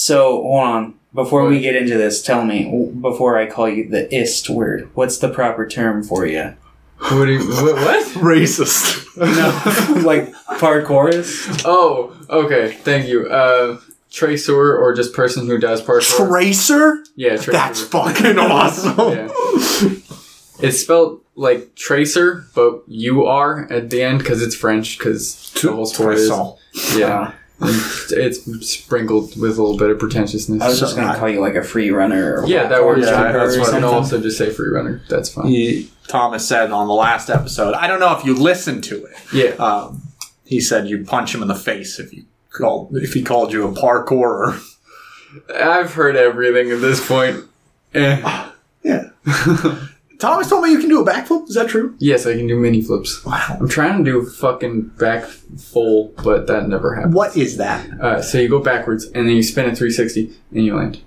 So 0.00 0.40
hold 0.40 0.62
on. 0.62 0.94
Before 1.12 1.46
we 1.46 1.60
get 1.60 1.76
into 1.76 1.98
this, 1.98 2.22
tell 2.22 2.42
me 2.42 2.90
before 3.02 3.36
I 3.36 3.44
call 3.44 3.68
you 3.68 3.86
the 3.86 4.12
ist 4.14 4.48
word. 4.48 4.88
What's 4.94 5.18
the 5.18 5.28
proper 5.28 5.68
term 5.68 6.02
for 6.02 6.24
you? 6.24 6.54
What 6.96 7.26
do 7.26 7.32
you, 7.32 7.40
what, 7.40 7.74
what? 7.74 8.06
Racist. 8.14 9.14
No, 9.18 10.02
like 10.06 10.32
parkourist. 10.58 11.64
Oh, 11.66 12.16
okay. 12.30 12.72
Thank 12.76 13.08
you. 13.08 13.28
Uh, 13.28 13.78
tracer 14.10 14.74
or 14.74 14.94
just 14.94 15.12
person 15.12 15.46
who 15.46 15.58
does 15.58 15.82
parkour. 15.82 16.28
Tracer? 16.28 17.04
yeah, 17.16 17.36
tracer. 17.36 17.52
That's 17.52 17.82
fucking 17.82 18.38
awesome. 18.38 18.96
Yeah. 18.96 19.28
It's 20.62 20.80
spelled 20.80 21.20
like 21.34 21.74
tracer, 21.74 22.46
but 22.54 22.84
you 22.86 23.26
are 23.26 23.70
at 23.70 23.90
the 23.90 24.02
end 24.02 24.20
because 24.20 24.40
it's 24.40 24.54
French. 24.54 24.96
Because 24.96 25.52
the 25.60 25.72
whole 25.72 25.84
sport 25.84 26.14
is 26.14 26.32
yeah. 26.96 27.34
And 27.60 27.70
it's 28.10 28.66
sprinkled 28.66 29.38
with 29.40 29.58
a 29.58 29.62
little 29.62 29.76
bit 29.76 29.90
of 29.90 29.98
pretentiousness. 29.98 30.62
I 30.62 30.68
was 30.68 30.80
just 30.80 30.96
gonna 30.96 31.18
call 31.18 31.28
you 31.28 31.40
like 31.40 31.54
a 31.54 31.62
free 31.62 31.90
runner. 31.90 32.40
Or 32.42 32.46
yeah, 32.46 32.66
that 32.68 32.84
works. 32.84 33.02
Yeah, 33.06 33.10
Yeah, 33.10 33.32
that's 33.32 33.56
that's 33.56 33.58
what- 33.58 33.66
what. 33.68 33.74
And 33.76 33.84
also 33.84 34.20
just 34.20 34.38
say 34.38 34.50
free 34.50 34.70
runner. 34.70 35.02
That's 35.08 35.28
fine. 35.28 35.46
He, 35.46 35.90
Thomas 36.08 36.46
said 36.48 36.72
on 36.72 36.88
the 36.88 36.94
last 36.94 37.28
episode, 37.30 37.74
I 37.74 37.86
don't 37.86 38.00
know 38.00 38.16
if 38.18 38.24
you 38.24 38.34
listened 38.34 38.82
to 38.84 39.04
it. 39.04 39.16
Yeah. 39.32 39.50
Um, 39.64 40.02
he 40.44 40.60
said 40.60 40.88
you'd 40.88 41.06
punch 41.06 41.34
him 41.34 41.42
in 41.42 41.48
the 41.48 41.54
face 41.54 41.98
if 42.00 42.12
you 42.12 42.24
called 42.50 42.96
if 42.96 43.12
he 43.14 43.22
called 43.22 43.52
you 43.52 43.66
a 43.68 43.72
parkourer. 43.72 44.60
I've 45.54 45.94
heard 45.94 46.16
everything 46.16 46.72
at 46.72 46.80
this 46.80 47.06
point. 47.06 47.44
Eh. 47.94 48.48
Yeah. 48.82 49.10
Thomas 50.20 50.50
told 50.50 50.64
me 50.64 50.70
you 50.70 50.78
can 50.78 50.90
do 50.90 51.00
a 51.00 51.04
backflip. 51.04 51.48
Is 51.48 51.54
that 51.54 51.68
true? 51.70 51.96
yes, 51.98 52.26
I 52.26 52.34
can 52.36 52.46
do 52.46 52.56
mini 52.56 52.82
flips. 52.82 53.24
Wow. 53.24 53.56
I'm 53.58 53.68
trying 53.68 54.04
to 54.04 54.10
do 54.10 54.26
fucking 54.26 54.88
back 54.98 55.24
full, 55.24 56.12
but 56.22 56.46
that 56.46 56.68
never 56.68 56.94
happens. 56.94 57.14
What 57.14 57.36
is 57.36 57.56
that? 57.56 57.88
Uh, 57.98 58.20
so 58.20 58.38
you 58.38 58.48
go 58.48 58.60
backwards 58.62 59.06
and 59.06 59.26
then 59.26 59.34
you 59.34 59.42
spin 59.42 59.64
a 59.64 59.74
360 59.74 60.30
and 60.52 60.64
you 60.64 60.76
land. 60.76 61.00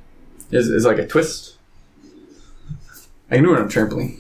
It's, 0.51 0.67
it's 0.67 0.83
like 0.85 0.97
a 0.97 1.05
twist. 1.05 1.57
I 3.29 3.35
can 3.35 3.43
do 3.43 3.53
it 3.53 3.59
on 3.59 3.65
a 3.65 3.69
trampoline, 3.69 4.17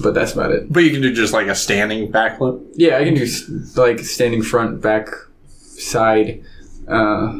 but 0.00 0.14
that's 0.14 0.32
about 0.32 0.52
it. 0.52 0.72
But 0.72 0.84
you 0.84 0.90
can 0.90 1.02
do 1.02 1.12
just 1.12 1.32
like 1.32 1.48
a 1.48 1.54
standing 1.56 2.10
backflip. 2.10 2.64
Yeah, 2.74 2.98
I 2.98 3.04
can 3.04 3.14
do 3.14 3.26
like 3.74 3.98
standing 4.00 4.42
front, 4.42 4.80
back, 4.80 5.08
side. 5.48 6.44
Uh, 6.88 7.32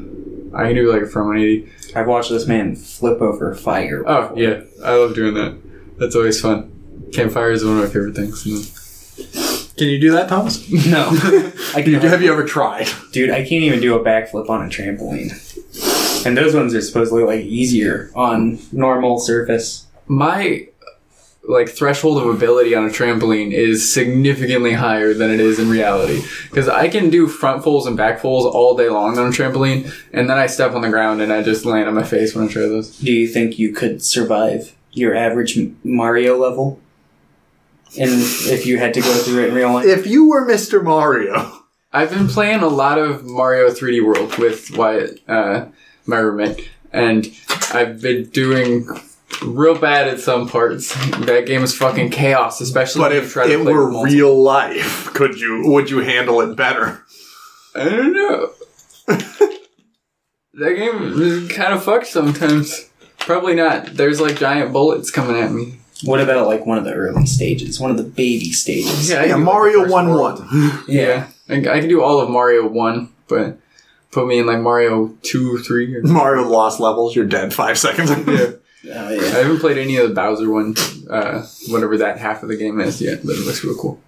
I 0.52 0.66
can 0.66 0.74
do 0.74 0.92
like 0.92 1.02
a 1.02 1.06
front 1.06 1.28
180. 1.28 1.94
I've 1.94 2.08
watched 2.08 2.30
this 2.30 2.46
man 2.46 2.74
flip 2.74 3.20
over 3.20 3.55
fire. 3.55 4.02
Oh 4.08 4.33
yeah, 4.36 4.62
I 4.84 4.94
love 4.94 5.14
doing 5.14 5.34
that. 5.34 5.56
That's 5.98 6.16
always 6.16 6.41
fun. 6.41 6.70
Campfire 7.12 7.50
is 7.50 7.64
one 7.64 7.78
of 7.78 7.84
my 7.84 7.89
favorite 7.89 8.14
things. 8.14 8.44
Can 9.77 9.89
you 9.89 9.98
do 9.98 10.12
that, 10.12 10.28
Thomas? 10.28 10.70
no, 10.86 11.08
I 11.75 11.83
can. 11.83 11.94
Have 11.94 12.22
you 12.22 12.33
ever 12.33 12.44
tried? 12.44 12.89
Dude, 13.12 13.30
I 13.30 13.39
can't 13.39 13.64
even 13.64 13.80
do 13.80 13.94
a 13.94 14.05
backflip 14.05 14.50
on 14.50 14.64
a 14.64 14.69
trampoline. 14.69 15.33
And 16.27 16.36
those 16.36 16.55
ones 16.55 16.75
are 16.75 16.83
supposedly 16.83 17.25
like 17.25 17.44
easier 17.44 18.11
on 18.14 18.58
normal 18.72 19.19
surface. 19.19 19.86
My 20.06 20.69
like 21.44 21.69
threshold 21.70 22.19
of 22.22 22.28
ability 22.34 22.75
on 22.75 22.84
a 22.84 22.91
trampoline 22.91 23.52
is 23.52 23.91
significantly 23.91 24.74
higher 24.74 25.14
than 25.14 25.30
it 25.30 25.41
is 25.41 25.58
in 25.58 25.70
reality 25.70 26.22
because 26.50 26.69
I 26.69 26.89
can 26.89 27.08
do 27.08 27.27
front 27.27 27.64
fulls 27.64 27.86
and 27.86 27.97
back 27.97 28.20
fulls 28.20 28.45
all 28.45 28.77
day 28.77 28.91
long 28.91 29.19
on 29.19 29.28
a 29.28 29.30
trampoline, 29.30 29.92
and 30.12 30.28
then 30.28 30.36
I 30.36 30.47
step 30.47 30.72
on 30.72 30.83
the 30.83 30.91
ground 30.91 31.22
and 31.22 31.33
I 31.33 31.42
just 31.42 31.64
land 31.64 31.89
on 31.89 31.95
my 31.95 32.05
face 32.05 32.34
when 32.34 32.47
I 32.47 32.48
try 32.48 32.62
those. 32.62 32.98
Do 32.98 33.12
you 33.12 33.27
think 33.27 33.58
you 33.58 33.72
could 33.72 34.02
survive 34.02 34.77
your 34.92 35.14
average 35.14 35.58
Mario 35.83 36.36
level? 36.36 36.80
And 37.98 38.10
if 38.12 38.66
you 38.66 38.78
had 38.78 38.94
to 38.94 39.00
go 39.00 39.12
through 39.14 39.44
it 39.44 39.48
in 39.48 39.55
real 39.55 39.72
life? 39.72 39.86
If 39.86 40.06
you 40.06 40.28
were 40.28 40.46
Mr. 40.46 40.83
Mario, 40.83 41.52
I've 41.92 42.10
been 42.10 42.28
playing 42.28 42.60
a 42.60 42.69
lot 42.69 42.98
of 42.98 43.24
Mario 43.24 43.69
3D 43.70 44.05
World 44.05 44.36
with 44.38 44.70
Wyatt, 44.77 45.20
uh, 45.28 45.66
my 46.06 46.18
roommate, 46.18 46.68
and 46.92 47.27
I've 47.72 48.00
been 48.00 48.28
doing 48.30 48.86
real 49.42 49.77
bad 49.78 50.06
at 50.08 50.20
some 50.20 50.48
parts. 50.48 50.95
That 51.27 51.46
game 51.46 51.62
is 51.64 51.77
fucking 51.77 52.11
chaos, 52.11 52.61
especially 52.61 53.01
but 53.01 53.11
when 53.11 53.18
you 53.20 53.24
if 53.27 53.33
try 53.33 53.46
to 53.46 53.52
it 53.61 53.62
play 53.62 53.73
were 53.73 53.84
with 53.86 53.92
multiple- 53.95 54.14
real 54.14 54.40
life, 54.42 55.07
could 55.14 55.40
you 55.40 55.62
would 55.67 55.90
you 55.90 55.98
handle 55.98 56.40
it 56.42 56.55
better? 56.57 57.05
I 57.74 57.84
don't 57.89 58.12
know. 58.12 58.51
that 60.55 60.74
game 60.77 61.20
is 61.20 61.48
kind 61.52 61.72
of 61.72 61.83
fucked 61.83 62.07
sometimes. 62.07 62.89
Probably 63.18 63.55
not. 63.55 63.86
There's 63.86 64.20
like 64.20 64.39
giant 64.39 64.72
bullets 64.72 65.11
coming 65.11 65.36
at 65.36 65.52
me. 65.52 65.80
What 66.05 66.20
about 66.20 66.46
like 66.46 66.64
one 66.66 66.78
of 66.78 66.84
the 66.84 66.92
early 66.92 67.27
stages? 67.27 67.78
One 67.80 67.90
of 67.90 67.96
the 67.96 68.02
baby 68.05 68.52
stages? 68.52 69.12
I 69.12 69.27
Yeah, 69.27 69.36
Mario 69.36 69.84
the 69.86 69.92
one 69.92 70.08
world. 70.08 70.40
one. 70.40 70.83
Yeah, 70.88 71.28
I, 71.48 71.55
I 71.58 71.80
can 71.80 71.88
do 71.88 72.02
all 72.02 72.20
of 72.20 72.30
Mario 72.30 72.66
one, 72.66 73.12
but 73.28 73.58
put 74.10 74.27
me 74.27 74.39
in 74.39 74.46
like 74.46 74.60
Mario 74.60 75.14
two, 75.22 75.58
three. 75.58 75.94
Or, 75.96 76.02
Mario 76.05 76.48
lost 76.48 76.80
levels. 76.80 77.14
You're 77.14 77.27
dead 77.27 77.52
five 77.52 77.78
seconds. 77.78 78.10
yeah. 78.83 78.94
Oh, 78.94 79.08
I 79.08 79.42
haven't 79.42 79.60
played 79.60 79.77
any 79.78 79.96
of 79.96 80.08
the 80.08 80.14
Bowser 80.14 80.48
one, 80.50 80.74
uh, 81.10 81.42
whatever 81.68 81.98
that 81.98 82.18
half 82.18 82.42
of 82.42 82.48
the 82.48 82.56
game 82.56 82.80
is 82.80 83.00
yet, 83.02 83.20
but 83.24 83.33
it 83.36 83.44
looks 83.44 83.62
real 83.62 83.77
cool. 83.77 84.00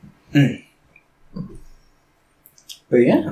But 2.91 2.99
yeah, 2.99 3.31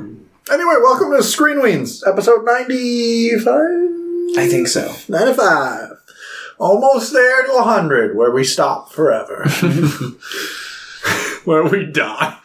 Anyway, 0.50 0.74
welcome 0.82 1.12
to 1.12 1.22
Screen 1.22 1.58
Weens, 1.58 2.02
episode 2.06 2.44
95? 2.44 3.54
I 4.36 4.48
think 4.48 4.66
so. 4.68 4.92
95. 5.08 5.99
Almost 6.60 7.12
there 7.14 7.42
to 7.46 7.52
100, 7.52 8.14
where 8.16 8.30
we 8.30 8.44
stop 8.44 8.92
forever. 8.92 9.44
where 11.44 11.64
we 11.64 11.86
die. 11.86 12.36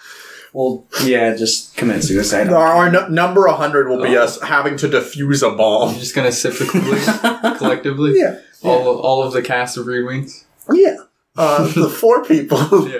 Well, 0.53 0.85
yeah, 1.03 1.35
just 1.35 1.75
commit 1.75 2.01
suicide. 2.03 2.47
Our, 2.47 2.55
our 2.65 2.89
nu- 2.91 3.09
number 3.09 3.45
100 3.47 3.89
will 3.89 4.01
be 4.01 4.15
Oh. 4.15 4.23
us 4.23 4.41
having 4.41 4.77
to 4.77 4.87
defuse 4.87 5.43
a 5.43 5.47
I'm 5.47 5.57
bomb. 5.57 5.95
just 5.95 6.15
gonna 6.15 6.31
sip 6.31 6.53
the 6.53 6.65
Kool-Aid 6.65 7.57
collectively. 7.57 8.17
Yeah. 8.17 8.39
All 8.63 8.89
of, 8.89 8.99
all 9.01 9.21
of 9.23 9.33
the 9.33 9.41
cast 9.41 9.75
of 9.77 9.83
Screen 9.83 10.03
Weens. 10.05 10.45
Yeah. 10.71 10.95
Uh, 11.37 11.65
the 11.75 11.89
four 11.89 12.23
people. 12.23 12.57
Yeah. 12.89 12.99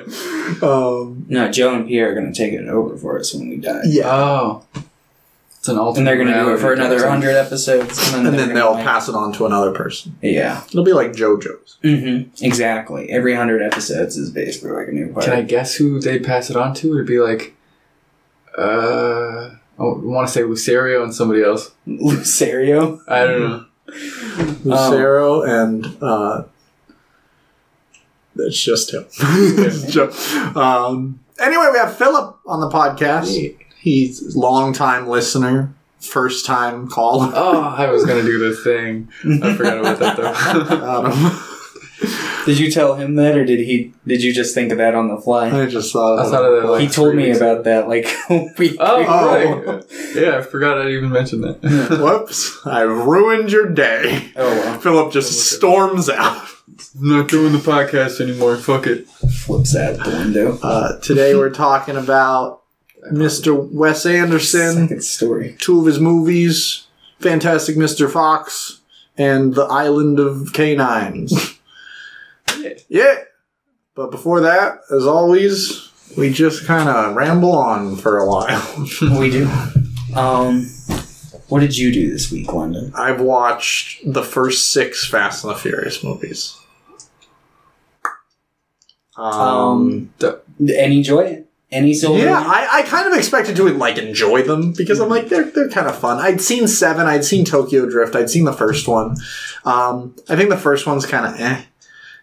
Um, 0.62 1.26
No, 1.30 1.50
Joe 1.50 1.74
and 1.76 1.88
Pierre 1.88 2.12
are 2.12 2.14
going 2.14 2.32
to 2.34 2.38
take 2.38 2.52
it 2.52 2.68
over 2.68 2.98
for 2.98 3.18
us 3.18 3.34
when 3.34 3.48
we 3.50 3.56
die. 3.56 3.84
yeah. 3.86 4.04
Oh. 4.12 4.66
It's 5.66 5.70
an 5.72 5.80
alternate 5.80 5.98
And 5.98 6.08
they're 6.08 6.24
going 6.24 6.28
to 6.28 6.52
do 6.52 6.54
it 6.54 6.60
for 6.60 6.74
another 6.74 6.98
type 7.00 7.10
100 7.10 7.36
episodes. 7.36 8.14
And 8.14 8.18
then, 8.18 8.18
and 8.18 8.26
they're 8.26 8.32
then 8.34 8.48
gonna, 8.50 8.60
they'll 8.60 8.74
like- 8.74 8.86
pass 8.86 9.10
it 9.10 9.16
on 9.16 9.34
to 9.34 9.48
another 9.48 9.72
person. 9.72 10.16
Yeah. 10.22 10.64
It'll 10.68 10.84
be 10.84 10.94
like 10.94 11.14
JoJo's. 11.14 11.78
Mm-hmm. 11.84 12.46
Exactly. 12.46 13.10
Every 13.10 13.32
100 13.32 13.64
episodes 13.64 14.16
is 14.16 14.30
basically 14.30 14.70
like 14.70 14.90
a 14.90 14.92
new 14.92 15.12
part. 15.12 15.26
Can 15.26 15.34
I 15.34 15.42
guess 15.42 15.74
who 15.74 16.00
they 16.00 16.20
pass 16.20 16.52
it 16.52 16.56
on 16.56 16.76
to? 16.76 16.94
It'd 16.94 17.08
it 17.08 17.08
be 17.08 17.18
like, 17.18 17.56
uh, 18.56 19.56
I 19.80 19.82
want 19.82 20.28
to 20.28 20.32
say 20.32 20.42
Lucario 20.42 21.04
and 21.04 21.12
somebody 21.12 21.42
else. 21.42 21.72
Lucario? 21.88 23.00
I 23.08 23.26
don't 23.26 23.40
know. 23.40 23.66
Lucero 24.66 25.42
and 25.42 25.98
uh, 26.00 26.44
that's 28.36 28.62
just 28.62 28.94
him. 28.94 29.08
Um, 30.56 31.22
anyway, 31.40 31.70
we 31.72 31.80
have 31.80 31.98
Philip 31.98 32.38
on 32.46 32.60
the 32.60 32.70
podcast. 32.70 33.65
He's 33.86 34.36
a 34.36 34.40
long 34.40 34.74
time 34.74 35.06
listener, 35.08 35.72
first 36.00 36.44
time 36.44 36.88
caller. 36.88 37.32
Oh, 37.36 37.62
I 37.62 37.88
was 37.92 38.04
gonna 38.04 38.24
do 38.24 38.40
the 38.50 38.56
thing. 38.56 39.10
I 39.44 39.54
forgot 39.56 39.78
about 39.78 40.00
that 40.00 40.18
though. 40.18 40.34
Adam. 41.08 41.40
Did 42.48 42.60
you 42.60 42.70
tell 42.72 42.96
him 42.96 43.16
that, 43.16 43.38
or 43.38 43.46
did 43.46 43.60
he? 43.60 43.94
Did 44.08 44.24
you 44.24 44.34
just 44.34 44.54
think 44.56 44.72
of 44.72 44.80
that 44.80 44.96
on 44.96 45.08
the 45.08 45.18
fly? 45.22 45.50
I 45.50 45.68
just 45.68 45.94
thought. 45.94 46.18
I 46.20 46.30
thought 46.30 46.44
of 46.46 46.62
that, 46.64 46.70
like- 46.70 46.82
he 46.82 46.88
told 46.88 47.14
me 47.16 47.26
weeks 47.28 47.38
about 47.38 47.64
that 47.66 47.88
like 47.88 48.06
a 48.32 48.50
week. 48.58 48.76
Oh, 48.80 49.06
Oh. 49.08 49.64
right. 49.64 49.84
Yeah, 50.16 50.38
I 50.38 50.42
forgot 50.42 50.80
I 50.82 50.90
even 50.90 51.12
mentioned 51.12 51.44
that. 51.44 51.62
Whoops! 52.02 52.66
I 52.66 52.82
ruined 52.82 53.52
your 53.52 53.70
day. 53.70 54.32
Oh 54.36 54.46
well, 54.50 54.80
Philip 54.80 55.14
just 55.14 55.52
storms 55.56 56.10
out. 56.10 56.44
I'm 57.00 57.08
not 57.10 57.30
doing 57.30 57.54
the 57.54 57.60
podcast 57.60 58.20
anymore. 58.20 58.58
Fuck 58.58 58.88
it. 58.88 59.08
flips 59.08 59.76
out 59.76 60.04
the 60.04 60.10
window. 60.10 60.58
Uh, 60.64 61.00
today 61.02 61.36
we're 61.36 61.52
talking 61.52 61.96
about 61.98 62.62
Mr. 63.12 63.70
Wes 63.72 64.06
Anderson. 64.06 64.74
Second 64.88 65.04
story. 65.04 65.56
two 65.60 65.80
of 65.80 65.86
his 65.86 66.00
movies, 66.00 66.88
Fantastic 67.20 67.76
Mr. 67.76 68.10
Fox 68.12 68.82
and 69.18 69.54
The 69.56 69.64
Island 69.66 70.20
of 70.20 70.52
Canines. 70.54 71.34
Yeah. 72.60 72.74
yeah. 72.90 73.16
But 73.96 74.12
before 74.12 74.40
that, 74.42 74.80
as 74.92 75.06
always, 75.06 75.92
we 76.18 76.32
just 76.32 76.66
kind 76.66 76.88
of 76.90 77.16
ramble 77.16 77.52
on 77.52 77.96
for 77.96 78.18
a 78.20 78.28
while. 78.30 78.88
We 79.20 79.30
do. 79.30 79.48
Um, 80.16 80.68
what 81.50 81.60
did 81.62 81.78
you 81.78 81.92
do 81.92 82.10
this 82.12 82.32
week, 82.32 82.52
London? 82.54 82.92
I've 82.96 83.20
watched 83.22 84.02
the 84.12 84.24
first 84.24 84.72
six 84.72 85.06
Fast 85.06 85.44
and 85.44 85.52
the 85.54 85.58
Furious 85.58 86.04
movies. 86.04 86.58
Um, 89.18 89.34
Um, 89.34 90.14
The- 90.20 90.42
Any 90.78 91.02
joy? 91.02 91.45
Any 91.76 91.94
silver? 91.94 92.24
yeah, 92.24 92.40
I, 92.40 92.80
I 92.80 92.82
kind 92.84 93.08
of 93.12 93.14
expected 93.18 93.56
to 93.58 93.70
like 93.74 93.98
enjoy 93.98 94.42
them 94.44 94.72
because 94.72 95.00
I'm 95.00 95.10
like 95.10 95.30
they're 95.30 95.44
they're 95.52 95.70
kind 95.70 95.88
of 95.88 95.98
fun. 95.98 96.18
I'd 96.20 96.42
seen 96.42 96.68
seven, 96.68 97.06
I'd 97.06 97.26
seen 97.26 97.44
Tokyo 97.46 97.90
Drift, 97.90 98.16
I'd 98.16 98.30
seen 98.30 98.46
the 98.46 98.54
first 98.54 98.88
one. 98.88 99.18
Um, 99.66 100.16
I 100.30 100.36
think 100.36 100.50
the 100.50 100.58
first 100.58 100.88
one's 100.88 101.06
kind 101.06 101.26
of 101.26 101.40
eh, 101.40 101.64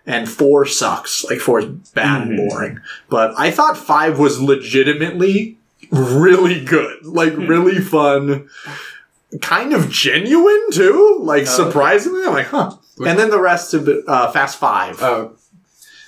and 0.06 0.28
four 0.28 0.64
sucks. 0.66 1.24
Like 1.24 1.38
four 1.40 1.60
is 1.60 1.66
bad 1.90 2.22
and 2.28 2.38
Mhm. 2.38 2.48
boring. 2.48 2.80
But 3.08 3.34
I 3.36 3.50
thought 3.50 3.76
five 3.76 4.18
was 4.18 4.40
legitimately 4.40 5.58
really 5.90 6.64
good, 6.64 7.04
like 7.04 7.36
really 7.36 7.78
fun. 7.80 8.48
kind 9.40 9.72
of 9.72 9.88
genuine 9.90 10.70
too. 10.72 11.18
Like 11.22 11.46
surprisingly, 11.46 12.24
I'm 12.26 12.32
like, 12.34 12.46
huh. 12.46 12.76
And 12.98 13.18
then 13.18 13.30
the 13.30 13.40
rest 13.40 13.72
of 13.74 13.88
it, 13.88 14.04
uh, 14.06 14.30
Fast 14.30 14.58
Five. 14.58 15.02
Oh, 15.02 15.32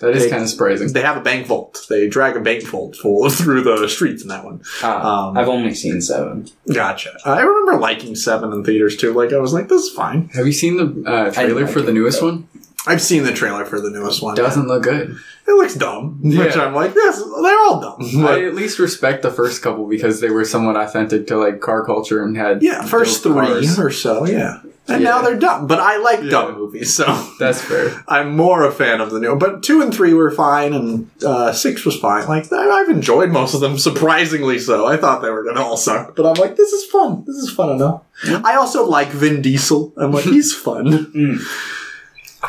that 0.05 0.15
is 0.17 0.25
They- 0.25 0.31
kind 0.31 0.43
of 0.43 0.49
surprising. 0.49 0.93
they 0.93 1.03
have 1.03 1.17
a 1.17 1.21
bank 1.21 1.47
vault. 1.47 1.87
They 1.89 2.09
drag 2.09 2.37
a 2.37 2.41
bank 2.41 2.63
vault 2.65 2.97
full 2.97 3.29
through 3.39 3.63
the 3.63 3.89
streets 3.89 4.23
in 4.23 4.29
that 4.29 4.45
one. 4.45 4.63
Uh, 4.83 4.89
Um, 5.09 5.37
I've 5.39 5.49
only 5.49 5.75
seen 5.75 6.01
seven. 6.01 6.49
Gotcha. 6.73 7.11
I 7.25 7.41
remember 7.43 7.79
liking 7.81 8.15
Seven 8.15 8.53
in 8.53 8.65
theaters 8.65 8.97
too. 8.97 9.13
Like 9.13 9.33
I 9.33 9.39
was 9.39 9.53
like, 9.53 9.69
this 9.69 9.83
is 9.83 9.93
fine. 9.93 10.29
Have 10.35 10.47
you 10.47 10.53
seen 10.53 10.77
the 10.77 11.11
uh, 11.11 11.31
trailer 11.33 11.63
like 11.65 11.73
for 11.73 11.81
the 11.83 11.93
newest 11.93 12.21
but- 12.21 12.27
one? 12.27 12.49
I've 12.87 13.01
seen 13.01 13.23
the 13.25 13.33
trailer 13.33 13.65
for 13.65 13.81
the 13.81 13.89
newest 13.89 14.23
one. 14.23 14.35
Doesn't 14.35 14.69
look 14.69 14.83
good. 14.83 15.17
It 15.47 15.53
looks 15.53 15.75
dumb. 15.75 16.21
Which 16.23 16.57
Yeah. 16.57 16.65
I'm 16.65 16.75
like, 16.75 16.95
yes, 16.95 17.19
they're 17.19 17.61
all 17.61 17.81
dumb. 17.81 17.97
I 18.01 18.23
But 18.23 18.45
at 18.45 18.55
least 18.55 18.79
respect 18.79 19.23
the 19.23 19.31
first 19.31 19.61
couple 19.63 19.87
because 19.87 20.21
they 20.21 20.31
were 20.31 20.45
somewhat 20.45 20.77
authentic 20.77 21.27
to 21.29 21.37
like 21.37 21.61
car 21.61 21.85
culture 21.85 22.23
and 22.25 22.37
had 22.37 22.63
yeah, 22.63 22.83
first 22.83 23.23
three 23.23 23.35
cars. 23.35 23.79
or 23.79 23.91
so, 23.91 24.25
yeah. 24.27 24.61
And 24.87 25.03
Yeah. 25.03 25.11
now 25.11 25.23
they're 25.23 25.39
dumb. 25.39 25.67
But 25.67 25.81
I 25.81 25.97
like 25.99 26.23
Yeah. 26.23 26.31
dumb 26.31 26.55
movies, 26.59 26.95
so 26.95 27.05
That's 27.39 27.61
fair. 27.61 28.03
I'm 28.09 28.37
more 28.37 28.65
a 28.65 28.73
fan 28.73 29.01
of 29.03 29.11
the 29.11 29.21
new. 29.21 29.35
But 29.37 29.63
two 29.63 29.81
and 29.83 29.95
three 29.95 30.13
were 30.15 30.31
fine, 30.31 30.73
and 30.75 31.11
uh, 31.25 31.53
six 31.53 31.85
was 31.87 31.97
fine. 31.99 32.27
Like 32.27 32.51
I- 32.53 32.71
I've 32.81 32.89
enjoyed 32.91 33.31
most 33.31 33.55
of 33.55 33.61
them, 33.61 33.77
surprisingly 33.79 34.59
so. 34.59 34.87
I 34.87 34.97
thought 34.99 35.21
they 35.23 35.31
were 35.31 35.45
gonna 35.45 35.63
all 35.63 35.77
suck, 35.79 36.17
but 36.17 36.25
I'm 36.27 36.35
like, 36.35 36.57
this 36.57 36.73
is 36.73 36.85
fun. 36.91 37.25
This 37.27 37.37
is 37.37 37.51
fun 37.51 37.71
enough. 37.71 38.03
I 38.45 38.57
also 38.57 38.87
like 38.87 39.09
Vin 39.09 39.41
Diesel. 39.43 39.93
I'm 39.97 40.13
like, 40.13 40.25
he's 40.25 40.55
fun. 40.55 40.87
Mm. 41.15 41.41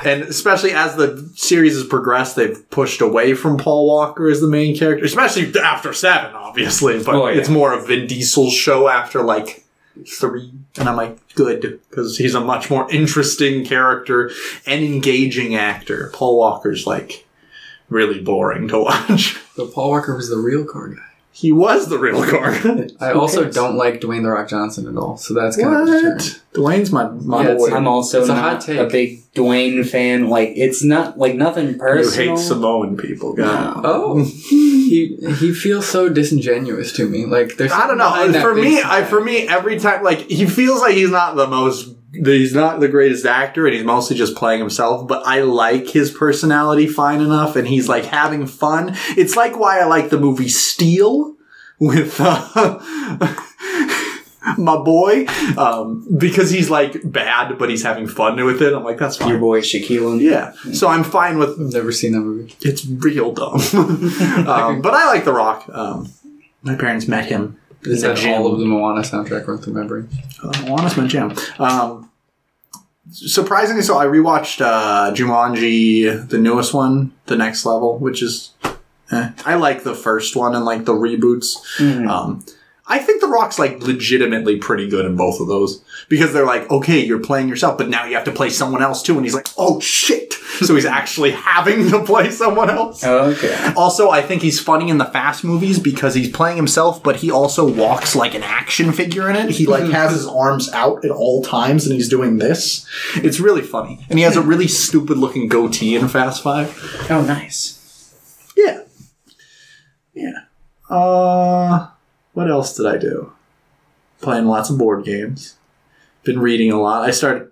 And 0.03 0.23
especially 0.23 0.71
as 0.71 0.95
the 0.95 1.29
series 1.35 1.75
has 1.75 1.85
progressed, 1.85 2.35
they've 2.35 2.67
pushed 2.69 3.01
away 3.01 3.33
from 3.35 3.57
Paul 3.57 3.87
Walker 3.87 4.27
as 4.29 4.41
the 4.41 4.47
main 4.47 4.75
character, 4.75 5.05
especially 5.05 5.53
after 5.59 5.93
seven, 5.93 6.33
obviously. 6.35 7.01
But 7.03 7.15
Oh, 7.15 7.27
yeah. 7.27 7.39
it's 7.39 7.49
more 7.49 7.73
of 7.73 7.87
Vin 7.87 8.07
Diesel's 8.07 8.53
show 8.53 8.87
after 8.87 9.21
like 9.23 9.63
three. 10.07 10.51
And 10.77 10.89
I'm 10.89 10.95
like, 10.97 11.17
good, 11.35 11.79
because 11.89 12.17
he's 12.17 12.35
a 12.35 12.41
much 12.41 12.69
more 12.69 12.89
interesting 12.91 13.63
character 13.65 14.31
and 14.65 14.83
engaging 14.83 15.55
actor. 15.55 16.09
Paul 16.13 16.37
Walker's 16.37 16.85
like 16.85 17.25
really 17.89 18.19
boring 18.21 18.67
to 18.69 18.79
watch. 18.83 19.39
But 19.55 19.71
Paul 19.73 19.91
Walker 19.91 20.15
was 20.15 20.29
the 20.29 20.37
real 20.37 20.65
car 20.65 20.89
guy. 20.89 21.01
He 21.37 21.51
was 21.51 21.89
the 21.89 21.99
real 21.99 22.23
car. 22.25 22.51
I 23.01 23.11
Who 23.11 23.19
also 23.19 23.41
cares? 23.43 23.53
don't 23.55 23.75
like 23.75 23.99
Dwayne 23.99 24.23
the 24.23 24.29
Rock 24.29 24.47
Johnson 24.47 24.87
at 24.87 24.95
all, 24.95 25.17
so 25.17 25.33
that's 25.33 25.57
kind 25.57 25.75
of 25.75 25.87
a 25.89 25.91
what? 25.91 26.41
Dwayne's 26.53 26.93
my, 26.93 27.09
my 27.09 27.43
Yeah, 27.43 27.49
it's- 27.51 27.69
boy. 27.69 27.75
I'm 27.75 27.89
also 27.89 28.21
It's 28.21 28.29
a 28.29 28.33
not 28.33 28.41
hot 28.53 28.61
take. 28.61 28.77
a 28.79 28.85
big 28.87 29.19
Dwayne 29.33 29.85
fan. 29.85 30.29
Like 30.29 30.53
it's 30.55 30.81
not 30.81 31.17
like 31.17 31.35
nothing 31.35 31.77
personal. 31.77 31.97
you 31.97 32.03
personal. 32.05 32.35
hate 32.37 32.41
Samoan 32.45 32.95
people. 32.97 33.33
God. 33.33 33.81
Oh, 33.83 34.23
he 34.23 35.17
he 35.37 35.53
feels 35.53 35.85
so 35.85 36.07
disingenuous 36.07 36.93
to 36.93 37.09
me. 37.09 37.25
Like 37.25 37.57
there's 37.57 37.73
I 37.73 37.85
don't 37.85 37.97
know. 37.97 38.09
something 38.15 38.31
behind 38.31 38.47
For 38.47 38.55
me, 38.55 38.61
big 38.77 38.85
I 38.85 39.03
for 39.03 39.21
me 39.21 39.47
every 39.47 39.77
time 39.77 40.03
like 40.03 40.19
he 40.31 40.45
feels 40.45 40.79
like 40.79 40.93
he's 40.95 41.09
not 41.11 41.35
the 41.35 41.47
most 41.47 41.93
he's 42.23 42.53
not 42.53 42.79
the 42.79 42.87
greatest 42.87 43.25
actor 43.25 43.65
and 43.65 43.75
he's 43.75 43.83
mostly 43.83 44.15
just 44.15 44.35
playing 44.35 44.59
himself, 44.59 45.07
but 45.07 45.25
I 45.25 45.41
like 45.41 45.89
his 45.89 46.11
personality 46.11 46.87
fine 46.87 47.21
enough 47.21 47.55
and 47.55 47.67
he's 47.67 47.89
like 47.89 48.05
having 48.05 48.47
fun. 48.47 48.95
It's 49.17 49.35
like 49.35 49.57
why 49.57 49.79
I 49.79 49.85
like 49.85 50.09
the 50.09 50.19
movie 50.19 50.49
Steel 50.49 51.35
with 51.79 52.17
uh, 52.19 52.79
my 54.57 54.77
boy 54.77 55.25
um, 55.57 56.07
because 56.17 56.49
he's 56.49 56.69
like 56.69 56.95
bad 57.03 57.57
but 57.57 57.69
he's 57.69 57.83
having 57.83 58.07
fun 58.07 58.43
with 58.43 58.61
it. 58.61 58.73
I'm 58.73 58.83
like 58.83 58.97
that's 58.97 59.19
Your 59.19 59.39
boy 59.39 59.61
Shaquille. 59.61 60.21
Yeah. 60.21 60.53
So 60.73 60.87
I'm 60.87 61.03
fine 61.03 61.37
with 61.37 61.51
I've 61.51 61.73
never 61.73 61.91
seen 61.91 62.13
that 62.13 62.21
movie. 62.21 62.55
it's 62.61 62.85
real 62.85 63.31
dumb. 63.33 63.55
um, 64.47 64.81
but 64.83 64.93
I 64.93 65.07
like 65.07 65.25
The 65.25 65.33
Rock. 65.33 65.67
Um, 65.69 66.11
my 66.61 66.75
parents 66.75 67.07
met 67.07 67.25
him 67.25 67.59
Is 67.85 68.01
that 68.01 68.17
gym. 68.17 68.33
all 68.33 68.51
of 68.53 68.59
the 68.59 68.65
Moana 68.65 69.01
soundtrack 69.01 69.47
run 69.47 69.57
through? 69.59 70.07
Uh, 70.43 70.61
Moana's 70.67 70.97
my 70.97 71.07
jam. 71.07 71.33
Um, 71.59 72.09
surprisingly, 73.11 73.81
so 73.83 73.97
I 73.97 74.05
rewatched 74.05 74.61
uh, 74.61 75.11
Jumanji, 75.13 76.27
the 76.29 76.37
newest 76.37 76.73
one, 76.73 77.13
the 77.25 77.35
next 77.35 77.65
level, 77.65 77.97
which 77.97 78.21
is. 78.21 78.51
Eh. 79.11 79.29
I 79.45 79.55
like 79.55 79.83
the 79.83 79.93
first 79.93 80.35
one 80.35 80.55
and 80.55 80.65
like 80.65 80.85
the 80.85 80.93
reboots. 80.93 81.57
Mhm. 81.77 82.09
Um, 82.09 82.43
I 82.87 82.99
think 82.99 83.21
The 83.21 83.27
Rock's 83.27 83.57
like 83.59 83.79
legitimately 83.81 84.57
pretty 84.57 84.87
good 84.89 85.05
in 85.05 85.15
both 85.15 85.39
of 85.39 85.47
those 85.47 85.81
because 86.09 86.33
they're 86.33 86.45
like, 86.45 86.69
okay, 86.69 87.03
you're 87.03 87.19
playing 87.19 87.47
yourself, 87.47 87.77
but 87.77 87.89
now 87.89 88.05
you 88.05 88.15
have 88.15 88.25
to 88.25 88.31
play 88.31 88.49
someone 88.49 88.81
else 88.81 89.01
too. 89.01 89.15
And 89.15 89.25
he's 89.25 89.33
like, 89.33 89.47
oh 89.57 89.79
shit. 89.79 90.33
So 90.33 90.75
he's 90.75 90.85
actually 90.85 91.31
having 91.31 91.89
to 91.89 92.03
play 92.03 92.31
someone 92.31 92.69
else. 92.69 93.03
Okay. 93.03 93.73
Also, 93.75 94.09
I 94.09 94.21
think 94.21 94.41
he's 94.41 94.59
funny 94.59 94.89
in 94.89 94.97
the 94.97 95.05
Fast 95.05 95.43
movies 95.43 95.79
because 95.79 96.13
he's 96.15 96.29
playing 96.29 96.57
himself, 96.57 97.03
but 97.03 97.17
he 97.17 97.31
also 97.31 97.69
walks 97.69 98.15
like 98.15 98.33
an 98.33 98.43
action 98.43 98.91
figure 98.91 99.29
in 99.29 99.35
it. 99.35 99.49
He 99.49 99.65
like 99.65 99.89
has 99.91 100.11
his 100.11 100.27
arms 100.27 100.71
out 100.71 101.03
at 101.03 101.11
all 101.11 101.41
times, 101.41 101.85
and 101.85 101.95
he's 101.95 102.09
doing 102.09 102.37
this. 102.37 102.87
It's 103.15 103.39
really 103.39 103.61
funny, 103.61 104.05
and 104.09 104.19
he 104.19 104.23
has 104.23 104.35
a 104.35 104.41
really 104.41 104.67
stupid 104.67 105.17
looking 105.17 105.47
goatee 105.47 105.95
in 105.95 106.07
Fast 106.07 106.43
Five. 106.43 106.77
Oh, 107.09 107.21
nice. 107.21 108.13
Yeah, 108.55 108.83
yeah. 110.13 110.31
Uh, 110.89 111.89
what 112.33 112.49
else 112.49 112.75
did 112.75 112.85
I 112.85 112.97
do? 112.97 113.33
Playing 114.21 114.45
lots 114.45 114.69
of 114.69 114.77
board 114.77 115.05
games. 115.05 115.57
Been 116.25 116.39
reading 116.39 116.71
a 116.71 116.79
lot. 116.81 117.07
I 117.07 117.11
started. 117.11 117.49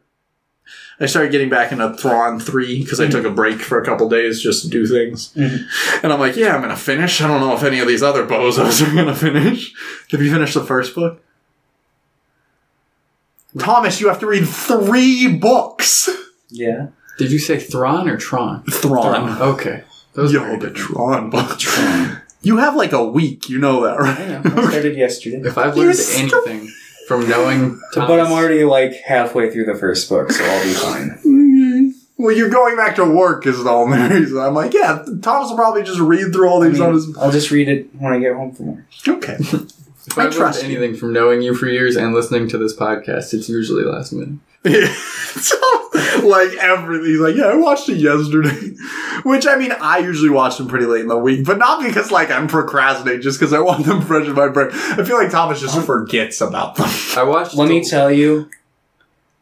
I 0.99 1.05
started 1.07 1.31
getting 1.31 1.49
back 1.49 1.71
into 1.71 1.93
Thrawn 1.95 2.39
3 2.39 2.83
because 2.83 2.99
I 2.99 3.07
took 3.07 3.25
a 3.25 3.29
break 3.31 3.59
for 3.59 3.81
a 3.81 3.85
couple 3.85 4.07
days 4.09 4.41
just 4.41 4.61
to 4.63 4.69
do 4.69 4.85
things. 4.85 5.33
Mhm. 5.35 5.65
And 6.03 6.13
I'm 6.13 6.19
like, 6.19 6.35
yeah, 6.35 6.53
I'm 6.53 6.61
going 6.61 6.69
to 6.73 6.79
finish. 6.81 7.19
I 7.19 7.27
don't 7.27 7.41
know 7.41 7.53
if 7.55 7.63
any 7.63 7.79
of 7.79 7.87
these 7.87 8.03
other 8.03 8.25
bozos 8.25 8.81
are 8.87 8.93
going 8.93 9.07
to 9.07 9.15
finish. 9.15 9.73
Have 10.11 10.21
you 10.21 10.31
finished 10.31 10.53
the 10.53 10.63
first 10.63 10.93
book? 10.95 11.19
Thomas, 13.59 13.99
you 14.01 14.07
have 14.07 14.19
to 14.19 14.27
read 14.27 14.47
three 14.47 15.27
books. 15.27 16.09
Yeah. 16.49 16.87
Did 17.17 17.31
you 17.31 17.39
say 17.39 17.59
Thrawn 17.59 18.07
or 18.09 18.17
Tron? 18.17 18.63
Thrawn. 18.65 19.39
Okay. 19.41 19.83
Those 20.13 20.33
are 20.35 20.37
Yo, 20.47 20.59
the 20.59 20.69
different. 20.69 20.77
Tron 20.77 21.29
book. 21.29 21.59
You 22.41 22.57
have 22.57 22.75
like 22.75 22.91
a 22.93 23.03
week. 23.03 23.49
You 23.49 23.57
know 23.59 23.83
that, 23.83 23.99
right? 23.99 24.19
I 24.19 24.35
right? 24.37 24.45
know. 24.45 24.61
I 24.63 24.69
started 24.69 24.95
yesterday. 24.97 25.41
If 25.45 25.57
I've 25.57 25.75
You're 25.75 25.85
learned 25.87 25.97
stupid. 25.97 26.49
anything 26.49 26.73
from 27.07 27.27
knowing 27.27 27.79
Thomas, 27.93 28.09
But 28.09 28.19
I'm 28.19 28.31
already 28.31 28.63
like 28.63 28.93
halfway 29.05 29.51
through 29.51 29.65
the 29.65 29.75
first 29.75 30.09
book, 30.09 30.31
so 30.31 30.43
I'll 30.43 30.63
be 30.63 30.73
fine. 30.73 31.19
Mm-hmm. 31.33 31.89
Well, 32.17 32.35
you're 32.35 32.49
going 32.49 32.75
back 32.75 32.95
to 32.97 33.05
work 33.05 33.45
is 33.47 33.63
the 33.63 33.69
only 33.69 33.97
reason. 33.97 34.37
I'm 34.37 34.53
like, 34.53 34.73
yeah, 34.73 35.03
Thomas 35.21 35.49
will 35.49 35.55
probably 35.57 35.83
just 35.83 35.99
read 35.99 36.31
through 36.31 36.47
all 36.47 36.63
I 36.63 36.67
these 36.69 36.79
mean, 36.79 36.89
on 36.89 36.93
his. 36.93 37.17
I'll 37.17 37.31
just 37.31 37.51
read 37.51 37.67
it 37.67 37.87
when 37.97 38.13
I 38.13 38.19
get 38.19 38.35
home 38.35 38.53
from 38.53 38.75
work. 38.75 38.85
Okay. 39.07 39.37
if 40.07 40.17
I 40.17 40.23
I've 40.23 40.25
learned 40.25 40.35
trust 40.35 40.63
you. 40.63 40.69
anything 40.69 40.95
from 40.95 41.13
knowing 41.13 41.41
you 41.41 41.55
for 41.55 41.67
years 41.67 41.95
and 41.95 42.13
listening 42.13 42.47
to 42.49 42.57
this 42.57 42.75
podcast, 42.75 43.33
it's 43.33 43.47
usually 43.49 43.83
last 43.83 44.11
minute. 44.13 44.39
so, 44.95 45.57
like 46.23 46.53
everything. 46.53 47.05
He's 47.05 47.19
like, 47.19 47.35
yeah, 47.35 47.47
I 47.47 47.55
watched 47.55 47.89
it 47.89 47.97
yesterday. 47.97 48.75
Which 49.23 49.45
I 49.47 49.57
mean, 49.57 49.73
I 49.73 49.99
usually 49.99 50.29
watch 50.29 50.57
them 50.57 50.67
pretty 50.67 50.85
late 50.85 51.01
in 51.01 51.07
the 51.07 51.17
week, 51.17 51.45
but 51.45 51.57
not 51.57 51.83
because 51.83 52.11
like 52.11 52.31
I'm 52.31 52.47
procrastinating, 52.47 53.21
just 53.21 53.39
because 53.39 53.53
I 53.53 53.59
want 53.59 53.85
them 53.85 54.01
fresh 54.01 54.27
in 54.27 54.33
my 54.33 54.47
brain. 54.49 54.69
I 54.71 55.03
feel 55.03 55.17
like 55.17 55.31
Thomas 55.31 55.59
just 55.59 55.79
forgets 55.85 56.39
about 56.41 56.75
them. 56.75 56.89
I 57.15 57.23
watched. 57.23 57.55
Let 57.55 57.69
me 57.69 57.83
tell 57.83 58.11
you, 58.11 58.49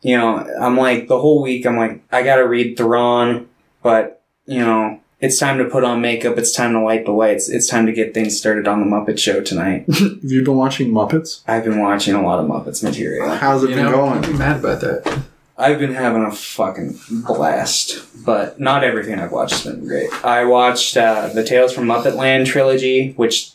you 0.02 0.18
know, 0.18 0.38
I'm 0.60 0.78
like 0.78 1.08
the 1.08 1.20
whole 1.20 1.42
week. 1.42 1.66
I'm 1.66 1.78
like, 1.78 2.02
I 2.12 2.24
gotta 2.24 2.48
read 2.48 2.78
Thrawn, 2.78 3.48
but 3.84 4.24
you 4.46 4.60
know, 4.60 5.01
it's 5.22 5.38
time 5.40 5.58
to 5.60 5.66
put 5.66 5.84
on 5.84 6.02
makeup. 6.02 6.38
It's 6.38 6.52
time 6.52 6.74
to 6.74 6.82
light 6.82 7.06
the 7.06 7.12
lights. 7.12 7.48
It's 7.50 7.68
time 7.68 7.86
to 7.86 7.92
get 7.94 8.14
things 8.14 8.38
started 8.38 8.68
on 8.68 8.80
the 8.80 8.86
Muppet 8.86 9.20
Show 9.20 9.42
tonight. 9.42 9.86
Have 9.94 10.18
you 10.24 10.44
been 10.44 10.56
watching 10.58 10.92
Muppets? 10.92 11.42
I've 11.48 11.64
been 11.64 11.80
watching 11.80 12.16
a 12.16 12.22
lot 12.24 12.40
of 12.40 12.46
Muppets 12.50 12.84
material. 12.84 13.30
How's 13.36 13.64
it 13.64 13.70
You 13.70 13.76
been 13.76 13.86
know, 13.86 13.92
going? 13.92 14.26
I'm 14.26 14.38
mad 14.38 14.60
about 14.60 14.82
that. 14.82 15.22
I've 15.58 15.78
been 15.78 15.94
having 15.94 16.24
a 16.24 16.32
fucking 16.32 17.00
blast, 17.28 18.04
but 18.26 18.60
not 18.60 18.84
everything 18.84 19.20
I've 19.20 19.32
watched 19.32 19.64
has 19.64 19.76
been 19.76 19.88
great. 19.88 20.10
I 20.26 20.46
watched 20.46 20.98
uh, 20.98 21.28
the 21.28 21.44
Tales 21.44 21.72
from 21.72 21.86
Muppet 21.86 22.16
Land 22.16 22.48
trilogy, 22.48 23.14
which 23.14 23.52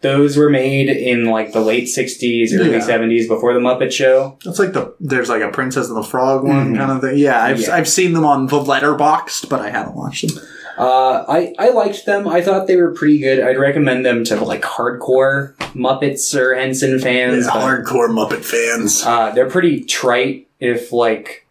those 0.00 0.36
were 0.36 0.50
made 0.50 0.88
in 0.88 1.26
like 1.26 1.52
the 1.52 1.60
late 1.60 1.84
'60s, 1.84 2.52
early 2.58 2.72
Yeah. 2.72 2.78
'70s, 2.80 3.28
before 3.28 3.54
the 3.54 3.60
Muppet 3.60 3.92
Show. 3.92 4.36
It's 4.44 4.58
like 4.58 4.72
the 4.72 4.94
there's 4.98 5.28
like 5.28 5.42
a 5.42 5.48
Princess 5.48 5.86
and 5.88 5.96
the 5.96 6.02
Frog 6.02 6.42
one 6.44 6.74
Mhm. 6.74 6.76
kind 6.76 6.90
of 6.90 7.00
thing. 7.00 7.18
Yeah, 7.18 7.40
I've 7.42 7.60
Yeah. 7.60 7.74
I've 7.76 7.88
seen 7.88 8.14
them 8.14 8.24
on 8.24 8.46
the 8.48 8.58
Letterboxd, 8.58 9.48
but 9.48 9.60
I 9.60 9.70
haven't 9.70 9.94
watched 9.94 10.26
them. 10.34 10.44
Uh, 10.76 11.24
I 11.28 11.54
I 11.58 11.70
liked 11.70 12.04
them. 12.06 12.26
I 12.26 12.42
thought 12.42 12.66
they 12.66 12.76
were 12.76 12.92
pretty 12.92 13.18
good. 13.18 13.40
I'd 13.40 13.58
recommend 13.58 14.04
them 14.04 14.24
to 14.24 14.44
like 14.44 14.62
hardcore 14.62 15.54
Muppets 15.74 16.34
or 16.34 16.54
Henson 16.54 16.98
fans. 16.98 17.46
but, 17.46 17.54
hardcore 17.54 18.08
Muppet 18.10 18.44
fans. 18.44 19.02
uh, 19.04 19.30
they're 19.30 19.48
pretty 19.50 19.84
trite 19.84 20.48
if 20.60 20.92
like 20.92 21.46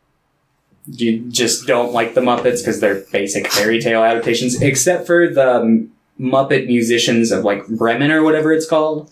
you 0.88 1.20
just 1.30 1.65
don't 1.65 1.94
like 1.94 2.13
the 2.13 2.22
Muppets 2.22 2.60
because 2.60 2.80
they're 2.82 3.01
basic 3.12 3.48
fairy 3.48 3.80
tale 3.80 4.03
adaptations, 4.03 4.62
except 4.62 5.08
for 5.08 5.27
the 5.30 5.88
Muppet 6.20 6.68
Musicians 6.68 7.32
of 7.32 7.46
like 7.46 7.65
Bremen 7.68 8.12
or 8.12 8.24
whatever 8.24 8.51
it's 8.51 8.68
called. 8.68 9.10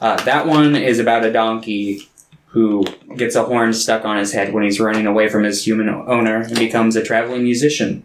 Uh, 0.00 0.20
that 0.24 0.48
one 0.48 0.74
is 0.74 0.98
about 0.98 1.24
a 1.24 1.32
donkey 1.32 2.08
who 2.46 2.84
gets 3.16 3.36
a 3.36 3.44
horn 3.44 3.72
stuck 3.72 4.04
on 4.04 4.18
his 4.18 4.32
head 4.32 4.52
when 4.52 4.64
he's 4.64 4.80
running 4.80 5.06
away 5.06 5.28
from 5.28 5.44
his 5.44 5.64
human 5.64 5.88
owner 5.88 6.42
and 6.42 6.58
becomes 6.58 6.96
a 6.96 7.02
traveling 7.02 7.44
musician. 7.44 8.04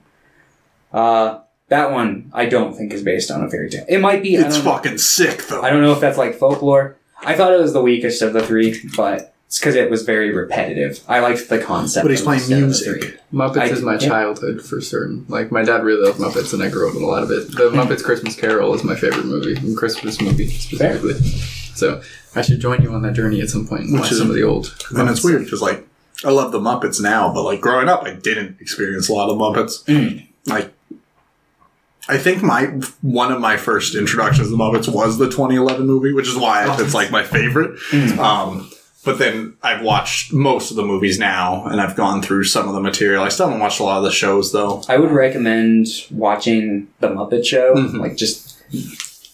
Uh, 0.93 1.39
that 1.69 1.91
one 1.91 2.29
I 2.33 2.45
don't 2.45 2.73
think 2.75 2.93
is 2.93 3.03
based 3.03 3.29
on 3.31 3.43
a 3.43 3.49
fairy 3.49 3.69
tale. 3.69 3.85
It 3.87 3.99
might 3.99 4.23
be. 4.23 4.37
I 4.37 4.41
It's 4.45 4.55
don't 4.55 4.65
know. 4.65 4.71
fucking 4.71 4.97
sick 4.99 5.47
though. 5.47 5.61
I 5.61 5.69
don't 5.69 5.81
know 5.81 5.91
if 5.93 5.99
that's 5.99 6.17
like 6.17 6.35
folklore. 6.35 6.95
I 7.23 7.33
thought 7.35 7.51
it 7.53 7.59
was 7.59 7.73
the 7.73 7.81
weakest 7.81 8.21
of 8.21 8.33
the 8.33 8.45
three, 8.45 8.79
but 8.95 9.33
It's 9.47 9.59
because 9.59 9.75
it 9.75 9.89
was 9.89 10.03
very 10.03 10.33
repetitive. 10.33 10.99
I 11.07 11.19
liked 11.19 11.49
the 11.49 11.57
concept. 11.59 12.03
But 12.03 12.11
he's 12.11 12.19
of 12.21 12.25
playing 12.25 12.41
instead 12.41 12.55
of 12.55 12.61
the 12.61 12.65
music. 12.67 13.01
three. 13.03 13.13
Muppets 13.39 13.57
I- 13.57 13.65
is 13.67 13.81
my 13.81 13.93
yeah. 13.93 13.99
childhood 13.99 14.61
for 14.61 14.79
certain. 14.81 15.25
Like 15.29 15.51
my 15.51 15.63
dad 15.63 15.83
really 15.83 16.05
loved 16.05 16.19
Muppets, 16.19 16.53
and 16.53 16.61
I 16.61 16.69
grew 16.69 16.87
up 16.87 16.93
with 16.93 17.03
a 17.03 17.05
lot 17.07 17.23
of 17.23 17.31
it. 17.31 17.47
The 17.55 17.69
Muppets 17.71 18.03
Christmas 18.03 18.35
Carol 18.35 18.73
is 18.73 18.83
my 18.83 18.95
favorite 18.95 19.25
movie, 19.25 19.55
and 19.55 19.75
Christmas 19.75 20.21
movie 20.21 20.47
specifically. 20.49 21.13
So 21.75 22.01
I 22.35 22.41
should 22.41 22.59
join 22.59 22.81
you 22.81 22.91
on 22.93 23.01
that 23.03 23.13
journey 23.13 23.39
at 23.41 23.49
some 23.49 23.67
point 23.67 23.83
and 23.83 23.93
Which 23.93 24.01
watch 24.03 24.11
is- 24.11 24.17
some 24.19 24.29
of 24.29 24.35
the 24.35 24.43
old. 24.43 24.75
And 24.95 25.09
it's 25.09 25.23
weird 25.23 25.43
because 25.45 25.61
like 25.61 25.87
I 26.25 26.31
love 26.31 26.51
the 26.51 26.59
Muppets 26.59 27.01
now, 27.01 27.33
but 27.33 27.43
like 27.43 27.61
growing 27.61 27.87
up, 27.89 28.03
I 28.03 28.13
didn't 28.13 28.59
experience 28.61 29.07
a 29.09 29.13
lot 29.13 29.29
of 29.29 29.37
Muppets. 29.37 29.83
Mm. 29.85 30.27
Like, 30.47 30.73
I 32.09 32.17
think 32.17 32.41
my 32.41 32.65
one 33.01 33.31
of 33.31 33.39
my 33.41 33.57
first 33.57 33.95
introductions 33.95 34.47
to 34.47 34.51
the 34.51 34.57
Muppets 34.57 34.87
was 34.87 35.17
the 35.17 35.25
2011 35.25 35.85
movie, 35.85 36.13
which 36.13 36.27
is 36.27 36.35
why 36.35 36.65
it's 36.79 36.93
like 36.93 37.11
my 37.11 37.23
favorite. 37.23 37.77
Mm. 37.91 38.17
Um, 38.17 38.71
but 39.05 39.19
then 39.19 39.55
I've 39.63 39.81
watched 39.83 40.33
most 40.33 40.69
of 40.71 40.77
the 40.77 40.83
movies 40.85 41.17
now, 41.19 41.65
and 41.65 41.79
I've 41.79 41.95
gone 41.95 42.21
through 42.21 42.43
some 42.45 42.67
of 42.67 42.73
the 42.75 42.81
material. 42.81 43.23
I 43.23 43.29
still 43.29 43.47
haven't 43.47 43.61
watched 43.61 43.79
a 43.79 43.83
lot 43.83 43.97
of 43.97 44.03
the 44.03 44.11
shows 44.11 44.51
though. 44.51 44.83
I 44.89 44.97
would 44.97 45.11
recommend 45.11 45.87
watching 46.11 46.87
the 46.99 47.09
Muppet 47.09 47.45
Show, 47.45 47.73
Mhm. 47.75 47.99
like 47.99 48.15
just 48.17 48.55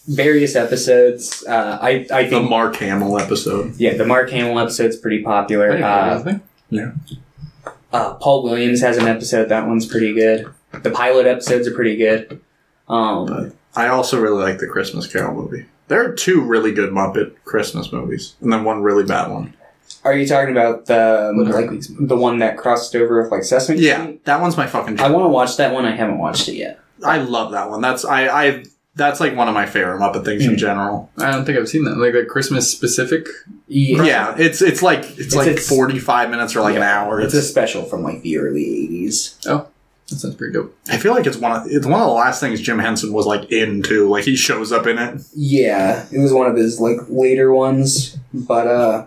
various 0.08 0.54
episodes. 0.56 1.44
Uh, 1.48 1.78
I 1.80 2.06
I 2.12 2.24
The 2.28 2.40
Mark 2.40 2.76
Hamill 2.76 3.18
episode. 3.18 3.74
yeah, 3.78 3.94
the 3.94 4.04
Mark 4.06 4.30
Hamill 4.30 4.58
episode's 4.58 4.96
pretty 4.96 5.20
I 5.20 5.24
popular. 5.24 5.66
didn't 5.68 5.80
know 5.80 5.86
Uh, 5.88 6.18
that 6.22 6.24
thing. 6.24 6.40
uh, 7.92 8.14
Paul 8.14 8.42
Williams 8.44 8.80
has 8.80 8.96
an 8.96 9.06
episode. 9.06 9.48
That 9.48 9.66
one's 9.66 9.86
pretty 9.86 10.12
good. 10.14 10.46
The 10.82 10.90
pilot 10.90 11.26
episodes 11.26 11.66
are 11.68 11.74
pretty 11.74 11.96
good. 11.96 12.40
Um, 12.88 13.52
I 13.76 13.88
also 13.88 14.20
really 14.20 14.42
like 14.42 14.58
the 14.58 14.66
Christmas 14.66 15.06
Carol 15.06 15.34
movie. 15.34 15.66
There 15.88 16.04
are 16.04 16.12
two 16.12 16.40
really 16.42 16.72
good 16.72 16.90
Muppet 16.92 17.34
Christmas 17.44 17.92
movies, 17.92 18.34
and 18.40 18.52
then 18.52 18.64
one 18.64 18.82
really 18.82 19.04
bad 19.04 19.30
one. 19.30 19.54
are 20.04 20.14
you 20.14 20.26
talking 20.26 20.50
about 20.50 20.86
the 20.86 21.28
um, 21.30 21.36
What 21.38 21.48
are 21.54 21.66
like 21.66 21.80
the 21.98 22.16
one 22.16 22.38
that 22.38 22.56
crossed 22.56 22.94
over 22.96 23.22
with 23.22 23.30
like 23.30 23.44
Sesame 23.44 23.78
Street? 23.78 23.88
Yeah, 23.88 24.12
that 24.24 24.40
one's 24.40 24.56
my 24.56 24.66
fucking. 24.66 25.00
I 25.00 25.10
want 25.10 25.24
to 25.24 25.28
watch 25.28 25.56
that 25.58 25.72
one. 25.74 25.84
I 25.84 25.90
haven't 25.94 26.18
watched 26.18 26.48
it 26.48 26.54
yet. 26.54 26.80
I 27.04 27.18
love 27.18 27.52
that 27.52 27.68
one. 27.70 27.80
That's 27.82 28.04
I 28.04 28.28
I 28.28 28.64
that's 28.96 29.18
like 29.20 29.34
one 29.36 29.48
of 29.48 29.54
my 29.54 29.66
favorite 29.66 29.98
Muppet 29.98 30.24
things 30.24 30.46
in 30.46 30.52
Mm. 30.52 30.58
general. 30.58 31.10
I 31.18 31.30
don't 31.32 31.44
think 31.44 31.58
I've 31.58 31.68
seen 31.68 31.84
that. 31.84 31.98
Like 31.98 32.14
a 32.14 32.24
Christmas 32.24 32.70
specific. 32.70 33.26
Yeah, 33.66 34.34
it's 34.38 34.62
it's 34.62 34.82
like 34.82 35.00
it's, 35.18 35.34
It's- 35.34 35.34
like 35.34 35.58
forty 35.58 35.98
five 35.98 36.30
minutes 36.30 36.54
or 36.56 36.60
like 36.62 36.76
an 36.76 36.82
hour. 36.82 37.20
It's 37.20 37.34
It's, 37.34 37.44
a 37.44 37.48
special 37.48 37.82
from 37.84 38.02
like 38.02 38.22
the 38.22 38.38
early 38.38 38.62
'80s. 38.64 39.34
That 40.10 40.16
sounds 40.18 40.34
pretty 40.34 40.52
dope. 40.52 40.76
I 40.88 40.98
feel 40.98 41.12
like 41.14 41.26
it's 41.26 41.36
one 41.38 41.52
of 41.52 41.66
it's 41.66 41.86
one 41.86 42.00
of 42.00 42.06
the 42.06 42.12
last 42.12 42.38
things 42.40 42.60
Jim 42.60 42.78
Henson 42.78 43.12
was 43.12 43.24
like 43.26 43.50
into. 43.50 44.08
Like 44.08 44.24
he 44.24 44.36
shows 44.36 44.70
up 44.72 44.86
in 44.86 44.98
it, 44.98 45.22
Yeah, 45.34 46.06
it 46.12 46.18
was 46.18 46.32
one 46.32 46.46
of 46.50 46.56
his 46.56 46.78
like 46.80 46.98
later 47.08 47.52
ones, 47.52 48.18
but 48.32 48.66
uh, 48.66 49.06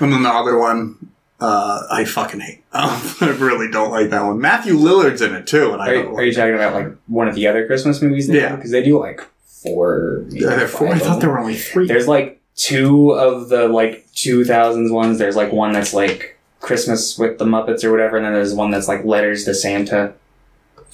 and 0.00 0.12
then 0.12 0.22
the 0.22 0.30
other 0.30 0.58
one. 0.58 1.10
Uh, 1.40 1.82
I 1.90 2.04
fucking 2.04 2.40
hate. 2.40 2.60
Um, 2.74 3.00
I 3.20 3.28
really 3.38 3.70
don't 3.70 3.90
like 3.92 4.10
that 4.10 4.22
one. 4.24 4.40
Matthew 4.40 4.74
Lillard's 4.74 5.20
in 5.20 5.32
it 5.34 5.46
too, 5.46 5.72
and 5.72 5.80
I 5.82 5.90
are, 5.90 6.02
don't. 6.02 6.14
are 6.16 6.24
you 6.24 6.32
talking 6.32 6.54
about 6.54 6.74
like 6.74 6.92
one 7.06 7.28
of 7.28 7.34
the 7.36 7.46
other 7.46 7.66
Christmas 7.66 8.02
movies? 8.02 8.26
They 8.26 8.40
Yeah. 8.40 8.56
because 8.56 8.70
they 8.72 8.82
do 8.82 8.98
like 8.98 9.20
four. 9.44 10.24
Yeah, 10.30 10.56
they're 10.56 10.68
four. 10.68 10.88
I 10.88 10.98
thought 10.98 11.20
there 11.20 11.30
were 11.30 11.38
only 11.38 11.54
three. 11.54 11.86
There's 11.86 12.08
like 12.08 12.40
two 12.56 13.10
of 13.12 13.48
the 13.48 13.68
like 13.68 14.06
2000s 14.14 14.90
ones. 14.92 15.18
There's 15.18 15.36
like 15.36 15.52
one 15.52 15.72
that's 15.72 15.94
like 15.94 16.33
Christmas 16.64 17.18
with 17.18 17.38
the 17.38 17.44
Muppets 17.44 17.84
or 17.84 17.90
whatever, 17.90 18.16
and 18.16 18.24
then 18.24 18.32
there's 18.32 18.54
one 18.54 18.70
that's 18.70 18.88
like 18.88 19.04
Letters 19.04 19.44
to 19.44 19.54
Santa. 19.54 20.14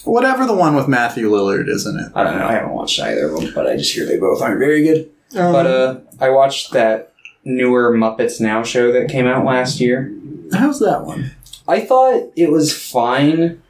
Whatever 0.05 0.47
the 0.47 0.55
one 0.55 0.75
with 0.75 0.89
Matthew 0.89 1.31
Lillard 1.31 1.69
is 1.69 1.87
in 1.87 1.99
it. 1.99 2.11
I 2.15 2.25
don't 2.25 2.39
know. 2.39 2.47
I 2.47 2.53
haven't 2.53 2.73
watched 2.73 2.99
either 3.00 3.27
of 3.27 3.41
them, 3.41 3.53
but 3.55 3.67
I 3.67 3.77
just 3.77 3.93
hear 3.95 4.07
they 4.07 4.19
both 4.19 4.43
aren't 4.43 4.59
very 4.59 4.83
good. 4.83 5.11
Um, 5.37 5.53
But 5.53 5.67
uh, 5.67 6.00
I 6.19 6.31
watched 6.31 6.73
that 6.73 7.12
newer 7.45 7.93
Muppets 7.95 8.41
Now 8.41 8.62
show 8.62 8.93
that 8.93 9.09
came 9.11 9.27
out 9.27 9.45
last 9.45 9.79
year. 9.81 10.12
how's 10.53 10.81
that 10.81 11.05
one? 11.05 11.33
I 11.69 11.81
thought 11.81 12.33
it 12.35 12.50
was 12.50 12.77
fine. 12.77 13.62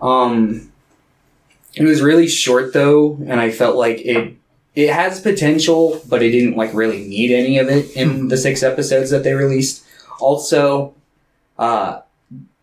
Um, 0.00 0.72
it 1.74 1.84
was 1.84 2.00
really 2.00 2.28
short 2.28 2.72
though, 2.72 3.18
and 3.26 3.40
I 3.40 3.50
felt 3.50 3.76
like 3.76 3.98
it 3.98 4.36
it 4.74 4.90
has 4.90 5.20
potential, 5.20 6.00
but 6.08 6.22
it 6.22 6.30
didn't 6.30 6.56
like 6.56 6.72
really 6.72 7.06
need 7.06 7.32
any 7.32 7.58
of 7.58 7.68
it 7.68 7.94
in 7.96 8.28
the 8.28 8.36
six 8.36 8.62
episodes 8.62 9.10
that 9.10 9.24
they 9.24 9.34
released. 9.34 9.84
Also, 10.20 10.94
uh, 11.58 12.00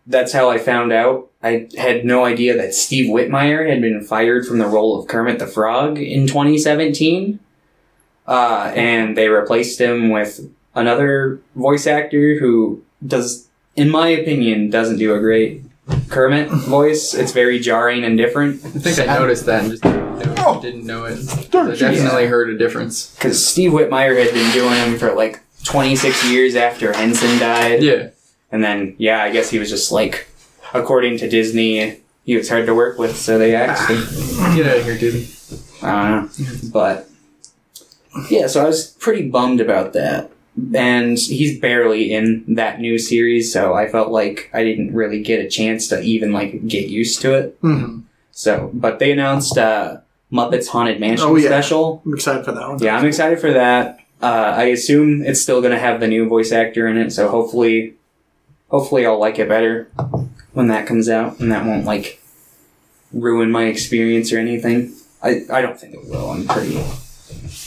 that's 0.06 0.32
how 0.32 0.50
I 0.50 0.58
found 0.58 0.92
out. 0.92 1.30
I 1.42 1.68
had 1.76 2.04
no 2.04 2.24
idea 2.24 2.56
that 2.56 2.74
Steve 2.74 3.10
Whitmire 3.10 3.68
had 3.68 3.80
been 3.80 4.02
fired 4.02 4.46
from 4.46 4.58
the 4.58 4.66
role 4.66 4.98
of 4.98 5.06
Kermit 5.08 5.38
the 5.38 5.46
Frog 5.46 5.98
in 5.98 6.26
2017. 6.26 7.38
Uh, 8.26 8.72
and 8.74 9.16
they 9.16 9.28
replaced 9.28 9.78
him 9.80 10.08
with 10.10 10.40
another 10.74 11.40
voice 11.54 11.86
actor 11.86 12.38
who 12.38 12.82
does, 13.06 13.48
in 13.76 13.90
my 13.90 14.08
opinion, 14.08 14.70
doesn't 14.70 14.96
do 14.98 15.14
a 15.14 15.20
great 15.20 15.62
Kermit 16.08 16.48
voice. 16.48 17.12
It's 17.12 17.32
very 17.32 17.58
jarring 17.58 18.04
and 18.04 18.16
different. 18.16 18.64
I 18.64 18.68
think 18.70 18.98
I 18.98 19.18
noticed 19.18 19.44
that 19.46 19.62
and 19.64 19.70
just 19.70 19.82
didn't 19.82 20.34
know, 20.34 20.34
Oh. 20.38 20.60
didn't 20.62 20.86
know 20.86 21.04
it. 21.04 21.18
I 21.54 21.68
you- 21.70 21.76
definitely 21.76 22.26
heard 22.26 22.48
a 22.48 22.56
difference. 22.56 23.14
Because 23.14 23.44
Steve 23.46 23.72
Whitmire 23.72 24.18
had 24.22 24.32
been 24.32 24.50
doing 24.52 24.72
him 24.74 24.98
for 24.98 25.12
like 25.12 25.40
26 25.64 26.30
years 26.30 26.54
after 26.56 26.94
Henson 26.94 27.38
died. 27.38 27.82
Yeah. 27.82 28.08
And 28.54 28.62
then, 28.62 28.94
yeah, 28.98 29.20
I 29.20 29.32
guess 29.32 29.50
he 29.50 29.58
was 29.58 29.68
just 29.68 29.90
like, 29.90 30.28
according 30.72 31.18
to 31.18 31.28
Disney, 31.28 32.00
he 32.24 32.36
was 32.36 32.48
hard 32.48 32.66
to 32.66 32.74
work 32.74 32.98
with, 33.00 33.16
so 33.16 33.36
they 33.36 33.52
axed 33.56 33.90
him. 33.90 33.98
Get 34.54 34.66
out 34.68 34.76
of 34.78 34.84
here, 34.84 34.96
dude. 34.96 35.26
I 35.82 36.08
don't 36.08 36.38
know. 36.38 36.70
But, 36.72 37.08
yeah, 38.30 38.46
so 38.46 38.62
I 38.62 38.68
was 38.68 38.92
pretty 38.92 39.28
bummed 39.28 39.60
about 39.60 39.92
that. 39.94 40.30
And 40.72 41.18
he's 41.18 41.58
barely 41.58 42.12
in 42.14 42.44
that 42.54 42.78
new 42.80 42.96
series, 42.96 43.52
so 43.52 43.74
I 43.74 43.88
felt 43.88 44.10
like 44.12 44.50
I 44.54 44.62
didn't 44.62 44.94
really 44.94 45.20
get 45.20 45.44
a 45.44 45.48
chance 45.48 45.88
to 45.88 46.00
even 46.00 46.30
like 46.32 46.68
get 46.68 46.86
used 46.88 47.20
to 47.22 47.34
it. 47.34 47.60
Mhm. 47.60 48.02
So, 48.30 48.70
but 48.72 49.00
they 49.00 49.10
announced 49.10 49.58
uh, 49.58 49.96
Muppets 50.32 50.68
Haunted 50.68 51.00
Mansion 51.00 51.26
Oh, 51.28 51.34
yeah. 51.34 51.48
special. 51.48 52.02
I'm 52.06 52.14
excited 52.14 52.44
for 52.44 52.52
that 52.52 52.68
one. 52.68 52.78
Yeah, 52.78 52.96
I'm 52.96 53.04
excited 53.04 53.40
for 53.40 53.52
that. 53.52 53.98
Uh, 54.22 54.54
I 54.56 54.66
assume 54.66 55.22
it's 55.22 55.40
still 55.40 55.60
going 55.60 55.72
to 55.72 55.78
have 55.80 55.98
the 55.98 56.06
new 56.06 56.28
voice 56.28 56.52
actor 56.52 56.86
in 56.86 56.98
it, 56.98 57.10
so 57.10 57.28
hopefully, 57.28 57.94
hopefully 58.68 59.06
I'll 59.06 59.18
like 59.20 59.38
it 59.38 59.48
better 59.48 59.88
when 60.52 60.68
that 60.68 60.86
comes 60.86 61.08
out, 61.08 61.40
and 61.40 61.50
that 61.52 61.64
won't 61.64 61.84
like 61.84 62.20
ruin 63.12 63.50
my 63.50 63.64
experience 63.64 64.32
or 64.32 64.38
anything. 64.38 64.94
I 65.22 65.42
I 65.52 65.60
don't 65.60 65.78
think 65.78 65.94
it 65.94 66.04
will. 66.08 66.30
I'm 66.30 66.46
pretty 66.46 66.80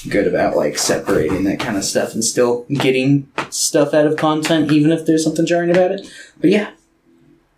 good 0.10 0.28
about 0.28 0.56
like 0.56 0.78
separating 0.78 1.44
that 1.46 1.60
kind 1.60 1.78
of 1.78 1.84
stuff 1.84 2.14
and 2.14 2.24
still 2.24 2.66
getting 2.70 3.28
stuff 3.50 3.94
out 3.94 4.06
of 4.06 4.16
content, 4.18 4.72
even 4.72 4.92
if 4.92 5.06
there's 5.06 5.24
something 5.24 5.46
jarring 5.46 5.70
about 5.72 5.92
it. 5.92 6.08
But 6.40 6.50
yeah, 6.52 6.72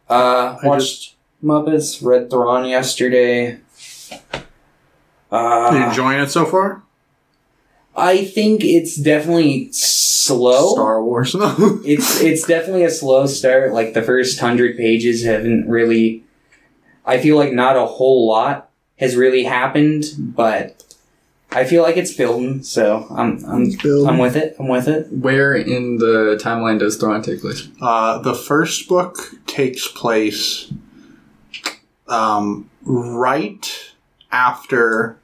uh, 0.10 0.58
I 0.63 0.67
watched 0.67 1.15
Muppets, 1.43 2.05
read 2.05 2.29
Thrawn 2.29 2.67
yesterday. 2.67 3.60
Are 5.31 5.75
you 5.75 5.84
Uh, 5.84 5.89
enjoying 5.89 6.19
it 6.19 6.29
so 6.31 6.46
far? 6.46 6.81
I 8.00 8.25
think 8.25 8.63
it's 8.63 8.96
definitely 8.96 9.70
slow. 9.72 10.74
Star 10.74 11.03
Wars. 11.03 11.36
It's 11.86 12.22
it's 12.22 12.46
definitely 12.48 12.84
a 12.84 12.89
slow 12.89 13.25
start. 13.27 13.74
Like 13.74 13.94
the 13.94 14.01
first 14.01 14.39
hundred 14.39 14.77
pages 14.77 15.24
haven't 15.24 15.70
really. 15.70 16.24
I 17.06 17.20
feel 17.20 17.38
like 17.38 17.53
not 17.53 17.75
a 17.75 17.86
whole 17.86 18.27
lot 18.27 18.70
has 18.98 19.15
really 19.15 19.44
happened, 19.44 20.06
but 20.18 20.84
I 21.51 21.63
feel 21.63 21.82
like 21.82 21.98
it's 21.98 22.13
building. 22.13 22.63
So 22.63 23.08
I'm 23.10 23.44
I'm 23.46 23.72
I'm 24.08 24.18
with 24.18 24.36
it. 24.36 24.56
I'm 24.60 24.68
with 24.68 24.88
it. 24.88 25.12
Where 25.12 25.56
in 25.56 25.98
the 25.98 26.39
timeline 26.41 26.79
does 26.79 26.98
Thrawn 26.98 27.22
take 27.22 27.41
place? 27.41 27.68
Uh, 27.82 28.20
the 28.20 28.36
first 28.36 28.88
book 28.88 29.18
takes 29.48 29.88
place 29.88 30.72
um, 32.10 32.70
right 32.84 33.94
after, 34.32 35.18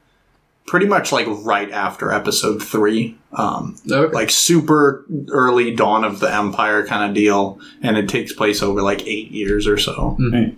pretty 0.67 0.86
much 0.88 1.12
like 1.12 1.27
right 1.43 1.72
after 1.72 2.12
episode 2.12 2.62
three. 2.63 3.17
Um, 3.34 3.75
Okay. 3.91 4.13
like 4.13 4.29
super 4.31 5.05
early 5.29 5.75
dawn 5.75 6.03
of 6.03 6.19
the 6.19 6.34
empire 6.34 6.86
kind 6.86 7.07
of 7.10 7.13
deal, 7.15 7.60
and 7.81 7.98
it 7.98 8.07
takes 8.10 8.34
place 8.34 8.62
over 8.63 8.81
like 8.81 9.05
eight 9.05 9.31
years 9.31 9.67
or 9.67 9.77
so. 9.77 10.17
Mhm. 10.19 10.55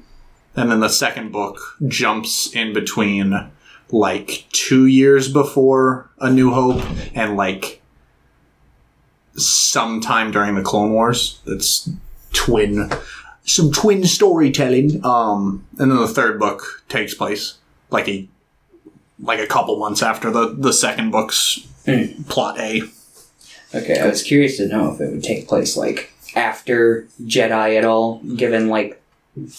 And 0.56 0.72
then 0.72 0.80
the 0.80 0.90
second 0.90 1.32
book 1.32 1.60
jumps 1.88 2.52
in 2.54 2.74
between 2.74 3.48
like 3.92 4.46
two 4.52 4.86
years 4.86 5.32
before 5.32 6.10
A 6.20 6.30
New 6.32 6.52
Hope 6.52 6.82
and 7.16 7.36
like 7.38 7.82
sometime 9.36 10.32
during 10.32 10.56
the 10.56 10.62
Clone 10.62 10.92
Wars. 10.94 11.40
It's 11.46 11.90
twin, 12.34 12.90
some 13.44 13.72
twin 13.72 14.04
storytelling. 14.06 15.04
Um, 15.06 15.66
and 15.78 15.92
then 15.92 15.98
the 16.00 16.08
third 16.08 16.40
book 16.40 16.84
takes 16.90 17.14
place 17.14 17.56
like 17.90 18.08
a 18.08 18.28
like 19.22 19.40
a 19.40 19.48
couple 19.48 19.78
months 19.78 20.02
after 20.04 20.30
the 20.32 20.54
the 20.58 20.74
second 20.74 21.12
book's 21.12 21.60
Hmm. 21.86 22.24
plot 22.24 22.60
A. 22.60 22.82
Okay, 23.74 23.98
I 24.00 24.08
was 24.08 24.22
curious 24.24 24.58
to 24.58 24.68
know 24.68 24.94
if 24.94 25.00
it 25.02 25.10
would 25.12 25.24
take 25.24 25.48
place 25.48 25.78
like 25.78 26.12
after 26.36 27.08
Jedi 27.24 27.78
at 27.78 27.86
all, 27.86 28.20
given 28.36 28.68
like 28.68 29.02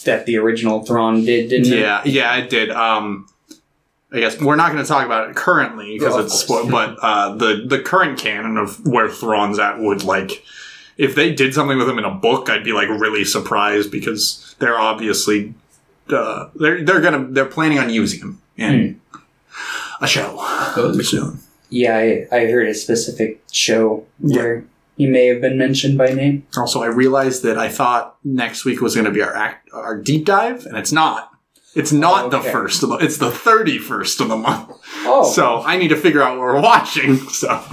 that 0.04 0.26
the 0.26 0.36
original 0.36 0.84
Thrawn 0.84 1.24
did, 1.24 1.48
didn't 1.50 1.72
it? 1.72 1.78
Yeah, 1.78 2.02
yeah, 2.04 2.36
it 2.36 2.50
did. 2.50 2.70
Um, 2.70 3.28
I 4.12 4.20
guess 4.20 4.40
we're 4.40 4.56
not 4.56 4.72
going 4.72 4.82
to 4.82 4.88
talk 4.88 5.04
about 5.06 5.28
it 5.30 5.36
currently 5.36 5.98
because 5.98 6.14
Oh, 6.14 6.20
it's 6.20 6.44
course. 6.44 6.70
but 6.70 6.96
uh, 7.02 7.34
the 7.36 7.64
the 7.66 7.78
current 7.80 8.18
canon 8.18 8.56
of 8.56 8.86
where 8.86 9.08
Thrawn's 9.08 9.58
at 9.58 9.78
would 9.78 10.02
like 10.04 10.42
if 10.96 11.14
they 11.14 11.32
did 11.32 11.54
something 11.54 11.78
with 11.78 11.88
him 11.88 11.98
in 11.98 12.04
a 12.04 12.10
book, 12.14 12.50
I'd 12.50 12.64
be 12.64 12.72
like 12.72 12.88
really 12.88 13.24
surprised 13.24 13.90
because 13.90 14.54
they're 14.58 14.78
obviously 14.78 15.54
uh, 16.10 16.48
they're 16.54 16.82
they're 16.84 17.00
gonna 17.00 17.26
they're 17.30 17.44
planning 17.46 17.78
on 17.78 17.88
using 17.90 18.20
him 18.20 18.40
in 18.56 19.00
a 20.00 20.06
show 20.06 20.34
Oh, 20.38 20.92
soon. 21.02 21.40
Yeah, 21.70 21.96
I, 21.96 22.26
I 22.32 22.46
heard 22.46 22.68
a 22.68 22.74
specific 22.74 23.42
show 23.52 24.06
Yeah. 24.20 24.36
where 24.36 24.64
he 24.96 25.06
may 25.06 25.26
have 25.26 25.40
been 25.40 25.58
mentioned 25.58 25.96
by 25.98 26.08
name. 26.12 26.46
Also, 26.56 26.82
I 26.82 26.86
realized 26.86 27.42
that 27.44 27.58
I 27.58 27.68
thought 27.68 28.16
next 28.24 28.64
week 28.64 28.80
was 28.80 28.94
going 28.94 29.04
to 29.04 29.10
be 29.12 29.22
our 29.22 29.34
act, 29.34 29.68
our 29.72 29.96
deep 29.96 30.24
dive, 30.24 30.66
and 30.66 30.76
it's 30.76 30.92
not. 30.92 31.30
It's 31.74 31.92
not 31.92 32.30
the 32.30 32.38
Okay. 32.38 32.50
first 32.50 32.82
of 32.82 32.88
the. 32.88 32.94
Month, 32.94 33.02
it's 33.04 33.18
the 33.18 33.30
thirty 33.30 33.78
first 33.78 34.20
of 34.20 34.28
the 34.28 34.36
month. 34.36 34.70
Oh, 35.04 35.30
So 35.32 35.60
I 35.62 35.76
need 35.76 35.88
to 35.88 35.96
figure 35.96 36.22
out 36.22 36.32
what 36.38 36.40
we're 36.40 36.60
watching. 36.60 37.16
So 37.18 37.48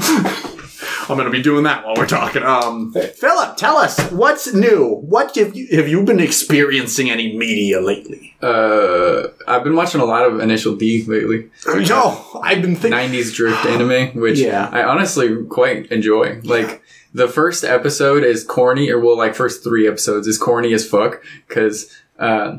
I'm 1.10 1.18
going 1.18 1.26
to 1.26 1.32
be 1.32 1.42
doing 1.42 1.64
that 1.64 1.86
while 1.86 1.96
we're 1.96 2.08
talking. 2.08 2.44
Um, 2.44 2.92
Philip, 3.16 3.58
tell 3.58 3.78
us 3.78 4.00
what's 4.12 4.54
new. 4.54 4.96
What 5.02 5.36
have 5.36 5.56
you 5.56 5.68
have 5.78 5.88
you 5.88 6.04
been 6.04 6.20
experiencing 6.20 7.10
any 7.12 7.38
media 7.38 7.80
lately? 7.80 8.36
Uh, 8.42 9.28
I've 9.48 9.64
been 9.64 9.76
watching 9.76 10.02
a 10.02 10.06
lot 10.06 10.26
of 10.26 10.40
Initial 10.40 10.76
D 10.76 11.04
lately. 11.06 11.50
No, 11.68 12.40
I've 12.42 12.62
been 12.62 12.76
thinking. 12.76 13.00
90s 13.00 13.34
drift 13.34 13.66
anime, 13.68 14.20
which 14.20 14.40
Yeah. 14.40 14.70
I 14.72 14.84
honestly 14.84 15.44
quite 15.46 15.92
enjoy. 15.92 16.42
Like, 16.44 16.82
the 17.14 17.28
first 17.28 17.64
episode 17.64 18.24
is 18.24 18.44
corny, 18.44 18.90
or 18.90 19.00
well, 19.00 19.18
like, 19.18 19.36
first 19.36 19.64
three 19.64 19.88
episodes 19.88 20.28
is 20.28 20.38
corny 20.38 20.74
as 20.74 20.88
fuck, 20.88 21.24
because 21.48 21.90
uh, 22.20 22.58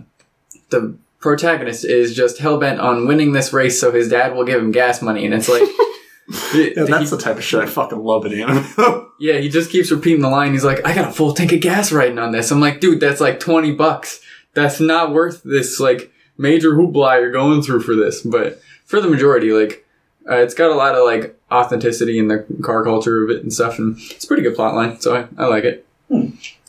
the 0.70 0.96
protagonist 1.18 1.84
is 1.84 2.14
just 2.14 2.38
hell 2.38 2.58
bent 2.58 2.80
on 2.80 3.06
winning 3.06 3.32
this 3.32 3.52
race 3.52 3.80
so 3.80 3.90
his 3.92 4.08
dad 4.08 4.34
will 4.34 4.44
give 4.44 4.60
him 4.60 4.70
gas 4.72 5.02
money, 5.02 5.24
and 5.24 5.34
it's 5.34 5.48
like. 5.48 5.62
Yeah, 6.54 6.84
that's 6.84 7.10
the 7.10 7.18
type 7.18 7.36
of 7.36 7.44
shit 7.44 7.60
I 7.60 7.66
fucking 7.66 8.02
love 8.02 8.26
in 8.26 8.40
anime. 8.40 8.66
Yeah, 9.18 9.38
he 9.38 9.48
just 9.48 9.70
keeps 9.70 9.90
repeating 9.90 10.20
the 10.20 10.28
line. 10.28 10.52
He's 10.52 10.62
like, 10.62 10.84
I 10.86 10.94
got 10.94 11.08
a 11.08 11.12
full 11.12 11.32
tank 11.32 11.50
of 11.52 11.62
gas 11.62 11.90
riding 11.90 12.18
on 12.18 12.32
this. 12.32 12.50
I'm 12.50 12.60
like, 12.60 12.80
dude, 12.80 13.00
that's 13.00 13.18
like 13.18 13.40
20 13.40 13.72
bucks. 13.72 14.20
That's 14.52 14.78
not 14.78 15.14
worth 15.14 15.42
this, 15.42 15.80
like, 15.80 16.12
major 16.36 16.72
hoopla 16.72 17.20
you're 17.20 17.30
going 17.30 17.62
through 17.62 17.80
for 17.80 17.94
this. 17.94 18.20
But 18.20 18.60
for 18.84 19.00
the 19.00 19.08
majority, 19.08 19.52
like, 19.52 19.86
uh, 20.30 20.36
it's 20.36 20.52
got 20.52 20.70
a 20.70 20.74
lot 20.74 20.94
of, 20.96 21.04
like, 21.06 21.34
authenticity 21.50 22.18
in 22.18 22.28
the 22.28 22.44
car 22.62 22.84
culture 22.84 23.24
of 23.24 23.30
it 23.30 23.42
and 23.42 23.50
stuff. 23.50 23.78
And 23.78 23.96
it's 24.10 24.24
a 24.24 24.28
pretty 24.28 24.42
good 24.42 24.54
plot 24.54 24.74
line, 24.74 25.00
so 25.00 25.16
I, 25.16 25.42
I 25.42 25.46
like 25.46 25.64
it. 25.64 25.86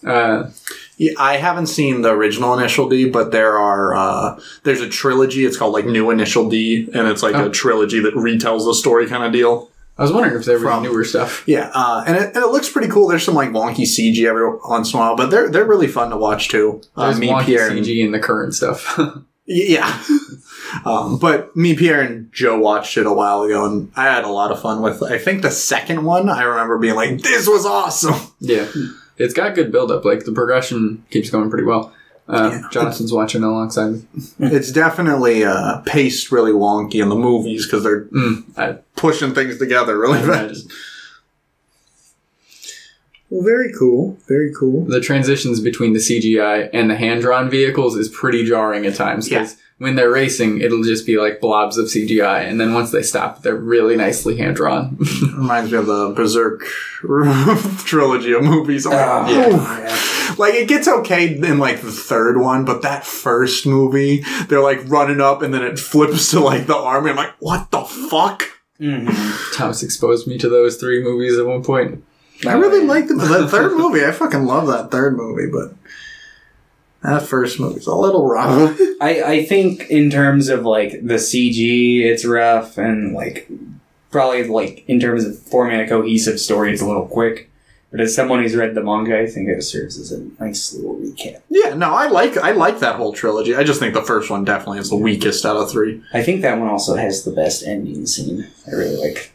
Uh, 0.06 0.50
Yeah, 0.98 1.12
I 1.18 1.38
haven't 1.38 1.68
seen 1.68 2.02
the 2.02 2.10
original 2.12 2.58
Initial 2.58 2.90
D, 2.90 3.08
but 3.10 3.32
there 3.32 3.58
are 3.58 3.94
uh, 3.96 4.40
there's 4.64 4.82
a 4.82 4.90
trilogy. 4.90 5.46
It's 5.46 5.56
called 5.56 5.74
like 5.74 5.86
New 5.86 6.10
Initial 6.10 6.50
D, 6.50 6.90
and 6.94 7.08
it's 7.08 7.22
like 7.24 7.36
Oh. 7.36 7.48
a 7.48 7.50
trilogy 7.52 8.00
that 8.02 8.16
retells 8.16 8.66
the 8.66 8.74
story 8.74 9.08
kind 9.08 9.24
of 9.24 9.32
deal. 9.32 9.70
I 10.00 10.04
was 10.04 10.12
wondering 10.12 10.36
if 10.40 10.46
there 10.46 10.56
was 10.56 10.64
From- 10.64 10.84
newer 10.84 11.04
stuff. 11.04 11.44
Yeah, 11.48 11.72
uh, 11.74 12.04
and 12.06 12.16
it, 12.18 12.36
and 12.36 12.44
it 12.44 12.48
looks 12.52 12.70
pretty 12.70 12.88
cool. 12.88 13.08
There's 13.08 13.24
some 13.24 13.34
like 13.36 13.50
wonky 13.50 13.82
CG 13.86 14.26
every 14.28 14.48
once 14.68 14.92
in 14.94 14.98
a 15.00 15.02
while, 15.02 15.16
but 15.16 15.30
they're 15.32 15.50
they're 15.50 15.66
really 15.66 15.88
fun 15.88 16.10
to 16.12 16.18
watch 16.18 16.50
too. 16.50 16.82
Uh, 16.96 17.06
There's 17.06 17.20
me, 17.20 17.28
wonky 17.30 17.46
Pierre, 17.46 17.70
and- 17.70 17.80
CG 17.86 18.04
in 18.04 18.12
the 18.12 18.20
current 18.20 18.54
stuff. 18.54 19.00
Yeah. 19.50 20.04
um, 20.86 21.20
but 21.20 21.56
me, 21.56 21.74
Pierre, 21.74 22.02
and 22.02 22.30
Joe 22.34 22.60
watched 22.60 22.98
it 22.98 23.06
a 23.06 23.14
while 23.14 23.44
ago, 23.44 23.64
and 23.66 23.90
I 23.96 24.04
had 24.04 24.26
a 24.26 24.30
lot 24.30 24.52
of 24.52 24.62
fun 24.62 24.82
with. 24.82 25.02
I 25.02 25.18
think 25.20 25.42
the 25.42 25.52
second 25.52 26.04
one, 26.04 26.28
I 26.28 26.44
remember 26.44 26.78
being 26.78 26.96
like, 26.96 27.22
"This 27.22 27.48
was 27.48 27.66
awesome." 27.66 28.16
yeah. 28.42 28.68
It's 29.18 29.34
got 29.34 29.56
good 29.56 29.72
build 29.72 29.92
up. 29.92 30.06
Like, 30.06 30.26
the 30.26 30.32
progression 30.32 31.04
keeps 31.10 31.30
going 31.30 31.50
pretty 31.50 31.66
well. 31.66 31.94
Uh, 32.30 32.50
Yeah. 32.52 32.68
Jonathan's 32.72 33.12
watching 33.14 33.42
alongside 33.44 33.92
me. 33.92 34.02
it's 34.40 34.72
definitely 34.72 35.44
uh, 35.46 35.80
paced 35.86 36.32
really 36.32 36.52
wonky 36.52 37.02
in 37.02 37.10
the 37.10 37.16
movies 37.16 37.66
because 37.66 37.84
they're 37.84 38.06
Mm, 38.06 38.44
I, 38.58 38.78
pushing 38.96 39.34
things 39.34 39.58
together 39.58 39.98
really 39.98 40.20
fast. 40.22 40.70
Well, 43.30 43.44
very 43.44 43.74
cool. 43.78 44.18
Very 44.28 44.54
cool. 44.58 44.86
the 44.86 45.02
transitions 45.02 45.60
between 45.60 45.94
the 45.94 46.00
CGI 46.00 46.70
and 46.74 46.90
the 46.90 46.96
hand 46.96 47.22
drawn 47.22 47.50
vehicles 47.50 47.96
is 47.98 48.08
pretty 48.08 48.46
jarring 48.46 48.86
at 48.86 48.96
times 48.96 49.28
because 49.28 49.58
when 49.80 49.96
they're 49.96 50.12
racing, 50.12 50.60
it'll 50.62 50.84
just 50.84 51.06
be 51.06 51.18
like 51.18 51.40
blobs 51.40 51.78
of 51.78 51.86
CGI, 51.86 52.48
and 52.50 52.60
then 52.60 52.74
once 52.74 52.92
they 52.92 53.04
stop, 53.04 53.44
they're 53.44 53.56
really 53.56 53.96
nicely 53.96 54.38
hand 54.38 54.56
drawn. 54.56 54.98
Reminds 55.36 55.72
me 55.72 55.78
of 55.78 55.86
the 55.86 56.10
Berserk 56.16 56.64
trilogy 57.86 58.34
of 58.34 58.44
movies. 58.44 58.86
I'm 58.86 58.94
like, 58.94 59.36
"Oh." 59.36 59.80
yeah. 59.84 60.34
Like 60.38 60.54
it 60.56 60.68
gets 60.68 60.88
okay 60.88 61.36
in 61.36 61.58
like 61.60 61.82
the 61.82 61.92
third 61.92 62.38
one, 62.40 62.66
but 62.66 62.82
that 62.82 63.06
first 63.06 63.66
movie, 63.66 64.24
they're 64.48 64.62
like 64.62 64.80
running 64.88 65.22
up 65.22 65.42
and 65.42 65.54
then 65.54 65.64
it 65.64 65.80
flips 65.80 66.32
to 66.32 66.40
like 66.40 66.68
the 66.68 66.76
army. 66.76 67.12
I'm 67.12 67.16
like, 67.16 67.34
what 67.40 67.72
the 67.72 67.82
fuck? 67.84 68.44
Mhm. 68.80 69.56
Thomas 69.56 69.82
exposed 69.84 70.28
me 70.28 70.38
to 70.38 70.50
those 70.50 70.76
three 70.78 71.02
movies 71.04 71.38
at 71.38 71.46
one 71.46 71.64
point. 71.64 72.04
I 72.46 72.54
really 72.54 72.86
like 72.86 73.08
the, 73.08 73.16
the 73.16 73.48
third 73.50 73.74
movie. 73.78 74.06
I 74.06 74.12
fucking 74.12 74.46
love 74.46 74.68
that 74.68 74.92
third 74.92 75.18
movie, 75.18 75.50
but 75.52 75.74
that 77.04 77.24
first 77.24 77.60
movie's 77.60 77.88
a 77.88 77.96
little 77.96 78.28
rough. 78.28 78.78
I, 79.02 79.22
I 79.24 79.46
think 79.46 79.90
in 79.90 80.10
terms 80.10 80.50
of 80.50 80.66
like 80.66 80.92
the 80.92 81.16
CG, 81.16 82.02
it's 82.02 82.26
rough, 82.26 82.78
and 82.78 83.14
like 83.14 83.48
probably 84.12 84.44
like 84.48 84.84
in 84.88 85.00
terms 85.00 85.26
of 85.26 85.38
forming 85.38 85.80
a 85.80 85.88
cohesive 85.88 86.40
story, 86.40 86.72
it's 86.74 86.82
a 86.82 86.88
little 86.88 87.08
quick. 87.08 87.50
But 87.90 88.02
as 88.02 88.14
someone 88.14 88.42
who's 88.42 88.54
read 88.56 88.76
the 88.76 88.84
manga, 88.84 89.18
I 89.18 89.28
think 89.28 89.48
it 89.48 89.62
serves 89.64 89.98
as 89.98 90.12
a 90.12 90.22
nice 90.44 90.74
little 90.74 90.96
recap. 90.98 91.42
yeah, 91.50 91.74
no, 91.74 91.94
I 91.94 92.08
like 92.08 92.36
I 92.38 92.52
like 92.52 92.80
that 92.80 92.96
whole 92.98 93.14
trilogy. 93.14 93.56
I 93.56 93.64
just 93.64 93.80
think 93.80 93.94
the 93.94 94.02
first 94.02 94.30
one 94.30 94.44
definitely 94.44 94.80
is 94.80 94.90
the 94.90 94.98
weakest 94.98 95.46
out 95.46 95.56
of 95.56 95.72
three. 95.72 96.04
I 96.14 96.22
think 96.22 96.42
that 96.42 96.60
one 96.60 96.68
also 96.68 96.96
has 96.96 97.24
the 97.24 97.32
best 97.32 97.64
ending 97.66 98.06
scene. 98.06 98.48
I 98.68 98.72
really 98.72 98.98
like 98.98 99.32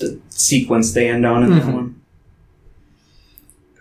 the 0.00 0.18
sequence 0.30 0.94
they 0.94 1.08
end 1.08 1.24
on 1.24 1.44
in 1.44 1.50
Mhm. 1.50 1.64
that 1.64 1.72
one. 1.74 2.01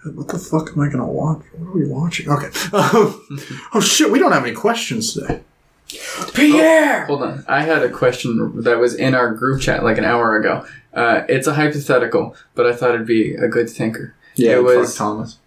What 0.03 0.27
the 0.29 0.39
fuck 0.39 0.69
am 0.69 0.79
I 0.81 0.89
gonna 0.89 1.05
watch? 1.05 1.43
What 1.53 1.69
are 1.69 1.71
we 1.77 1.87
watching? 1.87 2.29
Okay. 2.29 2.49
oh 2.73 3.81
shit, 3.81 4.11
we 4.11 4.19
don't 4.19 4.31
have 4.31 4.45
any 4.45 4.55
questions 4.55 5.13
today. 5.13 5.41
Pierre. 6.33 7.05
Hold 7.05 7.23
on, 7.23 7.45
I 7.47 7.61
had 7.63 7.83
a 7.83 7.89
question 7.89 8.61
that 8.61 8.79
was 8.79 8.95
in 8.95 9.13
our 9.13 9.33
group 9.33 9.61
chat 9.61 9.83
like 9.83 9.97
an 9.97 10.05
hour 10.05 10.37
ago. 10.37 10.65
Uh, 10.93 11.23
it's 11.29 11.47
a 11.47 11.53
hypothetical, 11.53 12.35
but 12.55 12.65
I 12.65 12.73
thought 12.73 12.95
it'd 12.95 13.05
be 13.07 13.35
a 13.35 13.47
good 13.47 13.69
thinker. 13.69 14.15
Yeah, 14.35 14.53
It 14.57 14.63
was- 14.63 14.97
fuck 14.97 15.07
Thomas. 15.07 15.37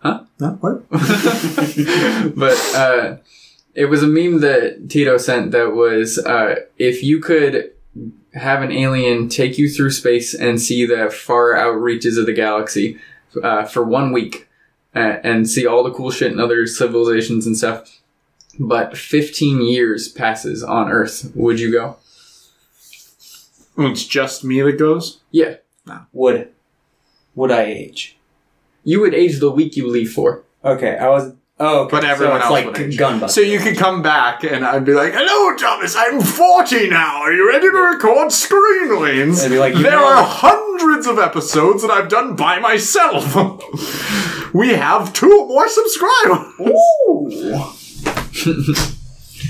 Huh? 0.00 0.22
No, 0.38 0.50
what? 0.60 0.88
but 2.36 2.56
uh, 2.76 3.16
it 3.74 3.86
was 3.86 4.02
a 4.02 4.06
meme 4.06 4.40
that 4.40 4.88
Tito 4.88 5.16
sent 5.18 5.50
that 5.50 5.72
was 5.72 6.18
uh, 6.18 6.54
if 6.78 7.02
you 7.02 7.20
could 7.20 7.72
have 8.34 8.62
an 8.62 8.70
alien 8.70 9.28
take 9.28 9.58
you 9.58 9.68
through 9.68 9.90
space 9.90 10.34
and 10.34 10.60
see 10.60 10.86
the 10.86 11.10
far 11.10 11.56
out 11.56 11.72
reaches 11.72 12.16
of 12.16 12.26
the 12.26 12.32
galaxy 12.32 12.96
uh, 13.42 13.64
for 13.64 13.84
one 13.84 14.12
week 14.12 14.48
uh, 14.94 15.18
and 15.22 15.48
see 15.48 15.66
all 15.66 15.82
the 15.82 15.92
cool 15.92 16.10
shit 16.10 16.32
in 16.32 16.40
other 16.40 16.66
civilizations 16.66 17.46
and 17.46 17.56
stuff, 17.56 18.00
but 18.58 18.96
15 18.96 19.62
years 19.62 20.08
passes 20.08 20.62
on 20.62 20.90
Earth, 20.90 21.30
would 21.34 21.60
you 21.60 21.70
go? 21.70 21.96
It's 23.78 24.04
just 24.04 24.42
me 24.42 24.60
that 24.62 24.78
goes. 24.78 25.20
Yeah. 25.30 25.56
Would 26.12 26.52
would 27.34 27.52
I 27.52 27.62
age? 27.62 28.18
You 28.82 29.00
would 29.00 29.14
age 29.14 29.38
the 29.38 29.50
week 29.50 29.76
you 29.76 29.86
leave 29.86 30.12
for. 30.12 30.42
Okay, 30.64 30.96
I 30.98 31.08
was. 31.08 31.34
Oh, 31.60 31.80
okay. 31.84 31.90
But 31.90 32.04
everyone 32.04 32.34
so 32.34 32.36
it's 32.36 32.44
else 32.44 32.52
like 32.52 32.66
would 32.66 32.78
age. 32.78 32.98
Gunbuster. 32.98 33.30
So 33.30 33.40
you 33.40 33.58
could 33.58 33.76
come 33.76 34.00
back 34.00 34.44
and 34.44 34.64
I'd 34.64 34.84
be 34.84 34.92
like, 34.94 35.12
"Hello, 35.14 35.56
Thomas. 35.56 35.96
I'm 35.96 36.20
40 36.20 36.88
now. 36.88 37.16
Are 37.22 37.32
you 37.32 37.48
ready 37.48 37.68
to 37.68 37.76
record 37.76 38.30
Screen 38.30 38.88
Weens? 38.90 39.44
I'd 39.44 39.50
be 39.50 39.58
like, 39.58 39.74
there 39.74 39.90
know- 39.90 40.04
are 40.06 40.22
hundreds 40.24 41.06
of 41.08 41.18
episodes 41.18 41.82
that 41.82 41.90
I've 41.90 42.08
done 42.08 42.36
by 42.36 42.60
myself. 42.60 43.34
we 44.54 44.68
have 44.70 45.12
two 45.12 45.46
more 45.48 45.68
subscribers. 45.68 46.54
Ooh. 46.60 47.72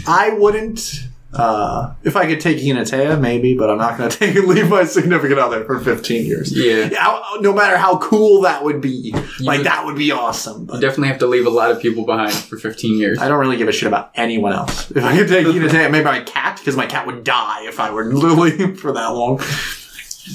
I 0.06 0.30
wouldn't. 0.30 1.04
Uh, 1.30 1.92
if 2.04 2.16
I 2.16 2.26
could 2.26 2.40
take 2.40 2.56
Hinatea, 2.56 3.20
maybe, 3.20 3.54
but 3.54 3.68
I'm 3.68 3.76
not 3.76 3.98
going 3.98 4.08
to 4.10 4.16
take 4.18 4.34
and 4.34 4.46
leave 4.46 4.70
my 4.70 4.84
significant 4.84 5.38
other 5.38 5.62
for 5.64 5.78
15 5.78 6.24
years. 6.24 6.56
Yeah. 6.56 6.88
Yeah, 6.90 7.20
no 7.40 7.52
matter 7.52 7.76
how 7.76 7.98
cool 7.98 8.40
that 8.42 8.64
would 8.64 8.80
be, 8.80 9.12
like 9.40 9.58
would- 9.58 9.66
that 9.66 9.84
would 9.84 9.96
be 9.96 10.10
awesome. 10.10 10.62
You 10.72 10.80
definitely 10.80 11.08
have 11.08 11.18
to 11.18 11.26
leave 11.26 11.46
a 11.46 11.50
lot 11.50 11.70
of 11.70 11.80
people 11.82 12.06
behind 12.06 12.32
for 12.32 12.56
15 12.56 12.98
years. 12.98 13.18
I 13.18 13.28
don't 13.28 13.38
really 13.38 13.58
give 13.58 13.68
a 13.68 13.72
shit 13.72 13.88
about 13.88 14.10
anyone 14.14 14.54
else. 14.54 14.90
If 14.90 15.04
I 15.04 15.16
could 15.16 15.28
take 15.28 15.46
Hinatea, 15.46 15.90
maybe 15.90 16.04
my 16.04 16.20
cat, 16.20 16.58
because 16.58 16.76
my 16.76 16.86
cat 16.86 17.06
would 17.06 17.24
die 17.24 17.66
if 17.68 17.78
I 17.78 17.90
were 17.90 18.04
literally 18.12 18.74
for 18.76 18.92
that 18.92 19.08
long. 19.08 19.38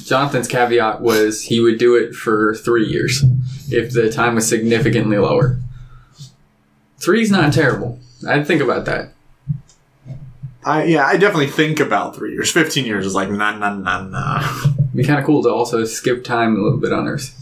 Jonathan's 0.06 0.48
caveat 0.48 1.02
was 1.02 1.42
he 1.44 1.60
would 1.60 1.78
do 1.80 1.96
it 1.96 2.14
for 2.16 2.54
three 2.56 2.86
years 2.86 3.24
if 3.70 3.94
the 3.94 4.12
time 4.12 4.36
was 4.36 4.48
significantly 4.48 5.18
lower. 5.18 5.58
Three's 7.00 7.32
not 7.32 7.52
terrible. 7.54 8.00
I'd 8.28 8.48
think 8.48 8.62
about 8.62 8.86
that. 8.86 9.10
I 10.66 10.84
yeah, 10.86 11.06
I 11.06 11.18
definitely 11.18 11.48
think 11.48 11.80
about 11.80 12.16
three 12.16 12.32
years. 12.34 12.52
15 12.52 12.86
years 12.86 13.06
is 13.06 13.16
like 13.16 13.30
nah 13.30 13.58
nah 13.58 13.74
nah 13.76 14.04
nah. 14.04 14.64
It'd 14.66 14.94
be 14.96 15.04
kind 15.04 15.20
of 15.20 15.26
cool 15.26 15.44
to 15.44 15.50
also 15.50 15.84
skip 15.86 16.24
time 16.24 16.56
a 16.56 16.60
little 16.60 16.80
bit 16.80 16.94
on 16.94 17.08
Earth. 17.08 17.40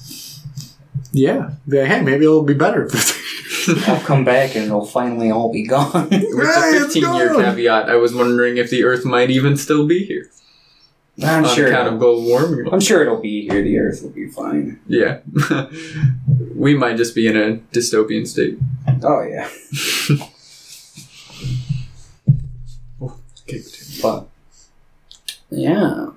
Yeah, 1.11 1.51
yeah. 1.67 1.85
Hey, 1.85 2.01
maybe 2.01 2.25
it'll 2.25 2.43
be 2.43 2.53
better. 2.53 2.89
I'll 3.87 3.99
come 3.99 4.23
back 4.23 4.55
and 4.55 4.65
it'll 4.65 4.85
finally 4.85 5.29
all 5.29 5.51
be 5.51 5.67
gone. 5.67 6.09
With 6.09 6.21
Hey, 6.21 6.79
the 6.79 6.85
15 6.85 7.15
year 7.15 7.35
caveat, 7.35 7.89
I 7.89 7.95
was 7.95 8.13
wondering 8.13 8.57
if 8.57 8.69
the 8.69 8.83
Earth 8.83 9.05
might 9.05 9.29
even 9.29 9.57
still 9.57 9.85
be 9.85 10.05
here. 10.05 10.29
I'm 11.21 11.45
on 11.45 11.55
sure. 11.55 11.67
account 11.67 11.89
of 11.89 11.99
global 11.99 12.23
warming. 12.23 12.73
I'm 12.73 12.79
sure 12.79 13.01
it'll 13.01 13.21
be 13.21 13.47
here. 13.47 13.61
The 13.61 13.77
Earth 13.77 14.01
will 14.01 14.09
be 14.09 14.27
fine. 14.27 14.79
Yeah. 14.87 15.19
we 16.55 16.75
might 16.75 16.97
just 16.97 17.13
be 17.13 17.27
in 17.27 17.35
a 17.35 17.57
dystopian 17.73 18.25
state. 18.25 18.57
Oh 19.03 19.21
yeah. 19.21 19.49
Okay. 23.47 23.61
But 24.01 24.27
yeah, 25.49 26.07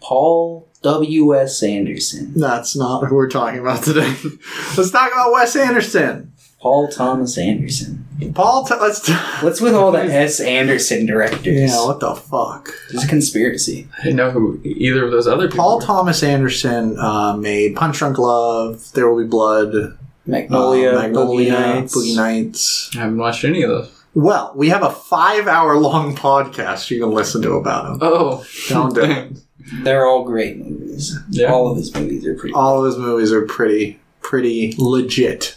Paul 0.00 0.68
W. 0.82 1.34
S. 1.38 1.62
Anderson, 1.62 2.32
That's 2.36 2.76
not 2.76 3.06
who 3.06 3.14
we're 3.16 3.28
talking 3.30 3.60
about 3.60 3.82
today. 3.82 4.14
let's 4.76 4.90
talk 4.90 5.10
about 5.12 5.32
Wes 5.32 5.56
Anderson. 5.56 6.32
Paul 6.60 6.88
Thomas 6.88 7.36
Anderson. 7.36 8.06
Paul, 8.34 8.64
t- 8.64 8.74
let's. 8.80 9.00
T- 9.00 9.12
What's 9.42 9.60
with 9.60 9.74
all 9.74 9.92
the 9.92 9.98
S. 10.02 10.40
Anderson 10.40 11.04
directors? 11.04 11.46
yeah, 11.70 11.84
what 11.84 12.00
the 12.00 12.14
fuck? 12.14 12.70
There's 12.90 13.04
a 13.04 13.08
conspiracy. 13.08 13.86
I 13.98 14.02
didn't 14.04 14.16
know 14.16 14.30
who 14.30 14.60
either 14.64 15.04
of 15.04 15.10
those 15.10 15.26
other 15.26 15.46
people 15.48 15.62
Paul 15.62 15.78
were. 15.78 15.84
Thomas 15.84 16.22
Anderson 16.22 16.98
uh, 16.98 17.36
made 17.36 17.76
Punch 17.76 17.98
Drunk 17.98 18.16
Love, 18.18 18.90
There 18.94 19.10
Will 19.10 19.22
Be 19.24 19.28
Blood, 19.28 19.98
Magnolia, 20.24 20.92
uh, 20.92 21.02
Magnolia, 21.02 21.52
Boogie 21.52 21.74
Nights. 21.74 21.96
Boogie 21.96 22.16
Nights. 22.16 22.90
I 22.96 23.00
haven't 23.00 23.18
watched 23.18 23.44
any 23.44 23.62
of 23.62 23.68
those. 23.70 24.03
Well, 24.14 24.52
we 24.54 24.68
have 24.68 24.82
a 24.82 24.90
five-hour-long 24.90 26.14
podcast 26.16 26.90
you 26.90 27.00
can 27.00 27.10
listen 27.10 27.42
to 27.42 27.52
about 27.54 27.86
him. 27.92 27.98
Oh. 28.00 28.44
Don't 28.68 28.94
do 28.94 29.02
it. 29.02 29.38
They're 29.82 30.06
all 30.06 30.24
great 30.24 30.58
movies. 30.58 31.18
Yeah. 31.30 31.52
All 31.52 31.70
of 31.70 31.76
his 31.76 31.92
movies 31.94 32.26
are 32.26 32.34
pretty. 32.34 32.54
All 32.54 32.78
of 32.80 32.86
his 32.86 32.96
movies 32.96 33.32
are 33.32 33.42
pretty, 33.46 33.98
pretty 34.20 34.74
legit. 34.78 35.56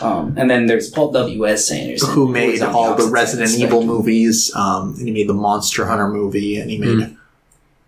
Um, 0.00 0.34
and 0.36 0.48
then 0.48 0.66
there's 0.66 0.90
Paul 0.90 1.10
W. 1.10 1.46
S. 1.48 1.70
Anderson, 1.72 2.10
Who 2.10 2.28
made 2.28 2.62
on 2.62 2.72
all 2.72 2.84
the 2.84 2.92
opposite 2.92 3.10
Resident 3.10 3.48
side 3.48 3.54
of 3.54 3.70
the 3.70 3.76
Evil 3.76 3.84
movies? 3.84 4.54
Um, 4.54 4.94
and 4.94 5.08
he 5.08 5.12
made 5.12 5.28
the 5.28 5.34
Monster 5.34 5.86
Hunter 5.86 6.08
movie, 6.08 6.56
and 6.60 6.70
he 6.70 6.78
made 6.78 7.16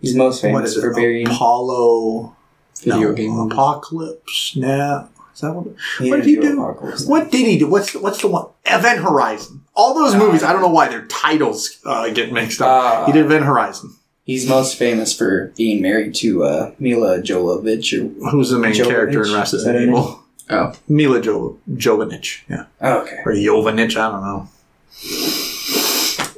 He's 0.01 0.17
most 0.17 0.43
famous 0.43 0.71
is 0.71 0.79
it? 0.79 0.81
for 0.81 0.95
being 0.95 1.29
Apollo 1.29 2.35
Video 2.83 3.11
no, 3.11 3.13
game 3.13 3.31
movies. 3.33 3.53
Apocalypse. 3.53 4.57
Nah, 4.57 5.07
is 5.35 5.41
that 5.43 5.53
what? 5.53 5.67
He 5.99 6.11
what 6.11 6.17
didn't 6.17 6.29
he 6.29 6.35
do 6.37 6.43
do? 6.43 6.63
Apocalypse. 6.63 7.07
What 7.07 7.31
did 7.31 7.47
he 7.47 7.59
do? 7.59 7.69
What's 7.69 7.95
what's 7.95 8.23
the 8.23 8.29
one? 8.29 8.47
Event 8.65 9.01
Horizon. 9.01 9.60
All 9.75 9.95
those 9.95 10.15
movies. 10.15 10.43
I 10.43 10.53
don't 10.53 10.63
know 10.63 10.69
why 10.69 10.89
their 10.89 11.07
titles 11.07 11.79
uh, 11.87 12.11
get 12.11 12.33
mixed 12.33 12.61
up. 12.61 12.69
Ah. 12.69 13.07
he 13.07 13.13
did 13.13 13.25
Event 13.27 13.45
Horizon. 13.45 13.95
He's 14.25 14.49
most 14.49 14.77
famous 14.77 15.17
for 15.17 15.53
being 15.57 15.81
married 15.83 16.15
to 16.17 16.45
uh, 16.45 16.73
Milla 16.79 17.21
Jovovich. 17.21 17.93
Or, 18.23 18.31
Who's 18.31 18.51
the 18.51 18.59
main 18.59 18.73
Jovovich? 18.75 18.87
character 18.87 19.23
in 19.25 19.33
Resident 19.33 19.77
her 19.77 19.83
Evil? 19.83 20.23
Oh. 20.51 20.73
Mila 20.89 21.21
jo- 21.21 21.59
Jovovich. 21.75 22.43
Yeah, 22.49 22.65
oh, 22.81 23.03
okay, 23.03 23.21
or 23.25 23.33
Jovovich. 23.33 23.97
I 23.97 24.11
don't 24.11 24.23
know. 24.23 24.49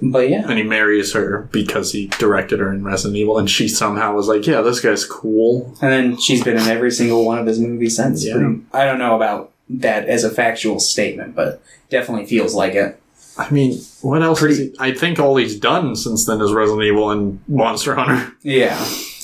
but 0.02 0.28
yeah, 0.28 0.48
And 0.48 0.58
he 0.58 0.64
marries 0.64 1.12
her 1.14 1.48
because 1.52 1.92
he 1.92 2.06
directed 2.18 2.60
her 2.60 2.72
in 2.72 2.84
Resident 2.84 3.16
Evil, 3.16 3.38
and 3.38 3.48
she 3.50 3.68
somehow 3.68 4.14
was 4.14 4.28
like, 4.28 4.46
"Yeah, 4.46 4.60
this 4.60 4.80
guy's 4.80 5.04
cool." 5.04 5.74
and 5.80 5.92
then 5.92 6.16
she's 6.18 6.42
been 6.44 6.56
in 6.58 6.68
every 6.68 6.90
single 6.90 7.24
one 7.24 7.38
of 7.38 7.46
his 7.46 7.58
movies 7.58 7.96
since. 7.96 8.24
Yeah. 8.24 8.34
Pretty- 8.34 8.60
I 8.72 8.84
don't 8.84 8.98
know 8.98 9.16
about 9.16 9.52
that 9.70 10.08
as 10.08 10.24
a 10.24 10.30
factual 10.30 10.78
statement, 10.80 11.34
but 11.34 11.62
definitely 11.88 12.26
feels 12.26 12.54
like 12.54 12.74
it. 12.74 13.00
I 13.38 13.50
mean, 13.50 13.80
what 14.02 14.22
else? 14.22 14.40
Pretty- 14.40 14.56
he- 14.70 14.74
I 14.78 14.92
think 14.92 15.18
all 15.18 15.36
he's 15.36 15.58
done 15.58 15.96
since 15.96 16.26
then 16.26 16.40
is 16.40 16.52
Resident 16.52 16.82
Evil 16.84 17.10
and 17.10 17.40
Monster 17.48 17.94
Hunter. 17.94 18.32
Yeah, 18.42 18.76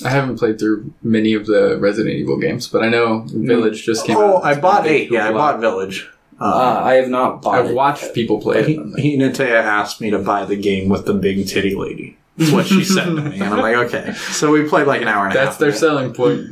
I 0.03 0.09
haven't 0.09 0.37
played 0.39 0.57
through 0.59 0.91
many 1.03 1.33
of 1.33 1.45
the 1.45 1.77
Resident 1.79 2.15
Evil 2.15 2.37
games, 2.39 2.67
but 2.67 2.83
I 2.83 2.89
know 2.89 3.25
Village 3.27 3.83
just 3.85 4.05
came 4.07 4.17
out. 4.17 4.23
Oh, 4.23 4.37
out. 4.37 4.43
I 4.45 4.59
bought 4.59 4.87
eight. 4.87 5.11
Yeah, 5.11 5.29
I 5.29 5.31
bought 5.31 5.59
Village. 5.59 6.09
uh, 6.41 6.43
Uh, 6.45 6.81
I 6.85 6.93
have 6.95 7.09
not 7.09 7.41
bought 7.43 7.59
I've 7.59 7.69
it. 7.69 7.75
watched 7.75 8.13
people 8.15 8.41
play 8.41 8.63
he, 8.63 8.73
it. 8.73 8.79
and, 8.79 8.97
he 8.99 9.17
Natea 9.17 9.61
asked 9.61 10.01
me 10.01 10.09
to 10.09 10.17
buy 10.19 10.43
the 10.45 10.55
game 10.55 10.89
with 10.89 11.05
the 11.05 11.13
big 11.13 11.47
titty 11.47 11.75
lady. 11.75 12.17
That's 12.37 12.51
what 12.51 12.65
she 12.67 12.83
said 12.85 13.05
to 13.05 13.11
me, 13.21 13.35
and 13.41 13.43
I'm 13.43 13.59
like, 13.59 13.75
okay. 13.93 14.13
So 14.13 14.51
we 14.51 14.63
played 14.67 14.87
like 14.87 15.01
an 15.01 15.09
hour 15.09 15.27
and 15.27 15.35
a 15.35 15.39
half. 15.39 15.47
That's 15.49 15.57
their 15.57 15.73
selling 15.73 16.13
point. 16.13 16.47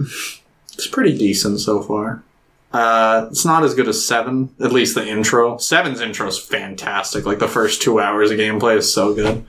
It's 0.74 0.88
pretty 0.88 1.18
decent 1.18 1.60
so 1.62 1.82
far. 1.82 2.22
Uh, 2.74 3.28
it's 3.32 3.46
not 3.46 3.64
as 3.64 3.74
good 3.74 3.88
as 3.88 4.06
seven. 4.06 4.54
At 4.62 4.72
least 4.72 4.96
the 4.96 5.08
intro. 5.08 5.58
Seven's 5.58 6.02
intro 6.02 6.28
is 6.28 6.38
fantastic. 6.38 7.26
Like 7.26 7.40
the 7.40 7.48
first 7.48 7.82
two 7.82 8.00
hours 8.00 8.30
of 8.32 8.38
gameplay 8.38 8.78
is 8.78 8.92
so 8.94 9.14
good. 9.14 9.46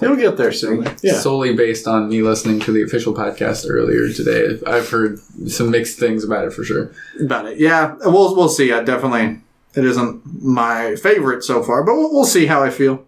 It'll 0.00 0.16
get 0.16 0.36
there 0.36 0.52
soon. 0.52 0.86
Yeah. 1.02 1.14
Solely 1.14 1.54
based 1.54 1.86
on 1.88 2.08
me 2.08 2.22
listening 2.22 2.60
to 2.60 2.72
the 2.72 2.82
official 2.82 3.12
podcast 3.14 3.66
earlier 3.68 4.12
today. 4.12 4.58
I've 4.66 4.88
heard 4.88 5.18
some 5.48 5.70
mixed 5.70 5.98
things 5.98 6.22
about 6.24 6.46
it 6.46 6.52
for 6.52 6.64
sure. 6.64 6.92
about 7.20 7.46
it. 7.46 7.58
Yeah, 7.58 7.96
we'll 8.04 8.34
we'll 8.36 8.48
see. 8.48 8.72
I 8.72 8.82
definitely 8.82 9.40
it 9.74 9.84
isn't 9.84 10.42
my 10.42 10.96
favorite 10.96 11.42
so 11.42 11.62
far, 11.62 11.82
but 11.82 11.94
we'll, 11.94 12.12
we'll 12.12 12.24
see 12.24 12.46
how 12.46 12.62
I 12.62 12.70
feel. 12.70 13.04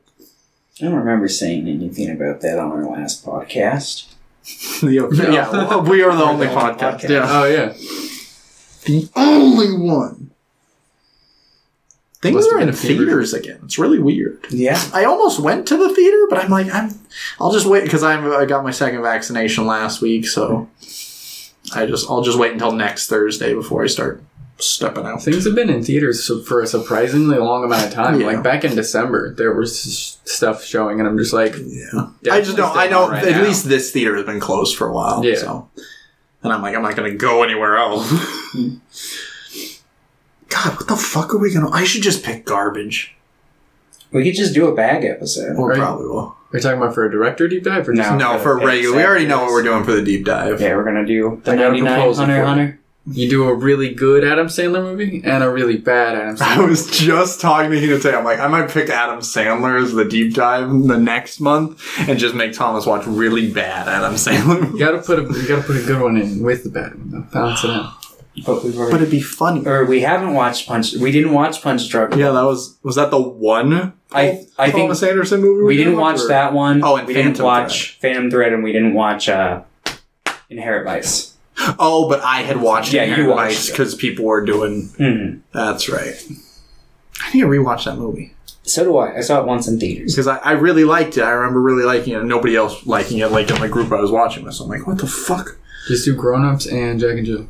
I 0.81 0.85
don't 0.87 0.94
remember 0.94 1.29
saying 1.29 1.68
anything 1.68 2.11
about 2.11 2.40
that 2.40 2.59
on 2.59 2.72
our 2.72 2.85
last 2.85 3.24
podcast. 3.24 4.07
yeah, 4.83 5.03
well, 5.50 5.83
we 5.83 6.03
are 6.03 6.14
the 6.14 6.24
only 6.24 6.46
the 6.46 6.53
only 6.53 6.72
podcast. 6.74 7.00
podcast. 7.00 7.09
Yeah, 7.09 7.26
Oh 7.29 7.44
yeah. 7.44 8.10
The 8.85 9.09
only 9.16 9.73
one. 9.73 10.31
Things 12.23 12.35
Must 12.37 12.53
are 12.53 12.61
in 12.61 12.71
theaters 12.73 13.33
again. 13.33 13.61
It's 13.64 13.79
really 13.79 13.99
weird. 13.99 14.45
Yeah, 14.51 14.83
I 14.93 15.05
almost 15.05 15.40
went 15.40 15.66
to 15.69 15.77
the 15.79 15.95
theater, 15.95 16.27
but 16.29 16.38
I'm 16.45 16.51
like, 16.51 16.66
I'm. 16.73 16.90
I'll 17.40 17.53
just 17.53 17.64
wait 17.64 17.85
because 17.85 18.03
I'm. 18.03 18.31
I 18.31 18.45
got 18.45 18.62
my 18.62 18.71
second 18.73 19.01
vaccination 19.03 19.66
last 19.66 20.03
week, 20.03 20.27
so 20.27 20.69
I 21.75 21.87
just. 21.87 22.11
I'll 22.11 22.21
just 22.23 22.38
wait 22.38 22.53
until 22.53 22.73
next 22.73 23.07
Thursday 23.09 23.55
before 23.55 23.83
I 23.83 23.87
start 23.87 24.23
stepping 24.59 25.07
out. 25.07 25.23
Things 25.23 25.47
have 25.47 25.55
been 25.55 25.71
in 25.71 25.83
theaters 25.83 26.31
for 26.47 26.61
a 26.61 26.66
surprisingly 26.66 27.38
long 27.38 27.64
amount 27.64 27.87
of 27.87 27.93
time. 27.95 28.21
Yeah. 28.21 28.27
Like 28.27 28.43
back 28.43 28.64
in 28.64 28.75
December, 28.75 29.33
there 29.35 29.55
was 29.55 30.19
stuff 30.27 30.62
showing, 30.62 30.99
and 31.01 31.09
I'm 31.09 31.16
just 31.16 31.33
like, 31.33 31.55
Yeah, 31.57 32.11
I 32.31 32.43
just 32.43 32.59
don't. 32.59 32.77
I 32.77 32.88
know 32.88 33.09
Right 33.09 33.25
at 33.25 33.31
now. 33.33 33.43
least 33.45 33.66
this 33.66 33.93
theater 33.93 34.14
has 34.16 34.27
been 34.27 34.40
closed 34.40 34.77
for 34.77 34.87
a 34.88 34.93
while. 34.93 35.25
Yeah. 35.25 35.37
So, 35.37 35.71
and 36.42 36.53
I'm 36.53 36.62
like, 36.62 36.74
I'm 36.74 36.83
not 36.83 36.96
going 36.96 37.11
to 37.11 37.16
go 37.16 37.42
anywhere 37.42 37.76
else. 37.76 38.11
God, 40.48 40.76
what 40.76 40.88
the 40.88 40.96
fuck 40.96 41.33
are 41.35 41.38
we 41.38 41.53
gonna? 41.55 41.70
I 41.70 41.85
should 41.85 42.03
just 42.03 42.24
pick 42.24 42.44
garbage. 42.44 43.14
we 44.11 44.24
could 44.24 44.35
just 44.35 44.53
do 44.53 44.66
a 44.66 44.74
bag 44.74 45.05
episode. 45.05 45.57
We 45.57 45.62
Right. 45.64 45.79
probably 45.79 46.07
will. 46.09 46.18
Are 46.53 46.57
you 46.57 46.61
talking 46.61 46.79
about 46.79 46.92
for 46.94 47.05
a 47.07 47.11
director 47.11 47.46
deep 47.46 47.62
dive 47.62 47.88
or 47.88 47.94
just 47.94 48.11
No. 48.11 48.16
No, 48.16 48.38
for 48.38 48.55
for 48.55 48.61
the 48.61 48.66
regular. 48.66 48.96
We 48.96 49.05
already 49.05 49.26
know 49.26 49.42
what 49.44 49.53
we're 49.53 49.62
doing 49.62 49.85
for 49.85 49.92
the 49.92 50.03
deep 50.03 50.24
dive. 50.24 50.61
Yeah, 50.61 50.74
we're 50.74 50.83
gonna 50.83 51.07
do 51.07 51.40
the 51.44 51.53
I 51.53 51.55
got 51.55 51.62
a 51.62 51.68
99 51.68 51.92
proposal 51.94 52.24
Hunter 52.24 52.35
for 52.35 52.40
you. 52.40 52.46
Hunter. 52.46 52.80
You 53.11 53.29
do 53.29 53.49
a 53.49 53.55
really 53.55 53.92
good 53.94 54.25
Adam 54.25 54.46
Sandler 54.46 54.83
movie 54.83 55.20
and 55.25 55.42
a 55.42 55.51
really 55.51 55.77
bad 55.77 56.16
Adam 56.16 56.37
Sandler. 56.37 56.42
I 56.42 56.61
was 56.64 56.90
just 56.90 57.40
talking 57.40 57.70
to 57.70 57.81
Hina 57.81 57.96
today. 57.99 58.14
I'm 58.16 58.25
like, 58.25 58.38
I 58.38 58.46
might 58.49 58.70
pick 58.70 58.88
Adam 58.88 59.20
Sandler 59.20 59.83
as 59.83 59.92
the 59.92 60.05
deep 60.05 60.35
dive 60.35 60.68
the 60.70 60.99
next 60.99 61.40
month 61.40 61.81
and 62.09 62.18
just 62.18 62.35
make 62.35 62.53
Thomas 62.53 62.87
watch 62.87 63.07
really 63.07 63.51
bad 63.53 63.88
Adam 63.88 64.14
Sandler. 64.14 64.73
You 64.73 64.79
gotta 64.79 64.99
put 64.99 65.18
a 65.18 65.23
you 65.23 65.49
gotta 65.49 65.62
put 65.62 65.77
a 65.77 65.83
good 65.83 66.01
one 66.01 66.16
in 66.16 66.42
with 66.42 66.64
the 66.64 66.70
bad 66.70 66.94
one 66.94 67.11
though. 67.11 67.20
Balance 67.33 67.64
it 67.64 67.70
out. 67.70 67.94
But 68.46 68.62
we've 68.62 68.79
already, 68.79 68.92
but 68.92 69.01
it'd 69.03 69.11
be 69.11 69.20
funny. 69.20 69.66
or 69.66 69.85
we 69.85 70.01
haven't 70.03 70.33
watched 70.35 70.68
Punch. 70.68 70.94
We 70.94 71.11
didn't 71.11 71.33
watch 71.33 71.61
Punch 71.62 71.87
Drunk. 71.90 72.14
Yeah, 72.14 72.31
that 72.31 72.44
was 72.44 72.79
was 72.83 72.94
that 72.94 73.11
the 73.11 73.20
one 73.20 73.92
I 74.12 74.46
I 74.57 74.70
think 74.70 74.85
Thomas 74.85 75.03
Anderson 75.03 75.40
movie 75.42 75.64
we 75.64 75.77
didn't 75.77 75.96
watch 75.99 76.20
or- 76.20 76.29
that 76.29 76.53
one. 76.55 76.83
Oh, 76.83 76.96
and 76.96 77.09
we 77.09 77.12
didn't 77.12 77.33
Phantom 77.33 77.44
watch 77.44 77.99
Phantom 78.01 78.31
Thread, 78.31 78.53
and 78.53 78.62
we 78.62 78.73
didn't 78.73 78.94
watch 78.94 79.29
uh, 79.29 79.62
Inherent 80.49 80.85
Vice. 80.87 81.30
Oh, 81.79 82.09
but 82.09 82.20
I 82.20 82.42
had 82.42 82.61
watched 82.61 82.92
Yeah, 82.92 83.03
it 83.05 83.18
you 83.18 83.27
watched 83.29 83.70
because 83.70 83.94
people 83.94 84.25
were 84.25 84.44
doing. 84.44 84.88
hmm 84.96 85.38
That's 85.53 85.88
right. 85.88 86.14
I 87.23 87.33
need 87.33 87.40
to 87.40 87.46
rewatch 87.46 87.85
that 87.85 87.96
movie 87.99 88.35
So 88.62 88.85
do 88.85 88.96
I. 88.99 89.18
I 89.18 89.20
saw 89.20 89.40
it 89.40 89.46
once 89.46 89.68
in 89.68 89.79
theaters. 89.79 90.14
because 90.14 90.27
I, 90.27 90.37
I 90.38 90.53
really 90.53 90.85
liked 90.85 91.16
it. 91.18 91.23
I 91.23 91.31
remember 91.31 91.61
really 91.61 91.85
liking 91.85 92.14
it. 92.14 92.25
Nobody 92.25 92.57
else 92.57 92.87
liking 92.87 93.18
it, 93.18 93.31
like 93.31 93.51
in 93.51 93.61
the 93.61 93.68
group 93.68 93.92
I 93.92 94.01
was 94.01 94.11
watching 94.11 94.44
with. 94.44 94.55
So 94.55 94.64
I'm 94.64 94.70
like, 94.70 94.87
what 94.87 94.99
the 94.99 95.07
fuck? 95.07 95.59
Just 95.88 96.05
do 96.05 96.14
Grown 96.14 96.44
Ups 96.44 96.66
and 96.66 96.99
Jack 97.01 97.16
and 97.18 97.27
Jill. 97.27 97.49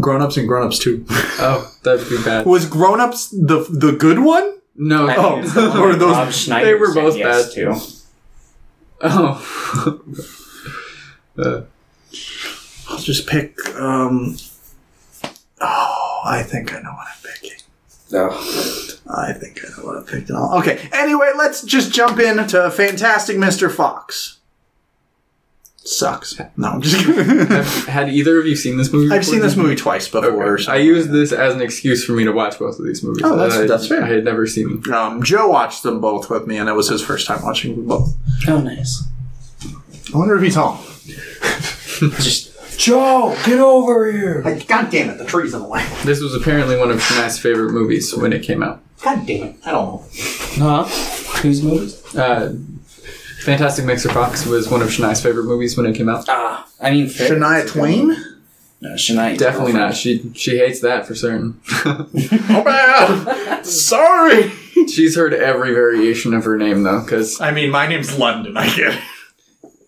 Grown 0.00 0.22
Ups 0.22 0.36
and 0.36 0.46
Grown 0.48 0.66
Ups 0.66 0.78
Two. 0.78 1.04
Oh, 1.44 1.72
that'd 1.82 2.08
be 2.08 2.22
bad. 2.22 2.46
was 2.46 2.66
Grown 2.66 3.00
Ups 3.00 3.28
the 3.30 3.66
the 3.68 3.92
good 3.92 4.20
one? 4.20 4.58
No. 4.76 5.08
I 5.08 5.16
Oh, 5.16 5.42
think 5.42 5.54
the 5.54 5.80
or 5.80 5.94
those- 5.94 6.12
Rob 6.12 6.32
Schneider 6.32 6.66
they 6.66 6.74
were 6.74 6.92
said 6.92 7.02
both 7.02 7.16
yes 7.16 7.54
bad. 7.54 7.54
to. 7.54 7.80
Oh. 9.04 10.02
uh, 11.38 11.62
I'll 12.92 12.98
just 12.98 13.26
pick. 13.26 13.56
um 13.76 14.36
Oh, 15.60 16.20
I 16.24 16.42
think 16.42 16.72
I 16.74 16.80
know 16.80 16.90
what 16.92 17.06
I'm 17.06 17.32
picking. 17.32 17.58
No. 18.10 18.28
I 19.14 19.32
think 19.32 19.60
I 19.64 19.68
know 19.76 19.86
what 19.86 19.96
I'm 19.98 20.04
picking. 20.04 20.36
Okay. 20.36 20.88
Anyway, 20.92 21.30
let's 21.36 21.62
just 21.62 21.92
jump 21.92 22.18
into 22.18 22.70
Fantastic 22.70 23.36
Mr. 23.36 23.70
Fox. 23.70 24.38
Sucks. 25.84 26.38
No, 26.56 26.68
I'm 26.68 26.80
just 26.80 27.04
kidding. 27.04 27.46
have, 27.46 27.86
had 27.86 28.08
either 28.08 28.38
of 28.38 28.46
you 28.46 28.54
seen 28.54 28.76
this 28.76 28.92
movie? 28.92 29.12
I've 29.12 29.20
before? 29.22 29.32
seen 29.34 29.42
this 29.42 29.56
movie 29.56 29.74
twice 29.74 30.06
before. 30.08 30.54
Okay. 30.54 30.70
I 30.70 30.76
used 30.76 31.10
this 31.10 31.32
as 31.32 31.54
an 31.54 31.60
excuse 31.60 32.04
for 32.04 32.12
me 32.12 32.24
to 32.24 32.30
watch 32.32 32.56
both 32.58 32.78
of 32.78 32.84
these 32.84 33.02
movies. 33.02 33.22
Oh, 33.24 33.36
that's- 33.36 33.58
I, 33.58 33.66
that's 33.66 33.88
fair. 33.88 34.04
I 34.04 34.08
had 34.08 34.24
never 34.24 34.46
seen 34.46 34.80
them. 34.80 34.94
Um, 34.94 35.22
Joe 35.24 35.48
watched 35.48 35.82
them 35.82 36.00
both 36.00 36.30
with 36.30 36.46
me, 36.46 36.56
and 36.58 36.68
it 36.68 36.72
was 36.74 36.88
his 36.88 37.02
first 37.02 37.26
time 37.26 37.42
watching 37.42 37.74
them 37.74 37.86
both. 37.88 38.14
oh, 38.46 38.60
nice. 38.60 39.02
I 40.14 40.18
wonder 40.18 40.36
if 40.36 40.42
he's 40.42 40.54
home. 40.54 40.78
Just 42.20 42.51
Joe, 42.76 43.36
get 43.44 43.58
over 43.58 44.10
here. 44.10 44.42
Like, 44.44 44.66
God 44.66 44.90
damn 44.90 45.10
it, 45.10 45.18
the 45.18 45.24
tree's 45.24 45.54
in 45.54 45.60
the 45.62 45.68
way. 45.68 45.86
This 46.04 46.20
was 46.20 46.34
apparently 46.34 46.76
one 46.76 46.90
of 46.90 46.96
Matt's 47.10 47.38
favorite 47.38 47.72
movies 47.72 48.14
when 48.16 48.32
it 48.32 48.42
came 48.42 48.62
out. 48.62 48.80
God 49.02 49.26
damn 49.26 49.48
it, 49.48 49.56
I 49.64 49.70
don't 49.72 49.92
know. 49.92 50.04
Huh? 50.58 50.84
Whose 51.42 51.62
movies? 51.62 52.14
Uh, 52.16 52.56
Fantastic 53.42 53.84
Mr. 53.84 54.12
Fox 54.12 54.46
was 54.46 54.68
one 54.70 54.82
of 54.82 54.88
Shania's 54.88 55.20
favorite 55.20 55.44
movies 55.46 55.76
when 55.76 55.86
it 55.86 55.96
came 55.96 56.08
out. 56.08 56.24
Ah, 56.28 56.68
I 56.80 56.90
mean, 56.92 57.08
fair- 57.08 57.30
Shania 57.30 57.68
Twain? 57.68 58.08
No, 58.80 58.90
Shania. 58.94 59.36
Definitely 59.36 59.72
not. 59.74 59.94
She 59.96 60.32
she 60.34 60.58
hates 60.58 60.80
that 60.80 61.06
for 61.06 61.14
certain. 61.14 61.60
Oh 61.84 62.62
man! 62.64 63.64
Sorry! 63.64 64.48
She's 64.88 65.16
heard 65.16 65.34
every 65.34 65.72
variation 65.72 66.34
of 66.34 66.44
her 66.44 66.56
name 66.56 66.82
though, 66.84 67.00
because 67.02 67.40
I 67.40 67.50
mean, 67.50 67.70
my 67.70 67.86
name's 67.88 68.16
London, 68.18 68.56
I 68.56 68.66
get 68.74 68.94
it. 68.94 69.00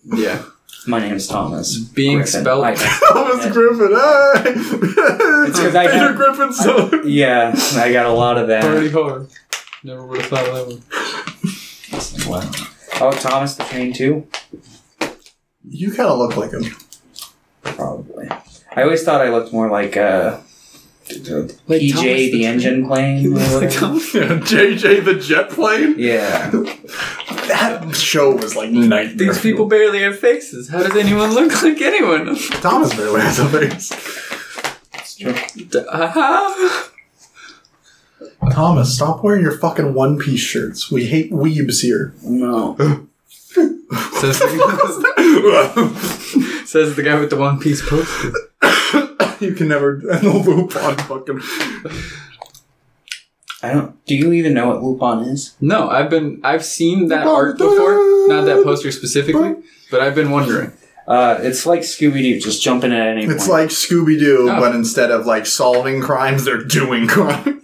yeah, 0.05 0.43
My 0.87 0.99
name 0.99 1.13
is 1.15 1.27
Thomas. 1.27 1.77
Being 1.77 2.17
Griffin. 2.17 2.41
spelled- 2.41 2.63
I- 2.63 2.75
Thomas 3.11 3.45
Griffin, 3.51 3.87
hey! 3.89 4.51
It's 5.47 5.59
'cause 5.59 5.75
I 5.75 5.87
Peter 5.87 5.97
have- 5.97 6.15
Griffin's 6.15 6.57
son. 6.57 7.01
yeah, 7.05 7.53
I 7.75 7.91
got 7.91 8.05
a 8.05 8.11
lot 8.11 8.37
of 8.37 8.47
party 8.47 8.87
that. 8.89 8.91
hard. 8.93 9.27
Never 9.83 10.05
would 10.05 10.21
have 10.21 10.29
thought 10.29 10.47
of 10.47 10.53
that 10.55 12.27
one. 12.27 12.41
Wow. 12.43 12.51
Oh, 13.01 13.11
Thomas 13.11 13.55
the 13.55 13.63
Train 13.65 13.93
too. 13.93 14.27
You 15.67 15.91
kind 15.91 16.09
of 16.09 16.17
look 16.19 16.37
like 16.37 16.51
him. 16.51 16.63
Probably. 17.63 18.27
I 18.75 18.83
always 18.83 19.03
thought 19.03 19.21
I 19.21 19.29
looked 19.29 19.51
more 19.53 19.69
like 19.69 19.97
uh, 19.97 20.39
Like 21.07 21.81
PJ 21.81 21.93
Thomas 21.93 22.03
the, 22.03 22.31
the 22.31 22.45
engine 22.47 22.87
plane. 22.87 23.31
Like 23.33 23.43
JJ 23.69 25.05
the 25.05 25.13
jet 25.15 25.51
plane. 25.51 25.95
Yeah. 25.99 26.49
That 27.47 27.95
show 27.95 28.35
was 28.35 28.55
like 28.55 28.71
nightmare. 28.71 29.13
These 29.13 29.39
people 29.39 29.67
barely 29.67 30.01
have 30.01 30.17
faces. 30.17 30.69
How 30.69 30.81
does 30.81 30.95
anyone 30.95 31.31
look 31.35 31.61
like 31.63 31.79
anyone? 31.79 32.35
Thomas 32.35 32.95
barely 32.95 33.21
has 33.21 33.37
a 33.37 33.47
face. 33.47 33.91
True. 35.17 35.35
Ah. 35.91 36.89
Thomas, 38.51 38.95
stop 38.95 39.23
wearing 39.23 39.43
your 39.43 39.57
fucking 39.57 39.93
one 39.93 40.17
piece 40.17 40.39
shirts. 40.41 40.91
We 40.91 41.05
hate 41.05 41.31
weebs 41.31 41.81
here. 41.81 42.15
No. 42.23 42.75
says, 42.79 44.39
the, 44.39 45.93
says 46.65 46.95
the 46.95 47.03
guy 47.03 47.19
with 47.19 47.29
the 47.29 47.37
one 47.37 47.59
piece 47.59 47.87
poster. 47.87 48.33
you 49.39 49.53
can 49.53 49.67
never 49.67 49.97
no 50.23 50.37
loop 50.37 50.75
on 50.75 50.97
fucking. 50.97 51.39
I 53.63 53.73
don't. 53.73 54.05
Do 54.05 54.15
you 54.15 54.31
even 54.33 54.53
know 54.53 54.67
what 54.67 54.83
Lupin 54.83 55.27
is? 55.29 55.55
No, 55.59 55.89
I've 55.89 56.09
been 56.09 56.39
I've 56.43 56.63
seen 56.63 57.07
that 57.07 57.25
art 57.25 57.57
before, 57.57 58.27
not 58.27 58.45
that 58.45 58.63
poster 58.63 58.91
specifically, 58.91 59.55
but 59.89 60.01
I've 60.01 60.15
been 60.15 60.31
wondering. 60.31 60.71
Uh, 61.07 61.37
it's 61.41 61.65
like 61.67 61.81
Scooby 61.81 62.21
Doo, 62.23 62.39
just 62.39 62.61
jumping 62.63 62.91
at 62.91 63.07
any 63.07 63.25
It's 63.25 63.47
point. 63.47 63.49
like 63.49 63.69
Scooby 63.69 64.17
Doo, 64.19 64.49
Oh. 64.51 64.59
but 64.59 64.73
instead 64.75 65.11
of 65.11 65.25
like 65.27 65.45
solving 65.45 66.01
crimes, 66.01 66.45
they're 66.45 66.63
doing 66.63 67.07
crimes. 67.07 67.61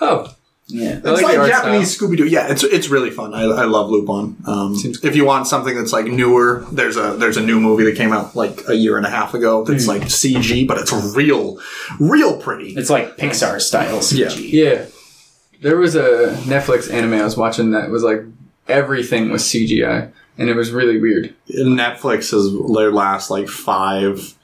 Oh, 0.00 0.32
yeah. 0.68 1.00
I 1.02 1.12
It's 1.12 1.22
like 1.22 1.38
like, 1.38 1.50
Japanese 1.50 1.98
Scooby 1.98 2.18
Doo. 2.18 2.26
Yeah, 2.26 2.50
it's 2.50 2.62
it's 2.62 2.88
really 2.88 3.10
fun. 3.10 3.32
I, 3.32 3.42
I 3.44 3.64
love 3.64 3.88
Lupin. 3.88 4.36
Um, 4.46 4.74
if 5.02 5.16
you 5.16 5.24
want 5.24 5.46
something 5.46 5.74
that's 5.74 5.94
like 5.94 6.04
newer, 6.06 6.66
there's 6.70 6.98
a 6.98 7.16
there's 7.16 7.38
a 7.38 7.42
new 7.42 7.58
movie 7.58 7.84
that 7.84 7.96
came 7.96 8.12
out 8.12 8.36
like 8.36 8.68
a 8.68 8.76
year 8.76 8.98
and 8.98 9.06
a 9.06 9.10
half 9.10 9.32
ago 9.32 9.64
that's 9.64 9.86
like 9.86 10.02
CG, 10.02 10.68
but 10.68 10.76
it's 10.76 10.92
real, 11.16 11.58
real 11.98 12.38
pretty. 12.38 12.74
It's 12.74 12.90
like 12.90 13.16
Pixar 13.16 13.60
style 13.62 13.98
CG. 13.98 14.52
yeah. 14.52 14.84
There 15.60 15.78
was 15.78 15.96
a 15.96 16.36
Netflix 16.44 16.92
anime 16.92 17.14
I 17.14 17.24
was 17.24 17.36
watching 17.36 17.70
that 17.70 17.88
was 17.88 18.02
like 18.02 18.20
everything 18.68 19.30
was 19.30 19.44
CGI, 19.44 20.12
and 20.36 20.50
it 20.50 20.54
was 20.54 20.70
really 20.70 21.00
weird. 21.00 21.34
Netflix 21.50 22.34
is 22.34 22.52
their 22.74 22.92
last 22.92 23.30
like 23.30 23.48
five. 23.48 24.34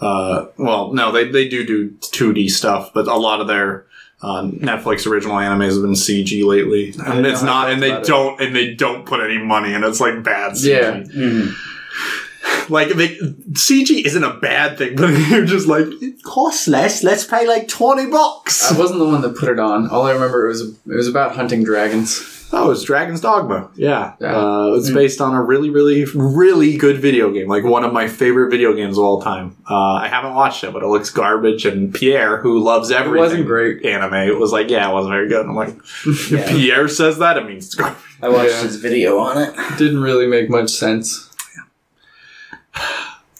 Uh, 0.00 0.48
well, 0.58 0.92
no, 0.92 1.12
they 1.12 1.30
they 1.30 1.48
do 1.48 1.64
do 1.64 1.90
two 2.02 2.34
D 2.34 2.48
stuff, 2.50 2.92
but 2.92 3.08
a 3.08 3.16
lot 3.16 3.40
of 3.40 3.46
their 3.48 3.86
uh, 4.22 4.42
Netflix 4.44 5.06
original 5.06 5.38
anime 5.38 5.62
has 5.62 5.78
been 5.78 5.92
CG 5.92 6.44
lately, 6.44 6.94
and 7.04 7.26
it's 7.26 7.42
not, 7.42 7.70
and 7.70 7.82
they 7.82 8.00
don't, 8.02 8.40
and 8.40 8.54
they 8.54 8.72
don't 8.74 9.04
put 9.04 9.20
any 9.20 9.38
money, 9.38 9.74
and 9.74 9.84
it's 9.84 10.00
like 10.00 10.22
bad 10.22 10.52
CG. 10.52 10.68
Yeah. 10.70 10.92
Mhm. 11.02 11.52
Like 12.68 12.90
they, 12.90 13.16
CG 13.16 14.04
isn't 14.06 14.22
a 14.24 14.34
bad 14.34 14.78
thing, 14.78 14.94
but 14.96 15.08
you're 15.30 15.44
just 15.44 15.66
like 15.66 15.86
it 16.00 16.22
costs 16.22 16.68
less. 16.68 17.02
Let's 17.02 17.24
pay 17.24 17.46
like 17.46 17.68
twenty 17.68 18.06
bucks. 18.06 18.70
I 18.70 18.78
wasn't 18.78 19.00
the 19.00 19.06
one 19.06 19.20
that 19.22 19.36
put 19.36 19.48
it 19.48 19.58
on. 19.58 19.88
All 19.88 20.06
I 20.06 20.12
remember 20.12 20.44
it 20.46 20.48
was 20.48 20.60
it 20.62 20.76
was 20.86 21.08
about 21.08 21.34
hunting 21.34 21.64
dragons. 21.64 22.41
Oh, 22.54 22.70
it's 22.70 22.82
Dragon's 22.82 23.22
Dogma. 23.22 23.70
Yeah, 23.76 24.12
Yeah. 24.20 24.36
Uh, 24.36 24.74
it's 24.76 24.90
based 24.90 25.22
on 25.22 25.34
a 25.34 25.42
really, 25.42 25.70
really, 25.70 26.04
really 26.14 26.76
good 26.76 26.98
video 27.00 27.30
game. 27.32 27.48
Like 27.48 27.64
one 27.64 27.82
of 27.82 27.94
my 27.94 28.08
favorite 28.08 28.50
video 28.50 28.74
games 28.74 28.98
of 28.98 29.04
all 29.04 29.22
time. 29.22 29.56
Uh, 29.70 29.74
I 29.94 30.08
haven't 30.08 30.34
watched 30.34 30.62
it, 30.62 30.72
but 30.72 30.82
it 30.82 30.86
looks 30.88 31.08
garbage. 31.08 31.64
And 31.64 31.94
Pierre, 31.94 32.36
who 32.36 32.58
loves 32.62 32.90
everything, 32.90 33.18
wasn't 33.20 33.46
great. 33.46 33.86
Anime, 33.86 34.12
it 34.28 34.38
was 34.38 34.52
like, 34.52 34.68
yeah, 34.68 34.90
it 34.90 34.92
wasn't 34.92 35.12
very 35.14 35.28
good. 35.28 35.46
I'm 35.46 35.56
like, 35.56 35.70
Yeah. 36.30 36.40
if 36.40 36.48
Pierre 36.48 36.88
says 36.88 37.18
that, 37.18 37.38
it 37.38 37.46
means 37.46 37.66
it's 37.66 37.74
garbage. 37.74 37.98
I 38.20 38.28
watched 38.28 38.50
Yeah. 38.50 38.62
his 38.64 38.76
video 38.76 39.18
on 39.18 39.38
it. 39.38 39.54
Didn't 39.78 40.02
really 40.02 40.26
make 40.26 40.50
much 40.50 40.70
sense. 40.70 41.30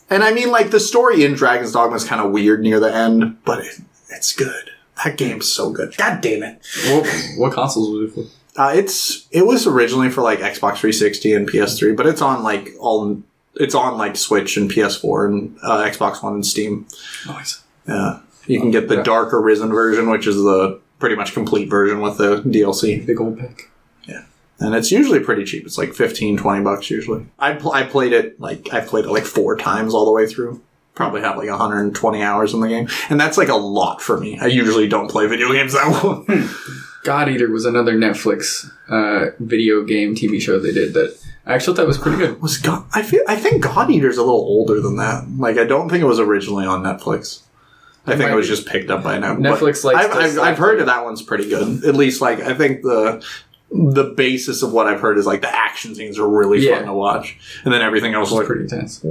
And 0.08 0.22
I 0.22 0.32
mean, 0.32 0.50
like 0.50 0.70
the 0.70 0.80
story 0.80 1.24
in 1.24 1.34
Dragon's 1.34 1.72
Dogma 1.72 1.96
is 1.96 2.04
kind 2.04 2.20
of 2.20 2.32
weird 2.32 2.62
near 2.62 2.80
the 2.80 2.94
end, 2.94 3.42
but 3.44 3.60
it, 3.64 3.78
it's 4.10 4.34
good. 4.34 4.70
That 5.04 5.16
game's 5.16 5.50
so 5.50 5.70
good. 5.70 5.96
God 5.96 6.20
damn 6.20 6.42
it. 6.42 6.66
What, 6.88 7.06
what 7.38 7.52
consoles 7.54 7.90
was 7.90 8.10
it 8.10 8.14
for? 8.14 8.24
Uh, 8.56 8.72
it's 8.74 9.26
it 9.30 9.46
was 9.46 9.66
originally 9.66 10.10
for 10.10 10.20
like 10.22 10.40
Xbox 10.40 10.76
360 10.78 11.32
and 11.32 11.48
PS3, 11.48 11.96
but 11.96 12.06
it's 12.06 12.20
on 12.20 12.42
like 12.42 12.70
all 12.78 13.22
it's 13.54 13.74
on 13.74 13.96
like 13.96 14.16
Switch 14.16 14.56
and 14.56 14.70
PS4 14.70 15.26
and 15.26 15.56
uh, 15.62 15.82
Xbox 15.84 16.22
One 16.22 16.34
and 16.34 16.46
Steam. 16.46 16.86
Nice. 17.26 17.62
Yeah, 17.88 18.20
you 18.46 18.60
can 18.60 18.70
get 18.70 18.88
the 18.88 18.94
Okay. 18.96 19.02
Dark 19.04 19.32
Arisen 19.32 19.70
version, 19.70 20.10
which 20.10 20.26
is 20.26 20.36
the 20.36 20.80
pretty 20.98 21.16
much 21.16 21.32
complete 21.32 21.68
version 21.70 22.00
with 22.00 22.18
the 22.18 22.42
DLC, 22.42 23.04
Big 23.06 23.20
old 23.20 23.38
pick. 23.38 23.70
Yeah, 24.06 24.24
and 24.60 24.74
it's 24.74 24.92
usually 24.92 25.20
pretty 25.20 25.44
cheap. 25.44 25.64
It's 25.64 25.78
like 25.78 25.94
15, 25.94 26.36
20 26.36 26.62
bucks 26.62 26.90
usually. 26.90 27.26
I 27.38 27.54
pl- 27.54 27.72
I 27.72 27.84
played 27.84 28.12
it 28.12 28.38
like 28.38 28.72
I 28.72 28.80
played 28.80 29.06
it 29.06 29.10
like 29.10 29.24
four 29.24 29.56
times 29.56 29.94
all 29.94 30.04
the 30.04 30.12
way 30.12 30.26
through. 30.26 30.60
Probably 30.94 31.22
have 31.22 31.38
like 31.38 31.48
120 31.48 32.22
hours 32.22 32.52
in 32.52 32.60
the 32.60 32.68
game, 32.68 32.86
and 33.08 33.18
that's 33.18 33.38
like 33.38 33.48
a 33.48 33.56
lot 33.56 34.02
for 34.02 34.20
me. 34.20 34.38
I 34.38 34.46
usually 34.46 34.86
don't 34.88 35.10
play 35.10 35.26
video 35.26 35.50
games 35.50 35.72
that 35.72 35.88
long. 36.04 36.26
God 37.04 37.28
Eater 37.28 37.50
was 37.50 37.64
another 37.64 37.94
Netflix 37.94 38.70
uh, 38.88 39.30
video 39.40 39.82
game 39.84 40.14
TV 40.14 40.40
show 40.40 40.58
they 40.60 40.72
did 40.72 40.94
that 40.94 41.18
I 41.44 41.54
actually 41.54 41.76
thought 41.76 41.86
was 41.88 41.98
pretty 41.98 42.18
good. 42.18 42.40
Was 42.40 42.58
God? 42.58 42.84
I 42.94 43.02
feel. 43.02 43.22
I 43.26 43.34
think 43.36 43.62
God 43.64 43.90
Eater's 43.90 44.16
a 44.18 44.22
little 44.22 44.40
older 44.40 44.80
than 44.80 44.96
that. 44.96 45.24
Like, 45.36 45.58
I 45.58 45.64
don't 45.64 45.88
think 45.88 46.02
it 46.02 46.06
was 46.06 46.20
originally 46.20 46.64
on 46.64 46.82
Netflix. 46.82 47.42
I 48.06 48.12
It 48.14 48.18
think 48.18 48.30
it 48.30 48.34
was 48.34 48.46
be. 48.48 48.54
just 48.54 48.66
picked 48.68 48.90
up 48.90 49.02
by 49.02 49.18
now. 49.18 49.34
Netflix 49.36 49.82
likes 49.84 49.98
I've, 50.06 50.12
I've, 50.12 50.38
I've 50.38 50.58
heard 50.58 50.80
of 50.80 50.86
that 50.86 51.04
one's 51.04 51.22
pretty 51.22 51.48
good. 51.48 51.84
At 51.84 51.94
least, 51.96 52.20
like, 52.20 52.40
I 52.40 52.54
think 52.54 52.82
the 52.82 53.24
the 53.72 54.04
basis 54.16 54.62
of 54.62 54.72
what 54.72 54.86
I've 54.86 55.00
heard 55.00 55.16
is 55.18 55.24
like 55.26 55.40
the 55.40 55.48
action 55.52 55.94
scenes 55.94 56.18
are 56.18 56.28
really 56.28 56.60
Yeah. 56.64 56.76
fun 56.78 56.86
to 56.86 56.92
watch, 56.92 57.38
and 57.64 57.72
then 57.72 57.80
everything 57.82 58.12
else. 58.14 58.30
Was 58.30 58.38
Like, 58.40 58.46
pretty 58.46 58.62
intense. 58.64 59.04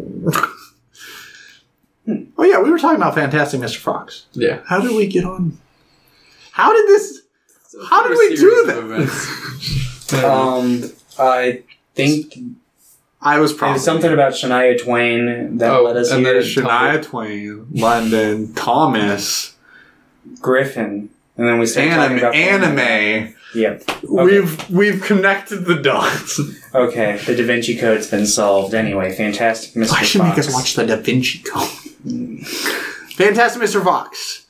oh 2.37 2.43
yeah, 2.43 2.59
we 2.61 2.69
were 2.71 2.79
talking 2.79 2.97
about 2.97 3.15
Fantastic 3.15 3.59
Mr. 3.59 3.77
Fox. 3.77 4.25
Yeah. 4.33 4.61
How 4.67 4.79
did 4.81 4.91
we 4.95 5.07
get 5.07 5.23
on? 5.25 5.57
How 6.51 6.73
did 6.73 6.87
this? 6.87 7.20
How 7.89 8.07
did 8.07 8.17
we 8.17 8.35
do 8.35 8.63
that? 8.67 9.87
Um, 10.25 10.91
I 11.17 11.63
think 11.95 12.37
I 13.21 13.39
was 13.39 13.51
it 13.53 13.57
probably 13.57 13.73
was 13.75 13.85
something 13.85 14.11
about 14.11 14.33
Shania 14.33 14.77
Twain 14.83 15.57
that 15.57 15.73
Oh, 15.73 15.83
led 15.83 15.95
us 15.95 16.11
and 16.11 16.25
here. 16.25 16.33
then 16.33 16.43
Shania 16.43 17.01
Twain, 17.01 17.65
London, 17.71 18.53
Thomas, 18.53 19.55
Griffin, 20.41 21.09
and 21.37 21.47
then 21.47 21.59
we 21.59 21.65
started 21.65 21.91
talking 21.91 22.17
anime, 22.17 22.17
about 22.17 22.35
anime. 22.35 23.35
Yep. 23.55 23.83
We've 24.09 24.69
we've 24.69 25.01
connected 25.01 25.59
the 25.65 25.75
dots. 25.75 26.41
Okay, 26.75 27.17
the 27.25 27.35
Da 27.37 27.45
Vinci 27.45 27.77
Code's 27.77 28.07
been 28.11 28.25
solved. 28.25 28.73
Anyway, 28.73 29.13
fantastic, 29.15 29.73
Mr. 29.75 29.91
Why 29.91 30.01
should 30.03 30.21
Fox. 30.21 30.29
make 30.37 30.45
us 30.45 30.53
watch 30.53 30.73
the 30.73 30.85
Da 30.85 30.97
Vinci 30.97 31.39
Code? 31.39 31.69
Fantastic 33.15 33.61
Mr. 33.61 33.81
Fox. 33.81 34.40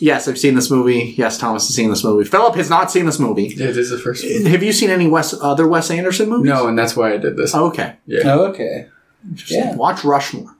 Yes, 0.00 0.28
I've 0.28 0.38
seen 0.38 0.54
this 0.54 0.70
movie. 0.70 1.14
Yes, 1.16 1.38
Thomas 1.38 1.66
has 1.66 1.74
seen 1.74 1.90
this 1.90 2.04
movie. 2.04 2.28
Philip 2.28 2.54
has 2.54 2.70
not 2.70 2.90
seen 2.90 3.06
this 3.06 3.18
movie. 3.18 3.44
Yeah, 3.56 3.66
this 3.68 3.78
is 3.78 3.90
the 3.90 3.98
first 3.98 4.24
one. 4.24 4.46
Have 4.46 4.62
you 4.62 4.72
seen 4.72 4.90
any 4.90 5.08
Wes 5.08 5.34
other 5.40 5.66
Wes 5.66 5.90
Anderson 5.90 6.28
movies? 6.28 6.50
No, 6.50 6.68
and 6.68 6.78
that's 6.78 6.96
why 6.96 7.12
I 7.12 7.16
did 7.16 7.36
this. 7.36 7.54
Oh, 7.54 7.66
okay. 7.68 7.96
Yeah. 8.06 8.20
Oh, 8.24 8.46
okay. 8.46 8.88
Yeah. 9.46 9.74
Watch 9.74 10.04
Rushmore. 10.04 10.54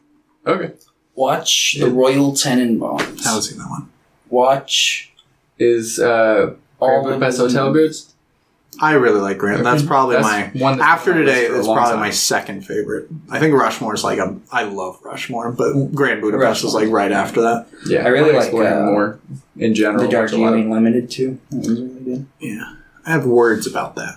Okay. 0.46 0.72
Watch 1.14 1.76
the 1.78 1.90
Royal 1.90 2.32
Tenenbaums. 2.32 3.00
I 3.24 3.28
haven't 3.28 3.42
seen 3.42 3.58
that 3.58 3.68
one. 3.68 3.90
Watch 4.30 5.12
Is 5.58 5.98
uh, 5.98 6.54
all 6.80 7.02
Grand 7.02 7.14
of 7.14 7.20
Budapest 7.20 7.38
Hotel 7.38 7.72
good? 7.72 7.92
I 8.80 8.92
really 8.92 9.20
like 9.20 9.38
Grant. 9.38 9.64
That's 9.64 9.82
probably 9.82 10.16
That's 10.16 10.54
my 10.54 10.60
one 10.60 10.78
that's 10.78 10.88
after 10.88 11.12
been 11.12 11.20
on 11.22 11.26
my 11.26 11.30
list 11.32 11.40
today. 11.40 11.48
for 11.52 11.58
It's 11.58 11.66
probably 11.66 11.90
time. 11.92 12.00
my 12.00 12.10
second 12.10 12.64
favorite. 12.66 13.08
I 13.30 13.38
think 13.40 13.54
Rushmore 13.54 13.94
is 13.94 14.04
like 14.04 14.18
a. 14.18 14.36
I 14.52 14.62
love 14.64 14.98
Rushmore, 15.02 15.50
but 15.52 15.92
Grand 15.94 16.20
Budapest 16.20 16.64
is 16.64 16.74
like 16.74 16.88
right 16.88 17.10
after 17.12 17.40
that. 17.42 17.66
Yeah, 17.86 18.04
I 18.04 18.08
really 18.08 18.26
wanna 18.26 18.38
like, 18.38 18.44
explore 18.46 18.66
uh, 18.68 18.84
more 18.86 19.18
in 19.56 19.74
general. 19.74 19.98
the 20.08 20.16
Watch 20.16 20.32
a 20.32 20.36
lot 20.36 20.48
of- 20.48 20.52
Darjeeling 20.52 20.70
Limited 20.70 21.10
too. 21.10 21.38
That 21.50 21.58
was 21.58 21.68
really 21.80 22.00
good. 22.04 22.26
Yeah, 22.40 22.74
I 23.04 23.10
have 23.10 23.26
words 23.26 23.66
about 23.66 23.96
that 23.96 24.16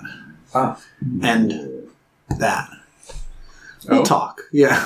Ah. 0.53 0.79
and 1.23 1.89
that. 2.37 2.69
We'll 3.89 4.01
Oh. 4.01 4.05
talk. 4.05 4.41
Yeah. 4.51 4.77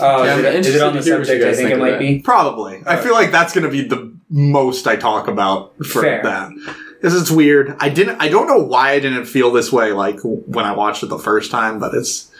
Oh, 0.00 0.22
Yeah, 0.24 0.34
I'm 0.34 0.38
is, 0.38 0.44
it, 0.44 0.54
is 0.66 0.74
it 0.76 0.82
on 0.82 0.92
the 0.92 0.98
interested 0.98 1.02
to 1.02 1.04
hear 1.04 1.18
what 1.18 1.18
you 1.18 1.24
subject? 1.24 1.44
I 1.44 1.46
think 1.56 1.68
think 1.68 1.70
it 1.72 1.78
might 1.80 1.98
be. 1.98 2.20
Probably. 2.20 2.80
I 2.86 2.96
feel 2.96 3.12
like 3.12 3.32
that's 3.32 3.52
going 3.52 3.64
to 3.64 3.70
be 3.70 3.82
the 3.82 4.12
most 4.30 4.86
I 4.86 4.94
talk 4.94 5.26
about 5.26 5.74
for 5.84 6.02
Fair. 6.02 6.22
that. 6.22 6.52
This 7.02 7.12
is 7.12 7.30
weird. 7.30 7.76
I 7.78 7.88
didn't. 7.88 8.20
I 8.20 8.28
don't 8.28 8.46
know 8.46 8.58
why 8.58 8.92
I 8.92 9.00
didn't 9.00 9.26
feel 9.26 9.50
this 9.52 9.72
way 9.72 9.92
like 9.92 10.18
when 10.22 10.64
I 10.64 10.72
watched 10.72 11.02
it 11.02 11.06
the 11.06 11.18
first 11.18 11.50
time, 11.50 11.78
but 11.78 11.94
it's 11.94 12.30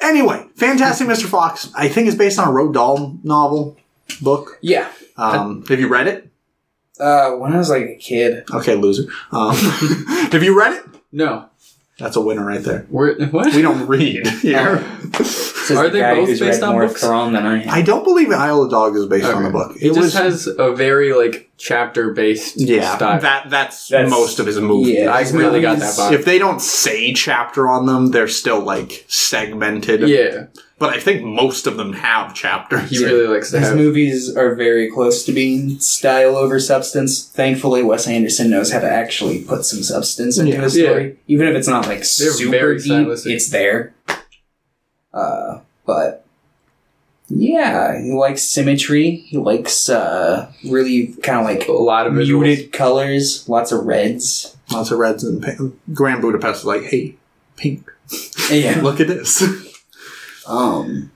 Anyway, 0.00 0.46
Fantastic 0.56 1.08
Mr. 1.08 1.24
Fox, 1.24 1.70
I 1.74 1.88
think 1.88 2.08
is 2.08 2.14
based 2.14 2.38
on 2.38 2.48
a 2.48 2.50
Roald 2.50 2.74
Dahl 2.74 3.18
novel 3.22 3.76
book. 4.20 4.58
Yeah. 4.60 4.90
Um, 5.16 5.64
have 5.68 5.80
you 5.80 5.88
read 5.88 6.06
it? 6.06 6.30
Uh, 7.00 7.32
when 7.32 7.52
I 7.52 7.58
was 7.58 7.70
like 7.70 7.84
a 7.84 7.96
kid. 7.96 8.44
Okay, 8.52 8.74
loser. 8.74 9.10
Um, 9.32 9.54
have 10.30 10.42
you 10.42 10.58
read 10.58 10.74
it? 10.74 10.84
No. 11.12 11.48
That's 11.98 12.16
a 12.16 12.20
winner 12.20 12.44
right 12.44 12.62
there. 12.62 12.86
We're, 12.90 13.26
what? 13.30 13.54
We 13.54 13.62
don't 13.62 13.86
read 13.86 14.26
here. 14.42 14.84
Says 15.66 15.76
Are 15.78 15.84
the 15.84 15.90
they 15.90 16.00
guy 16.00 16.14
both 16.14 16.28
who's 16.28 16.40
based 16.40 16.60
read 16.60 16.66
on 16.68 16.72
more 16.74 16.86
books? 16.86 17.02
Quran 17.02 17.32
than 17.32 17.46
I 17.46 17.56
have. 17.58 17.74
I 17.74 17.82
don't 17.82 18.04
believe 18.04 18.30
Isle 18.30 18.62
of 18.62 18.70
Dog 18.70 18.96
is 18.96 19.06
based 19.06 19.26
on 19.26 19.42
the 19.42 19.48
Okay. 19.48 19.52
book. 19.52 19.76
It, 19.80 19.94
just 19.94 20.16
has 20.16 20.46
a 20.46 20.72
very 20.74 21.12
like 21.12 21.50
chapter 21.58 22.12
based 22.12 22.60
yeah, 22.60 22.96
style. 22.96 23.20
that 23.20 23.50
that's, 23.50 23.88
That's- 23.88 24.10
most 24.10 24.38
of 24.38 24.46
his 24.46 24.60
movies. 24.60 24.94
yeah. 24.98 25.10
I 25.12 25.22
really 25.30 25.60
got 25.60 25.78
that 25.78 25.94
vibe. 25.94 26.12
If 26.12 26.24
they 26.24 26.38
don't 26.38 26.60
say 26.60 27.12
chapter 27.12 27.68
on 27.68 27.86
them, 27.86 28.10
they're 28.12 28.28
still 28.28 28.60
like 28.60 29.04
segmented. 29.08 30.08
yeah, 30.08 30.46
But 30.78 30.94
I 30.94 31.00
think 31.00 31.24
most 31.24 31.66
of 31.66 31.76
them 31.78 31.94
have 31.94 32.34
chapters. 32.34 32.90
he 32.90 33.04
really 33.04 33.26
likes 33.26 33.50
to 33.50 33.58
His 33.58 33.68
have. 33.68 33.76
movies 33.76 34.36
are 34.36 34.54
very 34.54 34.90
close 34.90 35.24
to 35.24 35.32
being 35.32 35.78
style 35.80 36.36
over 36.36 36.60
substance. 36.60 37.26
Thankfully, 37.28 37.82
Wes 37.82 38.06
Anderson 38.06 38.50
knows 38.50 38.70
how 38.70 38.80
to 38.80 38.88
actually 38.90 39.42
put 39.42 39.64
some 39.64 39.82
substance 39.82 40.38
into 40.38 40.52
Yeah. 40.52 40.64
a 40.64 40.70
story, 40.70 41.16
even 41.26 41.48
if 41.48 41.56
it's 41.56 41.68
not 41.68 41.86
like 41.88 42.04
super 42.04 42.50
very 42.50 42.76
deep. 42.76 42.84
stylistic. 42.84 43.32
It's 43.32 43.48
there. 43.48 43.94
Uh, 45.16 45.60
but 45.86 46.24
yeah, 47.28 48.00
he 48.00 48.12
likes 48.12 48.42
symmetry. 48.42 49.16
He 49.16 49.38
likes 49.38 49.88
uh, 49.88 50.52
really 50.64 51.08
kind 51.22 51.40
of 51.40 51.46
like 51.46 51.68
a 51.68 51.72
lot 51.72 52.06
of 52.06 52.12
visuals. 52.12 52.42
muted 52.42 52.72
colors, 52.72 53.48
lots 53.48 53.72
of 53.72 53.84
reds. 53.84 54.56
Lots 54.70 54.90
of 54.90 54.98
reds 54.98 55.24
and 55.24 55.42
pink. 55.42 55.80
Grand 55.94 56.20
Budapest 56.20 56.60
is 56.60 56.64
like, 56.66 56.82
hey, 56.82 57.16
pink. 57.56 57.90
Yeah. 58.50 58.80
Look 58.82 59.00
at 59.00 59.08
this. 59.08 59.42
Um, 60.46 61.10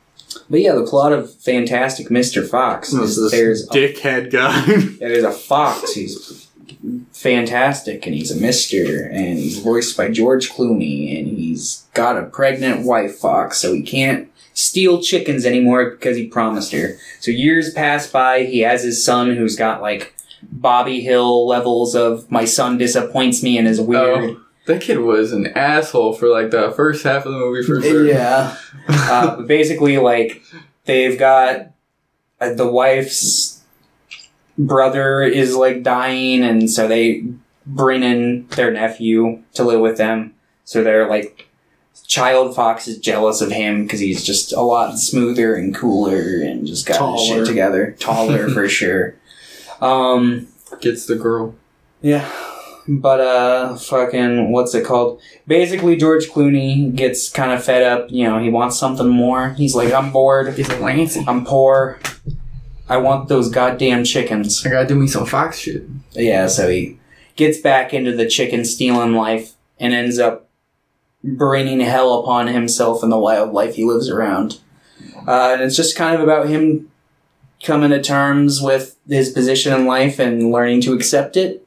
but 0.49 0.61
yeah, 0.61 0.75
the 0.75 0.85
plot 0.85 1.13
of 1.13 1.33
Fantastic 1.35 2.09
Mr. 2.09 2.47
Fox 2.49 2.91
This 2.91 3.11
is 3.11 3.19
is 3.19 3.31
there's 3.31 3.69
a 3.69 3.71
dickhead 3.71 4.33
guy. 4.33 4.65
there's 4.99 5.25
a 5.25 5.33
fox 5.33 5.95
who's 5.95 6.49
fantastic 7.13 8.07
and 8.07 8.15
he's 8.15 8.31
a 8.31 8.41
mister 8.41 9.05
and 9.05 9.39
he's 9.39 9.59
voiced 9.59 9.97
by 9.97 10.11
George 10.11 10.51
Clooney 10.51 11.19
and 11.19 11.37
he's 11.37 11.87
got 11.95 12.17
a 12.17 12.25
pregnant 12.25 12.87
wife 12.87 13.17
fox 13.19 13.59
so 13.59 13.73
he 13.73 13.83
can't 13.83 14.31
steal 14.55 15.01
chickens 15.01 15.47
anymore 15.47 15.91
because 15.91 16.17
he 16.17 16.27
promised 16.27 16.73
her. 16.73 16.97
So 17.21 17.31
years 17.31 17.73
pass 17.73 18.07
by, 18.07 18.45
he 18.45 18.61
has 18.61 18.83
his 18.83 19.05
son 19.05 19.37
who's 19.37 19.57
got 19.57 19.83
like 19.83 20.15
Bobby 20.43 21.01
Hill 21.01 21.47
levels 21.47 21.95
of 21.95 22.31
my 22.31 22.45
son 22.45 22.79
disappoints 22.79 23.43
me 23.43 23.59
and 23.59 23.69
is 23.69 23.81
weird. 23.81 24.37
Oh, 24.37 24.41
that 24.67 24.81
kid 24.81 24.99
was 24.99 25.33
an 25.33 25.49
asshole 25.49 26.15
for 26.15 26.29
like 26.29 26.51
the 26.51 26.73
first 26.73 27.05
half 27.05 27.27
of 27.27 27.33
the 27.33 27.39
movie 27.39 27.67
for 27.67 27.81
sure. 27.83 28.07
Yeah. 28.07 28.57
uh, 28.89 29.43
basically, 29.43 29.99
like, 29.99 30.43
they've 30.85 31.19
got 31.19 31.73
uh, 32.41 32.55
the 32.55 32.71
wife's 32.71 33.60
brother 34.59 35.23
is 35.23 35.55
like 35.57 35.83
dying, 35.83 36.43
and 36.43 36.71
so 36.71 36.87
they 36.89 37.25
bring 37.67 38.03
in 38.03 38.47
their 38.49 38.71
nephew 38.71 39.43
to 39.55 39.65
live 39.65 39.81
with 39.81 39.97
them. 39.99 40.35
So 40.65 40.83
they're 40.85 41.09
like, 41.09 41.49
child 42.07 42.55
fox 42.55 42.89
is 42.89 42.99
jealous 42.99 43.41
of 43.41 43.51
him 43.51 43.83
because 43.85 44.01
he's 44.01 44.25
just 44.25 44.53
a 44.53 44.61
lot 44.61 44.99
smoother 44.99 45.55
and 45.55 45.75
cooler 45.75 46.41
and 46.43 46.67
just 46.67 46.87
got 46.87 47.13
his 47.19 47.27
shit 47.27 47.47
together. 47.47 47.97
Taller 47.99 48.49
for 48.49 48.69
sure. 48.81 49.15
Um, 49.81 50.49
Gets 50.81 51.07
the 51.07 51.17
girl. 51.17 51.55
yeah. 52.01 52.31
But 52.89 53.21
uh 53.21 53.77
fucking 53.77 54.51
what's 54.51 54.75
it 54.75 54.85
called? 54.85 55.21
Basically 55.47 55.97
George 55.97 56.29
Clooney 56.29 56.93
gets 56.93 57.29
kind 57.29 57.53
of 57.53 57.63
fed 57.63 57.83
up, 57.85 58.11
you 58.11 58.25
know, 58.25 58.39
he 58.39 58.49
wants 58.49 58.79
something 58.79 59.09
more. 59.09 59.51
He's 59.51 59.77
like, 59.77 59.93
I'm 59.93 60.11
bored. 60.11 60.55
He's 60.55 60.69
like 60.69 60.81
Lancey. 60.81 61.25
I'm 61.29 61.45
poor. 61.45 62.01
I 62.90 62.96
want 62.96 63.29
those 63.29 63.48
goddamn 63.48 64.03
chickens. 64.03 64.66
I 64.66 64.70
gotta 64.70 64.88
do 64.88 64.96
me 64.96 65.07
some 65.07 65.24
fox 65.24 65.61
shit. 65.61 65.85
Yeah, 66.11 66.48
so 66.48 66.68
he 66.68 66.98
gets 67.37 67.59
back 67.59 67.94
into 67.94 68.16
the 68.16 68.26
chicken 68.26 68.64
stealing 68.64 69.14
life 69.14 69.53
and 69.79 69.94
ends 69.94 70.18
up 70.18 70.48
bringing 71.22 71.79
hell 71.79 72.18
upon 72.18 72.48
himself 72.48 73.05
and 73.05 73.12
the 73.12 73.18
wildlife 73.18 73.76
he 73.76 73.85
lives 73.85 74.09
around. 74.11 74.59
Uh, 75.26 75.53
and 75.53 75.62
it's 75.62 75.76
just 75.76 75.96
kind 75.96 76.16
of 76.16 76.20
about 76.20 76.48
him 76.48 76.90
coming 77.62 77.90
to 77.90 78.03
terms 78.03 78.61
with 78.61 78.96
his 79.09 79.31
position 79.31 79.72
in 79.72 79.87
life 79.87 80.18
and 80.18 80.50
learning 80.50 80.81
to 80.81 80.92
accept 80.92 81.37
it. 81.37 81.64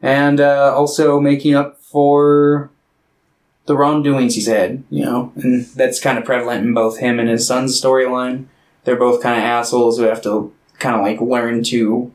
And 0.00 0.40
uh, 0.40 0.74
also 0.74 1.20
making 1.20 1.54
up 1.54 1.82
for 1.82 2.70
the 3.66 3.76
wrongdoings 3.76 4.36
he's 4.36 4.46
had, 4.46 4.82
you 4.88 5.04
know. 5.04 5.32
And 5.36 5.66
that's 5.76 6.00
kind 6.00 6.16
of 6.16 6.24
prevalent 6.24 6.64
in 6.64 6.72
both 6.72 6.98
him 6.98 7.18
and 7.18 7.28
his 7.28 7.46
son's 7.46 7.78
storyline. 7.78 8.46
They're 8.84 8.96
both 8.96 9.22
kind 9.22 9.38
of 9.38 9.44
assholes 9.44 9.98
who 9.98 10.04
have 10.04 10.22
to 10.22 10.52
kind 10.78 10.96
of 10.96 11.02
like 11.02 11.20
learn 11.20 11.62
to 11.64 12.12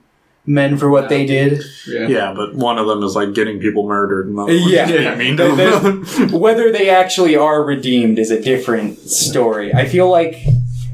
men 0.47 0.77
for 0.77 0.89
what 0.89 1.09
they 1.09 1.25
did. 1.25 1.61
Yeah. 1.87 2.07
yeah, 2.07 2.33
but 2.35 2.53
one 2.55 2.77
of 2.77 2.85
them 2.87 3.01
is 3.03 3.15
like 3.15 3.33
getting 3.33 3.59
people 3.59 3.87
murdered. 3.87 4.27
And 4.27 4.37
the 4.37 4.41
other 4.43 4.53
Yeah. 4.53 4.85
just 4.87 5.17
being 5.17 5.17
mean 5.17 5.35
They- 5.35 5.49
to 5.49 5.55
they- 5.55 5.79
them. 6.25 6.31
Whether 6.39 6.71
they 6.71 6.89
actually 6.89 7.35
are 7.35 7.63
redeemed 7.63 8.19
is 8.19 8.31
a 8.31 8.41
different 8.41 8.99
story. 8.99 9.73
I 9.73 9.85
feel 9.87 10.09
like 10.09 10.35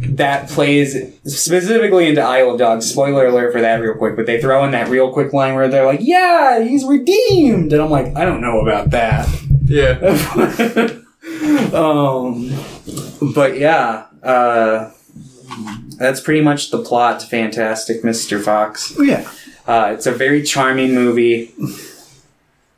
that 0.03 0.49
plays 0.49 0.95
specifically 1.25 2.07
into 2.07 2.21
Isle 2.21 2.51
of 2.51 2.59
Dogs. 2.59 2.89
Spoiler 2.89 3.27
alert 3.27 3.51
for 3.53 3.61
that, 3.61 3.81
real 3.81 3.93
quick. 3.93 4.15
But 4.15 4.25
they 4.25 4.41
throw 4.41 4.63
in 4.65 4.71
that 4.71 4.87
real 4.89 5.11
quick 5.13 5.31
line 5.31 5.53
where 5.53 5.67
they're 5.67 5.85
like, 5.85 5.99
"Yeah, 6.01 6.59
he's 6.63 6.83
redeemed," 6.85 7.71
and 7.71 7.81
I'm 7.81 7.91
like, 7.91 8.15
I 8.17 8.25
don't 8.25 8.41
know 8.41 8.61
about 8.61 8.89
that. 8.91 9.27
Yeah. 9.65 9.99
um, 11.73 12.51
but 13.33 13.57
yeah, 13.59 14.07
uh, 14.23 14.91
that's 15.97 16.19
pretty 16.21 16.41
much 16.41 16.71
the 16.71 16.79
plot 16.83 17.19
to 17.21 17.27
Fantastic 17.27 18.03
Mr. 18.03 18.41
Fox. 18.43 18.93
yeah. 18.99 19.29
Uh, 19.67 19.91
it's 19.93 20.07
a 20.07 20.11
very 20.11 20.41
charming 20.43 20.93
movie. 20.93 21.53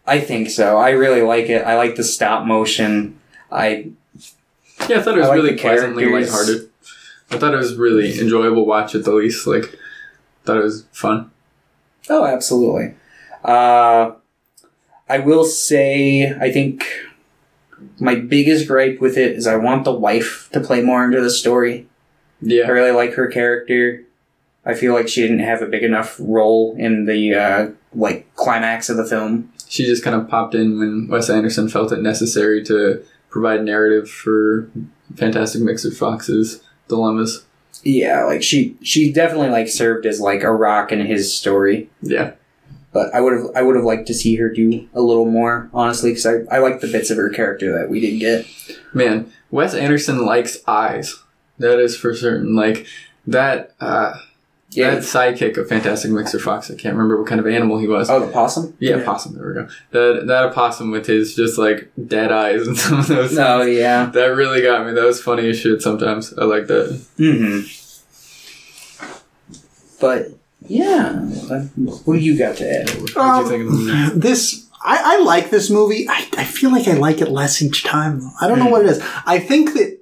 I 0.06 0.20
think 0.20 0.50
so. 0.50 0.78
I 0.78 0.92
really 0.92 1.22
like 1.22 1.46
it. 1.46 1.66
I 1.66 1.78
like 1.78 1.96
the 1.96 2.04
stop 2.04 2.46
motion. 2.46 3.20
I 3.52 3.92
Yeah, 4.90 5.00
I 5.00 5.02
thought 5.02 5.18
it 5.18 5.22
was 5.22 5.30
like 5.30 5.36
really 5.38 5.52
the 5.52 5.62
pleasantly 5.62 6.04
characters. 6.04 6.32
lighthearted. 6.34 6.70
I 7.32 7.38
thought 7.38 7.54
it 7.54 7.58
was 7.58 7.76
really 7.76 8.20
enjoyable 8.20 8.66
watch 8.66 8.96
at 8.96 9.06
the 9.06 9.14
least. 9.14 9.48
Like, 9.48 9.80
thought 10.44 10.58
it 10.58 10.64
was 10.64 10.86
fun. 10.92 11.32
oh, 12.10 12.26
absolutely. 12.26 12.96
Uh, 13.44 14.12
I 15.10 15.20
will 15.20 15.46
say, 15.46 16.32
I 16.34 16.52
think 16.52 16.86
my 18.00 18.16
biggest 18.16 18.68
gripe 18.68 19.00
with 19.00 19.18
it 19.18 19.36
is 19.36 19.48
I 19.48 19.56
want 19.56 19.86
the 19.86 19.92
wife 19.94 20.50
to 20.54 20.60
play 20.60 20.82
more 20.82 21.04
into 21.06 21.22
the 21.22 21.30
story. 21.30 21.88
I 22.46 22.70
really 22.70 22.92
like 22.92 23.14
her 23.14 23.28
character. 23.28 24.04
I 24.66 24.74
feel 24.74 24.94
like 24.94 25.08
she 25.08 25.22
didn't 25.22 25.40
have 25.40 25.62
a 25.62 25.68
big 25.68 25.84
enough 25.84 26.16
role 26.20 26.76
in 26.78 27.06
the 27.06 27.36
uh, 27.36 27.68
like 27.94 28.34
climax 28.36 28.90
of 28.90 28.98
the 28.98 29.06
film. 29.06 29.52
She 29.68 29.86
just 29.86 30.04
kind 30.04 30.16
of 30.16 30.30
popped 30.30 30.56
in 30.56 30.80
when 30.80 31.08
Wes 31.08 31.30
Anderson 31.30 31.68
felt 31.68 31.92
it 31.92 32.02
necessary 32.02 32.64
to 32.66 33.04
provide 33.30 33.64
narrative 33.64 34.10
for 34.10 34.70
Fantastic 35.16 35.62
Mister 35.62 35.92
Fox's 35.92 36.64
dilemmas. 36.88 37.46
Yeah, 37.84 38.24
like 38.24 38.44
she 38.44 38.78
she 38.82 39.12
definitely 39.12 39.50
like 39.50 39.68
served 39.68 40.06
as 40.06 40.22
like 40.22 40.44
a 40.44 40.52
rock 40.52 40.92
in 40.92 41.06
his 41.06 41.36
story. 41.36 41.90
Yeah. 42.02 42.34
But 42.94 43.14
I 43.14 43.22
would 43.22 43.34
have 43.34 43.46
I 43.56 43.64
would 43.64 43.76
have 43.76 43.84
liked 43.84 44.06
to 44.08 44.14
see 44.14 44.36
her 44.36 44.50
do 44.50 44.88
a 44.94 45.02
little 45.02 45.26
more, 45.26 45.70
honestly, 45.74 46.12
because 46.12 46.28
I, 46.28 46.56
I 46.56 46.60
like 46.60 46.80
the 46.80 46.92
bits 46.92 47.10
of 47.10 47.18
her 47.18 47.30
character 47.30 47.78
that 47.78 47.90
we 47.90 48.00
didn't 48.00 48.20
get. 48.20 48.46
Man, 48.94 49.34
Wes 49.50 49.74
Anderson 49.74 50.24
likes 50.24 50.60
eyes. 50.68 51.16
That 51.64 51.80
is 51.80 51.96
for 51.98 52.14
certain. 52.16 52.56
Like, 52.56 52.86
that, 53.28 53.74
uh, 53.80 54.14
Yeah. 54.72 54.92
that 54.96 55.04
sidekick 55.04 55.58
of 55.58 55.68
Fantastic 55.70 56.12
Mister 56.12 56.40
Fox, 56.40 56.70
I 56.72 56.76
can't 56.76 56.96
remember 56.96 57.18
what 57.18 57.28
kind 57.28 57.40
of 57.40 57.48
animal 57.48 57.78
he 57.80 57.88
was. 57.88 58.10
Oh, 58.10 58.20
the 58.26 58.32
possum. 58.32 58.74
Yeah, 58.80 58.98
Yeah. 58.98 59.06
possum. 59.06 59.36
There 59.36 59.48
we 59.48 59.54
go. 59.54 59.68
That 59.92 60.28
that 60.28 60.44
opossum 60.46 60.90
with 60.92 61.06
his 61.06 61.36
just 61.36 61.58
like 61.60 61.92
dead 62.08 62.32
eyes 62.32 62.68
and 62.68 62.76
some 62.84 63.00
of 63.00 63.08
those. 63.08 63.34
No, 63.34 63.62
yeah. 63.62 64.06
That 64.08 64.28
really 64.36 64.62
got 64.62 64.86
me. 64.88 64.94
That 64.94 65.04
was 65.06 65.22
funny 65.22 65.48
as 65.50 65.60
shit. 65.60 65.82
Sometimes 65.82 66.34
I 66.38 66.46
like 66.46 66.68
that. 66.68 67.00
Mm-hmm. 67.20 67.68
But 70.00 70.30
yeah, 70.68 71.14
what 72.06 72.14
do 72.16 72.20
you 72.20 72.38
got 72.38 72.58
to 72.58 72.70
add? 72.82 72.90
What 73.02 73.16
Um, 73.18 73.44
you 73.46 73.50
think 73.50 73.64
of 73.64 73.72
the 73.72 73.78
movie? 73.78 74.10
this 74.20 74.68
I, 74.86 75.16
I 75.18 75.24
like 75.24 75.50
this 75.50 75.70
movie. 75.70 76.08
I, 76.10 76.28
I 76.38 76.44
feel 76.44 76.72
like 76.72 76.88
I 76.90 76.94
like 76.94 77.22
it 77.22 77.30
less 77.30 77.62
each 77.62 77.84
time. 77.86 78.22
I 78.42 78.48
don't 78.48 78.60
know 78.60 78.68
what 78.70 78.82
it 78.84 78.90
is. 78.90 79.02
I 79.26 79.40
think 79.40 79.74
that 79.76 80.00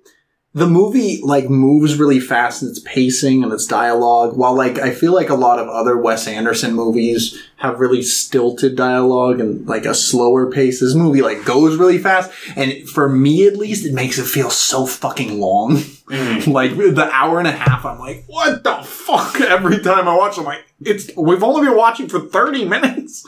the 0.54 0.68
movie 0.68 1.22
like 1.24 1.50
moves 1.50 1.98
really 1.98 2.20
fast 2.20 2.62
in 2.62 2.68
its 2.68 2.80
pacing 2.80 3.42
and 3.42 3.54
its 3.54 3.66
dialogue, 3.66 4.36
while 4.36 4.54
like 4.54 4.80
I 4.80 4.92
feel 4.92 5.14
like 5.14 5.30
a 5.30 5.36
lot 5.36 5.60
of 5.60 5.70
other 5.70 5.98
Wes 5.98 6.28
Anderson 6.28 6.74
movies 6.74 7.42
have 7.56 7.80
really 7.80 8.02
stilted 8.02 8.76
dialogue 8.76 9.40
and 9.40 9.66
like 9.66 9.86
a 9.86 9.94
slower 9.94 10.52
pace. 10.52 10.82
This 10.82 10.94
movie 10.94 11.22
like 11.22 11.46
goes 11.46 11.78
really 11.78 12.00
fast, 12.00 12.32
and 12.58 12.88
for 12.90 13.08
me 13.08 13.48
at 13.48 13.56
least, 13.56 13.86
it 13.86 13.94
makes 13.94 14.18
it 14.18 14.26
feel 14.26 14.50
so 14.50 14.86
fucking 14.86 15.40
long. 15.40 15.76
like 16.48 16.76
the 16.76 17.10
hour 17.14 17.40
and 17.40 17.48
a 17.48 17.54
half, 17.54 17.86
I'm 17.86 18.00
like, 18.00 18.26
what 18.28 18.66
the 18.66 18.76
fuck? 18.84 19.40
Every 19.42 19.80
time 19.80 20.06
I 20.10 20.18
watch, 20.18 20.38
I'm 20.38 20.44
like, 20.44 20.66
it's 20.82 21.16
we've 21.16 21.44
only 21.44 21.66
been 21.66 21.78
watching 21.78 22.10
for 22.10 22.20
30 22.20 22.66
minutes, 22.68 23.26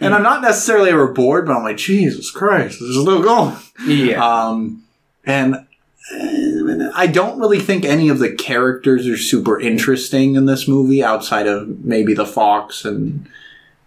and 0.00 0.14
I'm 0.14 0.22
not 0.22 0.40
necessarily 0.40 0.88
ever 0.88 1.08
bored, 1.08 1.44
but 1.44 1.54
I'm 1.54 1.64
like, 1.64 1.76
Jesus 1.76 2.30
Christ, 2.30 2.80
this 2.80 2.88
is 2.88 3.02
still 3.02 3.22
going. 3.22 3.58
Yeah. 3.84 4.24
Um, 4.24 4.84
and 5.26 5.65
I 6.12 7.08
don't 7.10 7.38
really 7.38 7.58
think 7.60 7.84
any 7.84 8.08
of 8.08 8.18
the 8.18 8.32
characters 8.32 9.06
are 9.08 9.16
super 9.16 9.58
interesting 9.60 10.34
in 10.36 10.46
this 10.46 10.68
movie 10.68 11.02
outside 11.02 11.46
of 11.46 11.84
maybe 11.84 12.14
the 12.14 12.26
fox 12.26 12.84
and 12.84 13.28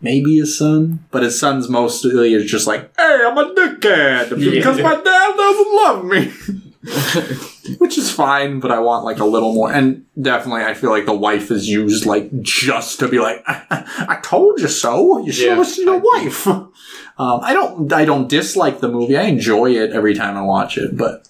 maybe 0.01 0.37
his 0.37 0.57
son. 0.57 1.05
But 1.11 1.23
his 1.23 1.39
son's 1.39 1.69
mostly 1.69 2.33
is 2.33 2.49
just 2.49 2.67
like, 2.67 2.91
hey, 2.97 3.21
I'm 3.25 3.37
a 3.37 3.53
dickhead 3.53 4.29
because 4.51 4.77
Yeah. 4.77 4.83
my 4.83 4.95
dad 4.95 5.35
doesn't 5.37 5.75
love 5.75 6.05
me. 6.05 6.31
Which 7.77 7.97
is 7.97 8.09
fine, 8.11 8.59
but 8.59 8.71
I 8.71 8.79
want 8.79 9.05
like 9.05 9.19
a 9.19 9.25
little 9.25 9.53
more. 9.53 9.71
And 9.71 10.05
definitely, 10.19 10.63
I 10.63 10.73
feel 10.73 10.89
like 10.89 11.05
the 11.05 11.13
wife 11.15 11.51
is 11.51 11.69
used 11.69 12.05
like 12.05 12.29
just 12.41 12.99
to 12.99 13.07
be 13.07 13.19
like, 13.19 13.43
I 13.47 14.19
told 14.23 14.59
you 14.59 14.67
so. 14.67 15.19
You 15.19 15.31
should 15.31 15.47
Yeah. 15.47 15.57
listen 15.57 15.85
to 15.85 15.91
your 15.91 15.99
wife. 15.99 16.47
Um, 17.19 17.41
I 17.43 17.51
don't. 17.51 17.91
I 17.91 18.05
don't 18.05 18.29
dislike 18.29 18.79
the 18.79 18.87
movie. 18.87 19.17
I 19.17 19.23
enjoy 19.23 19.71
it 19.75 19.91
every 19.91 20.13
time 20.15 20.37
I 20.37 20.41
watch 20.41 20.77
it, 20.77 20.95
but 20.95 21.27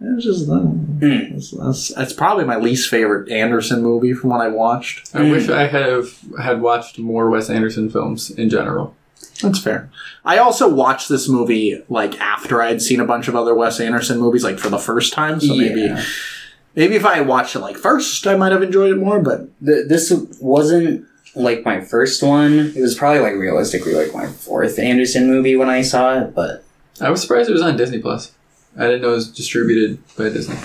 it's 0.00 0.24
just 0.24 0.48
uh, 0.48 0.60
that's, 1.00 1.50
that's, 1.50 1.88
that's 1.94 2.12
probably 2.12 2.44
my 2.44 2.56
least 2.56 2.88
favorite 2.88 3.30
Anderson 3.30 3.82
movie 3.82 4.12
from 4.14 4.30
what 4.30 4.40
I 4.40 4.48
watched. 4.48 5.14
I 5.14 5.30
wish 5.30 5.48
I 5.48 5.66
have 5.66 6.18
had 6.40 6.62
watched 6.62 6.98
more 6.98 7.28
Wes 7.30 7.50
Anderson 7.50 7.90
films 7.90 8.30
in 8.30 8.48
general. 8.48 8.94
That's 9.42 9.58
fair. 9.62 9.90
I 10.24 10.38
also 10.38 10.68
watched 10.68 11.08
this 11.08 11.28
movie 11.28 11.82
like 11.88 12.18
after 12.20 12.62
I 12.62 12.68
had 12.68 12.82
seen 12.82 13.00
a 13.00 13.04
bunch 13.06 13.28
of 13.28 13.36
other 13.36 13.54
Wes 13.54 13.80
Anderson 13.80 14.18
movies, 14.18 14.44
like 14.44 14.58
for 14.58 14.68
the 14.70 14.78
first 14.78 15.12
time. 15.12 15.40
So 15.40 15.54
maybe 15.54 15.82
Yeah. 15.82 16.02
maybe 16.74 16.94
if 16.96 17.04
I 17.04 17.16
had 17.16 17.26
watched 17.26 17.54
it 17.56 17.60
like 17.60 17.76
first, 17.76 18.26
I 18.26 18.36
might 18.36 18.52
have 18.52 18.62
enjoyed 18.62 18.90
it 18.92 18.96
more. 18.96 19.20
But 19.20 19.48
Th- 19.64 19.86
this 19.88 20.10
wasn't 20.40 21.06
like 21.34 21.64
my 21.64 21.80
first 21.80 22.22
one. 22.22 22.72
It 22.76 22.80
was 22.80 22.94
probably 22.94 23.20
like 23.20 23.34
realistically 23.34 23.94
like 23.94 24.12
my 24.14 24.26
fourth 24.26 24.78
Anderson 24.78 25.26
movie 25.26 25.56
when 25.56 25.70
I 25.70 25.82
saw 25.82 26.18
it, 26.20 26.34
but 26.34 26.64
I 27.00 27.08
was 27.10 27.22
surprised 27.22 27.48
it 27.48 27.52
was 27.54 27.62
on 27.62 27.76
Disney 27.76 27.98
Plus. 27.98 28.32
I 28.76 28.84
didn't 28.86 29.02
know 29.02 29.10
it 29.12 29.14
was 29.16 29.30
distributed 29.30 29.98
by 30.16 30.28
Disney. 30.30 30.56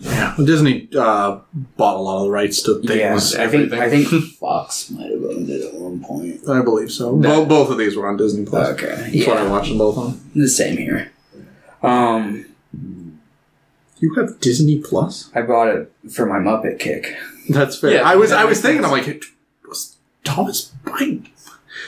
yeah, 0.00 0.34
Disney 0.42 0.88
uh, 0.96 1.40
bought 1.76 1.96
a 1.96 2.00
lot 2.00 2.18
of 2.18 2.24
the 2.24 2.30
rights 2.30 2.62
to 2.62 2.80
things. 2.82 3.34
Yeah, 3.34 3.42
I 3.44 3.48
think 3.48 3.72
I 3.72 3.88
think 3.90 4.08
Fox 4.40 4.90
might 4.90 5.10
have 5.10 5.22
owned 5.22 5.48
it 5.50 5.62
at 5.66 5.74
one 5.74 6.02
point. 6.02 6.48
I 6.48 6.62
believe 6.62 6.90
so. 6.90 7.14
No. 7.16 7.42
Bo- 7.44 7.46
both 7.46 7.70
of 7.70 7.78
these 7.78 7.96
were 7.96 8.08
on 8.08 8.16
Disney 8.16 8.44
Plus. 8.46 8.68
Okay, 8.70 9.10
That's 9.12 9.26
what 9.26 9.36
I 9.36 9.46
watched 9.48 9.68
them 9.68 9.78
both 9.78 9.98
on. 9.98 10.20
the 10.34 10.48
same 10.48 10.76
here. 10.78 11.12
Um, 11.82 12.46
You 14.00 14.14
have 14.14 14.40
Disney 14.40 14.78
Plus? 14.78 15.30
I 15.34 15.42
bought 15.42 15.68
it 15.68 15.92
for 16.10 16.24
my 16.26 16.38
Muppet 16.38 16.78
kick. 16.78 17.14
That's 17.48 17.78
fair. 17.78 17.92
Yeah, 17.94 18.02
I 18.02 18.16
was 18.16 18.32
I 18.32 18.44
was 18.44 18.58
makes 18.58 18.62
thinking, 18.62 18.84
I'm 18.84 19.02
sense. 19.04 19.06
like, 19.06 19.24
was 19.68 19.96
Thomas 20.24 20.72
buying? 20.84 21.28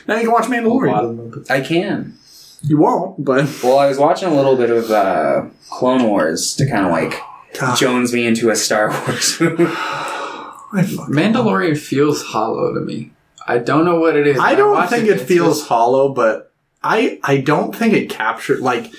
Now 0.06 0.16
you 0.16 0.22
can 0.24 0.32
watch 0.32 0.44
Mandalorian. 0.44 1.50
I 1.50 1.60
can. 1.60 2.18
You 2.62 2.76
won't, 2.78 3.24
but 3.24 3.48
Well, 3.62 3.78
I 3.78 3.86
was 3.88 3.98
watching 3.98 4.28
a 4.28 4.34
little 4.34 4.56
bit 4.56 4.70
of 4.70 4.90
uh, 4.90 5.46
Clone 5.70 6.02
Wars 6.04 6.54
to 6.56 6.68
kind 6.68 6.84
of 6.86 6.92
like 6.92 7.18
God, 7.58 7.76
Jones 7.78 8.12
me 8.12 8.26
into 8.26 8.50
a 8.50 8.56
Star 8.56 8.90
Wars 8.90 9.36
movie. 9.40 9.64
I, 9.66 10.82
fuck- 10.84 11.08
Mandalorian 11.08 11.76
feels 11.78 12.22
hollow 12.22 12.72
to 12.74 12.80
me. 12.80 13.12
I 13.46 13.58
don't 13.58 13.84
know 13.84 13.98
what 13.98 14.14
it 14.16 14.26
is. 14.26 14.38
I 14.38 14.54
don't 14.54 14.72
watch 14.74 14.90
think 14.90 15.06
it 15.08 15.16
it's 15.16 15.22
feels 15.24 15.58
just- 15.58 15.68
hollow, 15.68 16.12
but 16.12 16.52
I 16.82 17.18
I 17.24 17.38
don't 17.38 17.74
think 17.74 17.94
it 17.94 18.08
captured 18.10 18.60
like 18.60 18.92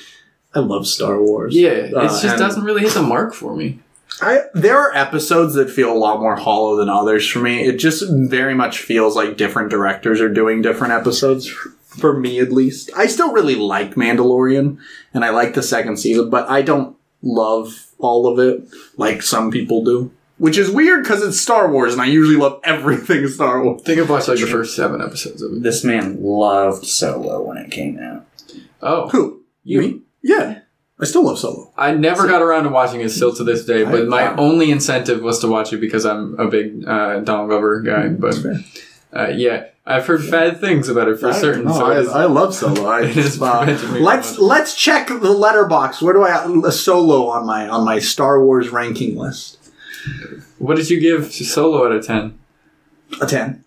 I 0.54 0.60
love 0.60 0.86
Star 0.88 1.22
Wars. 1.22 1.56
yeah, 1.56 1.70
it 1.70 1.94
Uh, 1.96 2.02
just 2.04 2.24
and 2.26 2.38
doesn't 2.40 2.64
really 2.64 2.82
hit 2.82 2.94
the 2.94 3.02
mark 3.04 3.34
for 3.34 3.56
me. 3.56 3.80
I 4.22 4.42
there 4.54 4.78
are 4.78 4.94
episodes 4.94 5.54
that 5.54 5.70
feel 5.70 5.92
a 5.92 5.98
lot 5.98 6.20
more 6.20 6.36
hollow 6.36 6.76
than 6.76 6.90
others 6.90 7.26
for 7.28 7.40
me. 7.40 7.64
It 7.66 7.78
just 7.78 8.04
very 8.10 8.54
much 8.54 8.80
feels 8.80 9.16
like 9.16 9.38
different 9.38 9.70
directors 9.70 10.20
are 10.20 10.30
doing 10.30 10.62
different 10.62 10.92
episodes 10.94 11.48
f- 11.48 11.68
for 11.98 12.18
me 12.18 12.40
at 12.40 12.52
least. 12.52 12.90
I 12.96 13.08
still 13.08 13.32
really 13.34 13.56
like 13.56 13.96
Mandalorian 13.96 14.78
and 15.14 15.26
I 15.26 15.30
like 15.30 15.54
the 15.54 15.64
second 15.64 15.98
season, 15.98 16.30
but 16.30 16.50
I 16.50 16.62
don't 16.62 16.96
love 17.22 17.88
all 18.00 18.28
of 18.28 18.40
it 18.40 18.64
like 18.98 19.22
some 19.22 19.52
people 19.52 19.84
do. 19.84 20.12
Which 20.38 20.58
is 20.58 20.72
weird 20.72 21.04
because 21.04 21.22
it's 21.22 21.40
Star 21.40 21.70
Wars 21.72 21.94
and 21.94 22.02
I 22.02 22.06
usually 22.06 22.36
love 22.38 22.60
everything 22.66 23.28
Star 23.28 23.64
Wars. 23.64 23.84
Think 23.84 24.00
I've 24.00 24.10
watched 24.10 24.28
like 24.28 24.40
the 24.40 24.48
first 24.48 24.76
seven 24.76 25.02
episodes 25.02 25.42
of 25.44 25.54
it. 25.54 25.62
this 25.64 25.84
man 25.84 26.22
loved 26.22 26.86
Solo 26.86 27.44
when 27.44 27.58
it 27.58 27.70
came 27.70 28.00
out. 28.00 28.26
Oh, 28.82 29.10
Who? 29.10 29.44
you. 29.64 29.80
Me? 29.82 30.02
Yeah. 30.24 30.60
I 31.00 31.06
still 31.06 31.24
love 31.26 31.38
Solo. 31.40 31.72
I 31.78 31.94
never 31.94 32.28
got 32.28 32.42
around 32.44 32.64
to 32.64 32.70
watching 32.70 33.02
it 33.02 33.10
still 33.10 33.34
to 33.36 33.44
this 33.44 33.66
day, 33.66 33.84
but 33.84 34.02
I- 34.04 34.06
my 34.06 34.22
I- 34.24 34.36
only 34.38 34.72
incentive 34.72 35.22
was 35.22 35.40
to 35.40 35.48
watch 35.48 35.74
it 35.74 35.78
because 35.82 36.06
I'm 36.06 36.40
a 36.40 36.48
big 36.48 36.88
uh, 36.88 37.20
Donald 37.20 37.50
Glover 37.50 37.82
guy. 37.82 38.08
But 38.10 38.38
uh, 39.14 39.28
yeah, 39.36 39.66
I've 39.86 40.06
heard 40.06 40.30
bad 40.30 40.60
things 40.60 40.90
about 40.90 41.08
it 41.08 41.20
for 41.20 41.34
certain. 41.34 41.66
No, 41.66 41.74
so 41.74 41.86
I, 41.86 42.24
I 42.24 42.26
love 42.26 42.54
Solo. 42.54 42.88
I, 42.88 43.02
It 43.06 43.16
has 43.16 43.42
uh, 43.42 43.98
let's 44.00 44.38
let's 44.38 44.76
check 44.76 45.08
the 45.08 45.16
Letterboxd. 45.16 46.02
Where 46.02 46.14
do 46.14 46.22
I 46.24 46.68
a 46.68 46.72
Solo 46.72 47.28
on 47.28 47.48
my 47.48 47.68
on 47.68 47.84
my 47.84 48.00
Star 48.00 48.44
Wars 48.44 48.70
ranking 48.70 49.18
list? 49.18 49.58
what 50.60 50.78
did 50.78 50.90
you 50.90 51.00
give 51.00 51.32
Solo 51.34 51.86
out 51.86 51.92
of 51.92 52.06
ten? 52.06 52.38
A 53.22 53.26
ten. 53.26 53.64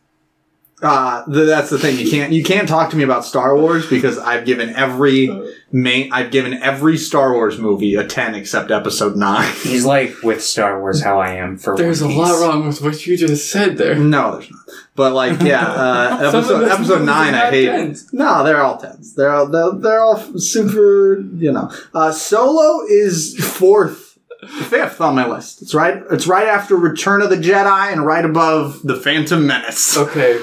Uh, 0.85 1.25
th- 1.25 1.47
that's 1.47 1.71
the 1.71 1.79
thing. 1.79 1.99
You 1.99 2.11
can't 2.11 2.33
you 2.33 2.45
can't 2.45 2.69
talk 2.69 2.91
to 2.91 2.97
me 2.97 3.05
about 3.05 3.25
Star 3.25 3.57
Wars 3.57 3.89
because 3.89 4.19
I've 4.19 4.45
given 4.45 4.69
every 4.71 5.31
main 5.73 6.13
I've 6.13 6.31
given 6.31 6.55
every 6.55 6.99
Star 6.99 7.33
Wars 7.33 7.59
movie 7.59 7.95
a 7.95 8.07
ten 8.07 8.35
except 8.35 8.71
Episode 8.71 9.17
nine. 9.17 9.51
He's 9.63 9.87
like 9.87 10.23
with 10.23 10.43
Star 10.43 10.79
Wars 10.81 11.03
how 11.03 11.21
I 11.21 11.31
am 11.37 11.57
for 11.57 11.75
There's 11.77 12.03
a 12.03 12.09
lot 12.09 12.39
wrong 12.41 12.67
with 12.67 12.83
what 12.83 13.07
you 13.07 13.17
just 13.17 13.51
said 13.51 13.79
there. 13.79 13.95
No, 13.95 14.33
there's 14.33 14.51
not. 14.51 14.61
But 14.97 15.13
like, 15.15 15.41
yeah, 15.41 15.67
uh, 15.67 16.19
episode 16.29 16.69
episode 16.69 17.03
nine, 17.05 17.35
I 17.35 17.51
hate. 17.51 17.67
tens. 17.67 18.13
No, 18.13 18.45
they're 18.45 18.61
all 18.61 18.77
tens. 18.77 19.15
They're 19.15 19.31
all 19.31 19.47
they're, 19.47 19.73
they're 19.73 20.01
all 20.01 20.19
super. 20.39 21.19
You 21.21 21.53
know, 21.53 21.73
uh, 21.95 22.13
Solo 22.13 22.85
is 22.87 23.37
fourth, 23.43 24.04
fifth 24.47 25.01
on 25.01 25.15
my 25.15 25.27
list. 25.27 25.63
It's 25.63 25.75
right. 25.75 26.03
It's 26.11 26.27
right 26.27 26.49
after 26.49 26.77
Return 26.77 27.23
of 27.23 27.31
the 27.31 27.37
Jedi 27.37 27.93
and 27.93 28.05
right 28.05 28.25
above 28.25 28.81
the 28.83 28.97
Phantom 28.97 29.47
Menace. 29.47 29.97
Okay, 29.97 30.41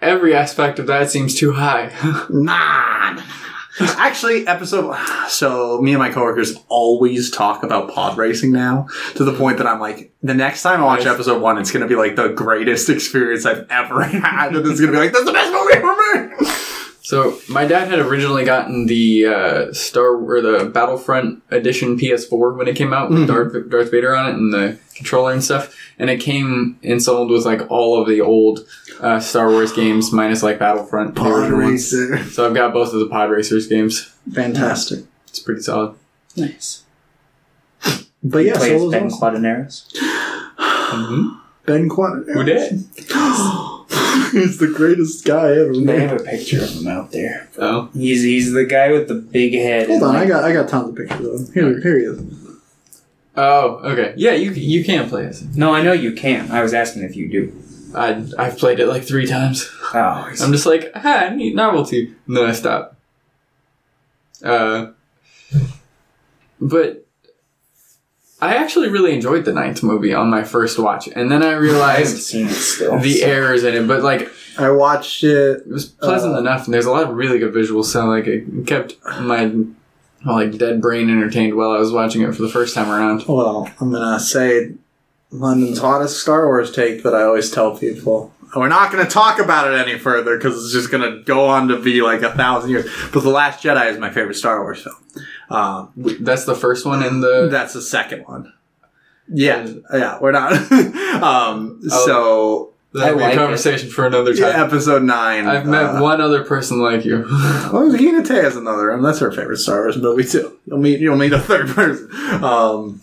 every 0.00 0.34
aspect 0.34 0.78
of 0.78 0.86
that 0.88 1.10
seems 1.10 1.34
too 1.34 1.52
high. 1.52 1.92
Nah. 2.30 3.22
Actually, 3.80 4.46
episode. 4.46 4.96
So 5.28 5.80
me 5.82 5.92
and 5.92 5.98
my 6.00 6.10
coworkers 6.10 6.56
always 6.68 7.30
talk 7.30 7.62
about 7.62 7.92
pod 7.92 8.16
racing 8.16 8.50
now 8.50 8.88
to 9.14 9.24
the 9.24 9.32
point 9.34 9.58
that 9.58 9.66
I'm 9.66 9.78
like, 9.78 10.10
the 10.22 10.32
next 10.34 10.62
time 10.62 10.80
I 10.80 10.84
watch 10.84 11.04
Nice. 11.04 11.14
episode 11.14 11.40
one, 11.42 11.58
it's 11.58 11.70
gonna 11.70 11.86
be 11.86 11.94
like 11.96 12.16
the 12.16 12.28
greatest 12.30 12.88
experience 12.96 13.44
I've 13.46 13.66
ever 13.70 14.02
had, 14.02 14.56
and 14.56 14.66
it's 14.66 14.80
gonna 14.80 14.92
be 14.92 14.98
like, 14.98 15.12
that's 15.12 15.26
the 15.26 15.32
best 15.32 15.52
movie 15.52 15.74
ever 15.74 15.94
made. 16.14 16.48
So 17.08 17.40
my 17.48 17.64
dad 17.64 17.88
had 17.88 18.00
originally 18.00 18.44
gotten 18.44 18.84
the 18.84 19.24
uh, 19.24 19.72
Star 19.72 20.14
or 20.14 20.42
the 20.42 20.66
Battlefront 20.66 21.42
edition 21.50 21.98
PS4 21.98 22.54
when 22.54 22.68
it 22.68 22.76
came 22.76 22.92
out 22.92 23.08
with 23.08 23.26
Darth, 23.26 23.70
Darth 23.70 23.90
Vader 23.90 24.14
on 24.14 24.28
it 24.28 24.34
and 24.34 24.52
the 24.52 24.78
controller 24.94 25.32
and 25.32 25.42
stuff, 25.42 25.74
and 25.98 26.10
it 26.10 26.20
came 26.20 26.78
installed 26.82 27.30
with 27.30 27.46
like 27.46 27.62
all 27.70 27.98
of 27.98 28.06
the 28.08 28.20
old 28.20 28.68
uh, 29.00 29.20
Star 29.20 29.48
Wars 29.48 29.72
games 29.72 30.12
minus 30.12 30.42
like 30.42 30.58
Battlefront. 30.58 31.14
the 31.14 31.20
Pod 31.22 31.32
original 31.32 31.60
ones. 31.62 32.34
So 32.34 32.46
I've 32.46 32.52
got 32.54 32.74
both 32.74 32.92
of 32.92 33.00
the 33.00 33.08
Pod 33.08 33.30
Racers 33.30 33.68
games. 33.68 34.14
fantastic. 34.30 35.06
It's 35.28 35.38
pretty 35.38 35.62
solid. 35.62 35.94
Nice. 36.36 36.82
But 38.22 38.40
yeah, 38.40 38.58
Plays 38.58 38.82
Solo's 38.82 38.92
Ben 38.92 39.06
awesome. 39.06 39.18
Quadinaros. 39.18 39.94
Ben 41.64 41.88
Quan. 41.88 42.26
Who 42.34 42.44
did? 42.44 42.84
He's 44.32 44.58
the 44.58 44.68
greatest 44.68 45.24
guy 45.24 45.50
ever. 45.52 45.72
They 45.72 45.80
made. 45.80 46.00
have 46.00 46.20
a 46.20 46.24
picture 46.24 46.62
of 46.62 46.70
him 46.70 46.88
out 46.88 47.12
there. 47.12 47.48
Oh, 47.58 47.90
He's 47.94 48.22
he's 48.22 48.52
the 48.52 48.64
guy 48.64 48.92
with 48.92 49.08
the 49.08 49.14
big 49.14 49.52
head. 49.54 49.88
Hold 49.88 50.02
and, 50.02 50.10
on, 50.10 50.16
I 50.16 50.26
got 50.26 50.44
I 50.44 50.52
got 50.52 50.68
tons 50.68 50.90
of 50.90 50.96
pictures 50.96 51.48
of 51.48 51.54
him. 51.54 51.54
Here, 51.54 51.80
here 51.80 51.98
he 51.98 52.04
is. 52.04 52.58
oh, 53.36 53.80
okay. 53.84 54.14
Yeah, 54.16 54.32
you 54.32 54.52
you 54.52 54.84
can 54.84 55.08
play 55.08 55.24
it. 55.24 55.42
No, 55.54 55.74
I 55.74 55.82
know 55.82 55.92
you 55.92 56.12
can. 56.12 56.50
I 56.50 56.62
was 56.62 56.74
asking 56.74 57.02
if 57.02 57.16
you 57.16 57.28
do. 57.30 57.62
I 57.94 58.24
I've 58.38 58.58
played 58.58 58.80
it 58.80 58.86
like 58.86 59.04
three 59.04 59.26
times. 59.26 59.68
Oh, 59.94 60.24
he's- 60.28 60.40
I'm 60.42 60.52
just 60.52 60.66
like, 60.66 60.90
ah, 60.94 61.30
need 61.34 61.54
novelty. 61.56 62.14
And 62.26 62.36
then 62.36 62.44
I 62.46 62.52
stop. 62.52 62.96
Uh, 64.44 64.92
but 66.60 67.06
I 68.40 68.54
actually 68.54 68.88
really 68.88 69.12
enjoyed 69.14 69.44
the 69.44 69.52
ninth 69.52 69.82
movie 69.82 70.14
on 70.14 70.30
my 70.30 70.44
first 70.44 70.78
watch, 70.78 71.08
and 71.08 71.30
then 71.30 71.42
I 71.42 71.50
I 71.50 71.54
realized 71.54 72.18
seen 72.22 72.46
it 72.46 72.52
still. 72.52 72.98
the 72.98 73.14
so- 73.14 73.26
errors 73.26 73.64
in 73.64 73.74
it. 73.74 73.86
But 73.88 74.02
like, 74.02 74.30
I 74.58 74.70
watched 74.70 75.24
it. 75.24 75.62
it 75.66 75.68
was 75.68 75.86
pleasant 75.86 76.34
Uh, 76.34 76.38
enough, 76.38 76.64
and 76.66 76.74
there's 76.74 76.86
a 76.86 76.90
lot 76.90 77.02
of 77.08 77.16
really 77.16 77.38
good 77.38 77.52
visuals. 77.52 77.86
So 77.86 78.06
like, 78.06 78.26
it 78.26 78.44
kept 78.66 78.94
my 79.20 79.46
my, 80.24 80.32
like 80.44 80.58
dead 80.58 80.80
brain 80.80 81.10
entertained 81.10 81.54
while 81.54 81.70
I 81.70 81.78
was 81.78 81.92
watching 81.92 82.22
it 82.22 82.34
for 82.34 82.42
the 82.42 82.48
first 82.48 82.74
time 82.74 82.90
around. 82.90 83.24
Well, 83.26 83.68
I'm 83.80 83.90
gonna 83.92 84.20
say 84.20 84.72
London's 85.30 85.78
hottest 85.78 86.20
Star 86.20 86.46
Wars 86.46 86.70
take 86.70 87.02
that 87.02 87.14
I 87.14 87.22
always 87.24 87.50
tell 87.50 87.76
people. 87.76 88.32
We're 88.56 88.68
not 88.68 88.90
going 88.90 89.04
to 89.04 89.10
talk 89.10 89.38
about 89.38 89.70
it 89.70 89.78
any 89.78 89.98
further 89.98 90.38
because 90.38 90.56
it's 90.64 90.72
just 90.72 90.90
going 90.90 91.02
to 91.02 91.22
go 91.22 91.44
on 91.44 91.68
to 91.68 91.76
be 91.78 92.00
like 92.00 92.22
a 92.22 92.32
thousand 92.34 92.70
years. 92.70 92.90
But 93.12 93.20
The 93.22 93.28
Last 93.28 93.62
Jedi 93.62 93.92
is 93.92 93.98
my 93.98 94.08
favorite 94.08 94.36
Star 94.36 94.62
Wars 94.62 94.80
film. 94.82 94.96
Um, 95.50 95.92
That's 96.20 96.44
the 96.44 96.54
first 96.54 96.84
one 96.86 97.02
in 97.02 97.20
the. 97.20 97.48
that's 97.50 97.72
the 97.74 97.82
second 97.82 98.24
one. 98.26 98.52
Yeah, 99.32 99.66
yeah, 99.92 100.18
we're 100.20 100.32
not. 100.32 100.52
um, 101.22 101.80
Oh. 101.90 102.06
So 102.06 102.72
That'll 102.94 103.16
be 103.18 103.22
like 103.22 103.32
a 103.32 103.36
it. 103.36 103.38
conversation 103.38 103.90
for 103.90 104.06
another 104.06 104.32
Yeah, 104.32 104.52
time. 104.52 104.66
episode 104.66 105.02
nine. 105.02 105.46
I've 105.46 105.66
met 105.66 105.84
uh, 105.96 106.00
one 106.00 106.20
other 106.22 106.42
person 106.44 106.80
like 106.80 107.04
you. 107.04 107.26
Well, 107.72 107.94
Gina 107.96 108.24
Tay 108.24 108.40
is 108.46 108.56
another. 108.56 108.90
one. 108.90 109.02
that's 109.02 109.18
her 109.18 109.30
favorite 109.30 109.58
Star 109.58 109.80
Wars 109.80 109.96
movie 109.98 110.24
too. 110.24 110.58
You'll 110.66 110.78
meet. 110.78 111.00
You'll 111.00 111.16
meet 111.16 111.32
a 111.34 111.38
third 111.38 111.68
person. 111.74 112.08
Um, 112.42 113.00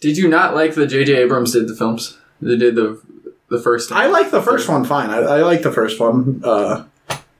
Did 0.00 0.16
you 0.16 0.28
not 0.28 0.54
like 0.54 0.74
the 0.74 0.86
J.J. 0.86 1.14
Abrams 1.16 1.52
did 1.52 1.68
the 1.68 1.74
films? 1.76 2.16
They 2.40 2.56
did 2.56 2.74
the 2.76 3.00
the 3.48 3.60
first. 3.60 3.92
I 3.92 4.06
like 4.06 4.30
the 4.30 4.42
first 4.42 4.68
one 4.68 4.84
fine. 4.84 5.10
I, 5.10 5.18
I 5.18 5.42
like 5.42 5.62
the 5.62 5.72
first 5.72 6.00
one. 6.00 6.40
Uh, 6.42 6.84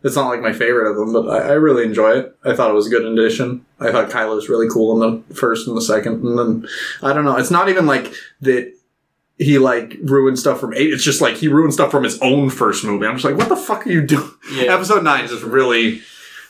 it's 0.06 0.14
not 0.14 0.28
like 0.28 0.40
my 0.40 0.52
favorite 0.52 0.88
of 0.88 0.96
them, 0.96 1.12
but 1.12 1.28
I, 1.28 1.48
I 1.48 1.52
really 1.54 1.84
enjoy 1.84 2.12
it. 2.12 2.38
I 2.44 2.54
thought 2.54 2.70
it 2.70 2.74
was 2.74 2.86
a 2.86 2.90
good 2.90 3.04
addition. 3.04 3.66
I 3.80 3.90
thought 3.90 4.08
Kylo 4.08 4.36
was 4.36 4.48
really 4.48 4.68
cool 4.68 5.02
in 5.02 5.22
the 5.26 5.34
first 5.34 5.66
and 5.66 5.76
the 5.76 5.82
second, 5.82 6.24
and 6.24 6.38
then 6.38 6.68
I 7.02 7.12
don't 7.12 7.24
know. 7.24 7.36
It's 7.36 7.50
not 7.50 7.68
even 7.68 7.86
like 7.86 8.12
that. 8.42 8.72
He 9.38 9.58
like 9.58 9.98
ruined 10.02 10.38
stuff 10.38 10.60
from 10.60 10.72
eight. 10.74 10.92
It's 10.94 11.04
just 11.04 11.20
like 11.20 11.36
he 11.36 11.48
ruined 11.48 11.74
stuff 11.74 11.90
from 11.90 12.04
his 12.04 12.18
own 12.20 12.48
first 12.48 12.84
movie. 12.84 13.04
I'm 13.04 13.16
just 13.16 13.24
like, 13.24 13.36
what 13.36 13.50
the 13.50 13.56
fuck 13.56 13.86
are 13.86 13.90
you 13.90 14.06
doing? 14.06 14.30
Yeah. 14.50 14.72
Episode 14.72 15.02
nine 15.02 15.24
is 15.24 15.30
just 15.30 15.42
really 15.42 16.00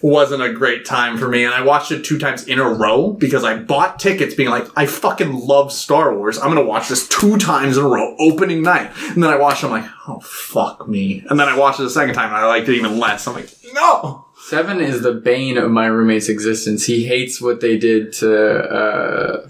wasn't 0.03 0.43
a 0.43 0.53
great 0.53 0.85
time 0.85 1.17
for 1.19 1.29
me, 1.29 1.45
and 1.45 1.55
I 1.55 1.63
watched 1.63 1.91
it 1.91 2.05
two 2.05 2.19
times 2.19 2.45
in 2.47 2.59
a 2.59 2.69
row 2.69 3.13
because 3.13 3.45
I 3.45 3.57
bought 3.57 3.99
tickets, 3.99 4.35
being 4.35 4.51
like, 4.51 4.67
I 4.77 4.87
fucking 4.87 5.33
love 5.33 5.73
Star 5.73 6.15
Wars. 6.17 6.39
I'm 6.39 6.49
gonna 6.49 6.63
watch 6.65 6.89
this 6.89 7.09
two 7.09 7.37
times 7.39 7.77
in 7.79 7.85
a 7.85 7.89
row, 7.89 8.15
opening 8.19 8.63
night, 8.63 8.91
and 9.11 9.23
then 9.23 9.31
I 9.31 9.37
watched. 9.37 9.63
it, 9.63 9.67
I'm 9.67 9.73
like, 9.73 9.91
oh 10.09 10.21
fuck 10.21 10.87
me, 10.89 11.25
and 11.31 11.41
then 11.41 11.49
I 11.49 11.57
watched 11.57 11.81
it 11.81 11.87
a 11.87 11.91
second 11.91 12.15
time, 12.15 12.29
and 12.29 12.37
I 12.37 12.47
liked 12.47 12.69
it 12.69 12.75
even 12.77 12.99
less. 12.99 13.27
I'm 13.27 13.35
like, 13.35 13.51
no. 13.73 14.25
Seven 14.49 14.81
is 14.81 15.03
the 15.03 15.13
bane 15.13 15.59
of 15.59 15.71
my 15.73 15.87
roommate's 15.87 16.29
existence. 16.29 16.87
He 16.87 17.05
hates 17.05 17.41
what 17.41 17.61
they 17.61 17.77
did 17.79 18.13
to 18.15 18.59
uh, 18.63 19.49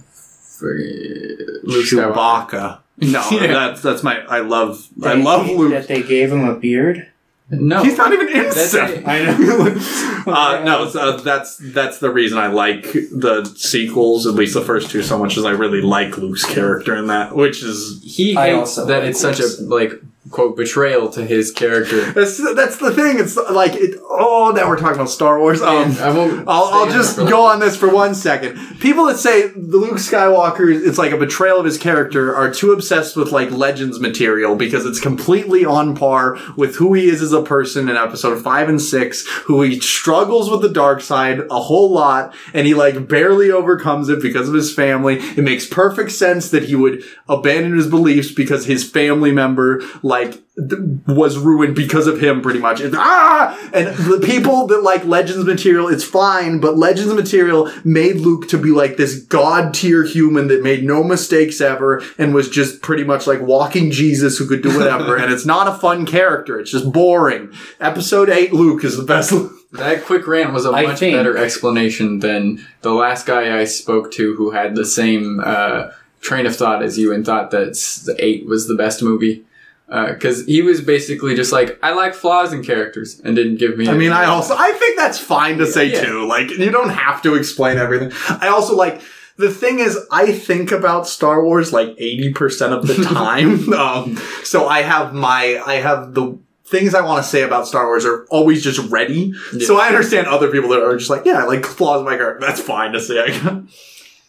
for 0.59 0.75
Luke 0.75 1.85
Skywalker. 1.87 2.15
Chewbacca. 2.15 2.79
No, 2.99 3.29
Yeah. 3.31 3.47
that's 3.49 3.83
that's 3.83 4.03
my. 4.03 4.21
I 4.25 4.41
love. 4.41 4.89
I 5.03 5.15
love 5.15 5.49
Luke. 5.49 5.73
That 5.73 5.87
they 5.89 6.03
gave 6.03 6.33
him 6.33 6.49
a 6.49 6.55
beard. 6.55 7.09
No, 7.49 7.83
He's 7.85 7.97
not 7.97 8.13
even 8.13 8.29
in 8.29 8.43
That's 8.45 8.71
seven. 8.71 9.05
I 9.07 9.25
know. 9.25 9.77
Uh, 10.27 10.61
no, 10.65 10.83
it's, 10.83 10.97
uh, 10.97 11.17
that's 11.19 11.57
that's 11.73 12.01
the 12.01 12.11
reason 12.11 12.37
I 12.37 12.49
like 12.49 12.83
the 12.83 13.45
sequels, 13.57 14.27
at 14.27 14.35
least 14.35 14.55
the 14.55 14.61
first 14.61 14.91
two, 14.91 15.01
so 15.05 15.17
much 15.21 15.37
as 15.37 15.45
I 15.45 15.51
really 15.53 15.81
like 15.81 16.19
Luke's 16.19 16.45
character 16.45 16.97
in 16.97 17.07
that, 17.07 17.37
which 17.37 17.63
is 17.63 18.03
he 18.03 18.37
I 18.37 18.47
hates 18.49 18.59
also 18.59 18.87
that 18.87 19.03
like 19.03 19.11
it's 19.11 19.21
such 19.21 19.39
a 19.39 19.47
like 19.63 19.93
quote 20.31 20.57
betrayal 20.57 21.09
to 21.11 21.24
his 21.24 21.51
character. 21.53 22.12
that's 22.12 22.39
that's 22.55 22.79
the 22.79 22.93
thing. 22.93 23.18
It's 23.18 23.37
like 23.37 23.74
it. 23.74 23.99
Oh, 24.03 24.53
now 24.55 24.68
we're 24.68 24.79
talking 24.79 24.97
about 24.97 25.11
Star 25.11 25.39
Wars. 25.39 25.62
Um, 25.62 25.97
I 25.99 26.11
won't. 26.11 26.49
I'll, 26.49 26.64
I'll 26.64 26.91
just 26.91 27.16
go 27.16 27.47
on 27.47 27.61
this 27.61 27.77
for 27.77 27.93
one 27.93 28.14
second. 28.14 28.57
People 28.81 29.07
that 29.07 29.18
say 29.18 29.49
the 29.49 29.77
Luke 29.77 29.99
Skywalker 29.99 30.66
it's 30.87 30.99
like 30.99 31.12
a 31.12 31.16
betrayal 31.16 31.59
of 31.59 31.64
his 31.64 31.79
character 31.79 32.35
are 32.35 32.53
too 32.53 32.72
obsessed 32.72 33.16
with 33.16 33.33
like 33.33 33.51
Legends 33.51 34.01
material 34.01 34.57
because 34.57 34.87
it's 34.87 35.01
completely 35.01 35.64
on 35.64 35.97
par 35.97 36.39
with 36.57 36.77
who 36.77 36.95
he 36.95 37.09
is 37.09 37.22
as 37.22 37.33
a 37.33 37.43
person 37.43 37.89
in 37.89 37.97
episode 37.97 38.43
five 38.43 38.68
and 38.68 38.81
six, 38.81 39.27
who 39.45 39.62
he 39.62 39.81
struggles 39.81 40.51
with 40.51 40.62
the 40.62 40.68
dark 40.68 41.01
side 41.01 41.41
a 41.51 41.61
whole 41.61 41.91
lot 41.91 42.35
and 42.53 42.66
he 42.66 42.74
like 42.74 43.09
barely 43.09 43.51
overcomes 43.51 44.09
it 44.09 44.20
because 44.20 44.49
of 44.49 44.55
his 44.55 44.74
family. 44.74 45.16
It 45.18 45.45
makes 45.45 45.66
perfect 45.66 46.12
sense 46.12 46.51
that 46.51 46.64
he 46.64 46.74
would 46.74 47.03
abandon 47.29 47.77
his 47.77 47.87
beliefs 47.87 48.33
because 48.33 48.66
his 48.66 48.89
family 48.89 49.33
member 49.33 49.83
like 50.03 50.16
th- 50.25 50.81
was 51.07 51.39
ruined 51.39 51.75
because 51.77 52.07
of 52.07 52.21
him 52.21 52.41
pretty 52.43 52.59
much. 52.59 52.81
It's, 52.81 52.95
ah! 52.99 53.59
And 53.73 53.89
the 53.97 54.21
people 54.25 54.67
that 54.69 54.83
like 54.83 55.05
Legends 55.05 55.45
material, 55.45 55.89
it's 55.89 56.05
fine, 56.05 56.61
but 56.61 56.77
Legends 56.77 57.12
material 57.12 57.71
made 57.85 58.17
Luke 58.17 58.49
to 58.49 58.59
be 58.59 58.71
like 58.71 58.97
this 58.97 59.21
god 59.21 59.75
tier 59.75 60.05
human 60.05 60.49
that 60.49 60.62
made 60.62 60.85
no 60.85 61.03
mistakes 61.05 61.61
ever 61.61 62.03
and 62.19 62.35
was 62.35 62.49
just 62.49 62.83
pretty 62.83 63.05
much 63.05 63.27
like 63.27 63.41
walking 63.41 63.91
Jesus 63.91 64.39
who 64.39 64.47
could 64.47 64.62
do 64.62 64.77
whatever. 64.77 65.17
and 65.21 65.33
it's 65.33 65.47
not 65.47 65.69
a 65.69 65.79
fun 65.79 66.07
character. 66.07 66.59
It's 66.59 66.71
just 66.71 66.93
boring. 66.93 67.53
Episode 67.81 68.29
8 68.31 68.53
Luke 68.53 68.85
is 68.85 68.97
the 68.97 69.05
best 69.05 69.33
Luke. 69.33 69.53
That 69.73 70.05
quick 70.05 70.27
rant 70.27 70.53
was 70.53 70.64
a 70.64 70.71
I 70.71 70.83
much 70.87 71.01
think- 71.01 71.17
better 71.17 71.37
explanation 71.37 72.21
than 72.21 72.64
the 72.83 72.93
last 72.93 73.27
guy 73.27 73.59
I 73.59 73.64
spoke 73.64 74.11
to 74.12 74.35
who 74.37 74.51
had 74.53 74.75
the 74.75 74.87
same 74.87 75.41
uh, 75.45 75.91
train 76.21 76.47
of 76.47 76.57
thought 76.57 76.83
as 76.83 76.97
you 76.99 77.12
and 77.12 77.27
thought 77.27 77.51
that 77.51 78.17
eight 78.19 78.47
was 78.47 78.69
the 78.69 78.75
best 78.75 79.03
movie. 79.03 79.45
Because 79.89 80.45
he 80.47 80.62
was 80.62 80.80
basically 80.80 81.37
just 81.37 81.53
like, 81.53 81.78
I 81.82 81.93
like 81.93 82.12
flaws 82.14 82.53
in 82.53 82.64
characters, 82.64 83.20
and 83.24 83.37
didn't 83.37 83.57
give 83.59 83.78
me. 83.78 83.89
I 83.89 83.93
mean, 83.95 84.11
I 84.12 84.24
also 84.24 84.55
I 84.59 84.72
think 84.72 84.99
that's 84.99 85.18
fine 85.18 85.59
to 85.59 85.66
say 85.66 85.93
Yeah. 85.93 86.05
too. 86.05 86.26
Like 86.26 86.51
you 86.51 86.70
don't 86.72 86.91
have 86.91 87.22
to 87.22 87.34
explain 87.37 87.78
everything. 87.78 88.11
I 88.28 88.49
also 88.49 88.74
like 88.74 89.01
the 89.37 89.51
thing 89.51 89.78
is 89.78 89.97
I 90.11 90.32
think 90.32 90.72
about 90.72 91.07
Star 91.07 91.45
Wars 91.45 91.72
like 91.72 91.95
eighty 91.99 92.32
percent 92.32 92.72
of 92.72 92.87
the 92.87 92.95
time. 93.05 93.72
um, 93.74 94.16
so 94.43 94.66
I 94.66 94.82
have 94.82 95.14
my 95.14 95.62
I 95.64 95.74
have 95.74 96.14
the 96.14 96.37
things 96.64 96.93
I 96.93 97.03
want 97.03 97.22
to 97.22 97.30
say 97.30 97.43
about 97.43 97.68
Star 97.68 97.87
Wars 97.87 98.05
are 98.05 98.24
always 98.28 98.64
just 98.64 98.80
ready. 98.91 99.32
So 99.64 99.78
I 99.78 99.87
understand 99.87 100.26
other 100.26 100.51
people 100.51 100.70
that 100.70 100.82
are 100.82 100.97
just 100.97 101.11
like, 101.11 101.24
yeah, 101.24 101.45
like 101.45 101.64
flaws 101.64 102.01
in 102.01 102.07
my 102.07 102.16
character. 102.16 102.45
That's 102.45 102.61
fine 102.61 102.91
to 102.93 103.01
say. 103.01 103.28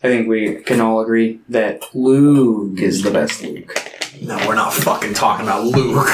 I 0.03 0.07
think 0.07 0.27
we 0.27 0.57
can 0.61 0.79
all 0.79 0.99
agree 1.01 1.39
that 1.49 1.81
Luke 1.95 2.79
is 2.79 3.01
the 3.01 3.09
best 3.09 3.41
Luke. 3.41 3.75
No, 4.22 4.38
we're 4.47 4.55
not 4.55 4.74
fucking 4.74 5.13
talking 5.13 5.45
about 5.45 5.65
Luke. 5.65 6.07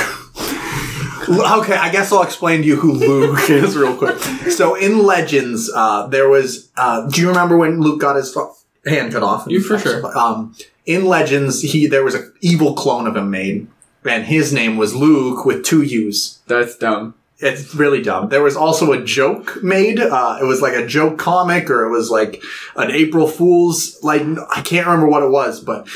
Okay, 1.29 1.75
I 1.75 1.89
guess 1.89 2.11
I'll 2.11 2.23
explain 2.23 2.61
to 2.61 2.67
you 2.67 2.75
who 2.75 2.91
Luke 2.91 3.49
is 3.49 3.77
real 3.77 3.95
quick. 3.95 4.17
So 4.51 4.75
in 4.75 5.03
Legends, 5.03 5.71
uh, 5.73 6.07
there 6.07 6.27
was. 6.27 6.69
Uh, 6.75 7.07
do 7.07 7.21
you 7.21 7.29
remember 7.29 7.55
when 7.55 7.79
Luke 7.79 8.01
got 8.01 8.17
his 8.17 8.37
hand 8.85 9.13
cut 9.13 9.23
off? 9.23 9.45
You 9.47 9.61
for 9.61 9.79
sure. 9.79 10.05
Um, 10.17 10.55
in 10.85 11.05
Legends, 11.05 11.61
he 11.61 11.87
there 11.87 12.03
was 12.03 12.15
an 12.15 12.33
evil 12.41 12.73
clone 12.73 13.07
of 13.07 13.15
him 13.15 13.31
made, 13.31 13.67
and 14.03 14.25
his 14.25 14.51
name 14.51 14.75
was 14.75 14.93
Luke 14.93 15.45
with 15.45 15.63
two 15.63 15.81
U's. 15.81 16.39
That's 16.47 16.77
dumb. 16.77 17.15
It's 17.39 17.73
really 17.73 18.01
dumb. 18.01 18.29
There 18.29 18.43
was 18.43 18.55
also 18.55 18.91
a 18.91 19.03
joke 19.03 19.63
made. 19.63 19.99
Uh, 19.99 20.37
it 20.41 20.45
was 20.45 20.61
like 20.61 20.73
a 20.73 20.85
joke 20.85 21.17
comic, 21.17 21.69
or 21.69 21.85
it 21.85 21.89
was 21.89 22.09
like 22.09 22.41
an 22.75 22.91
April 22.91 23.27
Fool's. 23.27 24.01
Like 24.03 24.21
I 24.55 24.61
can't 24.61 24.87
remember 24.87 25.07
what 25.07 25.23
it 25.23 25.29
was, 25.29 25.61
but 25.61 25.87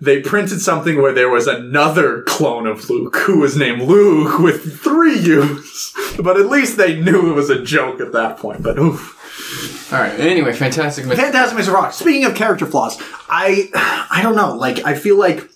they 0.00 0.20
printed 0.20 0.60
something 0.60 1.00
where 1.00 1.12
there 1.12 1.28
was 1.28 1.46
another 1.46 2.22
clone 2.22 2.66
of 2.66 2.88
Luke 2.88 3.16
who 3.16 3.40
was 3.40 3.56
named 3.56 3.82
Luke 3.82 4.38
with 4.38 4.80
three 4.80 5.18
U's. 5.18 5.94
But 6.18 6.38
at 6.38 6.46
least 6.46 6.76
they 6.76 6.98
knew 7.00 7.30
it 7.30 7.34
was 7.34 7.50
a 7.50 7.62
joke 7.62 8.00
at 8.00 8.12
that 8.12 8.38
point. 8.38 8.62
But 8.62 8.78
oof. 8.78 9.92
All 9.92 10.00
right. 10.00 10.18
Anyway, 10.18 10.52
fantastic. 10.52 11.04
Mr. 11.04 11.16
Fantastic 11.16 11.58
Mr. 11.58 11.72
Fox. 11.72 11.96
Speaking 11.96 12.24
of 12.24 12.34
character 12.34 12.66
flaws, 12.66 12.96
I 13.28 13.68
I 14.10 14.22
don't 14.22 14.36
know. 14.36 14.54
Like 14.54 14.84
I 14.86 14.94
feel 14.94 15.18
like 15.18 15.48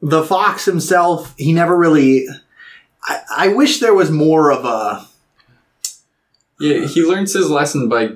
the 0.00 0.24
Fox 0.24 0.64
himself, 0.64 1.34
he 1.36 1.52
never 1.52 1.76
really. 1.76 2.26
I, 3.04 3.20
I 3.36 3.48
wish 3.48 3.80
there 3.80 3.94
was 3.94 4.10
more 4.10 4.50
of 4.50 4.64
a. 4.64 5.06
Yeah, 6.58 6.86
he 6.86 7.02
learns 7.04 7.32
his 7.32 7.50
lesson 7.50 7.88
by 7.88 8.10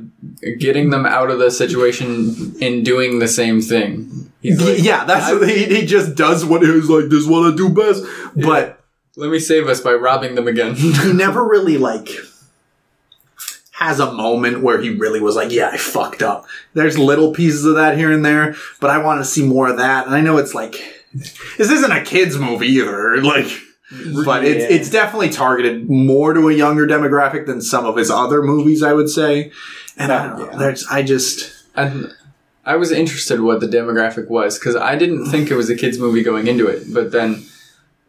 getting 0.59 0.91
them 0.91 1.05
out 1.05 1.31
of 1.31 1.39
the 1.39 1.51
situation 1.51 2.55
and 2.61 2.85
doing 2.85 3.19
the 3.19 3.27
same 3.27 3.61
thing. 3.61 4.26
He's 4.43 4.61
like, 4.63 4.83
yeah, 4.83 5.05
that's 5.05 5.45
he, 5.47 5.65
he 5.81 5.87
just 5.87 6.15
does 6.15 6.45
what 6.45 6.63
he 6.63 6.71
was 6.71 6.89
like. 6.89 7.05
This 7.07 7.21
is 7.21 7.27
what 7.27 7.53
I 7.53 7.57
do 7.57 7.69
best. 7.69 8.05
But 8.37 8.81
let 9.17 9.31
me 9.31 9.39
save 9.39 9.67
us 9.67 9.81
by 9.81 9.95
robbing 9.95 10.35
them 10.35 10.47
again. 10.47 10.75
he 10.75 11.13
never 11.13 11.45
really 11.45 11.79
like 11.79 12.11
has 13.73 14.01
a 14.01 14.13
moment 14.13 14.63
where 14.63 14.81
he 14.81 14.91
really 14.91 15.21
was 15.21 15.37
like, 15.37 15.51
"Yeah, 15.53 15.69
I 15.73 15.77
fucked 15.77 16.23
up." 16.23 16.47
There's 16.75 16.99
little 16.99 17.33
pieces 17.33 17.65
of 17.65 17.75
that 17.77 17.97
here 17.99 18.11
and 18.13 18.25
there, 18.25 18.55
but 18.81 18.91
I 18.91 18.99
want 18.99 19.21
to 19.21 19.25
see 19.25 19.45
more 19.47 19.69
of 19.69 19.79
that. 19.79 20.07
And 20.07 20.15
I 20.15 20.21
know 20.21 20.37
it's 20.39 20.55
like 20.55 20.77
this 21.13 21.71
isn't 21.71 21.93
a 21.93 22.03
kids 22.03 22.39
movie 22.39 22.69
either, 22.69 23.21
like. 23.23 23.49
But 24.25 24.45
it's 24.45 24.65
Yeah. 24.69 24.77
it's 24.77 24.91
definitely 24.91 25.29
targeted 25.31 25.89
more 25.89 26.35
to 26.35 26.49
a 26.49 26.53
younger 26.53 26.89
demographic 26.89 27.47
than 27.47 27.61
some 27.61 27.87
of 27.87 27.97
his 27.97 28.11
other 28.11 28.43
movies, 28.43 28.83
I 28.83 28.93
would 28.93 29.09
say. 29.09 29.53
And 29.97 30.13
I 30.13 30.27
don't 30.27 30.39
know. 30.41 30.51
Yeah. 30.51 30.59
There's 30.59 30.85
I 30.91 31.03
just 31.03 31.53
and 31.77 32.13
I 32.67 32.77
was 32.77 32.91
interested 32.93 33.41
what 33.41 33.61
the 33.61 33.67
demographic 33.69 34.29
was 34.29 34.59
because 34.59 34.77
I 34.77 34.97
didn't 34.97 35.27
think 35.31 35.51
it 35.51 35.55
was 35.57 35.71
a 35.71 35.77
kids 35.77 35.99
movie 35.99 36.23
going 36.23 36.47
into 36.49 36.67
it, 36.67 36.93
but 36.93 37.13
then 37.13 37.45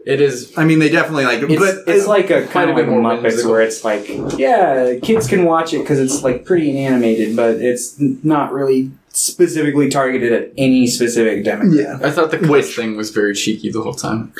it 0.05 0.19
is. 0.19 0.51
I 0.57 0.65
mean 0.65 0.79
they 0.79 0.89
definitely 0.89 1.25
like 1.25 1.41
It's, 1.43 1.59
but 1.59 1.93
it's 1.93 2.07
like 2.07 2.29
a 2.31 2.47
kind 2.47 2.69
of 2.69 2.75
bit 2.75 2.87
like 2.87 2.91
more 2.91 3.01
Muppets 3.01 3.21
whimsical. 3.23 3.51
where 3.51 3.61
it's 3.61 3.83
like, 3.83 4.07
yeah, 4.37 4.95
kids 5.01 5.27
can 5.27 5.45
watch 5.45 5.73
it 5.73 5.79
because 5.79 5.99
it's 5.99 6.23
like 6.23 6.43
pretty 6.43 6.77
animated, 6.83 7.35
but 7.35 7.55
it's 7.61 7.95
not 7.99 8.51
really 8.51 8.91
specifically 9.09 9.89
targeted 9.89 10.31
at 10.33 10.51
any 10.57 10.87
specific 10.87 11.43
demographic. 11.45 12.01
yeah. 12.01 12.07
I 12.07 12.11
thought 12.11 12.31
the 12.31 12.37
cuss 12.39 12.49
Which- 12.49 12.75
thing 12.75 12.95
was 12.97 13.09
very 13.11 13.33
cheeky 13.35 13.71
the 13.71 13.81
whole 13.81 13.93
time. 13.93 14.33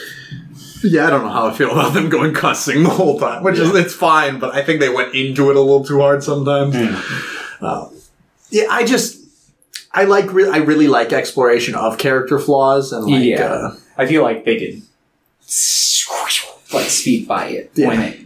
Yeah, 0.84 1.08
I 1.08 1.10
don't 1.10 1.24
know 1.24 1.30
how 1.32 1.48
I 1.48 1.54
feel 1.54 1.72
about 1.72 1.94
them 1.96 2.08
going 2.10 2.34
cussing 2.36 2.84
the 2.84 2.90
whole 2.92 3.20
time, 3.20 3.42
which 3.44 3.58
is 3.58 3.74
it's 3.76 3.96
fine, 3.96 4.38
but 4.40 4.54
I 4.54 4.64
think 4.64 4.80
they 4.80 4.90
went 4.90 5.16
into 5.16 5.50
it 5.50 5.56
a 5.56 5.60
little 5.60 5.84
too 5.84 6.00
hard 6.00 6.24
sometimes. 6.24 6.76
Uh, 7.60 7.90
yeah, 8.52 8.66
I 8.70 8.86
just 8.86 9.17
I 10.00 10.04
like 10.04 10.32
re- 10.32 10.50
I 10.50 10.58
really 10.58 10.88
like 10.88 11.12
exploration 11.14 11.74
of 11.76 11.98
character 11.98 12.38
flaws 12.40 12.94
and 12.94 13.06
like 13.06 13.24
Yeah. 13.24 13.44
uh, 13.46 13.76
I 13.98 14.06
feel 14.06 14.22
like 14.24 14.46
they 14.46 14.58
did 14.58 14.82
like 16.74 16.90
speed 16.90 17.28
by 17.28 17.46
it 17.48 17.72
Yeah. 17.76 17.88
when 17.88 18.02
it 18.02 18.20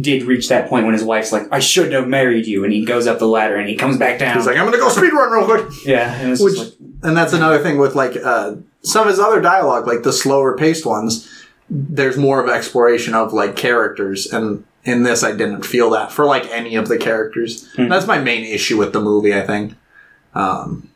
did 0.00 0.24
reach 0.24 0.48
that 0.48 0.68
point 0.68 0.84
when 0.84 0.94
his 0.94 1.04
wife's 1.04 1.32
like, 1.32 1.46
"I 1.52 1.58
shouldn't 1.58 1.92
have 1.94 2.08
married 2.08 2.46
you," 2.46 2.64
and 2.64 2.72
he 2.72 2.84
goes 2.84 3.06
up 3.06 3.18
the 3.18 3.28
ladder 3.28 3.56
and 3.56 3.68
he 3.68 3.76
comes 3.76 3.96
back 3.98 4.18
down. 4.18 4.36
he's 4.36 4.46
like 4.46 4.56
I'm 4.56 4.64
gonna 4.64 4.78
go 4.78 4.88
speed 4.88 5.12
run 5.12 5.30
real 5.32 5.44
quick. 5.44 5.66
yeah, 5.86 6.12
and 6.20 6.38
Which 6.38 6.56
like, 6.58 6.72
and 7.02 7.16
that's 7.16 7.32
another 7.32 7.58
thing 7.62 7.78
with 7.78 7.94
like 7.94 8.16
uh, 8.22 8.54
some 8.82 9.02
of 9.02 9.08
his 9.08 9.18
other 9.20 9.40
dialogue, 9.40 9.86
like 9.86 10.02
the 10.02 10.12
slower 10.12 10.56
paced 10.56 10.84
ones. 10.86 11.28
there's 11.68 12.16
more 12.16 12.40
of 12.42 12.48
exploration 12.48 13.12
of 13.12 13.32
like 13.32 13.56
characters 13.56 14.32
and 14.32 14.62
in 14.84 15.02
this 15.02 15.24
I 15.24 15.32
didn't 15.32 15.64
feel 15.66 15.90
that 15.90 16.12
for 16.12 16.24
like 16.24 16.46
any 16.52 16.76
of 16.76 16.86
the 16.86 16.96
characters. 16.96 17.68
Mhm. 17.76 17.88
That's 17.88 18.06
my 18.06 18.18
main 18.20 18.44
issue 18.44 18.78
with 18.78 18.92
the 18.92 19.00
movie, 19.00 19.34
I 19.34 19.42
think. 19.42 19.74
Um, 20.32 20.88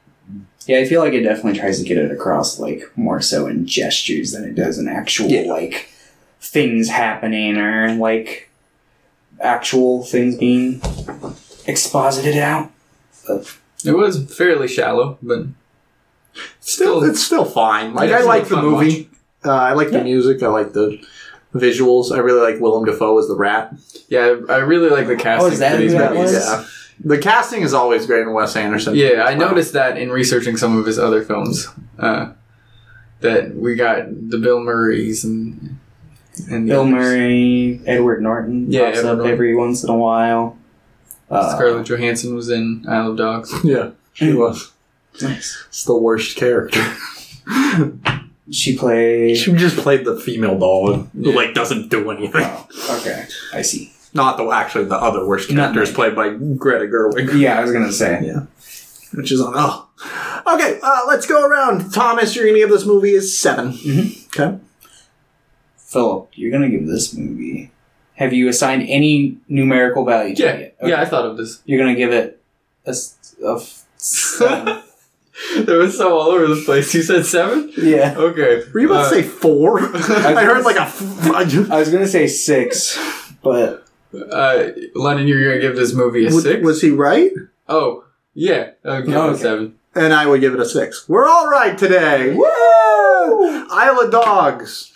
Yeah, 0.71 0.79
I 0.79 0.85
feel 0.85 1.01
like 1.01 1.14
it 1.14 1.23
definitely 1.23 1.59
tries 1.59 1.81
to 1.81 1.85
get 1.85 1.99
it 1.99 2.12
across 2.12 2.61
like 2.61 2.85
more 2.95 3.21
so 3.21 3.49
in 3.49 3.66
gestures 3.66 4.31
than 4.31 4.45
it 4.45 4.55
does 4.55 4.79
in 4.79 4.87
actual 4.87 5.27
Yeah. 5.29 5.51
like 5.53 5.89
things 6.41 6.89
happening 6.89 7.57
or 7.57 7.93
like 7.95 8.49
actual 9.41 10.05
things 10.05 10.37
being 10.37 10.81
exposited 11.66 12.37
out. 12.37 12.71
It 13.85 13.97
was 13.97 14.33
fairly 14.33 14.68
shallow, 14.68 15.18
but 15.23 15.47
still, 16.61 17.01
Still- 17.01 17.05
it's 17.05 17.21
still 17.23 17.45
fine. 17.45 17.93
Like 17.95 18.11
I 18.12 18.23
like 18.23 18.47
the 18.47 18.62
movie. 18.62 19.11
Uh, 19.45 19.51
I 19.53 19.73
like 19.73 19.91
Yeah. 19.91 19.99
the 19.99 20.05
music. 20.05 20.41
I 20.43 20.49
like 20.49 20.73
the 20.73 21.01
visuals. 21.53 22.12
I 22.12 22.18
really 22.18 22.41
like 22.49 22.61
Willem 22.61 22.85
Dafoe 22.85 23.18
as 23.18 23.27
the 23.27 23.35
rat. 23.37 23.75
yeah, 24.09 24.37
I 24.49 24.59
really 24.59 24.89
like 24.91 25.09
the 25.09 25.16
casting 25.16 25.53
is 25.53 25.59
that 25.59 25.73
for 25.73 25.79
these 25.79 25.93
who 25.93 25.99
that 25.99 26.12
movies. 26.14 26.33
was? 26.35 26.47
Yeah, 26.47 26.64
the 27.03 27.18
casting 27.18 27.62
is 27.62 27.72
always 27.74 28.07
great 28.07 28.22
in 28.22 28.32
Wes 28.32 28.57
Anderson. 28.57 28.94
Yeah, 28.94 29.24
I 29.26 29.32
Wow. 29.34 29.48
noticed 29.48 29.72
that 29.74 29.96
in 29.98 30.11
researching 30.11 30.57
some 30.57 30.76
of 30.78 30.86
his 30.86 30.98
other 30.98 31.22
films. 31.22 31.68
Uh, 31.98 32.30
that 33.20 33.55
we 33.55 33.74
got 33.74 34.05
the 34.30 34.38
Bill 34.38 34.61
Murrays 34.61 35.24
and 35.24 35.76
and 36.51 36.66
Bill 36.68 36.80
others. 36.82 36.92
Murray, 36.92 37.80
Edward 37.86 38.22
Norton 38.22 38.66
Yeah, 38.70 38.86
pops 38.86 38.98
Edward 38.98 39.11
up 39.11 39.16
Norton. 39.18 39.32
every 39.32 39.55
once 39.55 39.82
in 39.84 39.90
a 39.90 39.96
while. 39.96 40.57
Uh, 41.30 41.55
Scarlett 41.55 41.86
Johansson 41.86 42.34
was 42.34 42.48
in 42.51 42.84
Isle 42.88 43.11
of 43.12 43.16
Dogs. 43.18 43.53
Yeah, 43.64 43.90
she 44.14 44.32
was. 44.32 44.72
Nice. 45.20 45.64
It's 45.68 45.84
the 45.84 45.96
worst 45.96 46.36
character. 46.36 46.82
She 48.53 48.76
played. 48.76 49.36
She 49.36 49.53
just 49.53 49.76
played 49.76 50.05
the 50.05 50.18
female 50.18 50.59
doll 50.59 50.92
who 51.14 51.32
like 51.32 51.55
doesn't 51.55 51.88
do 51.88 52.11
anything. 52.11 52.42
Oh, 52.44 52.98
okay, 53.01 53.26
I 53.53 53.62
see. 53.62 53.92
Not 54.13 54.37
the 54.37 54.49
actually 54.51 54.85
the 54.87 54.97
other 54.97 55.25
worst 55.27 55.51
Not 55.51 55.57
character 55.75 55.83
is 55.83 55.91
played 55.93 56.17
by 56.17 56.31
Greta 56.31 56.87
Gerwig. 56.87 57.33
Yeah, 57.39 57.59
I 57.59 57.63
was 57.63 57.73
gonna 57.73 57.93
say. 57.93 58.21
Yeah. 58.25 58.47
Which 59.13 59.33
is 59.33 59.41
on 59.41 59.53
oh. 59.57 59.89
Okay, 60.55 60.79
uh, 60.83 61.01
let's 61.07 61.27
go 61.27 61.47
around. 61.47 61.93
Thomas, 61.93 62.35
you're 62.35 62.47
gonna 62.47 62.59
give 62.59 62.71
this 62.71 62.85
movie 62.87 63.15
a 63.17 63.21
7 63.23 63.73
Mhm. 63.73 64.27
Okay. 64.39 64.59
Philip, 65.77 66.31
you're 66.35 66.51
gonna 66.53 66.69
give 66.71 66.87
this 66.87 67.15
movie. 67.15 67.71
Have 68.15 68.33
you 68.33 68.49
assigned 68.49 68.83
any 68.89 69.39
numerical 69.49 70.05
value 70.05 70.35
to 70.37 70.43
Yeah, 70.43 70.51
it? 70.53 70.77
yeah, 70.85 71.01
I 71.01 71.05
thought 71.05 71.25
of 71.27 71.37
this. 71.37 71.61
You're 71.65 71.79
gonna 71.79 71.97
give 71.97 72.13
it 72.13 72.41
a, 72.87 72.91
s- 72.91 73.35
a 73.45 73.55
f- 73.57 73.85
seven. 73.97 74.83
There 75.57 75.79
was 75.79 75.97
so 75.97 76.19
all 76.19 76.33
over 76.33 76.47
the 76.55 76.61
place. 76.67 76.93
You 76.93 77.01
said 77.03 77.25
seven? 77.25 77.73
yeah. 77.79 78.15
Okay. 78.15 78.63
Were 78.75 78.81
you 78.81 78.91
about 78.91 79.07
Uh, 79.07 79.09
to 79.09 79.15
say 79.15 79.23
four? 79.23 79.81
I 79.95 80.45
heard 80.45 80.65
like 80.67 80.77
a. 80.77 80.83
F- 80.83 81.31
I 81.71 81.79
was 81.79 81.89
gonna 81.91 82.07
say 82.07 82.27
six, 82.27 82.99
but 83.43 83.87
Uh, 84.15 84.69
Lennon, 84.95 85.27
you're 85.29 85.45
gonna 85.49 85.61
give 85.61 85.77
this 85.77 85.95
movie 85.95 86.27
a 86.27 86.31
was, 86.35 86.43
six? 86.43 86.63
was 86.65 86.83
he 86.83 86.91
right? 86.91 87.31
oh, 87.69 88.05
yeah. 88.35 88.71
I'll 88.85 89.03
give 89.03 89.15
Oh, 89.15 89.25
it 89.27 89.29
a 89.29 89.31
okay. 89.33 89.43
seven. 89.43 89.75
And 89.95 90.13
I 90.13 90.27
would 90.27 90.41
give 90.41 90.55
it 90.55 90.61
a 90.61 90.65
six. 90.65 91.09
We're 91.09 91.29
all 91.29 91.49
right 91.49 91.77
today. 91.77 92.35
Woo! 92.35 92.45
Isle 93.71 94.01
of 94.01 94.11
Dogs. 94.11 94.93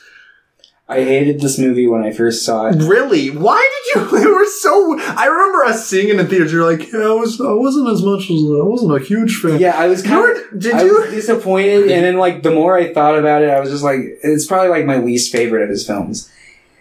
I 0.89 0.97
hated 1.03 1.41
this 1.41 1.59
movie 1.59 1.87
when 1.87 2.03
I 2.05 2.13
first 2.13 2.45
saw 2.45 2.67
it. 2.67 2.77
Really? 2.77 3.31
Why 3.31 3.69
did 3.95 4.03
you? 4.03 4.19
They 4.19 4.27
were 4.27 4.45
so. 4.47 4.99
I 5.01 5.27
remember 5.27 5.65
us 5.65 5.87
seeing 5.87 6.09
it 6.09 6.21
in 6.21 6.27
theaters. 6.27 6.53
You're 6.53 6.71
like, 6.71 6.93
yeah, 6.93 7.01
I 7.01 7.13
was. 7.13 7.41
I 7.41 7.53
wasn't 7.53 7.89
as 7.89 8.03
much 8.03 8.25
as. 8.31 8.37
I 8.43 8.63
wasn't 8.63 8.95
a 8.95 8.99
huge 9.05 9.37
fan. 9.39 9.59
Yeah, 9.59 9.77
I 9.79 9.87
was 9.89 10.03
You 10.05 10.11
kind 10.11 10.21
were, 10.23 10.33
of. 10.33 10.59
did 10.61 10.75
I 10.75 10.85
you? 10.85 11.01
was 11.01 11.11
disappointed, 11.11 11.83
and 11.91 12.05
then 12.05 12.17
like 12.19 12.43
the 12.43 12.51
more 12.51 12.77
I 12.77 12.93
thought 12.93 13.19
about 13.19 13.43
it, 13.43 13.49
I 13.51 13.61
was 13.61 13.71
just 13.71 13.83
like, 13.83 13.99
it's 14.23 14.47
probably 14.47 14.69
like 14.69 14.85
my 14.85 14.99
least 14.99 15.33
favorite 15.33 15.63
of 15.63 15.71
his 15.71 15.87
films. 15.87 16.31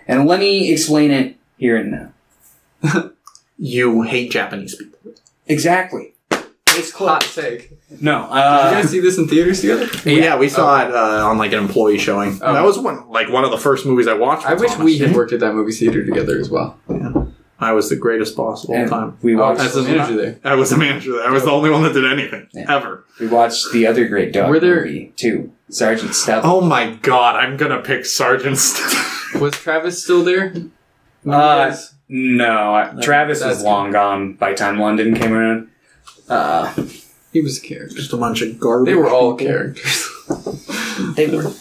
And 0.07 0.25
let 0.27 0.39
me 0.39 0.71
explain 0.71 1.11
it 1.11 1.37
here 1.57 1.77
and 1.77 1.91
now. 1.91 2.11
You 3.57 4.01
hate 4.01 4.31
Japanese 4.31 4.75
people. 4.75 4.99
Exactly. 5.47 6.15
It's 6.75 6.91
Hot 6.91 7.21
close. 7.21 7.35
take. 7.35 7.71
No, 8.01 8.21
Did 8.23 8.29
you 8.29 8.39
uh, 8.39 8.71
guys 8.71 8.89
see 8.89 8.99
this 8.99 9.17
in 9.19 9.27
theaters 9.27 9.61
together? 9.61 9.87
Yeah, 10.09 10.37
we 10.37 10.49
saw 10.49 10.81
it 10.87 10.91
uh, 10.93 11.27
on 11.27 11.37
like 11.37 11.53
an 11.53 11.59
employee 11.59 11.99
showing. 11.99 12.39
Oh. 12.41 12.53
That 12.53 12.63
was 12.63 12.79
one 12.79 13.07
like 13.09 13.29
one 13.29 13.43
of 13.43 13.51
the 13.51 13.59
first 13.59 13.85
movies 13.85 14.07
I 14.07 14.13
watched. 14.15 14.45
I 14.47 14.55
wish 14.55 14.71
Thomas. 14.71 14.85
we 14.85 14.97
had 14.97 15.15
worked 15.15 15.31
at 15.33 15.39
that 15.41 15.53
movie 15.53 15.71
theater 15.71 16.03
together 16.03 16.39
as 16.39 16.49
well. 16.49 16.79
Yeah. 16.89 17.25
I 17.59 17.71
was 17.73 17.89
the 17.89 17.95
greatest 17.95 18.35
boss 18.35 18.63
of 18.63 18.71
all 18.71 18.75
and 18.75 18.89
time. 18.89 19.17
we 19.21 19.35
I 19.35 19.39
watched. 19.39 19.61
was 19.61 19.75
the 19.75 19.83
manager 19.83 20.17
there. 20.17 20.39
I 20.43 20.55
was 20.55 20.71
the 20.71 20.77
manager. 20.77 21.13
there. 21.13 21.27
I 21.27 21.29
was 21.31 21.43
the 21.45 21.51
only 21.51 21.69
one 21.69 21.83
that 21.83 21.93
did 21.93 22.11
anything 22.11 22.47
Yeah. 22.53 22.75
ever. 22.75 23.05
We 23.19 23.27
watched 23.27 23.71
the 23.71 23.85
other 23.85 24.07
great 24.07 24.33
dog 24.33 24.49
Were 24.49 24.59
there- 24.59 24.83
movie 24.83 25.13
too, 25.15 25.51
Sergeant 25.69 26.15
Step. 26.15 26.41
Oh 26.43 26.59
my 26.61 26.95
god! 27.03 27.35
I'm 27.35 27.55
gonna 27.55 27.81
pick 27.83 28.07
Sergeant. 28.07 28.57
St- 28.57 29.41
Was 29.41 29.53
Travis 29.53 30.03
still 30.03 30.23
there? 30.23 30.53
Uh, 31.29 31.75
no, 32.13 32.75
I- 32.75 32.93
Travis 33.01 33.43
was 33.43 33.63
long 33.63 33.89
gone 33.89 34.33
by 34.33 34.51
the 34.51 34.55
time 34.55 34.79
London 34.79 35.15
came 35.15 35.33
around. 35.33 35.69
Uh, 36.29 36.71
he 37.31 37.41
was 37.41 37.57
a 37.57 37.61
character. 37.61 37.95
Just 37.95 38.13
a 38.13 38.17
bunch 38.17 38.43
of 38.43 38.59
garbage. 38.59 38.85
They 38.85 38.95
were 38.95 39.09
all 39.09 39.35
people. 39.35 39.51
characters. 39.51 40.09
they 41.15 41.27
were. 41.27 41.51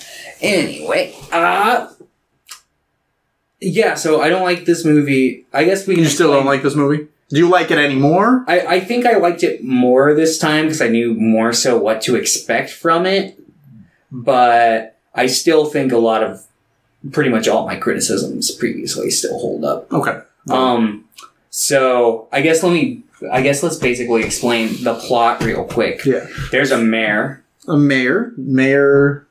Anyway, 0.42 1.14
uh, 1.32 1.88
yeah. 3.61 3.94
So 3.94 4.20
I 4.20 4.28
don't 4.28 4.42
like 4.42 4.66
this 4.66 4.84
movie. 4.84 5.46
I 5.55 5.64
guess 5.64 5.86
we 5.86 5.94
can. 5.94 6.05
You 6.05 6.11
still 6.11 6.32
don't 6.32 6.44
like 6.44 6.62
this 6.62 6.74
movie? 6.74 7.09
Do 7.30 7.38
you 7.38 7.48
like 7.48 7.70
it 7.70 7.78
anymore? 7.78 8.44
I, 8.46 8.61
I 8.61 8.80
think 8.80 9.07
I 9.07 9.16
liked 9.16 9.42
it 9.42 9.64
more 9.64 10.12
this 10.12 10.38
time 10.38 10.66
because 10.66 10.82
I 10.82 10.88
knew 10.88 11.14
more 11.14 11.55
so 11.55 11.78
what 11.78 12.03
to 12.03 12.14
expect 12.14 12.68
from 12.68 13.07
it. 13.07 13.38
But 14.11 14.98
I 15.14 15.28
still 15.28 15.64
think 15.64 15.92
a 15.92 15.98
lot 15.98 16.22
of 16.22 16.46
pretty 17.11 17.30
much 17.30 17.48
all 17.48 17.64
my 17.64 17.76
criticisms 17.76 18.50
previously 18.50 19.11
still 19.11 19.38
hold 19.38 19.64
up. 19.64 19.90
Okay. 19.90 20.20
Um, 20.51 21.09
so 21.51 22.28
I 22.32 22.40
guess 22.40 22.62
let 22.62 22.72
me. 22.72 23.05
I 23.30 23.40
guess 23.40 23.62
let's 23.62 23.76
basically 23.76 24.24
explain 24.24 24.82
the 24.82 24.95
plot 24.95 25.45
real 25.45 25.64
quick. 25.64 26.05
Yeah. 26.05 26.26
There's 26.51 26.72
a 26.72 26.78
mayor. 26.78 27.45
A 27.68 27.76
mayor, 27.76 28.32
Mayor 28.36 29.28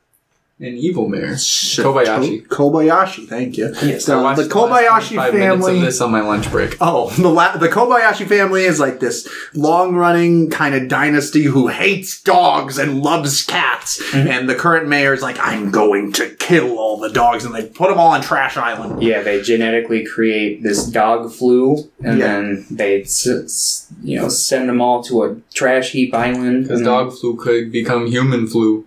An 0.60 0.76
evil 0.76 1.08
mayor. 1.08 1.32
Kobayashi. 1.32 2.46
Kobayashi. 2.46 3.26
Thank 3.26 3.56
you. 3.58 3.74
Yes. 3.82 4.04
So 4.04 4.20
I 4.20 4.22
watched 4.22 4.36
the 4.48 4.58
last 4.58 5.10
Kobayashi 5.10 5.14
25 5.14 5.34
minutes 5.34 5.64
family. 5.66 5.78
of 5.80 5.84
this 5.84 6.00
on 6.00 6.12
my 6.12 6.20
lunch 6.20 6.50
break. 6.52 6.76
Oh, 6.80 7.10
the 7.10 7.28
la- 7.28 7.56
the 7.56 7.68
Kobayashi 7.68 8.28
family 8.28 8.62
is 8.64 8.78
like 8.78 9.00
this 9.00 9.28
long 9.54 9.96
running 9.96 10.50
kind 10.50 10.76
of 10.76 10.86
dynasty 10.86 11.42
who 11.44 11.66
hates 11.66 12.22
dogs 12.22 12.78
and 12.78 13.02
loves 13.02 13.42
cats. 13.44 14.00
Mhm. 14.12 14.26
And 14.28 14.48
the 14.48 14.54
current 14.54 14.86
mayor 14.86 15.12
is 15.12 15.20
like, 15.22 15.36
I'm 15.40 15.72
going 15.72 16.12
to 16.12 16.28
kill 16.28 16.78
all 16.78 16.96
the 17.00 17.10
dogs, 17.10 17.44
and 17.44 17.52
they 17.52 17.64
put 17.66 17.88
them 17.88 17.98
all 17.98 18.12
on 18.12 18.22
Trash 18.22 18.56
Island. 18.56 19.02
Yeah, 19.02 19.22
they 19.22 19.42
genetically 19.42 20.04
create 20.04 20.62
this 20.62 20.84
dog 20.86 21.32
flu, 21.32 21.88
and 22.04 22.18
Yeah. 22.20 22.26
then 22.26 22.66
they, 22.70 23.02
s- 23.02 23.26
s- 23.26 23.86
you 24.04 24.20
know, 24.20 24.28
send 24.28 24.68
them 24.68 24.80
all 24.80 25.02
to 25.04 25.24
a 25.24 25.36
trash 25.52 25.90
heap 25.90 26.14
island. 26.14 26.64
Because 26.64 26.80
and- 26.80 26.86
dog 26.86 27.12
flu 27.18 27.34
could 27.34 27.72
become 27.72 28.06
human 28.06 28.46
flu. 28.46 28.84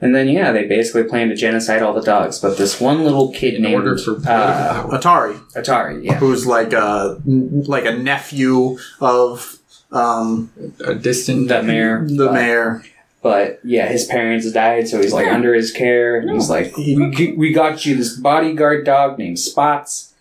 And 0.00 0.14
then, 0.14 0.28
yeah, 0.28 0.52
they 0.52 0.66
basically 0.66 1.04
plan 1.04 1.28
to 1.28 1.36
genocide 1.36 1.82
all 1.82 1.94
the 1.94 2.02
dogs. 2.02 2.38
But 2.38 2.58
this 2.58 2.80
one 2.80 3.04
little 3.04 3.32
kid 3.32 3.54
In 3.54 3.62
named 3.62 3.74
order 3.74 3.96
for 3.96 4.16
uh. 4.26 4.86
Atari, 4.88 5.38
Atari, 5.52 6.04
yeah, 6.04 6.14
who's 6.14 6.46
like 6.46 6.72
a 6.72 7.20
like 7.24 7.86
a 7.86 7.96
nephew 7.96 8.76
of 9.00 9.58
um, 9.92 10.50
A 10.84 10.94
distant 10.94 11.48
the 11.48 11.62
mayor. 11.62 12.04
the 12.06 12.26
but, 12.26 12.32
mayor. 12.32 12.84
But 13.22 13.60
yeah, 13.64 13.86
his 13.86 14.04
parents 14.04 14.50
died, 14.52 14.88
so 14.88 15.00
he's 15.00 15.14
like 15.14 15.28
under 15.28 15.54
his 15.54 15.70
care. 15.70 16.18
And 16.18 16.30
he's 16.30 16.50
like, 16.50 16.76
we, 16.76 17.32
we 17.36 17.52
got 17.54 17.86
you 17.86 17.96
this 17.96 18.14
bodyguard 18.14 18.84
dog 18.84 19.18
named 19.18 19.38
Spots. 19.38 20.12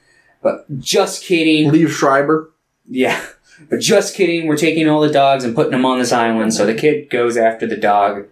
But 0.41 0.79
just 0.79 1.23
kidding. 1.23 1.69
Liev 1.71 1.89
Schreiber. 1.89 2.51
Yeah. 2.85 3.21
But 3.69 3.79
just 3.79 4.15
kidding, 4.15 4.47
we're 4.47 4.57
taking 4.57 4.87
all 4.87 5.01
the 5.01 5.11
dogs 5.11 5.43
and 5.43 5.55
putting 5.55 5.71
them 5.71 5.85
on 5.85 5.99
this 5.99 6.11
island. 6.11 6.53
So 6.53 6.65
the 6.65 6.73
kid 6.73 7.09
goes 7.09 7.35
after 7.37 7.67
the 7.67 7.77
dog. 7.77 8.27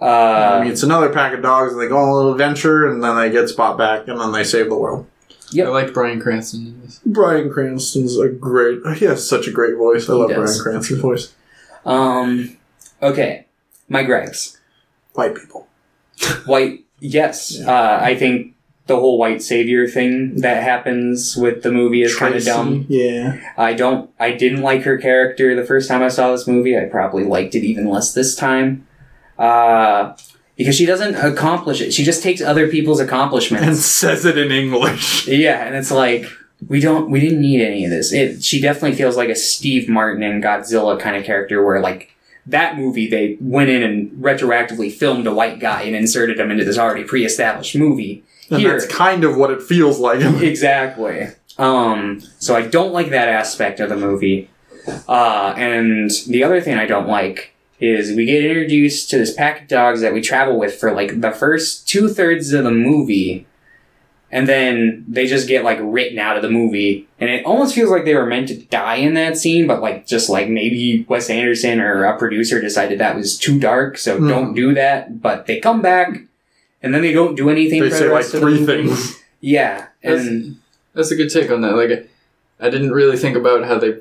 I 0.00 0.58
Uh, 0.58 0.60
mean, 0.62 0.72
it's 0.72 0.82
another 0.82 1.08
pack 1.10 1.32
of 1.32 1.42
dogs, 1.42 1.72
and 1.72 1.80
they 1.80 1.88
go 1.88 1.96
on 1.96 2.08
a 2.08 2.14
little 2.14 2.32
adventure, 2.32 2.86
and 2.86 3.02
then 3.02 3.16
they 3.16 3.30
get 3.30 3.48
Spot 3.48 3.78
back, 3.78 4.08
and 4.08 4.20
then 4.20 4.32
they 4.32 4.44
save 4.44 4.68
the 4.68 4.76
world. 4.76 5.06
Yeah, 5.52 5.66
I 5.66 5.68
liked 5.68 5.94
Bryan 5.94 6.20
Cranston 6.20 6.66
in 6.66 6.80
this. 6.82 7.00
Bryan 7.06 7.50
Cranston's 7.50 8.18
a 8.18 8.28
great. 8.28 8.80
He 8.96 9.04
has 9.06 9.26
such 9.28 9.46
a 9.46 9.50
great 9.52 9.76
voice. 9.76 10.08
I 10.08 10.12
He 10.12 10.18
love 10.18 10.30
does. 10.30 10.60
Bryan 10.60 10.74
Cranston's 10.80 11.00
voice. 11.00 11.32
um, 11.84 12.56
okay. 13.02 13.46
My 13.88 14.02
gripes. 14.02 14.58
White 15.14 15.36
people. 15.36 15.68
White, 16.46 16.84
yes. 16.98 17.56
Yeah. 17.58 17.70
Uh, 17.72 17.98
I 18.02 18.16
think 18.16 18.54
the 18.88 18.96
whole 18.96 19.18
white 19.18 19.40
savior 19.42 19.86
thing 19.88 20.36
that 20.40 20.62
happens 20.62 21.36
with 21.36 21.62
the 21.62 21.70
movie 21.70 22.02
is 22.02 22.16
kind 22.16 22.34
of 22.34 22.44
dumb. 22.44 22.86
Yeah. 22.88 23.38
I 23.56 23.74
don't, 23.74 24.10
I 24.18 24.32
didn't 24.32 24.62
like 24.62 24.82
her 24.82 24.96
character 24.98 25.54
the 25.54 25.64
first 25.64 25.88
time 25.88 26.02
I 26.02 26.08
saw 26.08 26.32
this 26.32 26.46
movie. 26.48 26.76
I 26.76 26.84
probably 26.86 27.24
liked 27.24 27.54
it 27.54 27.64
even 27.64 27.88
less 27.88 28.12
this 28.12 28.34
time. 28.34 28.86
Uh, 29.38 30.16
because 30.56 30.74
she 30.74 30.86
doesn't 30.86 31.14
accomplish 31.16 31.80
it. 31.80 31.92
She 31.92 32.02
just 32.02 32.22
takes 32.22 32.40
other 32.40 32.68
people's 32.68 33.00
accomplishments. 33.00 33.66
And 33.66 33.76
says 33.76 34.24
it 34.24 34.38
in 34.38 34.50
English. 34.50 35.28
Yeah, 35.36 35.66
and 35.66 35.74
it's 35.74 35.90
like 35.90 36.26
we 36.68 36.80
don't 36.80 37.10
we 37.10 37.20
didn't 37.20 37.40
need 37.40 37.60
any 37.60 37.84
of 37.84 37.90
this. 37.90 38.12
It 38.12 38.42
she 38.42 38.60
definitely 38.60 38.96
feels 38.96 39.16
like 39.16 39.28
a 39.28 39.34
Steve 39.34 39.88
Martin 39.88 40.22
and 40.22 40.42
Godzilla 40.42 40.98
kind 40.98 41.16
of 41.16 41.24
character 41.24 41.64
where 41.64 41.80
like 41.80 42.10
that 42.46 42.76
movie 42.76 43.08
they 43.08 43.36
went 43.40 43.68
in 43.68 43.82
and 43.82 44.10
retroactively 44.12 44.90
filmed 44.90 45.26
a 45.26 45.34
white 45.34 45.58
guy 45.58 45.82
and 45.82 45.94
inserted 45.94 46.38
him 46.38 46.50
into 46.50 46.64
this 46.64 46.78
already 46.78 47.04
pre-established 47.04 47.76
movie. 47.76 48.24
And 48.50 48.60
here. 48.60 48.72
that's 48.72 48.86
kind 48.86 49.24
of 49.24 49.36
what 49.36 49.50
it 49.50 49.62
feels 49.62 49.98
like. 49.98 50.20
Exactly. 50.42 51.28
Um, 51.58 52.20
so 52.38 52.54
I 52.54 52.62
don't 52.66 52.92
like 52.92 53.10
that 53.10 53.28
aspect 53.28 53.80
of 53.80 53.88
the 53.88 53.96
movie. 53.96 54.50
Uh, 55.08 55.54
and 55.56 56.10
the 56.28 56.44
other 56.44 56.60
thing 56.60 56.78
I 56.78 56.86
don't 56.86 57.08
like 57.08 57.55
is 57.80 58.16
we 58.16 58.24
get 58.26 58.44
introduced 58.44 59.10
to 59.10 59.18
this 59.18 59.34
pack 59.34 59.62
of 59.62 59.68
dogs 59.68 60.00
that 60.00 60.12
we 60.14 60.20
travel 60.20 60.58
with 60.58 60.74
for 60.74 60.92
like 60.92 61.20
the 61.20 61.30
first 61.30 61.86
two 61.88 62.08
thirds 62.08 62.52
of 62.52 62.64
the 62.64 62.70
movie. 62.70 63.46
And 64.32 64.48
then 64.48 65.04
they 65.06 65.26
just 65.26 65.46
get 65.46 65.62
like 65.62 65.78
written 65.80 66.18
out 66.18 66.36
of 66.36 66.42
the 66.42 66.50
movie. 66.50 67.06
And 67.20 67.30
it 67.30 67.44
almost 67.46 67.74
feels 67.74 67.90
like 67.90 68.04
they 68.04 68.14
were 68.14 68.26
meant 68.26 68.48
to 68.48 68.56
die 68.56 68.96
in 68.96 69.14
that 69.14 69.36
scene, 69.38 69.66
but 69.66 69.80
like 69.80 70.06
just 70.06 70.28
like 70.28 70.48
maybe 70.48 71.04
Wes 71.08 71.30
Anderson 71.30 71.80
or 71.80 72.04
a 72.04 72.18
producer 72.18 72.60
decided 72.60 72.98
that 72.98 73.14
was 73.16 73.38
too 73.38 73.58
dark, 73.60 73.98
so 73.98 74.18
Mhm. 74.18 74.28
don't 74.28 74.54
do 74.54 74.74
that. 74.74 75.20
But 75.22 75.46
they 75.46 75.60
come 75.60 75.80
back 75.80 76.22
and 76.82 76.92
then 76.92 77.02
they 77.02 77.12
don't 77.12 77.36
do 77.36 77.50
anything 77.50 77.82
they 77.82 77.90
for 77.90 77.96
say 77.96 78.04
the 78.06 78.10
like 78.12 78.22
rest 78.22 78.34
of 78.34 78.40
the 78.40 78.46
three 78.46 78.60
movie. 78.60 78.88
things. 78.88 79.22
Yeah. 79.40 79.86
That's- 80.02 80.26
And 80.26 80.56
That's 80.94 81.10
a 81.10 81.16
good 81.16 81.30
take 81.30 81.50
on 81.50 81.60
that. 81.60 81.76
Like, 81.76 82.08
I 82.58 82.70
didn't 82.70 82.92
really 82.92 83.18
think 83.18 83.36
about 83.36 83.64
how 83.66 83.78
they 83.78 83.96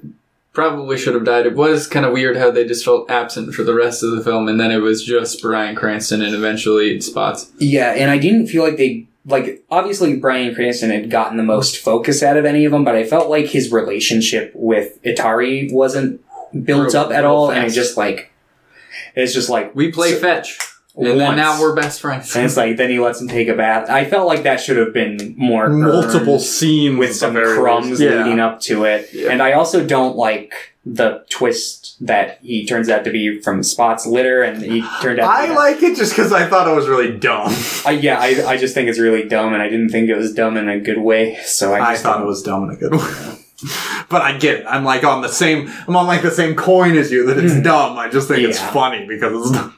probably 0.56 0.98
should 0.98 1.14
have 1.14 1.26
died. 1.26 1.46
It 1.46 1.56
was 1.56 1.86
kind 1.86 2.06
of 2.06 2.14
weird 2.14 2.38
how 2.38 2.50
they 2.50 2.66
just 2.66 2.84
felt 2.86 3.12
absent 3.12 3.54
for 3.54 3.64
the 3.64 3.76
rest 3.76 4.02
of 4.02 4.12
the 4.12 4.24
film, 4.24 4.48
and 4.48 4.60
then 4.60 4.72
it 4.72 4.78
was 4.80 5.04
just 5.04 5.42
Bryan 5.42 5.76
Cranston 5.76 6.22
and 6.22 6.34
eventually 6.34 7.00
Spots. 7.02 7.52
Yeah, 7.60 7.92
and 7.92 8.10
I 8.10 8.18
didn't 8.18 8.48
feel 8.48 8.64
like 8.64 8.78
they 8.78 9.06
like 9.28 9.64
obviously 9.70 10.16
Bryan 10.18 10.56
Cranston 10.56 10.90
had 10.92 11.10
gotten 11.12 11.38
the 11.38 11.44
most 11.44 11.78
focus 11.78 12.24
out 12.24 12.38
of 12.38 12.46
any 12.46 12.66
of 12.66 12.72
them, 12.72 12.84
but 12.84 12.96
I 12.96 13.04
felt 13.04 13.30
like 13.30 13.48
his 13.48 13.72
relationship 13.72 14.52
with 14.56 15.02
Atari 15.04 15.72
wasn't 15.72 16.22
built 16.64 16.94
Real- 16.94 17.04
up 17.04 17.12
at 17.12 17.26
all, 17.26 17.52
and 17.52 17.66
it 17.66 17.72
just 17.72 17.98
like 17.98 18.32
it's 19.16 19.34
just 19.34 19.50
like 19.50 19.76
We 19.76 19.92
play 19.92 20.12
So- 20.12 20.20
fetch, 20.20 20.58
and 20.98 21.20
then 21.20 21.28
once. 21.28 21.38
now 21.38 21.60
we're 21.60 21.76
best 21.76 22.00
friends. 22.02 22.36
and 22.36 22.46
it's 22.46 22.56
like 22.58 22.78
then 22.78 22.90
he 22.90 23.00
lets 23.00 23.20
him 23.22 23.28
take 23.28 23.48
a 23.48 23.54
bath. 23.56 23.90
I 23.90 24.06
felt 24.06 24.28
like 24.28 24.44
that 24.44 24.60
should 24.62 24.78
have 24.78 24.94
been 24.94 25.34
more 25.38 25.70
Multiple 25.70 26.34
earned 26.36 26.42
scenes 26.42 26.98
with 26.98 27.16
some 27.16 27.34
crumbs 27.34 27.90
least. 27.90 28.02
Yeah. 28.02 28.24
leading 28.24 28.40
up 28.40 28.60
to 28.62 28.86
it, 28.86 29.10
Yeah. 29.14 29.30
and 29.32 29.42
I 29.42 29.54
also 29.54 29.86
don't 29.86 30.16
like 30.16 30.54
the 30.88 31.26
twist 31.32 31.98
that 32.06 32.38
he 32.44 32.64
turns 32.66 32.90
out 32.90 33.04
to 33.06 33.10
be 33.12 33.42
from 33.42 33.64
Spot's 33.64 34.06
litter, 34.06 34.44
and 34.44 34.62
he 34.62 34.84
turned 35.02 35.20
out. 35.20 35.26
to 35.26 35.32
I 35.32 35.48
be 35.48 35.54
like 35.56 35.82
it 35.84 35.98
just 35.98 36.12
because 36.16 36.32
I 36.32 36.48
thought 36.48 36.68
it 36.68 36.76
was 36.76 36.88
really 36.88 37.18
dumb. 37.18 37.48
I, 37.86 37.98
yeah, 38.00 38.20
I, 38.20 38.52
I 38.52 38.58
just 38.58 38.76
think 38.76 38.88
it's 38.88 39.00
really 39.00 39.28
dumb, 39.28 39.54
and 39.54 39.64
I 39.64 39.68
didn't 39.70 39.90
think 39.90 40.10
it 40.10 40.16
was 40.16 40.32
dumb 40.34 40.58
in 40.58 40.70
a 40.70 40.80
good 40.80 41.00
way. 41.00 41.38
So 41.44 41.74
I, 41.74 41.94
I, 41.94 41.98
thought 41.98 42.22
it 42.22 42.26
was 42.28 42.44
dumb 42.44 42.66
in 42.66 42.76
a 42.76 42.76
good 42.78 42.94
way. 42.94 43.38
But 44.10 44.22
I 44.22 44.38
get 44.38 44.60
it. 44.60 44.66
I'm 44.68 44.84
like 44.84 45.04
on 45.04 45.22
the 45.22 45.30
same. 45.30 45.72
I'm 45.88 45.96
on 45.96 46.06
like 46.06 46.22
the 46.22 46.30
same 46.30 46.56
coin 46.56 46.96
as 46.98 47.12
you. 47.12 47.26
That 47.26 47.38
it's 47.40 47.54
Mm. 47.54 47.64
dumb. 47.64 47.98
I 47.98 48.10
just 48.10 48.28
think 48.28 48.42
it's 48.48 48.60
funny 48.60 49.08
because 49.08 49.34
it's 49.34 49.52
dumb. 49.58 49.75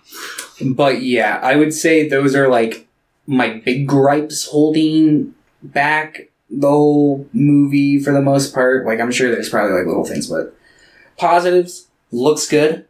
But 0.65 1.01
yeah, 1.01 1.39
I 1.43 1.55
would 1.55 1.73
say 1.73 2.07
those 2.07 2.35
are 2.35 2.47
like 2.49 2.87
my 3.27 3.61
big 3.65 3.87
gripes 3.87 4.45
holding 4.47 5.33
back 5.61 6.29
the 6.49 6.67
whole 6.69 7.27
movie 7.33 7.99
for 7.99 8.11
the 8.13 8.21
most 8.21 8.53
part. 8.53 8.85
Like 8.85 8.99
I'm 8.99 9.11
sure 9.11 9.29
there's 9.31 9.49
probably 9.49 9.77
like 9.77 9.85
little 9.87 10.05
things, 10.05 10.27
but 10.27 10.55
positives 11.17 11.87
looks 12.11 12.47
good. 12.47 12.85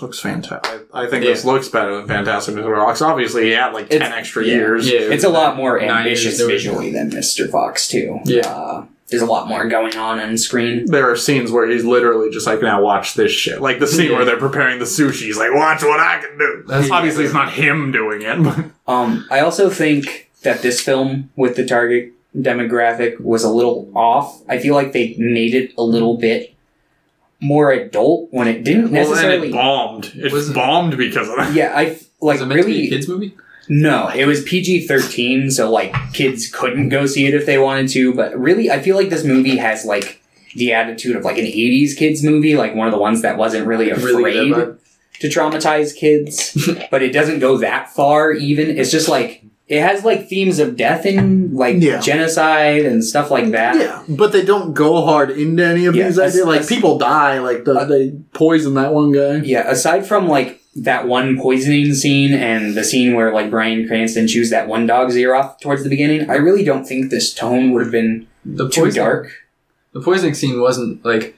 looks 0.00 0.20
fantastic. 0.20 0.86
I, 0.94 1.02
I 1.04 1.10
think 1.10 1.24
Yeah. 1.24 1.30
this 1.30 1.44
looks 1.44 1.68
better 1.68 1.96
than 1.96 2.06
Fantastic 2.06 2.54
Mr. 2.54 2.76
Fox. 2.76 3.02
Obviously, 3.02 3.46
he 3.46 3.50
had 3.50 3.72
like 3.72 3.90
ten 3.90 4.02
extra 4.12 4.44
yeah. 4.44 4.54
years. 4.54 4.88
Yeah, 4.88 5.00
It's 5.00 5.24
a 5.24 5.28
lot 5.28 5.56
more 5.56 5.80
ambitious 5.80 6.40
visually 6.40 6.92
than 6.92 7.10
Mr. 7.10 7.50
Fox 7.50 7.88
too. 7.88 8.20
Yeah. 8.24 8.46
Uh, 8.48 8.84
there's 9.10 9.22
a 9.22 9.26
lot 9.26 9.48
more 9.48 9.66
going 9.68 9.96
on 9.96 10.20
on 10.20 10.36
screen. 10.38 10.86
There 10.86 11.10
are 11.10 11.16
scenes 11.16 11.50
where 11.50 11.68
he's 11.68 11.84
literally 11.84 12.30
just 12.30 12.46
like, 12.46 12.62
"Now 12.62 12.80
watch 12.82 13.14
this 13.14 13.32
shit." 13.32 13.60
Like 13.60 13.78
the 13.80 13.86
scene 13.86 14.10
Yeah. 14.10 14.16
where 14.16 14.24
they're 14.24 14.36
preparing 14.38 14.78
the 14.78 14.84
sushi. 14.84 15.22
He's 15.26 15.36
like, 15.38 15.52
"Watch 15.52 15.82
what 15.82 15.98
I 16.00 16.20
can 16.20 16.38
do." 16.38 16.64
That's- 16.66 16.90
Obviously, 16.90 17.24
it's 17.24 17.34
not 17.34 17.52
him 17.52 17.92
doing 17.92 18.22
it. 18.22 18.42
But 18.42 18.64
Um, 18.92 19.26
I 19.30 19.40
also 19.40 19.70
think 19.70 20.30
that 20.42 20.62
this 20.62 20.80
film 20.80 21.30
with 21.36 21.56
the 21.56 21.64
target 21.66 22.12
demographic 22.36 23.20
was 23.20 23.44
a 23.44 23.50
little 23.50 23.90
off. 23.94 24.40
I 24.48 24.58
feel 24.58 24.74
like 24.74 24.92
they 24.92 25.14
made 25.18 25.54
it 25.54 25.72
a 25.78 25.82
little 25.82 26.16
bit 26.16 26.54
more 27.40 27.72
adult 27.72 28.28
when 28.32 28.46
it 28.48 28.64
didn't 28.64 28.92
necessarily 28.92 29.50
well, 29.52 29.96
and 29.96 30.04
it 30.04 30.12
bombed. 30.14 30.24
It 30.26 30.32
Was 30.32 30.52
bombed 30.52 30.96
because 30.96 31.28
of 31.28 31.36
that. 31.36 31.54
yeah, 31.54 31.72
I 31.74 31.98
like 32.20 32.38
Was 32.38 32.40
it 32.42 32.46
meant 32.46 32.60
to 32.62 32.66
be 32.66 32.72
a 32.72 32.76
really 32.76 32.88
kids 32.88 33.08
movie? 33.08 33.34
No. 33.70 34.08
It 34.08 34.26
was 34.26 34.42
PG 34.42 34.86
thirteen, 34.86 35.50
so 35.50 35.70
like 35.70 35.94
kids 36.12 36.50
couldn't 36.50 36.90
go 36.90 37.06
see 37.06 37.26
it 37.26 37.32
if 37.34 37.46
they 37.46 37.56
wanted 37.56 37.88
to. 37.92 38.12
But 38.12 38.38
really, 38.38 38.70
I 38.70 38.80
feel 38.80 38.96
like 38.96 39.08
this 39.08 39.24
movie 39.24 39.56
has 39.56 39.84
like 39.86 40.20
the 40.54 40.72
attitude 40.74 41.16
of 41.16 41.24
like 41.24 41.38
an 41.38 41.44
'80s 41.46 41.96
kids 41.96 42.22
movie, 42.22 42.56
like 42.56 42.74
one 42.74 42.86
of 42.88 42.92
the 42.92 42.98
ones 42.98 43.22
that 43.22 43.38
wasn't 43.38 43.66
really 43.66 43.88
afraid 43.90 44.14
Really 44.16 44.74
to 45.20 45.28
traumatize 45.28 45.94
kids, 45.96 46.56
but 46.90 47.02
it 47.02 47.12
doesn't 47.12 47.38
go 47.40 47.58
that 47.58 47.90
far. 47.90 48.32
Even 48.32 48.76
it's 48.78 48.90
just 48.90 49.08
like 49.08 49.42
it 49.68 49.80
has 49.82 50.02
like 50.04 50.28
themes 50.28 50.58
of 50.58 50.76
death 50.76 51.04
and 51.06 51.54
like 51.54 51.76
Yeah. 51.78 52.00
genocide 52.00 52.84
and 52.84 53.04
stuff 53.04 53.30
like 53.30 53.50
that. 53.52 53.76
Yeah, 53.76 54.02
but 54.08 54.32
they 54.32 54.44
don't 54.44 54.74
go 54.74 55.04
hard 55.04 55.30
into 55.30 55.64
any 55.64 55.86
of 55.86 55.94
Yeah, 55.94 56.06
these 56.08 56.18
ideas. 56.18 56.44
Like 56.44 56.66
people 56.66 56.98
die. 56.98 57.38
Like 57.38 57.64
the, 57.64 57.74
Uh, 57.74 57.84
they 57.84 58.12
poison 58.32 58.74
that 58.74 58.92
one 58.92 59.12
guy. 59.12 59.36
Yeah, 59.44 59.70
aside 59.70 60.06
from 60.06 60.26
like 60.26 60.59
that 60.76 61.08
one 61.08 61.38
poisoning 61.38 61.92
scene 61.94 62.32
and 62.32 62.74
the 62.76 62.84
scene 62.84 63.14
where 63.14 63.32
like 63.32 63.50
Bryan 63.50 63.86
Cranston 63.88 64.28
chews 64.28 64.50
that 64.50 64.68
one 64.68 64.86
dog's 64.86 65.16
ear 65.16 65.34
off 65.34 65.60
towards 65.60 65.82
the 65.82 65.90
beginning, 65.90 66.30
I 66.30 66.34
really 66.36 66.64
don't 66.64 66.84
think 66.84 67.10
this 67.10 67.34
tone 67.34 67.72
would 67.72 67.82
have 67.82 67.92
been 67.92 68.28
The 68.44 68.68
too 68.68 68.82
poison, 68.82 69.02
dark. 69.02 69.32
The 69.92 70.00
poisoning 70.00 70.34
scene 70.34 70.60
wasn't 70.60 71.04
like 71.04 71.36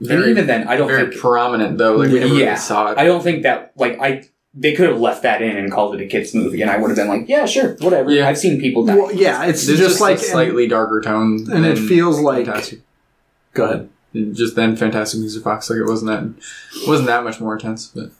and 0.00 0.08
very, 0.08 0.30
even 0.30 0.46
then, 0.46 0.66
I 0.66 0.76
don't 0.76 0.88
very 0.88 1.08
think 1.10 1.20
prominent 1.20 1.78
though. 1.78 1.96
Like 1.96 2.10
we 2.10 2.20
never 2.20 2.34
Yeah. 2.34 2.44
really 2.46 2.56
saw 2.56 2.90
it. 2.92 2.98
I 2.98 3.04
don't 3.04 3.22
think 3.22 3.42
that 3.44 3.72
like 3.76 3.98
I 4.00 4.24
they 4.52 4.74
could 4.74 4.88
have 4.88 4.98
left 4.98 5.22
that 5.22 5.42
in 5.42 5.56
and 5.56 5.70
called 5.70 5.94
it 5.94 6.00
a 6.00 6.06
kids 6.06 6.34
movie, 6.34 6.60
and 6.60 6.68
I 6.70 6.76
would 6.76 6.88
have 6.88 6.96
been 6.96 7.06
like, 7.06 7.28
yeah, 7.28 7.46
sure, 7.46 7.76
whatever. 7.80 8.10
Yeah. 8.10 8.28
I've 8.28 8.36
seen 8.38 8.58
people 8.60 8.84
die. 8.84 8.96
Well, 8.96 9.12
yeah, 9.14 9.44
it's 9.44 9.64
There's 9.64 9.78
just, 9.78 10.00
like 10.00 10.16
a 10.16 10.20
slightly 10.22 10.66
darker 10.66 11.00
tone, 11.00 11.46
and 11.52 11.64
it 11.64 11.78
feels 11.78 12.18
like- 12.18 12.46
Fantastic. 12.46 12.80
Go 13.54 13.64
ahead. 13.64 13.88
just 14.34 14.56
then 14.56 14.74
Fantastic 14.74 15.20
Mr. 15.20 15.40
Fox. 15.40 15.70
Like 15.70 15.78
it 15.78 15.86
wasn't 15.86 16.10
that 16.10 16.88
wasn't 16.88 17.06
that 17.06 17.22
much 17.22 17.38
more 17.40 17.52
intense, 17.54 17.86
but 17.94 18.10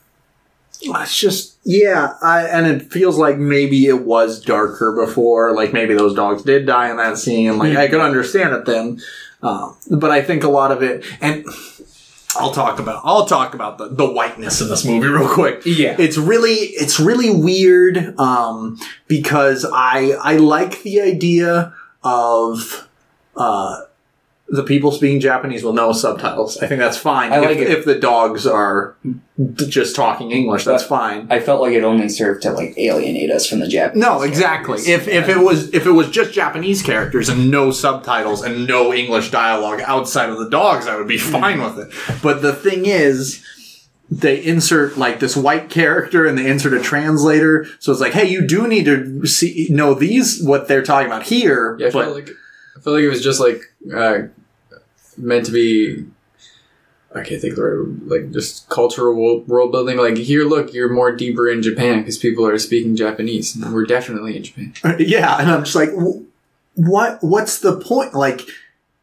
It's 0.81 1.17
just 1.17 1.57
yeah, 1.63 2.15
I, 2.21 2.47
and 2.47 2.65
it 2.65 2.91
feels 2.91 3.17
like 3.17 3.37
maybe 3.37 3.85
it 3.85 4.03
was 4.03 4.41
darker 4.41 4.91
before. 5.05 5.53
Like 5.53 5.73
maybe 5.73 5.93
those 5.93 6.15
dogs 6.15 6.43
did 6.43 6.65
die 6.65 6.89
in 6.89 6.97
that 6.97 7.17
scene. 7.17 7.57
Like 7.57 7.77
I 7.77 7.87
could 7.87 8.01
understand 8.01 8.53
it 8.53 8.65
then, 8.65 8.99
um, 9.43 9.77
but 9.89 10.11
I 10.11 10.21
think 10.21 10.43
a 10.43 10.49
lot 10.49 10.71
of 10.71 10.81
it 10.83 11.05
and. 11.21 11.45
I'll 12.33 12.53
talk 12.53 12.79
about 12.79 13.01
I'll 13.03 13.25
talk 13.25 13.53
about 13.53 13.77
the, 13.77 13.89
the 13.89 14.09
whiteness 14.09 14.61
in 14.61 14.69
this 14.69 14.85
movie 14.85 15.05
real 15.09 15.27
quick. 15.27 15.63
Yeah. 15.65 15.97
It's 15.99 16.17
really 16.17 16.53
it's 16.53 16.97
really 16.97 17.29
weird 17.29 18.17
um, 18.17 18.79
because 19.07 19.65
I 19.69 20.11
I 20.11 20.37
like 20.37 20.81
the 20.83 21.01
idea 21.01 21.73
of 22.05 22.87
uh, 23.35 23.81
the 24.51 24.63
people 24.63 24.91
speaking 24.91 25.21
Japanese 25.21 25.63
will 25.63 25.71
know 25.71 25.93
subtitles. 25.93 26.57
I 26.57 26.67
think 26.67 26.79
that's 26.79 26.97
fine. 26.97 27.31
I 27.31 27.37
if, 27.37 27.45
like 27.45 27.57
it. 27.57 27.69
if 27.69 27.85
the 27.85 27.95
dogs 27.95 28.45
are 28.45 28.97
just 29.55 29.95
talking 29.95 30.31
English, 30.31 30.65
that's 30.65 30.83
fine. 30.83 31.27
I 31.31 31.39
felt 31.39 31.61
like 31.61 31.71
it 31.71 31.85
only 31.85 32.09
served 32.09 32.41
to 32.41 32.51
like 32.51 32.77
alienate 32.77 33.31
us 33.31 33.47
from 33.47 33.61
the 33.61 33.67
Japanese. 33.69 34.03
No, 34.03 34.21
exactly. 34.23 34.83
characters. 34.83 35.07
If 35.07 35.29
if 35.29 35.29
it 35.29 35.39
was 35.39 35.73
if 35.73 35.85
it 35.85 35.91
was 35.91 36.09
just 36.09 36.33
Japanese 36.33 36.81
characters 36.83 37.29
and 37.29 37.49
no 37.49 37.71
subtitles 37.71 38.41
and 38.41 38.67
no 38.67 38.93
English 38.93 39.31
dialogue 39.31 39.79
outside 39.85 40.29
of 40.29 40.37
the 40.37 40.49
dogs, 40.49 40.85
I 40.85 40.97
would 40.97 41.07
be 41.07 41.17
fine 41.17 41.61
with 41.61 41.79
it. 41.79 42.19
But 42.21 42.41
the 42.41 42.51
thing 42.51 42.85
is, 42.85 43.45
they 44.09 44.43
insert 44.43 44.97
like 44.97 45.21
this 45.21 45.37
white 45.37 45.69
character 45.69 46.25
and 46.25 46.37
they 46.37 46.51
insert 46.51 46.73
a 46.73 46.81
translator, 46.81 47.67
so 47.79 47.93
it's 47.93 48.01
like, 48.01 48.11
hey, 48.11 48.27
you 48.27 48.45
do 48.45 48.67
need 48.67 48.83
to 48.83 49.25
see 49.25 49.67
know 49.69 49.93
these 49.93 50.43
what 50.43 50.67
they're 50.67 50.83
talking 50.83 51.07
about 51.07 51.23
here. 51.23 51.77
yeah, 51.79 51.87
I 51.87 51.91
but 51.91 52.03
felt 52.03 52.15
like 52.15 52.29
I 52.75 52.81
felt 52.81 52.95
like 52.97 53.03
it 53.03 53.09
was 53.09 53.23
just 53.23 53.39
like 53.39 53.61
uh, 53.95 54.23
meant 55.21 55.45
to 55.45 55.51
be. 55.51 56.05
I 57.13 57.23
can't 57.23 57.41
think 57.41 57.51
of 57.51 57.57
the 57.57 57.63
right 57.63 58.07
like 58.07 58.31
just 58.31 58.69
cultural 58.69 59.13
world, 59.13 59.47
world 59.47 59.71
building. 59.73 59.97
Like 59.97 60.17
here, 60.17 60.45
look, 60.45 60.73
you're 60.73 60.91
more 60.91 61.13
deeper 61.13 61.49
in 61.49 61.61
Japan 61.61 61.99
because 61.99 62.17
people 62.17 62.47
are 62.47 62.57
speaking 62.57 62.95
Japanese. 62.95 63.55
And 63.55 63.73
we're 63.73 63.85
definitely 63.85 64.37
in 64.37 64.43
Japan. 64.43 64.73
Uh, 64.83 64.95
yeah, 64.97 65.37
and 65.37 65.51
I'm 65.51 65.63
just 65.63 65.75
like, 65.75 65.89
what? 66.75 67.17
What's 67.21 67.59
the 67.59 67.79
point? 67.79 68.13
Like, 68.13 68.41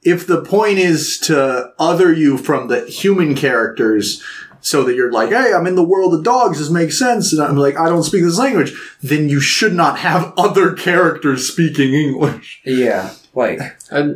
if 0.02 0.26
the 0.26 0.42
point 0.42 0.78
is 0.78 1.18
to 1.20 1.72
other 1.78 2.12
you 2.12 2.38
from 2.38 2.68
the 2.68 2.86
human 2.86 3.34
characters, 3.34 4.22
so 4.60 4.84
that 4.84 4.94
you're 4.94 5.12
like, 5.12 5.30
hey, 5.30 5.52
I'm 5.52 5.66
in 5.66 5.76
the 5.76 5.84
world 5.84 6.14
of 6.14 6.22
dogs. 6.22 6.58
This 6.58 6.70
makes 6.70 6.98
sense, 6.98 7.32
and 7.32 7.42
I'm 7.42 7.56
like, 7.56 7.76
I 7.78 7.88
don't 7.88 8.02
speak 8.02 8.22
this 8.22 8.38
language. 8.38 8.72
Then 9.02 9.28
you 9.28 9.40
should 9.40 9.74
not 9.74 9.98
have 10.00 10.32
other 10.38 10.72
characters 10.72 11.48
speaking 11.48 11.94
English. 11.94 12.60
yeah, 12.64 13.14
like 13.34 13.60
I 13.92 14.14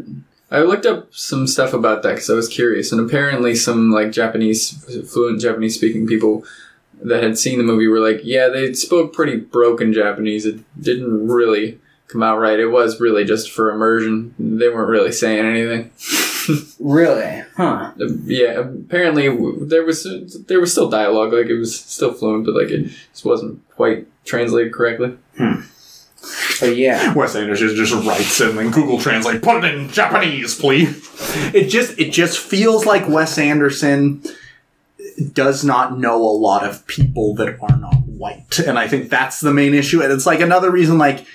I 0.53 0.61
looked 0.61 0.85
up 0.85 1.13
some 1.15 1.47
stuff 1.47 1.73
about 1.73 2.03
that 2.03 2.11
because 2.11 2.29
I 2.29 2.35
was 2.35 2.49
curious, 2.49 2.93
and 2.93 3.01
apparently 3.01 3.55
some 3.55 3.91
like 3.91 4.13
Japanese 4.13 4.85
fluent 5.11 5.41
Japanese 5.41 5.75
speaking 5.75 6.07
people 6.07 6.45
that 7.03 7.23
had 7.23 7.39
seen 7.39 7.59
the 7.59 7.65
movie 7.65 7.89
were 7.89 8.01
like, 8.01 8.21
yeah, 8.23 8.49
they 8.49 8.75
spoke 8.75 9.13
pretty 9.13 9.37
broken 9.37 9.93
Japanese. 9.93 10.45
It 10.47 10.61
didn't 10.81 11.27
really 11.27 11.81
come 12.07 12.23
out 12.23 12.39
right. 12.39 12.61
It 12.61 12.67
was 12.67 13.01
really 13.01 13.25
just 13.25 13.51
for 13.51 13.71
immersion. 13.71 14.35
They 14.39 14.69
weren't 14.69 14.91
really 14.91 15.11
saying 15.11 15.45
anything. 15.45 15.91
really, 16.79 17.45
huh? 17.57 17.93
Uh, 18.01 18.09
Yeah, 18.25 18.61
apparently 18.61 19.29
there 19.67 19.85
was 19.85 20.07
there 20.47 20.61
was 20.61 20.71
still 20.71 20.91
dialogue, 20.91 21.33
like 21.33 21.47
it 21.47 21.59
was 21.59 21.81
still 21.81 22.13
fluent, 22.13 22.45
but 22.45 22.55
like 22.55 22.71
it 22.71 22.91
just 23.13 23.25
wasn't 23.25 23.67
quite 23.71 24.07
translated 24.25 24.73
correctly. 24.73 25.17
But 26.61 26.77
yeah, 26.77 27.13
Wes 27.15 27.35
Anderson 27.35 27.75
just 27.75 27.93
writes 28.07 28.41
it 28.41 28.51
and 28.51 28.59
then 28.59 28.71
Google 28.71 28.99
Translate, 28.99 29.43
put 29.43 29.65
it 29.65 29.75
in 29.75 29.89
Japanese, 29.89 30.59
please. 30.59 31.09
It 31.55 31.69
just 31.69 31.99
it 31.99 32.13
just 32.13 32.39
feels 32.39 32.87
like 32.87 33.09
Wes 33.09 33.39
Anderson 33.39 34.23
does 35.33 35.65
not 35.65 35.99
know 35.99 36.23
a 36.23 36.33
lot 36.33 36.65
of 36.65 36.87
people 36.87 37.35
that 37.35 37.59
are 37.61 37.77
not 37.77 38.07
white. 38.07 38.59
And 38.61 38.79
I 38.79 38.89
think 38.89 39.11
that's 39.11 39.41
the 39.41 39.53
main 39.53 39.75
issue. 39.75 40.03
And 40.03 40.13
it's 40.13 40.27
like 40.27 40.41
another 40.41 40.71
reason 40.71 40.99
like 40.99 41.27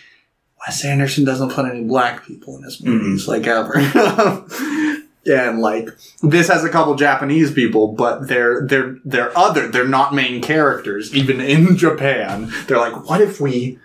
Wes 0.66 0.84
Anderson 0.86 1.26
doesn't 1.26 1.52
put 1.52 1.66
any 1.66 1.84
black 1.84 2.26
people 2.26 2.58
in 2.58 2.64
his 2.64 2.82
mm-hmm. 2.82 2.92
movies, 2.92 3.28
like 3.28 3.46
ever. 3.46 3.78
and 5.26 5.60
like 5.60 5.90
this 6.22 6.48
has 6.48 6.64
a 6.64 6.70
couple 6.70 6.96
Japanese 6.96 7.52
people, 7.52 7.90
but 7.90 8.28
they're 8.28 8.66
they're 8.66 8.98
they're 9.04 9.38
other. 9.38 9.68
They're 9.68 9.88
not 9.88 10.14
main 10.14 10.42
characters, 10.42 11.14
even 11.14 11.42
in 11.42 11.78
Japan. 11.78 12.52
They're 12.68 12.80
like, 12.80 13.08
what 13.08 13.22
if 13.22 13.40
we 13.40 13.80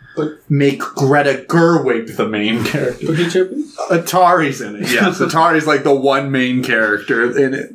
make 0.48 0.80
Greta 0.80 1.44
Gerwig 1.48 2.16
the 2.16 2.28
main 2.28 2.64
character? 2.64 3.06
Atari's 3.06 4.60
in 4.60 4.76
it. 4.76 4.90
Yes, 4.90 5.18
Atari's 5.20 5.66
like 5.66 5.84
the 5.84 5.94
one 5.94 6.30
main 6.30 6.62
character 6.62 7.36
in 7.38 7.54
it 7.54 7.74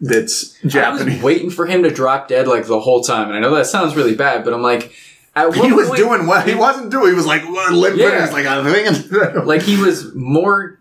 that's 0.00 0.56
I 0.62 0.66
was 0.66 0.72
Japanese. 0.72 1.22
waiting 1.22 1.50
for 1.50 1.66
him 1.66 1.84
to 1.84 1.90
drop 1.90 2.28
dead 2.28 2.48
like 2.48 2.66
the 2.66 2.80
whole 2.80 3.02
time, 3.02 3.28
and 3.28 3.36
I 3.36 3.40
know 3.40 3.54
that 3.54 3.66
sounds 3.66 3.94
really 3.94 4.16
bad, 4.16 4.44
but 4.44 4.52
I'm 4.52 4.62
like, 4.62 4.92
at 5.36 5.48
what 5.50 5.64
He 5.64 5.72
was 5.72 5.88
point- 5.88 5.98
doing 5.98 6.26
well. 6.26 6.42
He 6.42 6.54
wasn't 6.54 6.90
doing. 6.90 7.08
He 7.10 7.14
was 7.14 7.24
like 7.26 7.42
limping. 7.44 8.00
Yeah. 8.00 8.20
He's 8.24 8.32
like 8.32 8.44
I'm 8.46 8.64
thinking. 8.64 9.44
like 9.46 9.62
he 9.62 9.76
was 9.80 10.12
more 10.14 10.76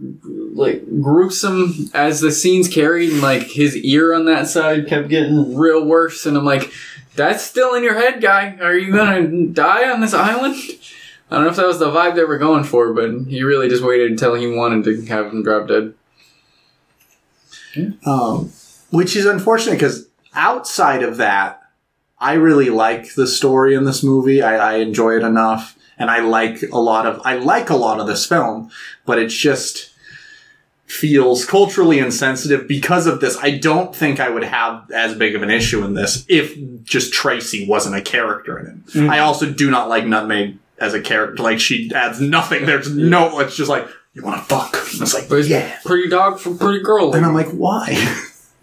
like 0.53 0.83
gruesome 1.01 1.89
as 1.93 2.19
the 2.19 2.31
scenes 2.31 2.67
carried 2.67 3.11
and 3.13 3.21
like 3.21 3.43
his 3.43 3.77
ear 3.77 4.13
on 4.13 4.25
that 4.25 4.47
side 4.47 4.87
kept 4.87 5.07
getting 5.07 5.55
real 5.55 5.85
worse 5.85 6.25
and 6.25 6.35
i'm 6.37 6.43
like 6.43 6.69
that's 7.15 7.43
still 7.43 7.75
in 7.75 7.83
your 7.83 7.95
head 7.95 8.21
guy. 8.21 8.57
Are 8.61 8.77
you 8.77 8.91
gonna 8.91 9.47
die 9.47 9.89
on 9.89 10.01
this 10.01 10.13
island? 10.13 10.55
I 11.29 11.35
don't 11.35 11.45
know 11.45 11.49
if 11.49 11.55
that 11.55 11.67
was 11.67 11.79
the 11.79 11.89
vibe 11.89 12.15
they 12.15 12.25
were 12.25 12.37
going 12.37 12.63
for 12.63 12.93
but 12.93 13.09
he 13.27 13.43
really 13.43 13.69
just 13.69 13.83
waited 13.83 14.11
until 14.11 14.35
he 14.35 14.47
wanted 14.47 14.83
to 14.85 15.05
have 15.05 15.27
him 15.27 15.43
drop 15.43 15.67
dead. 15.67 15.93
Um, 18.05 18.51
which 18.89 19.15
is 19.15 19.25
unfortunate 19.25 19.73
because 19.73 20.07
outside 20.33 21.03
of 21.03 21.17
that, 21.17 21.61
I 22.19 22.33
really 22.33 22.69
like 22.69 23.15
the 23.15 23.25
story 23.27 23.73
in 23.73 23.85
this 23.85 24.03
movie. 24.03 24.41
I, 24.43 24.73
I 24.73 24.75
enjoy 24.75 25.15
it 25.15 25.23
enough, 25.23 25.77
and 25.97 26.11
I 26.11 26.19
like 26.19 26.61
a 26.71 26.77
lot 26.77 27.07
of 27.07 27.21
I 27.25 27.35
like 27.35 27.69
a 27.69 27.75
lot 27.75 27.99
of 27.99 28.07
this 28.07 28.25
film, 28.25 28.69
but 29.05 29.17
it's 29.17 29.35
just 29.35 29.90
feels 30.91 31.45
culturally 31.45 31.99
insensitive 31.99 32.67
because 32.67 33.07
of 33.07 33.21
this. 33.21 33.37
I 33.37 33.57
don't 33.57 33.95
think 33.95 34.19
I 34.19 34.29
would 34.29 34.43
have 34.43 34.91
as 34.91 35.15
big 35.15 35.35
of 35.35 35.41
an 35.41 35.49
issue 35.49 35.83
in 35.83 35.93
this 35.93 36.25
if 36.27 36.53
just 36.83 37.13
Tracy 37.13 37.67
wasn't 37.67 37.95
a 37.95 38.01
character 38.01 38.59
in 38.59 38.83
it. 38.95 39.09
I 39.09 39.19
also 39.19 39.51
do 39.51 39.71
not 39.71 39.87
like 39.87 40.05
Nutmeg 40.05 40.57
as 40.77 40.93
a 40.93 41.01
character. 41.01 41.41
Like 41.41 41.59
she 41.59 41.91
adds 41.95 42.19
nothing. 42.19 42.65
There's 42.65 42.93
no. 42.93 43.39
It's 43.39 43.55
just 43.55 43.69
like 43.69 43.87
you 44.13 44.23
want 44.23 44.39
to 44.39 44.43
fuck. 44.43 44.73
And 44.73 45.01
it's 45.01 45.13
like 45.13 45.47
yeah. 45.47 45.79
pretty 45.85 46.09
dog 46.09 46.39
for 46.39 46.53
pretty 46.53 46.83
girl 46.83 47.13
And 47.13 47.25
I'm 47.25 47.33
like, 47.33 47.51
why? 47.51 47.95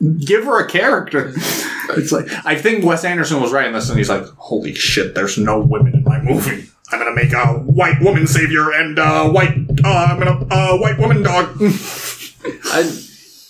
Give 0.19 0.45
her 0.45 0.65
a 0.65 0.69
character. 0.69 1.35
It's 1.91 2.13
like 2.13 2.27
I 2.45 2.55
think 2.55 2.85
Wes 2.85 3.03
Anderson 3.03 3.41
was 3.41 3.51
writing 3.51 3.73
this, 3.73 3.89
and 3.89 3.97
he's 3.97 4.11
like, 4.11 4.23
"Holy 4.37 4.75
shit! 4.75 5.15
There's 5.15 5.39
no 5.39 5.59
women 5.59 5.95
in 5.95 6.05
my 6.05 6.21
movie. 6.21 6.69
I'm 6.93 6.99
gonna 6.99 7.15
make 7.15 7.33
a 7.33 7.61
white 7.61 8.03
woman 8.03 8.27
savior 8.27 8.71
and 8.73 8.99
a 8.99 9.27
white. 9.31 9.57
Uh, 9.83 10.07
I'm 10.11 10.19
gonna 10.19 10.47
uh, 10.51 10.77
white 10.77 10.99
woman 10.99 11.23
dog." 11.23 11.59
I 12.45 12.91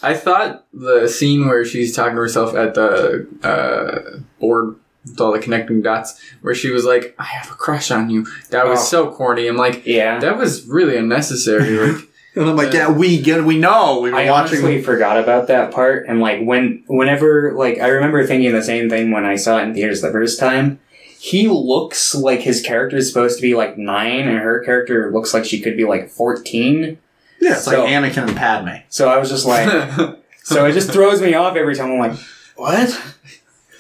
I 0.03 0.15
thought 0.15 0.65
the 0.73 1.09
scene 1.09 1.47
where 1.49 1.65
she's 1.65 1.95
talking 1.95 2.15
to 2.15 2.21
herself 2.21 2.55
at 2.55 2.75
the 2.75 3.27
uh, 3.43 4.21
board 4.41 4.77
with 5.05 5.21
all 5.21 5.33
the 5.33 5.39
connecting 5.39 5.83
dots, 5.83 6.21
where 6.43 6.55
she 6.55 6.71
was 6.71 6.85
like, 6.85 7.15
"I 7.19 7.25
have 7.25 7.51
a 7.51 7.55
crush 7.55 7.91
on 7.91 8.11
you." 8.11 8.27
That 8.51 8.67
was 8.67 8.81
Oh. 8.81 8.85
so 8.85 9.11
corny. 9.11 9.47
I'm 9.49 9.57
like, 9.57 9.87
yeah. 9.87 10.19
that 10.21 10.37
was 10.39 10.67
really 10.67 10.97
unnecessary. 10.97 11.71
Like, 11.79 12.05
and 12.37 12.49
I'm 12.49 12.57
like, 12.57 12.73
"Yeah, 12.73 12.91
we 12.91 13.21
get, 13.21 13.45
we 13.45 13.59
know. 13.59 14.01
We 14.01 14.11
were 14.13 14.17
I 14.19 14.31
watching." 14.31 14.59
honestly 14.59 14.83
forgot 14.83 15.19
about 15.19 15.49
that 15.49 15.73
part, 15.73 16.07
and 16.07 16.21
like 16.21 16.43
when, 16.45 16.85
whenever, 16.87 17.53
like 17.55 17.79
I 17.81 17.89
remember 17.89 18.25
thinking 18.27 18.53
the 18.53 18.63
same 18.63 18.89
thing 18.89 19.11
when 19.11 19.25
I 19.25 19.37
saw 19.37 19.59
it 19.59 19.63
in 19.65 19.75
theaters 19.75 20.01
the 20.01 20.13
first 20.13 20.39
time. 20.39 20.79
He 21.21 21.49
looks 21.49 22.15
like 22.15 22.41
his 22.41 22.63
character 22.63 22.97
is 22.97 23.09
supposed 23.09 23.37
to 23.39 23.43
be 23.43 23.57
like 23.57 23.77
nine, 23.77 24.29
and 24.29 24.39
her 24.39 24.61
character 24.63 25.11
looks 25.13 25.35
like 25.35 25.45
she 25.45 25.61
could 25.61 25.77
be 25.77 25.85
like 25.85 26.09
fourteen. 26.11 26.99
Yeah, 27.41 27.53
it's 27.53 27.65
So- 27.65 27.85
like 27.85 27.91
Anakin 27.93 28.29
and 28.29 28.37
Padme. 28.37 28.77
So 28.89 29.09
I 29.09 29.19
was 29.19 29.29
just 29.31 29.47
like, 29.47 29.69
so 30.45 30.67
it 30.67 30.73
just 30.73 30.91
throws 30.93 31.21
me 31.23 31.35
off 31.35 31.57
every 31.57 31.75
time. 31.77 31.93
I'm 31.93 31.99
like, 31.99 32.19
what? 32.57 33.01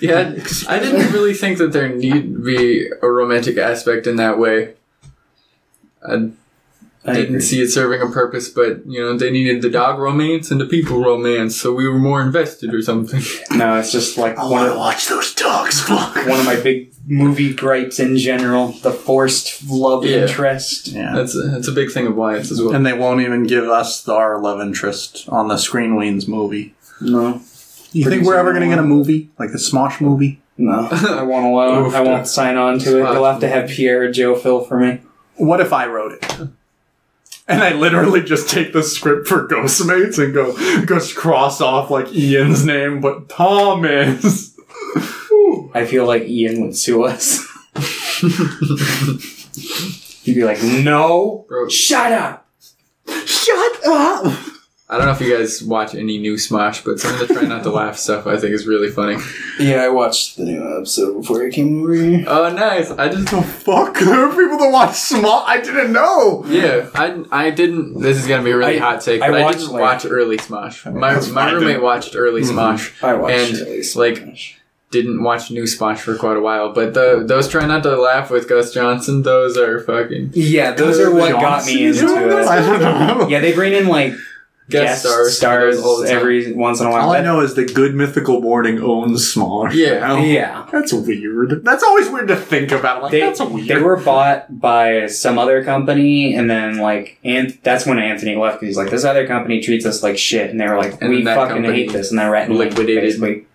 yeah, 0.00 0.34
I 0.68 0.78
didn't 0.78 1.12
really 1.12 1.34
think 1.34 1.58
that 1.58 1.72
there 1.72 1.88
need 1.88 2.34
to 2.34 2.44
be 2.44 2.88
a 3.02 3.08
romantic 3.08 3.58
aspect 3.58 4.06
in 4.06 4.16
that 4.16 4.38
way. 4.38 4.74
I 6.08 6.30
I 7.10 7.14
didn't 7.14 7.28
agree. 7.36 7.40
see 7.40 7.60
it 7.62 7.68
serving 7.68 8.00
a 8.00 8.06
purpose, 8.10 8.48
but 8.48 8.82
you 8.86 9.00
know 9.00 9.16
they 9.16 9.30
needed 9.30 9.62
the 9.62 9.70
dog 9.70 9.98
romance 9.98 10.50
and 10.50 10.60
the 10.60 10.66
people 10.66 11.02
romance, 11.02 11.56
so 11.56 11.72
we 11.72 11.88
were 11.88 11.98
more 11.98 12.20
invested 12.22 12.74
or 12.74 12.82
something. 12.82 13.22
No, 13.56 13.76
it's 13.78 13.90
just 13.90 14.16
like 14.18 14.38
I 14.38 14.44
want 14.48 14.70
to 14.70 14.78
watch 14.78 15.08
those 15.08 15.34
dogs 15.34 15.80
fuck. 15.80 16.14
one 16.14 16.38
of 16.38 16.44
my 16.44 16.60
big 16.60 16.92
movie 17.06 17.52
gripes 17.54 17.98
in 17.98 18.16
general. 18.16 18.68
The 18.82 18.92
forced 18.92 19.68
love 19.68 20.04
Yeah. 20.04 20.22
interest. 20.22 20.88
Yeah. 20.88 21.12
That's 21.14 21.34
a, 21.34 21.42
that's 21.48 21.66
a 21.68 21.72
big 21.72 21.90
thing 21.90 22.06
of 22.06 22.14
Wyatt's 22.14 22.50
as 22.52 22.60
well. 22.62 22.74
And 22.74 22.84
they 22.86 22.92
won't 22.92 23.20
even 23.22 23.44
give 23.44 23.64
us 23.64 24.06
our 24.08 24.38
love 24.40 24.60
interest 24.60 25.28
on 25.28 25.48
the 25.48 25.56
Screen 25.56 25.92
Weens 25.96 26.28
movie. 26.28 26.74
No, 27.00 27.40
You 27.92 28.08
think 28.10 28.24
we're 28.24 28.36
ever 28.36 28.50
going 28.52 28.62
to 28.62 28.68
get 28.68 28.78
a 28.78 28.82
movie? 28.86 29.30
Like 29.38 29.50
the 29.52 29.58
Smosh 29.58 30.00
movie? 30.00 30.40
no, 30.56 30.88
I 30.92 31.22
won't 31.22 31.46
allow. 31.46 31.86
Oof, 31.86 31.94
I 31.94 32.00
won't 32.00 32.26
sign 32.26 32.56
on 32.56 32.78
to 32.80 32.98
it. 33.00 33.12
They'll 33.12 33.24
have 33.24 33.40
to 33.40 33.48
have 33.48 33.70
Pierre 33.70 34.02
or 34.02 34.10
Joe 34.12 34.34
Phil 34.36 34.62
for 34.64 34.78
me. 34.78 35.00
What 35.36 35.60
if 35.60 35.72
I 35.72 35.86
wrote 35.86 36.12
it? 36.12 36.48
And 37.48 37.62
I 37.62 37.72
literally 37.72 38.22
just 38.22 38.50
take 38.50 38.74
the 38.74 38.82
script 38.82 39.26
for 39.26 39.48
Ghostmates 39.48 40.22
and 40.22 40.34
go 40.34 40.54
just 40.86 41.16
cross 41.16 41.62
off 41.62 41.90
like 41.90 42.12
Ian's 42.14 42.62
name, 42.64 43.00
but 43.00 43.30
Thomas. 43.30 44.54
I 45.74 45.86
feel 45.86 46.06
like 46.06 46.24
Ian 46.24 46.60
would 46.60 46.76
sue 46.76 47.04
us. 47.04 47.42
He'd 50.24 50.34
be 50.34 50.44
like, 50.44 50.62
"No, 50.62 51.46
Bro. 51.48 51.70
shut 51.70 52.12
up." 52.12 52.46
Shut 53.24 53.86
up! 53.86 54.26
I 54.90 54.96
don't 54.96 55.04
know 55.04 55.12
if 55.12 55.20
you 55.20 55.36
guys 55.36 55.62
watch 55.62 55.94
any 55.94 56.16
new 56.16 56.34
Smosh, 56.34 56.82
but 56.82 56.98
some 56.98 57.12
of 57.20 57.28
the 57.28 57.34
try 57.34 57.42
not 57.42 57.62
to 57.64 57.70
laugh 57.80 57.98
stuff 57.98 58.26
I 58.26 58.38
think 58.38 58.54
is 58.54 58.66
really 58.66 58.90
funny. 58.90 59.18
Yeah, 59.60 59.82
I 59.82 59.88
watched 59.90 60.38
the 60.38 60.44
new 60.44 60.78
episode 60.78 61.20
before 61.20 61.44
it 61.44 61.52
came 61.52 61.82
over 61.82 61.92
here. 61.92 62.24
Oh, 62.26 62.48
nice! 62.50 62.90
I 62.92 63.10
just 63.10 63.28
Fuck, 63.28 63.98
there 64.00 64.24
are 64.26 64.30
people 64.34 64.56
that 64.58 64.70
watch 64.72 64.92
Smosh. 64.92 65.44
I 65.46 65.60
didn't 65.60 65.92
know. 65.92 66.42
yeah, 66.46 66.88
I 66.94 67.22
I 67.30 67.50
didn't. 67.50 68.00
This 68.00 68.16
is 68.16 68.26
gonna 68.26 68.42
be 68.42 68.50
a 68.52 68.56
really 68.56 68.76
I- 68.78 68.80
hot 68.80 69.02
take, 69.02 69.20
but 69.20 69.34
I, 69.34 69.42
watched, 69.42 69.58
didn't 69.58 69.72
like- 69.74 69.82
watch 69.82 70.06
early 70.06 70.38
Smosh. 70.38 70.90
My 70.90 71.20
my 71.32 71.50
roommate 71.52 71.82
watched 71.82 72.16
early 72.16 72.40
mm-hmm. 72.42 72.58
Smosh. 72.58 73.04
I 73.04 73.14
watched 73.14 73.34
And, 73.34 73.68
it. 73.68 73.94
like, 73.96 74.56
Didn't 74.90 75.22
watch 75.22 75.50
new 75.50 75.64
Smosh 75.64 75.98
for 75.98 76.16
quite 76.16 76.38
a 76.38 76.40
while, 76.40 76.72
but 76.72 76.94
the 76.94 77.22
those 77.26 77.46
try 77.46 77.66
not 77.66 77.82
to 77.82 77.94
laugh 78.00 78.30
with 78.30 78.48
Gus 78.48 78.72
Johnson. 78.72 79.22
Those 79.22 79.58
are 79.58 79.80
fucking 79.80 80.30
yeah, 80.32 80.72
those 80.72 80.98
are 80.98 81.12
what 81.14 81.30
got 81.32 81.66
me 81.66 81.88
into 81.88 82.06
it. 82.06 82.32
I 82.48 82.58
it. 82.60 82.78
don't 82.78 83.18
know. 83.18 83.28
Yeah, 83.28 83.40
they 83.40 83.52
bring 83.52 83.74
in 83.74 83.86
like 83.88 84.14
guest 84.68 85.02
guest 85.02 85.02
stars, 85.02 85.36
stars 85.36 85.82
all 85.82 86.04
every 86.04 86.52
once 86.52 86.80
in 86.80 86.86
a 86.86 86.90
while. 86.90 87.06
All 87.08 87.12
I 87.12 87.20
know 87.20 87.40
is 87.40 87.54
that 87.54 87.74
Good 87.74 87.94
Mythical 87.94 88.40
Morning 88.40 88.80
owns 88.80 89.34
Smosh. 89.34 89.74
Yeah. 89.74 89.98
now. 90.00 90.18
Yeah. 90.22 90.66
That's 90.70 90.92
weird. 90.92 91.64
That's 91.64 91.82
always 91.82 92.08
weird 92.08 92.28
to 92.28 92.36
think 92.36 92.72
about. 92.72 93.02
Like, 93.02 93.12
They, 93.12 93.20
that's 93.20 93.40
weird. 93.40 93.68
they 93.68 93.80
were 93.80 93.96
bought 93.96 94.60
by 94.60 95.06
some 95.06 95.38
other 95.38 95.64
company, 95.64 96.34
and 96.34 96.50
then 96.50 96.78
like, 96.78 97.18
and 97.24 97.58
that's 97.62 97.86
when 97.86 97.98
Anthony 97.98 98.36
left 98.36 98.60
because 98.60 98.68
he's 98.68 98.76
like, 98.76 98.90
this 98.90 99.04
other 99.04 99.26
company 99.26 99.60
treats 99.60 99.86
us 99.86 100.02
like 100.02 100.18
shit, 100.18 100.50
and 100.50 100.60
they 100.60 100.66
were 100.66 100.76
like, 100.76 101.00
And 101.00 101.10
we 101.10 101.24
fucking 101.24 101.64
hate 101.64 101.92
this, 101.92 102.10
and 102.10 102.18
then 102.18 102.30
Rhett 102.30 102.48
and 102.48 102.58
Link 102.58 102.70
liquidated. 102.72 103.04
basically 103.04 103.46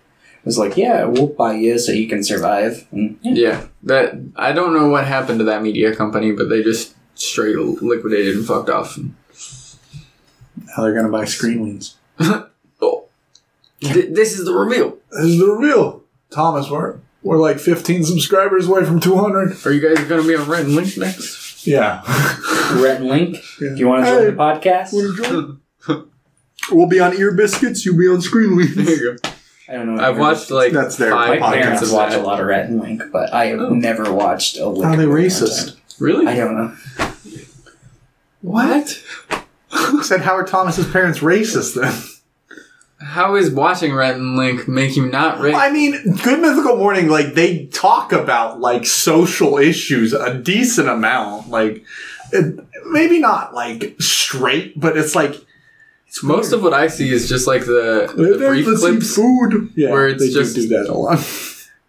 was 0.45 0.57
like, 0.57 0.77
yeah, 0.77 1.05
we'll 1.05 1.27
buy 1.27 1.53
you 1.53 1.79
so 1.79 1.91
you 1.91 2.07
can 2.07 2.23
survive. 2.23 2.85
And, 2.91 3.17
yeah. 3.21 3.33
yeah. 3.33 3.65
That 3.83 4.15
I 4.35 4.51
don't 4.51 4.73
know 4.73 4.89
what 4.89 5.05
happened 5.05 5.39
to 5.39 5.45
that 5.45 5.61
media 5.61 5.95
company, 5.95 6.31
but 6.31 6.49
they 6.49 6.63
just 6.63 6.95
straight 7.15 7.55
liquidated 7.57 8.35
and 8.35 8.45
fucked 8.45 8.69
off. 8.69 8.97
Now 10.57 10.83
they're 10.83 10.93
gonna 10.93 11.09
buy 11.09 11.25
Screen 11.25 11.59
Weens. 11.59 11.95
Oh, 12.81 13.05
Th- 13.81 14.09
this 14.13 14.37
is 14.37 14.45
the 14.45 14.53
reveal. 14.53 14.97
This 15.11 15.25
is 15.25 15.39
the 15.39 15.47
reveal. 15.47 16.03
Thomas, 16.29 16.69
we're 16.69 16.99
we're 17.21 17.37
like 17.37 17.59
15 17.59 18.03
subscribers 18.03 18.67
away 18.67 18.83
from 18.85 18.99
200. 18.99 19.65
Are 19.65 19.71
you 19.71 19.81
guys 19.95 20.03
gonna 20.05 20.23
be 20.23 20.35
on 20.35 20.47
Rhett 20.49 20.65
and 20.65 20.75
Link 20.75 20.97
next? 20.97 21.65
Yeah. 21.67 22.01
Rhett 22.81 22.97
and 23.01 23.07
Link, 23.09 23.37
Yeah. 23.61 23.69
do 23.69 23.75
you 23.77 23.87
want 23.87 24.05
to 24.05 24.11
join 24.11 24.19
Hey. 24.23 24.29
the 24.31 24.35
podcast? 24.37 25.59
We'll 26.71 26.87
be 26.87 27.01
on 27.01 27.13
Ear 27.17 27.33
Biscuits. 27.33 27.85
You'll 27.85 27.97
be 27.97 28.07
on 28.07 28.13
There 28.13 28.21
Screen 28.21 28.51
Weens. 28.51 28.75
you 28.87 29.17
go. 29.21 29.29
I 29.67 29.73
don't 29.73 29.95
know. 29.95 30.01
I've 30.01 30.17
watched 30.17 30.49
like 30.49 30.71
That's 30.71 30.95
their 30.95 31.11
five 31.11 31.39
My 31.41 31.47
podcast. 31.47 31.51
minutes 31.51 31.65
parents 31.65 31.83
of 31.83 31.91
watch 31.91 32.11
that. 32.11 32.21
a 32.21 32.23
lot 32.23 32.39
of 32.39 32.45
Rhett 32.47 32.69
and 32.69 32.79
Link, 32.79 33.01
but 33.11 33.33
I 33.33 33.47
have 33.47 33.59
Oh. 33.59 33.69
never 33.73 34.13
watched 34.13 34.57
a 34.57 34.67
Link. 34.69 34.85
How 34.85 34.93
are 34.93 34.95
they 34.97 35.03
racist? 35.05 35.75
Really? 35.99 36.25
I 36.25 36.35
don't 36.37 36.55
know. 36.55 36.73
What? 38.41 39.03
Said 40.03 40.21
Howard 40.21 40.47
Thomas's 40.47 40.89
parents 40.91 41.19
racist 41.19 41.79
then. 41.79 41.93
How 43.01 43.35
is 43.35 43.49
watching 43.51 43.93
Rhett 43.93 44.15
and 44.15 44.37
Link 44.37 44.67
make 44.67 44.95
you 44.95 45.05
not 45.09 45.39
rage? 45.41 45.55
I 45.55 45.71
mean, 45.71 45.91
Good 46.23 46.39
Mythical 46.39 46.77
Morning, 46.77 47.09
like 47.09 47.33
they 47.33 47.65
talk 47.65 48.13
about 48.13 48.61
like 48.61 48.85
social 48.85 49.57
issues 49.57 50.13
a 50.13 50.33
decent 50.35 50.87
amount. 50.87 51.49
Like, 51.49 51.83
maybe 52.89 53.19
not 53.19 53.53
like 53.53 53.95
straight, 53.99 54.79
but 54.79 54.95
it's 54.97 55.15
like 55.15 55.35
it's 56.07 56.23
Most 56.23 56.53
of 56.53 56.63
what 56.63 56.73
I 56.73 56.87
see 56.87 57.11
is 57.11 57.27
just 57.27 57.45
like 57.45 57.65
the, 57.65 58.11
the 58.15 58.37
brief 58.37 58.65
clips. 58.79 59.15
food. 59.15 59.71
Yeah, 59.75 59.91
where 59.91 60.07
it's 60.07 60.23
they 60.23 60.29
just- 60.31 60.55
do 60.55 60.61
do 60.61 60.67
that 60.69 60.87
a 60.89 60.93
lot. 60.93 61.19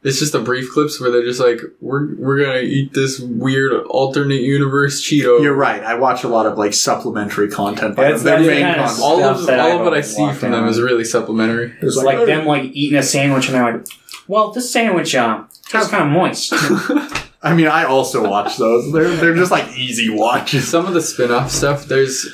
It's 0.04 0.18
just 0.18 0.32
the 0.32 0.40
brief 0.40 0.70
clips 0.70 1.00
where 1.00 1.10
they're 1.10 1.24
just 1.24 1.40
like, 1.40 1.60
"We're 1.80 2.14
we're 2.16 2.44
gonna 2.44 2.60
eat 2.60 2.92
this 2.92 3.18
weird 3.18 3.72
alternate 3.86 4.42
universe 4.42 5.02
Cheeto." 5.02 5.42
You're 5.42 5.54
right. 5.54 5.82
I 5.82 5.94
watch 5.94 6.24
a 6.24 6.28
lot 6.28 6.44
of 6.44 6.58
like 6.58 6.74
supplementary 6.74 7.48
content. 7.48 7.96
By 7.96 8.04
That's- 8.04 8.22
them. 8.22 8.42
Their 8.42 8.54
main 8.54 8.74
content. 8.74 9.00
all 9.00 9.24
of 9.24 9.46
that 9.46 9.60
all 9.60 9.72
I 9.72 9.74
of 9.76 9.80
what 9.80 9.94
I 9.94 10.02
see 10.02 10.30
from 10.32 10.52
them 10.52 10.68
is 10.68 10.78
really 10.78 11.04
supplementary. 11.04 11.72
It's 11.80 11.96
like, 11.96 12.26
them 12.26 12.44
like 12.44 12.64
eating 12.64 12.98
a 12.98 13.02
sandwich 13.02 13.46
and 13.46 13.54
they're 13.54 13.72
like, 13.72 13.86
well, 14.28 14.52
this 14.52 14.70
sandwich 14.70 15.14
uh, 15.14 15.44
tastes 15.66 15.90
kind 15.90 16.04
of 16.04 16.10
moist. 16.10 16.52
I 17.42 17.54
mean, 17.54 17.66
I 17.66 17.84
also 17.84 18.28
watch 18.28 18.56
those. 18.58 18.92
They're 18.92 19.16
they're 19.16 19.34
just 19.34 19.50
like 19.50 19.76
easy 19.76 20.10
watches. 20.10 20.68
Some 20.68 20.86
of 20.86 20.94
the 20.94 21.02
spin-off 21.02 21.50
stuff, 21.50 21.86
there's 21.86 22.26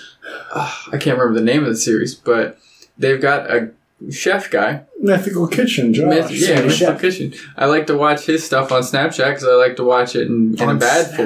uh, 0.53 0.75
I 0.93 0.99
can't 0.99 1.18
remember 1.18 1.35
the 1.35 1.45
name 1.45 1.62
of 1.62 1.71
the 1.71 1.77
series, 1.77 2.14
but 2.14 2.59
they've 2.99 3.21
got 3.21 3.51
a 3.51 3.71
chef 4.11 4.51
guy. 4.51 4.82
Mythical 5.03 5.46
Kitchen, 5.48 5.92
Josh. 5.94 6.05
Myth- 6.07 6.30
yeah, 6.30 6.46
Chef. 6.57 6.64
Mythical 6.66 6.94
Kitchen. 6.96 7.34
I 7.57 7.66
like 7.66 7.86
to 7.88 7.96
watch 7.96 8.26
his 8.26 8.44
stuff 8.44 8.70
on 8.72 8.82
Snapchat 8.82 9.28
because 9.28 9.44
I 9.44 9.53
like 9.55 9.76
to 9.76 9.84
watch 9.84 10.14
it 10.14 10.26
in, 10.28 10.55
in 10.61 10.68
a 10.68 10.74
bad 10.74 11.12
Snapchat? 11.12 11.16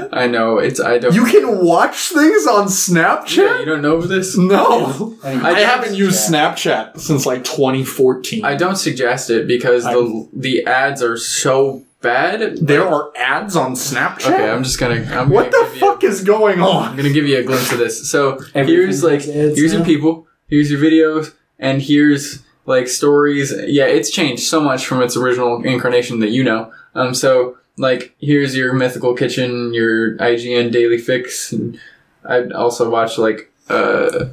form. 0.00 0.08
I 0.12 0.26
know 0.26 0.58
it's 0.58 0.80
I 0.80 0.98
don't. 0.98 1.14
You 1.14 1.24
can 1.26 1.64
watch 1.64 2.08
things 2.08 2.46
on 2.46 2.66
Snapchat. 2.66 3.36
yeah, 3.36 3.58
you 3.60 3.64
don't 3.64 3.82
know 3.82 4.00
this. 4.00 4.36
no, 4.36 5.16
I, 5.24 5.32
I, 5.32 5.60
haven't 5.60 5.94
used 5.94 6.30
Snapchat 6.30 6.98
since 7.00 7.26
like 7.26 7.44
2014. 7.44 8.44
I 8.44 8.54
don't 8.56 8.76
suggest 8.76 9.30
it 9.30 9.46
because 9.46 9.84
the 9.84 9.90
I'm- 9.90 10.28
the 10.32 10.64
ads 10.66 11.02
are 11.02 11.16
so 11.16 11.84
bad. 12.00 12.58
There 12.58 12.86
are 12.86 13.10
ads 13.16 13.56
on 13.56 13.72
Snapchat. 13.74 14.32
Okay, 14.32 14.50
I'm 14.50 14.62
just 14.62 14.78
gonna. 14.78 15.04
I'm 15.10 15.30
what 15.30 15.50
gonna 15.50 15.64
the 15.64 15.72
give 15.72 15.74
you- 15.74 15.80
fuck 15.80 16.04
is 16.04 16.22
going 16.22 16.60
on? 16.60 16.90
I'm 16.90 16.96
gonna 16.96 17.12
give 17.12 17.26
you 17.26 17.38
a 17.38 17.42
glimpse 17.42 17.72
of 17.72 17.78
this. 17.78 18.08
So 18.10 18.34
Everything 18.54 18.66
here's 18.66 19.02
like 19.02 19.22
has 19.22 19.28
ads 19.30 19.58
here's 19.58 19.72
your 19.72 19.84
people, 19.84 20.26
here's 20.46 20.70
your 20.70 20.80
videos, 20.80 21.32
and 21.58 21.82
here's 21.82 22.42
like 22.66 22.88
stories. 22.88 23.52
Yeah, 23.66 23.86
it's 23.86 24.10
changed 24.10 24.42
so 24.44 24.60
much 24.60 24.86
from 24.86 25.02
its 25.02 25.16
original 25.16 25.62
incarnation 25.64 26.20
that 26.20 26.30
you 26.30 26.44
know. 26.44 26.72
Um, 26.94 27.14
so 27.14 27.56
like 27.76 28.14
here's 28.20 28.56
your 28.56 28.72
mythical 28.72 29.14
kitchen, 29.14 29.74
your 29.74 30.16
IGN 30.18 30.72
daily 30.72 30.98
fix, 30.98 31.52
and 31.52 31.78
I 32.24 32.48
also 32.50 32.88
watch 32.90 33.18
like 33.18 33.50
uh, 33.68 34.26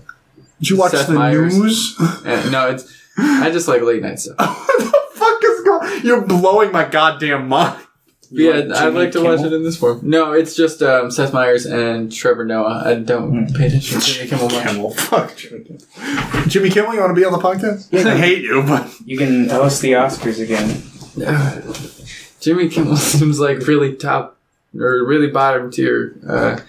Did 0.60 0.70
you 0.70 0.78
watch 0.78 0.92
Seth 0.92 1.08
the 1.08 1.14
Meyers. 1.14 1.58
news? 1.58 2.00
no, 2.26 2.70
it's 2.70 2.92
I 3.18 3.50
just 3.52 3.68
like 3.68 3.82
late 3.82 4.02
night 4.02 4.20
stuff. 4.20 4.38
what 4.38 4.80
the 4.80 5.20
fuck 5.20 5.44
is 5.44 5.62
going? 5.62 6.06
You're 6.06 6.22
blowing 6.22 6.72
my 6.72 6.86
goddamn 6.86 7.48
mind. 7.50 7.86
Yeah, 8.34 8.52
like 8.60 8.78
I'd 8.78 8.94
like 8.94 9.12
to 9.12 9.22
watch 9.24 9.42
it 9.42 9.52
in 9.52 9.64
this 9.64 9.76
form. 9.78 10.00
No, 10.04 10.32
it's 10.32 10.56
just 10.56 10.82
um, 10.82 11.12
Seth 11.12 11.34
Meyers 11.34 11.66
and 11.66 12.10
Trevor 12.12 12.46
Noah. 12.46 12.84
I 12.86 12.96
don't 12.96 13.54
pay 13.54 13.68
attention 13.68 14.00
to 14.00 14.06
Jimmy 14.06 14.30
Kimmel 14.30 14.50
much. 14.50 14.68
Kimmel, 14.68 14.92
fuck 14.92 15.36
Jimmy 15.36 15.64
Kimmel. 15.66 16.48
Jimmy 16.48 16.70
Kimmel, 16.70 16.94
you 16.94 17.02
want 17.02 17.12
to 17.16 17.20
be 17.20 17.26
on 17.26 17.34
the 17.34 17.40
podcast? 17.40 17.90
Yeah. 17.92 18.10
I 18.14 18.16
hate 18.18 18.42
you, 18.44 18.64
but 18.64 18.90
You 19.06 19.18
can 19.18 19.50
host 19.50 19.82
the 19.82 19.92
Oscars 19.94 20.42
again. 20.42 20.82
Jimmy 22.40 22.70
Kimmel 22.70 22.96
seems 22.98 23.40
like 23.40 23.60
really 23.68 23.96
top 23.96 24.38
or 24.74 25.04
really 25.06 25.28
bottom 25.30 25.70
tier 25.70 26.16
uh, 26.28 26.60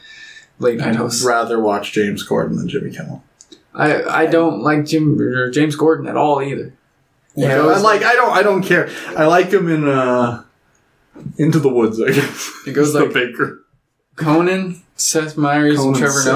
late 0.59 0.79
night 0.79 0.89
I'd 0.89 0.97
host. 0.97 1.25
rather 1.25 1.61
watch 1.61 1.93
James 1.93 2.27
Corden 2.27 2.57
than 2.59 2.69
Jimmy 2.69 2.91
Kimmel. 2.91 3.23
I 3.75 4.03
I 4.03 4.27
don't 4.27 4.63
like 4.63 4.85
Jim 4.85 5.19
or 5.21 5.51
James 5.51 5.77
Corden 5.77 6.09
at 6.09 6.17
all 6.17 6.43
either. 6.43 6.75
Yeah, 7.35 7.53
it 7.57 7.61
I 7.61 7.63
goes 7.63 7.83
like. 7.83 8.03
I 8.03 8.15
don't. 8.15 8.31
I 8.31 8.43
don't 8.43 8.63
care. 8.63 8.91
I 9.17 9.25
like 9.27 9.51
him 9.51 9.69
in 9.71 9.89
uh, 9.89 10.45
Into 11.39 11.59
the 11.59 11.69
Woods. 11.69 12.01
I 12.01 12.11
guess 12.13 12.51
It 12.67 12.73
goes 12.73 12.93
He's 12.93 13.01
the 13.03 13.07
baker. 13.13 13.65
Conan, 14.17 14.83
Seth 14.97 15.37
Meyers, 15.37 15.81
and 15.83 15.95
Conan's 15.95 15.99
Trevor 15.99 16.21
sick. 16.21 16.33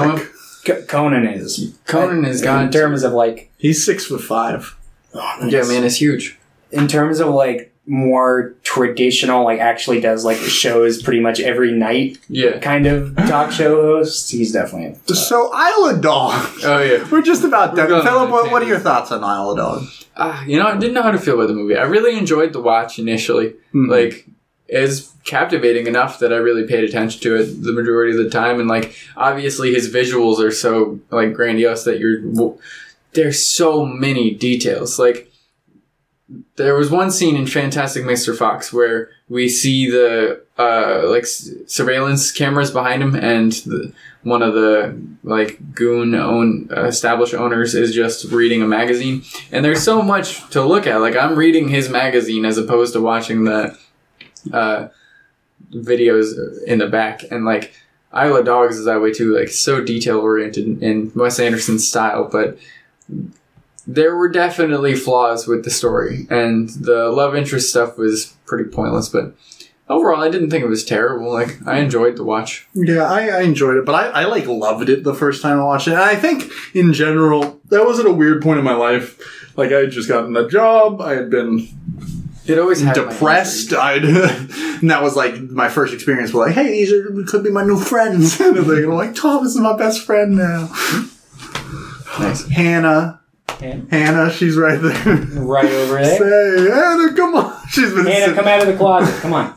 Noah. 0.67 0.79
C- 0.81 0.85
Conan 0.87 1.25
is. 1.27 1.77
Conan 1.85 2.25
is 2.25 2.41
in 2.41 2.45
gone. 2.45 2.71
terms 2.71 3.03
of 3.03 3.13
like. 3.13 3.51
He's 3.57 3.85
six 3.85 4.05
foot 4.05 4.21
five. 4.21 4.75
Yeah, 5.13 5.63
man, 5.63 5.83
it's 5.83 5.95
huge. 6.01 6.37
In 6.71 6.87
terms 6.87 7.19
of 7.19 7.27
like 7.29 7.73
more 7.85 8.53
traditional, 8.63 9.45
like 9.45 9.59
actually 9.59 10.01
does 10.01 10.25
like 10.25 10.37
shows 10.37 11.01
pretty 11.01 11.21
much 11.21 11.39
every 11.39 11.71
night 11.71 12.17
Yeah. 12.27 12.59
kind 12.59 12.85
of 12.85 13.15
talk 13.15 13.51
show 13.51 13.81
host. 13.81 14.29
He's 14.31 14.51
definitely. 14.51 14.97
So 15.15 15.49
Isle 15.53 15.85
of 15.95 16.01
Dog. 16.01 16.49
Oh 16.63 16.81
yeah. 16.81 17.07
We're 17.11 17.21
just 17.21 17.43
about 17.45 17.71
We're 17.71 17.77
done. 17.77 17.89
going 17.89 18.03
Philip, 18.05 18.21
on 18.23 18.31
what, 18.31 18.47
a 18.47 18.51
what 18.51 18.61
are 18.61 18.65
tangent. 18.65 18.69
your 18.69 18.79
thoughts 18.79 19.11
on 19.11 19.23
Isle 19.23 19.51
of 19.51 19.57
Dog? 19.57 19.83
Ah, 20.17 20.43
you 20.45 20.59
know, 20.59 20.67
I 20.67 20.77
didn't 20.77 20.95
know 20.95 21.03
how 21.03 21.11
to 21.11 21.19
feel 21.19 21.35
about 21.35 21.47
the 21.47 21.53
movie. 21.53 21.77
I 21.77 21.83
really 21.83 22.17
enjoyed 22.17 22.51
the 22.51 22.59
watch 22.61 22.99
initially. 22.99 23.53
Mhm. 23.73 23.89
Like, 23.89 24.27
it's 24.67 25.13
captivating 25.23 25.87
enough 25.87 26.19
that 26.19 26.33
I 26.33 26.37
really 26.37 26.67
paid 26.67 26.83
attention 26.83 27.21
to 27.21 27.35
it 27.35 27.63
the 27.63 27.71
majority 27.71 28.17
of 28.17 28.23
the 28.23 28.29
time. 28.29 28.59
And 28.59 28.67
like, 28.67 28.95
obviously, 29.15 29.73
his 29.73 29.93
visuals 29.93 30.39
are 30.39 30.51
so 30.51 30.99
like 31.09 31.33
grandiose 31.33 31.83
that 31.83 31.99
you're. 31.99 32.21
There's 33.13 33.43
so 33.43 33.85
many 33.85 34.35
details. 34.35 34.99
Like, 34.99 35.31
there 36.57 36.75
was 36.75 36.91
one 36.91 37.09
scene 37.09 37.35
in 37.35 37.47
Fantastic 37.47 38.03
Mr. 38.03 38.37
Fox 38.37 38.71
where 38.73 39.09
we 39.29 39.47
see 39.47 39.89
the 39.89 40.43
uh, 40.57 41.03
like 41.05 41.25
surveillance 41.25 42.31
cameras 42.31 42.71
behind 42.71 43.01
him, 43.01 43.15
and 43.15 43.51
the, 43.53 43.93
one 44.23 44.41
of 44.41 44.53
the 44.53 44.99
like 45.23 45.73
goon 45.73 46.15
own 46.15 46.69
uh, 46.75 46.83
established 46.85 47.33
owners 47.33 47.75
is 47.75 47.93
just 47.93 48.25
reading 48.31 48.61
a 48.61 48.67
magazine. 48.67 49.23
And 49.51 49.63
there's 49.63 49.83
so 49.83 50.01
much 50.01 50.49
to 50.49 50.63
look 50.63 50.85
at. 50.85 50.97
Like 50.97 51.15
I'm 51.15 51.35
reading 51.35 51.69
his 51.69 51.89
magazine 51.89 52.45
as 52.45 52.57
opposed 52.57 52.93
to 52.93 53.01
watching 53.01 53.45
the 53.45 53.77
uh, 54.53 54.89
videos 55.71 56.63
in 56.63 56.79
the 56.79 56.87
back. 56.87 57.23
And 57.31 57.45
like 57.45 57.73
Isle 58.11 58.43
Dogs 58.43 58.77
is 58.77 58.85
that 58.85 59.01
way 59.01 59.11
too. 59.11 59.37
Like 59.37 59.49
so 59.49 59.83
detail 59.83 60.19
oriented 60.19 60.81
in 60.81 61.11
Wes 61.15 61.39
Anderson's 61.39 61.87
style, 61.87 62.29
but 62.31 62.57
there 63.85 64.15
were 64.15 64.29
definitely 64.29 64.95
flaws 64.95 65.47
with 65.47 65.63
the 65.63 65.71
story, 65.71 66.27
and 66.29 66.69
the 66.69 67.09
love 67.09 67.35
interest 67.35 67.69
stuff 67.69 67.97
was 67.97 68.35
pretty 68.45 68.69
pointless. 68.69 69.07
But 69.07 69.33
overall, 69.87 70.21
I 70.21 70.29
didn't 70.29 70.49
think 70.49 70.63
it 70.63 70.69
was 70.69 70.83
terrible. 70.83 71.31
Like 71.31 71.65
I 71.65 71.79
enjoyed 71.79 72.17
the 72.17 72.23
watch. 72.23 72.67
Yeah, 72.73 73.03
I, 73.03 73.27
I 73.27 73.41
enjoyed 73.41 73.77
it, 73.77 73.85
but 73.85 73.95
I, 73.95 74.23
I 74.23 74.25
like 74.25 74.45
loved 74.45 74.89
it 74.89 75.03
the 75.03 75.13
first 75.13 75.41
time 75.41 75.59
I 75.59 75.63
watched 75.63 75.87
it. 75.87 75.93
And 75.93 76.01
I 76.01 76.15
think 76.15 76.51
in 76.73 76.93
general, 76.93 77.61
that 77.69 77.85
was 77.85 77.99
at 77.99 78.05
a 78.05 78.11
weird 78.11 78.41
point 78.41 78.59
in 78.59 78.65
my 78.65 78.75
life. 78.75 79.55
Like 79.55 79.71
I 79.71 79.79
had 79.79 79.91
just 79.91 80.09
gotten 80.09 80.35
a 80.35 80.47
job, 80.47 81.01
I 81.01 81.13
had 81.13 81.29
been 81.29 81.67
It 82.47 82.57
always 82.59 82.81
had 82.81 82.93
depressed. 82.95 83.73
I'd, 83.73 84.03
and 84.05 84.89
that 84.89 85.01
was 85.03 85.15
like 85.15 85.39
my 85.41 85.69
first 85.69 85.93
experience. 85.93 86.31
with 86.33 86.47
like, 86.47 86.55
hey, 86.55 86.71
these 86.71 86.91
are 86.93 87.09
could 87.27 87.43
be 87.43 87.49
my 87.51 87.63
new 87.63 87.77
friends. 87.79 88.39
and 88.41 88.57
I'm 88.57 88.87
like, 88.89 89.15
Thomas 89.15 89.55
is 89.55 89.59
my 89.59 89.75
best 89.77 90.05
friend 90.05 90.35
now. 90.37 90.69
intrigue. 90.71 91.11
Nice. 92.19 92.47
Hannah, 92.47 93.19
Yeah. 93.61 93.79
Hannah, 93.91 94.31
she's 94.31 94.55
right 94.57 94.81
there. 94.81 95.15
Right 95.39 95.65
over 95.65 95.93
there. 96.01 96.17
Say, 96.65 96.71
Hannah, 96.71 97.13
come 97.15 97.35
on. 97.35 97.53
She's 97.69 97.93
been 97.93 98.05
Hannah, 98.07 98.19
sitting- 98.21 98.35
come 98.35 98.47
out 98.47 98.61
of 98.61 98.67
the 98.67 98.75
closet. 98.77 99.21
Come 99.21 99.33
on. 99.33 99.53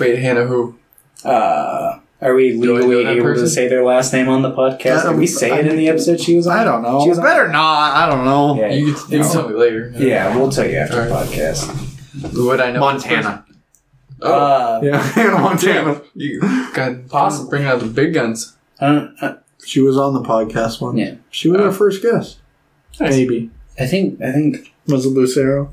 Wait, 0.00 0.18
Hannah, 0.18 0.46
who? 0.46 0.78
Uh, 1.22 1.98
are 2.22 2.34
we 2.34 2.52
Do 2.58 2.76
I 2.76 2.80
know 2.80 2.86
legally 2.86 3.04
that 3.04 3.12
able 3.16 3.24
person? 3.24 3.44
to 3.44 3.50
say 3.50 3.68
their 3.68 3.84
last 3.84 4.12
name 4.14 4.28
on 4.30 4.40
the 4.40 4.52
podcast? 4.52 5.02
Did 5.06 5.18
we 5.18 5.26
say 5.26 5.58
it 5.58 5.66
in 5.66 5.76
the 5.76 5.88
episode 5.88 6.18
she 6.20 6.34
was 6.36 6.46
on? 6.46 6.56
I 6.58 6.64
don't 6.64 6.80
know. 6.82 7.02
She 7.02 7.10
was 7.10 7.18
on- 7.18 7.24
Better 7.24 7.48
not. 7.48 7.94
I 7.94 8.08
don't 8.08 8.24
know. 8.24 8.56
Yeah, 8.58 8.68
You, 8.68 8.86
you 8.86 8.94
can 8.94 9.22
tell 9.30 9.46
me 9.48 9.54
later. 9.54 9.92
yeah, 9.96 10.34
we'll 10.34 10.50
tell 10.50 10.66
you 10.66 10.76
after 10.78 11.04
the 11.04 11.12
Alright. 11.12 11.28
podcast. 11.28 11.92
Would 12.34 12.60
I 12.60 12.70
know? 12.72 12.92
this? 12.92 13.02
Montana. 13.04 13.44
Oh, 14.22 14.32
Uh, 14.32 14.80
Yeah, 14.82 15.02
Hannah 15.02 15.38
Montana. 15.38 16.00
you 16.14 16.40
got 16.74 17.08
Possible. 17.08 17.50
bringing 17.50 17.68
out 17.68 17.80
the 17.80 17.86
big 17.86 18.14
guns. 18.14 18.56
uh, 18.80 19.08
uh, 19.20 19.34
She 19.64 19.80
was 19.80 19.98
on 19.98 20.14
the 20.14 20.22
podcast 20.22 20.80
one. 20.80 20.96
Yeah. 20.96 21.14
She 21.30 21.48
was 21.48 21.60
Uh, 21.60 21.64
our 21.64 21.72
first 21.72 22.02
guest. 22.02 22.38
nice. 23.00 23.10
Maybe. 23.12 23.50
I 23.78 23.86
think 23.86 24.20
I 24.22 24.32
think 24.32 24.72
Was 24.88 25.04
it 25.04 25.10
Lucero? 25.10 25.72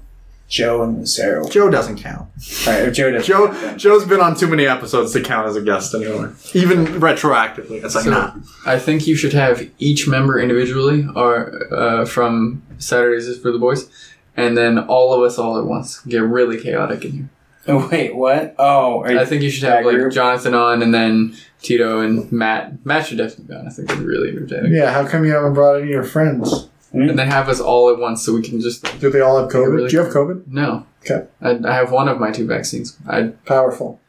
Joe 0.49 0.83
and 0.83 0.99
Lucero. 0.99 1.47
Joe 1.47 1.69
doesn't 1.69 1.97
count. 1.99 2.27
All 2.67 2.73
right, 2.73 2.93
Joe 2.93 3.09
does. 3.11 3.25
Joe 3.25 3.75
Joe's 3.77 4.03
been 4.05 4.19
on 4.19 4.35
too 4.35 4.45
many 4.47 4.67
episodes 4.67 5.13
to 5.13 5.21
count 5.21 5.47
as 5.47 5.55
a 5.55 5.61
guest 5.61 5.95
anymore. 5.95 6.35
Even 6.53 6.85
retroactively. 6.99 7.83
It's 7.83 7.95
like, 7.95 8.03
So- 8.03 8.11
nah. 8.11 8.33
I 8.65 8.77
think 8.77 9.07
you 9.07 9.15
should 9.15 9.33
have 9.33 9.67
each 9.79 10.07
member 10.07 10.37
individually, 10.39 11.07
or 11.15 11.73
uh, 11.73 12.05
from 12.05 12.61
Saturdays 12.77 13.27
is 13.27 13.39
for 13.39 13.51
the 13.51 13.57
boys, 13.57 13.87
and 14.35 14.57
then 14.57 14.79
all 14.79 15.13
of 15.13 15.21
us 15.21 15.37
all 15.37 15.57
at 15.57 15.65
once. 15.65 15.99
Get 16.01 16.21
really 16.23 16.59
chaotic 16.61 17.05
in 17.05 17.11
here. 17.11 17.29
Oh, 17.67 17.87
wait, 17.91 18.15
what? 18.15 18.55
Oh, 18.59 19.01
are 19.01 19.17
I 19.17 19.25
think 19.25 19.41
you 19.41 19.49
should 19.49 19.63
have 19.63 19.85
like 19.85 19.95
group? 19.95 20.13
Jonathan 20.13 20.53
on, 20.53 20.81
and 20.81 20.93
then 20.93 21.35
Tito 21.61 22.01
and 22.01 22.29
Matt. 22.31 22.85
Matt 22.85 23.07
should 23.07 23.17
definitely 23.17 23.45
be 23.45 23.53
on. 23.55 23.67
I 23.67 23.69
think 23.69 23.87
that'd 23.87 24.03
be 24.03 24.07
really 24.07 24.29
entertaining. 24.29 24.73
Yeah, 24.73 24.91
how 24.91 25.07
come 25.07 25.23
you 25.25 25.31
haven't 25.31 25.53
brought 25.53 25.75
any 25.75 25.83
of 25.83 25.89
your 25.89 26.03
friends? 26.03 26.67
Hmm? 26.91 27.09
And 27.09 27.17
then 27.17 27.27
have 27.29 27.49
us 27.49 27.59
all 27.59 27.89
at 27.91 27.97
once, 27.99 28.23
so 28.23 28.33
we 28.33 28.41
can 28.41 28.59
just 28.61 28.83
Do 28.99 29.09
they 29.09 29.21
all 29.21 29.39
have 29.41 29.49
COVID? 29.49 29.73
Really 29.75 29.89
Do 29.89 29.97
you 29.97 30.03
have 30.03 30.13
COVID? 30.13 30.47
no. 30.47 30.85
Okay. 31.05 31.25
I, 31.41 31.59
I 31.67 31.75
have 31.75 31.91
one 31.91 32.07
of 32.07 32.17
my 32.17 32.31
two 32.31 32.47
vaccines. 32.47 32.97
I 33.09 33.23
Powerful. 33.45 33.99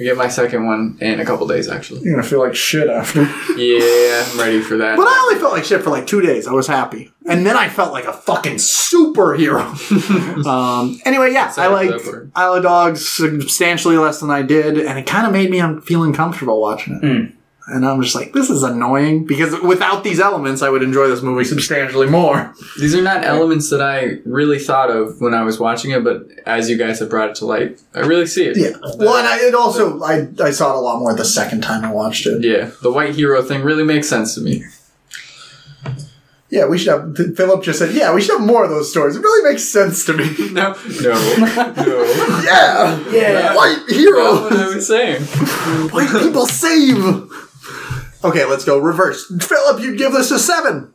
I 0.00 0.02
get 0.02 0.16
my 0.16 0.28
second 0.28 0.64
one 0.64 0.96
in 1.02 1.20
a 1.20 1.26
couple 1.26 1.46
days, 1.46 1.68
actually. 1.68 2.00
You're 2.00 2.14
gonna 2.16 2.26
feel 2.26 2.38
like 2.38 2.54
shit 2.54 2.88
after. 2.88 3.22
Yeah, 3.60 4.24
I'm 4.26 4.38
ready 4.40 4.62
for 4.62 4.78
that. 4.78 4.96
But 4.96 5.06
I 5.06 5.18
only 5.24 5.38
felt 5.38 5.52
like 5.52 5.64
shit 5.64 5.82
for 5.82 5.90
like 5.90 6.06
two 6.06 6.22
days. 6.22 6.46
I 6.46 6.52
was 6.52 6.66
happy, 6.66 7.12
and 7.26 7.44
then 7.44 7.56
I 7.56 7.68
felt 7.68 7.92
like 7.92 8.06
a 8.06 8.12
fucking 8.12 8.54
superhero. 8.54 9.60
um. 10.46 10.98
Anyway, 11.04 11.32
yeah, 11.32 11.44
I 11.44 11.48
Excited 11.48 11.72
like 11.72 11.88
that. 11.88 12.30
Isle 12.34 12.54
of 12.54 12.62
Dogs 12.62 13.06
substantially 13.06 13.98
less 13.98 14.20
than 14.20 14.30
I 14.30 14.40
did, 14.42 14.78
and 14.78 14.98
it 14.98 15.06
kind 15.06 15.26
of 15.26 15.32
made 15.32 15.50
me 15.50 15.60
un- 15.60 15.82
feeling 15.82 16.14
comfortable 16.14 16.60
watching 16.60 16.94
it. 16.94 17.02
Mm. 17.02 17.32
And 17.72 17.86
I'm 17.86 18.02
just 18.02 18.14
like, 18.14 18.32
this 18.32 18.50
is 18.50 18.62
annoying 18.62 19.24
because 19.26 19.58
without 19.62 20.02
these 20.04 20.18
elements, 20.20 20.60
I 20.62 20.68
would 20.70 20.82
enjoy 20.82 21.08
this 21.08 21.22
movie 21.22 21.44
substantially 21.44 22.08
more. 22.08 22.52
These 22.78 22.94
are 22.94 23.02
not 23.02 23.24
elements 23.24 23.70
that 23.70 23.80
I 23.80 24.18
really 24.24 24.58
thought 24.58 24.90
of 24.90 25.20
when 25.20 25.34
I 25.34 25.42
was 25.42 25.58
watching 25.60 25.92
it, 25.92 26.02
but 26.02 26.26
as 26.46 26.68
you 26.68 26.76
guys 26.76 26.98
have 26.98 27.08
brought 27.10 27.30
it 27.30 27.36
to 27.36 27.46
light, 27.46 27.80
I 27.94 28.00
really 28.00 28.26
see 28.26 28.44
it. 28.46 28.56
Yeah. 28.56 28.76
Well, 28.98 29.16
and 29.16 29.26
I, 29.28 29.38
it 29.46 29.54
also 29.54 30.02
I 30.02 30.28
I 30.42 30.50
saw 30.50 30.70
it 30.72 30.76
a 30.76 30.80
lot 30.80 30.98
more 30.98 31.14
the 31.14 31.24
second 31.24 31.62
time 31.62 31.84
I 31.84 31.92
watched 31.92 32.26
it. 32.26 32.42
Yeah, 32.44 32.70
the 32.82 32.90
white 32.90 33.14
hero 33.14 33.40
thing 33.42 33.62
really 33.62 33.84
makes 33.84 34.08
sense 34.08 34.34
to 34.34 34.40
me. 34.40 34.64
Yeah, 36.52 36.66
we 36.66 36.78
should 36.78 36.88
have. 36.88 37.36
Philip 37.36 37.62
just 37.62 37.78
said, 37.78 37.94
yeah, 37.94 38.12
we 38.12 38.20
should 38.20 38.36
have 38.40 38.44
more 38.46 38.64
of 38.64 38.70
those 38.70 38.90
stories. 38.90 39.14
It 39.14 39.20
really 39.20 39.52
makes 39.52 39.62
sense 39.68 40.04
to 40.06 40.12
me. 40.14 40.24
No, 40.50 40.74
no, 41.00 41.12
no. 41.12 42.42
yeah, 42.44 42.98
Yeah. 43.12 43.54
white 43.54 43.78
That's 43.86 43.88
what 43.88 43.92
heroes, 43.92 44.52
I 44.52 44.74
was 44.74 44.86
saying. 44.88 45.22
white 45.92 46.10
people 46.10 46.46
save. 46.46 47.30
Okay, 48.22 48.44
let's 48.44 48.64
go 48.64 48.78
reverse. 48.78 49.26
Philip, 49.40 49.80
you'd 49.82 49.98
give 49.98 50.12
this 50.12 50.30
a 50.30 50.38
seven. 50.38 50.92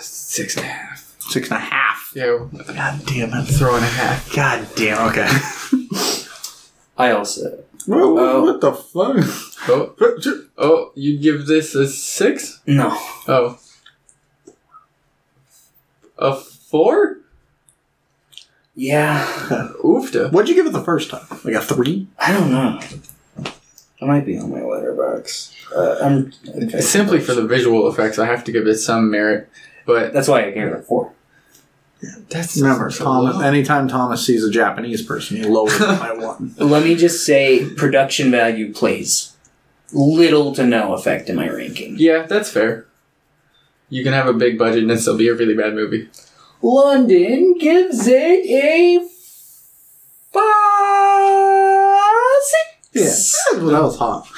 Six 0.00 0.56
and 0.56 0.64
a 0.66 0.68
half. 0.68 1.16
Six 1.20 1.48
and 1.50 1.56
a 1.56 1.60
half. 1.60 2.12
Yeah, 2.14 2.38
God 2.74 3.00
damn 3.06 3.34
it. 3.34 3.44
throw 3.46 3.74
and 3.74 3.84
a 3.84 3.88
half. 3.88 4.32
God 4.34 4.66
damn. 4.76 5.08
Okay. 5.08 5.28
I 6.98 7.10
also. 7.12 7.64
what, 7.86 7.98
Oh. 8.00 8.42
what 8.42 8.60
the 8.60 8.72
fuck? 8.72 9.16
Oh, 9.68 9.94
oh, 10.58 10.92
you 10.94 11.18
give 11.18 11.46
this 11.46 11.74
a 11.74 11.88
six? 11.88 12.60
No. 12.66 12.90
Oh. 13.26 13.58
A 16.18 16.34
four? 16.36 17.18
Yeah. 18.74 19.26
Oofta. 19.82 20.30
What'd 20.32 20.48
you 20.48 20.54
give 20.54 20.66
it 20.66 20.72
the 20.72 20.84
first 20.84 21.10
time? 21.10 21.26
Like 21.44 21.54
a 21.54 21.60
three? 21.60 22.06
I 22.18 22.32
don't 22.32 22.50
know. 22.50 22.80
I 24.00 24.04
might 24.04 24.24
be 24.24 24.38
on 24.38 24.50
my 24.50 24.60
Letterboxd. 24.60 25.54
Uh, 25.74 25.98
I'm 26.04 26.32
Simply 26.80 27.20
for 27.20 27.34
the 27.34 27.46
visual 27.46 27.88
effects, 27.88 28.18
I 28.18 28.26
have 28.26 28.44
to 28.44 28.52
give 28.52 28.66
it 28.66 28.76
some 28.76 29.10
merit. 29.10 29.48
But 29.86 30.12
That's 30.12 30.28
why 30.28 30.44
I 30.44 30.50
gave 30.50 30.68
it 30.68 30.72
a 30.74 30.82
four. 30.82 31.12
that's 32.28 32.56
Remember, 32.56 32.90
so 32.90 33.04
Thomas. 33.04 33.36
low. 33.36 33.40
Anytime 33.42 33.88
Thomas 33.88 34.24
sees 34.24 34.44
a 34.44 34.50
Japanese 34.50 35.02
person, 35.02 35.36
he 35.38 35.44
lowers 35.44 35.74
it 35.74 35.80
by 35.98 36.12
one. 36.12 36.54
Let 36.58 36.84
me 36.84 36.94
just 36.94 37.26
say, 37.26 37.68
production 37.74 38.30
value 38.30 38.72
plays 38.72 39.34
little 39.92 40.54
to 40.54 40.64
no 40.66 40.92
effect 40.94 41.28
in 41.28 41.36
my 41.36 41.48
ranking. 41.48 41.96
Yeah, 41.98 42.22
that's 42.26 42.50
fair. 42.50 42.86
You 43.88 44.04
can 44.04 44.12
have 44.12 44.26
a 44.26 44.34
big 44.34 44.58
budget 44.58 44.82
and 44.82 44.92
it 44.92 44.98
still 45.00 45.16
be 45.16 45.28
a 45.28 45.34
really 45.34 45.54
bad 45.56 45.74
movie. 45.74 46.08
London 46.62 47.56
gives 47.58 48.06
it 48.06 48.14
a 48.46 49.08
five. 50.32 50.44
Yeah, 52.98 53.60
well, 53.62 53.66
that 53.70 53.82
was 53.82 53.98
hot. 53.98 54.28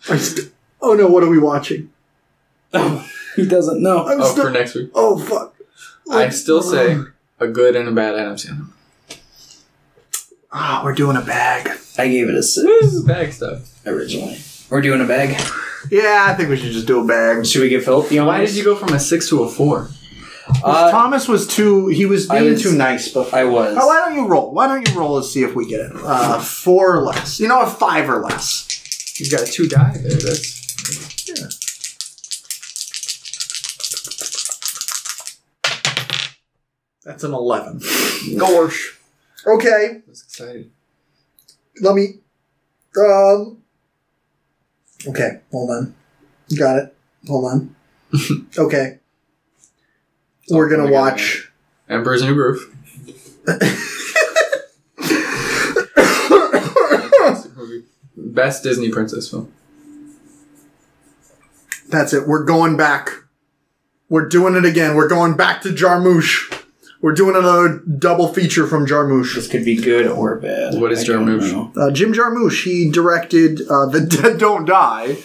I 0.08 0.16
st- 0.16 0.52
oh 0.80 0.94
no, 0.94 1.06
what 1.08 1.22
are 1.22 1.28
we 1.28 1.38
watching? 1.38 1.90
Oh, 2.72 3.04
he 3.34 3.46
doesn't 3.46 3.82
know. 3.82 4.06
I'm 4.06 4.20
Oh, 4.20 4.30
still. 4.30 4.44
for 4.44 4.50
next 4.52 4.76
week. 4.76 4.90
oh 4.94 5.18
fuck! 5.18 5.56
I 6.08 6.28
still 6.28 6.62
say 6.62 6.98
a 7.40 7.48
good 7.48 7.74
and 7.74 7.88
a 7.88 7.92
bad 7.92 8.14
Adam 8.14 8.36
Sandler. 8.36 8.68
Ah, 10.52 10.82
we're 10.84 10.94
doing 10.94 11.16
a 11.16 11.20
bag. 11.20 11.68
I 11.98 12.06
gave 12.06 12.28
it 12.28 12.34
a 12.36 12.42
six 12.44 12.64
This 12.80 12.92
is 12.94 13.02
bag 13.02 13.32
stuff. 13.32 13.84
originally. 13.86 14.38
We're 14.70 14.82
doing 14.82 15.00
a 15.00 15.04
bag. 15.04 15.30
Yeah, 15.90 16.26
I 16.28 16.34
think 16.34 16.48
we 16.48 16.56
should 16.58 16.70
just 16.70 16.86
do 16.86 17.00
a 17.02 17.04
bag. 17.04 17.44
Should 17.44 17.62
we 17.62 17.68
give 17.70 17.84
Philip 17.84 18.08
the 18.08 18.20
Why 18.20 18.36
honors? 18.36 18.50
did 18.50 18.58
you 18.58 18.64
go 18.64 18.76
from 18.76 18.92
a 18.92 19.00
six 19.00 19.28
to 19.30 19.42
a 19.42 19.48
four? 19.48 19.88
Uh, 20.62 20.90
Thomas 20.90 21.26
was 21.28 21.46
too. 21.46 21.86
He 21.88 22.06
was 22.06 22.28
I 22.30 22.40
being 22.40 22.52
was- 22.52 22.62
too 22.62 22.76
nice 22.76 23.08
before. 23.08 23.38
I 23.38 23.44
was. 23.44 23.76
Oh, 23.80 23.86
why 23.86 23.96
don't 24.06 24.14
you 24.16 24.26
roll? 24.28 24.52
Why 24.52 24.66
don't 24.68 24.86
you 24.88 24.98
roll 24.98 25.16
and 25.16 25.24
see 25.26 25.42
if 25.42 25.54
we 25.54 25.66
get 25.66 25.80
it? 25.80 25.92
Uh, 25.96 26.40
four 26.40 26.96
or 26.96 27.02
less. 27.02 27.38
You 27.40 27.48
know, 27.48 27.60
a 27.62 27.66
five 27.66 28.08
or 28.08 28.20
less. 28.20 28.66
You've 29.20 29.30
got 29.30 29.46
two 29.46 29.68
die 29.68 29.92
there. 29.98 30.10
That's 30.12 31.28
yeah. 31.28 31.46
That's 37.04 37.24
an 37.24 37.32
eleven. 37.32 37.80
gosh. 38.38 38.98
Okay, 39.46 40.02
That's 40.06 40.22
exciting. 40.22 40.70
let 41.80 41.94
me. 41.94 42.18
Um. 42.98 43.62
Okay, 45.08 45.40
hold 45.50 45.70
on. 45.70 45.94
Got 46.58 46.76
it. 46.78 46.96
Hold 47.26 47.44
on. 47.50 47.76
okay. 48.58 48.99
We're 50.50 50.68
gonna 50.68 50.84
Oh 50.84 50.86
my 50.86 50.92
watch. 50.92 51.50
Emperor's 51.88 52.22
New 52.22 52.34
Groove. 52.34 52.74
Best 58.16 58.62
Disney 58.62 58.90
princess 58.90 59.28
film. 59.30 59.52
That's 61.88 62.12
it. 62.12 62.26
We're 62.28 62.44
going 62.44 62.76
back. 62.76 63.10
We're 64.08 64.28
doing 64.28 64.54
it 64.54 64.64
again. 64.64 64.94
We're 64.94 65.08
going 65.08 65.36
back 65.36 65.62
to 65.62 65.70
Jarmusch. 65.70 66.56
We're 67.00 67.12
doing 67.14 67.34
another 67.34 67.78
double 67.78 68.32
feature 68.32 68.66
from 68.66 68.86
Jarmusch. 68.86 69.34
This 69.34 69.48
could 69.48 69.64
be 69.64 69.76
good 69.76 70.06
or 70.06 70.36
bad. 70.36 70.74
What 70.80 70.92
is 70.92 71.00
I 71.08 71.12
Jarmusch? 71.12 71.76
Uh, 71.76 71.90
Jim 71.90 72.12
Jarmusch. 72.12 72.62
He 72.64 72.90
directed 72.90 73.62
uh, 73.68 73.86
The 73.86 74.00
Dead 74.00 74.38
Don't 74.38 74.66
Die 74.66 75.16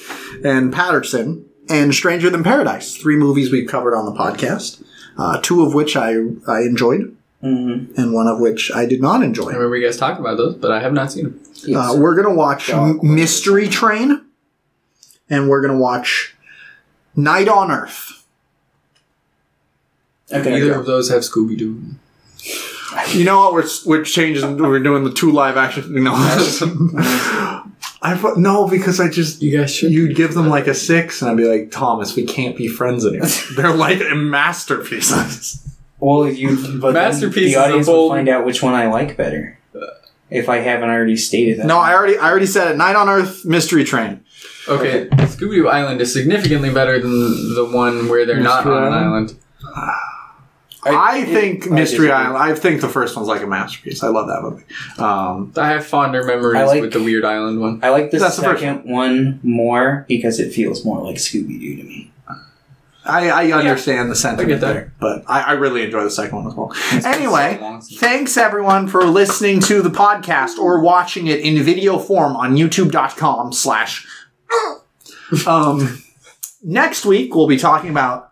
and 0.44 0.72
Paterson 0.74 1.46
and 1.70 1.94
Stranger 1.94 2.30
Than 2.30 2.44
Paradise. 2.44 2.96
Three 2.96 3.18
movies 3.18 3.52
we've 3.52 3.68
covered 3.68 3.96
on 3.96 4.06
the 4.06 4.14
podcast. 4.14 4.84
Uh, 5.18 5.40
two 5.42 5.64
of 5.66 5.74
which 5.74 5.96
I 5.96 6.12
I 6.48 6.62
enjoyed, 6.62 7.16
Mhm. 7.44 7.98
and 7.98 8.14
one 8.14 8.28
of 8.28 8.40
which 8.40 8.72
I 8.74 8.86
did 8.86 9.02
not 9.02 9.24
enjoy. 9.24 9.50
I 9.50 9.54
remember 9.56 9.78
you 9.78 9.86
guys 9.86 9.98
talked 9.98 10.20
about 10.20 10.38
those, 10.38 10.56
but 10.56 10.72
I 10.72 10.80
have 10.82 10.94
not 10.94 11.12
seen 11.12 11.24
them. 11.26 11.76
Uh, 11.76 11.96
we're 11.98 12.16
gonna 12.16 12.34
watch 12.36 12.68
Dog. 12.68 13.02
Mystery 13.04 13.68
Train, 13.68 14.22
and 15.30 15.50
we're 15.50 15.62
gonna 15.62 15.78
watch 15.78 16.36
Night 17.16 17.48
on 17.48 17.72
Earth. 17.72 18.24
Okay. 20.34 20.50
Neither 20.52 20.74
of 20.74 20.86
those 20.86 21.10
have 21.10 21.22
Scooby 21.22 21.58
Doo. 21.58 21.82
You 23.14 23.24
know 23.26 23.40
what? 23.40 23.54
We're 23.54 23.68
we're 23.86 24.04
changing. 24.04 24.58
We're 24.58 24.80
doing 24.80 25.04
the 25.04 25.12
two 25.12 25.32
live 25.32 25.56
action. 25.58 26.04
No, 26.04 26.14
I 28.12 28.16
thought- 28.16 28.38
no 28.38 28.68
because 28.68 29.00
I 29.00 29.10
just 29.10 29.42
You 29.42 29.58
guys 29.58 29.74
should. 29.74 29.92
you'd 29.92 30.16
give 30.16 30.34
them 30.34 30.48
like 30.48 30.68
a 30.68 30.74
six, 30.74 31.22
and 31.22 31.32
I'd 31.32 31.38
be 31.38 31.46
like, 31.46 31.72
Thomas, 31.72 32.16
we 32.16 32.24
can't 32.26 32.56
be 32.56 32.68
friends 32.68 33.06
anymore. 33.06 33.28
They're 33.56 33.74
like 33.74 34.00
masterpieces. 34.16 35.62
Well, 36.00 36.24
if 36.24 36.38
you 36.38 36.56
but 36.80 36.92
then 36.94 37.12
Masterpiece 37.12 37.54
The 37.54 37.60
audience 37.60 37.88
will 37.88 38.10
find 38.10 38.28
out 38.30 38.46
which 38.46 38.62
one 38.62 38.74
I 38.74 38.88
like 38.88 39.18
better. 39.18 39.58
If 40.30 40.50
I 40.50 40.58
haven't 40.58 40.90
already 40.90 41.16
stated 41.18 41.60
that. 41.60 41.68
No, 41.68 41.78
I 41.78 41.94
already 41.94 42.18
I 42.18 42.30
already 42.30 42.48
said 42.48 42.72
it. 42.72 42.78
Night 42.78 42.96
on 42.96 43.08
Earth, 43.10 43.46
Mystery 43.46 43.84
Train. 43.84 44.24
Okay, 44.68 45.08
Scooby 45.12 45.70
Island 45.70 46.02
is 46.02 46.12
significantly 46.12 46.72
better 46.74 47.00
than 47.00 47.54
the 47.54 47.66
one 47.72 48.10
where 48.10 48.26
they're 48.26 48.40
not 48.40 48.66
Mystery 48.66 48.78
on 48.78 48.88
an 48.88 48.94
Island? 48.94 49.36
Ah. 49.76 50.05
Island. 50.92 50.98
I, 51.08 51.26
think 51.26 51.68
I 51.68 51.70
Mystery 51.70 52.08
disagree. 52.08 52.12
Island. 52.12 52.38
I 52.38 52.56
think 52.56 52.82
the 52.82 52.90
first 52.90 53.16
one's 53.16 53.28
like 53.28 53.42
a 53.42 53.48
masterpiece. 53.48 54.04
I 54.04 54.08
love 54.10 54.28
that 54.28 54.42
movie. 54.42 54.64
Um, 55.00 55.52
I 55.58 55.70
have 55.70 55.86
fonder 55.86 56.24
memories 56.24 56.68
like- 56.68 56.82
with 56.82 56.94
the 56.94 57.04
Weird 57.04 57.26
Island 57.26 57.60
one. 57.60 57.80
I 57.84 57.90
like 57.90 58.12
the 58.12 58.20
That's 58.20 58.36
the 58.38 58.44
first 58.44 58.62
second 58.62 58.90
one 58.92 59.40
more 59.44 60.06
because 60.08 60.40
it 60.40 60.54
feels 60.54 60.84
more 60.86 61.02
like 61.02 61.16
Scooby 61.18 61.60
Doo 61.60 61.76
to 61.78 61.84
me. 61.84 62.12
I, 63.08 63.30
I 63.30 63.52
understand 63.52 64.10
the 64.10 64.16
sentiment 64.16 64.50
I 64.50 64.54
get 64.54 64.62
that. 64.62 64.74
there, 64.74 64.94
but 65.00 65.24
I, 65.28 65.42
I 65.42 65.52
really 65.52 65.84
enjoy 65.84 66.04
the 66.04 66.10
second 66.10 66.38
one 66.38 66.48
as 66.48 66.56
well. 66.56 66.74
been 66.92 67.06
Anyway, 67.06 67.60
so 67.82 67.98
thanks 67.98 68.36
everyone 68.36 68.88
for 68.88 69.04
listening 69.06 69.60
to 69.60 69.84
the 69.84 69.92
podcast 69.92 70.58
or 70.58 70.80
watching 70.82 71.28
it 71.28 71.40
in 71.42 71.62
video 71.62 72.00
form 72.00 72.36
on 72.36 72.56
youtube.com 72.58 73.54
slash 73.54 74.08
um 75.46 76.02
next 76.64 77.06
week 77.06 77.36
we'll 77.36 77.48
be 77.48 77.58
talking 77.58 77.92
about 77.92 78.32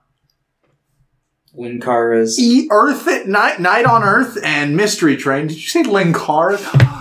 Linkara's. 1.58 2.40
e- 2.40 2.68
earth 2.72 3.08
at 3.08 3.28
night 3.28 3.60
night 3.60 3.86
on 3.86 4.04
earth 4.04 4.38
and 4.44 4.76
mystery 4.76 5.16
train 5.16 5.48
did 5.48 5.56
you 5.58 5.68
say 5.68 5.84
linkara 5.84 6.58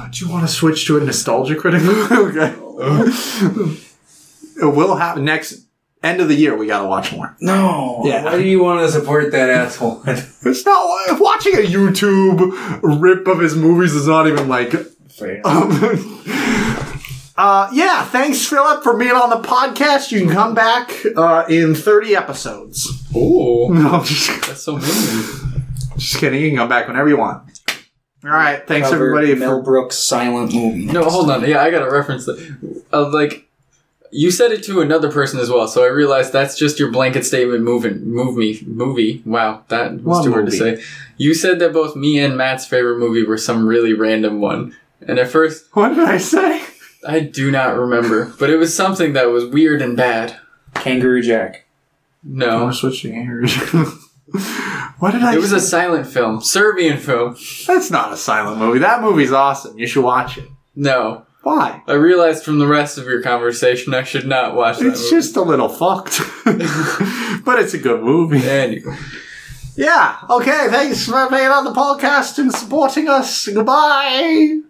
do 0.13 0.25
you 0.25 0.31
want 0.31 0.47
to 0.47 0.53
switch 0.53 0.87
to 0.87 0.99
a 0.99 1.05
nostalgia 1.05 1.55
critic 1.57 1.83
okay 2.13 2.55
it 4.61 4.75
will 4.77 4.97
happen 4.97 5.25
next 5.25 5.65
end 6.03 6.21
of 6.21 6.29
the 6.29 6.35
year 6.35 6.57
we 6.57 6.67
gotta 6.67 6.87
watch 6.87 7.13
more 7.13 7.35
No. 7.41 8.03
Yeah. 8.05 8.25
Why 8.25 8.37
do 8.39 8.43
you 8.45 8.63
want 8.63 8.81
to 8.81 8.91
support 8.93 9.31
that 9.33 9.49
asshole? 9.49 10.03
It's 10.07 10.67
not 10.67 11.21
watching 11.21 11.55
a 11.55 11.59
YouTube 11.59 12.81
rip 12.83 13.27
of 13.29 13.39
his 13.39 13.55
movies 13.55 13.95
is 13.95 14.09
not 14.09 14.27
even 14.27 14.49
like. 14.49 14.75
Um, 15.45 15.71
uh, 17.43 17.69
yeah, 17.73 18.05
thanks, 18.05 18.47
Philip, 18.47 18.85
for 18.85 18.97
being 18.97 19.11
on 19.11 19.29
the 19.31 19.37
podcast. 19.47 20.13
You 20.13 20.21
can 20.21 20.31
come 20.31 20.55
back 20.55 20.93
uh, 21.17 21.45
in 21.49 21.75
30 21.75 22.15
episodes. 22.15 22.89
Ooh, 23.17 23.69
No, 23.75 24.01
just, 24.05 24.47
that's 24.47 24.63
so 24.63 24.77
mean. 24.77 24.85
just 25.97 26.19
kidding. 26.19 26.41
You 26.41 26.51
can 26.51 26.59
come 26.59 26.69
back 26.69 26.87
whenever 26.87 27.09
you 27.09 27.17
want. 27.17 27.43
All 28.25 28.31
right, 28.31 28.65
thanks 28.69 28.89
covered 28.91 29.17
everybody 29.17 29.35
Mel 29.35 29.59
for. 29.59 29.63
Brooks 29.65 29.99
silent 29.99 30.55
movie. 30.55 30.85
No, 30.87 31.03
hold 31.11 31.29
on. 31.33 31.45
Yeah, 31.49 31.61
I 31.61 31.73
gotta 31.73 31.91
reference 31.91 32.27
that. 32.27 32.83
Uh, 32.93 33.11
like, 33.11 33.49
you 34.13 34.31
said 34.31 34.53
it 34.53 34.63
to 34.65 34.81
another 34.81 35.11
person 35.11 35.41
as 35.41 35.51
well, 35.51 35.67
so 35.67 35.83
I 35.83 35.89
realized 35.89 36.33
that's 36.33 36.57
just 36.57 36.79
your 36.79 36.93
blanket 36.93 37.25
statement. 37.25 37.65
Moving, 37.65 38.05
move 38.09 38.37
me, 38.37 38.61
movie. 38.65 39.23
Wow, 39.27 39.65
that 39.69 39.95
was 39.95 40.19
What 40.19 40.25
too 40.25 40.31
hard 40.33 40.47
to 40.47 40.53
say. 40.53 40.81
You 41.17 41.35
said 41.35 41.59
that 41.59 41.73
both 41.73 41.97
me 41.97 42.21
and 42.21 42.37
Matt's 42.37 42.65
favorite 42.65 42.99
movie 42.99 43.25
were 43.25 43.39
some 43.39 43.67
really 43.67 43.93
random 43.95 44.41
one, 44.41 44.77
and 45.01 45.19
at 45.19 45.27
first 45.29 45.65
What 45.73 45.89
did 45.89 46.09
I 46.09 46.19
say? 46.19 46.63
I 47.07 47.21
do 47.21 47.51
not 47.51 47.77
remember, 47.77 48.33
but 48.39 48.51
it 48.51 48.57
was 48.57 48.75
something 48.75 49.13
that 49.15 49.29
was 49.31 49.45
weird 49.47 49.83
and 49.83 49.97
bad. 49.97 50.37
Kangaroo 50.75 51.23
Jack. 51.23 51.67
No, 52.25 52.67
We're 52.67 52.73
switching 52.73 53.13
gears. 53.15 53.55
what 54.99 55.11
did 55.13 55.23
I? 55.23 55.35
it 55.35 55.41
was 55.41 55.51
say? 55.51 55.57
a 55.57 55.61
silent 55.61 56.07
film, 56.07 56.41
Serbian 56.41 56.99
film. 56.99 57.37
That's 57.67 57.91
not 57.91 58.13
a 58.13 58.17
silent 58.17 58.59
movie. 58.59 58.79
That 58.79 59.01
movie's 59.03 59.33
awesome. 59.33 59.79
You 59.79 59.87
should 59.87 60.05
watch 60.05 60.39
it. 60.39 60.49
No, 60.77 61.27
Why? 61.43 61.83
I 61.89 61.95
realized 61.95 62.45
from 62.45 62.59
the 62.61 62.67
rest 62.69 62.97
of 62.99 63.05
your 63.07 63.21
conversation 63.23 63.93
I 63.95 64.05
should 64.05 64.27
not 64.27 64.55
watch 64.55 64.79
that. 64.79 64.87
It's 64.87 65.01
movie. 65.03 65.17
just 65.17 65.37
a 65.37 65.43
little 65.43 65.69
fucked, 65.69 66.21
but 67.45 67.59
it's 67.59 67.75
a 67.75 67.79
good 67.79 68.03
movie. 68.03 68.49
Anyway. 68.49 68.97
Yeah. 69.77 70.17
Okay. 70.31 70.69
Thanks 70.71 71.07
for 71.07 71.29
being 71.31 71.49
on 71.49 71.65
the 71.65 71.73
podcast 71.73 72.39
and 72.39 72.53
supporting 72.55 73.09
us. 73.09 73.49
Goodbye. 73.49 74.61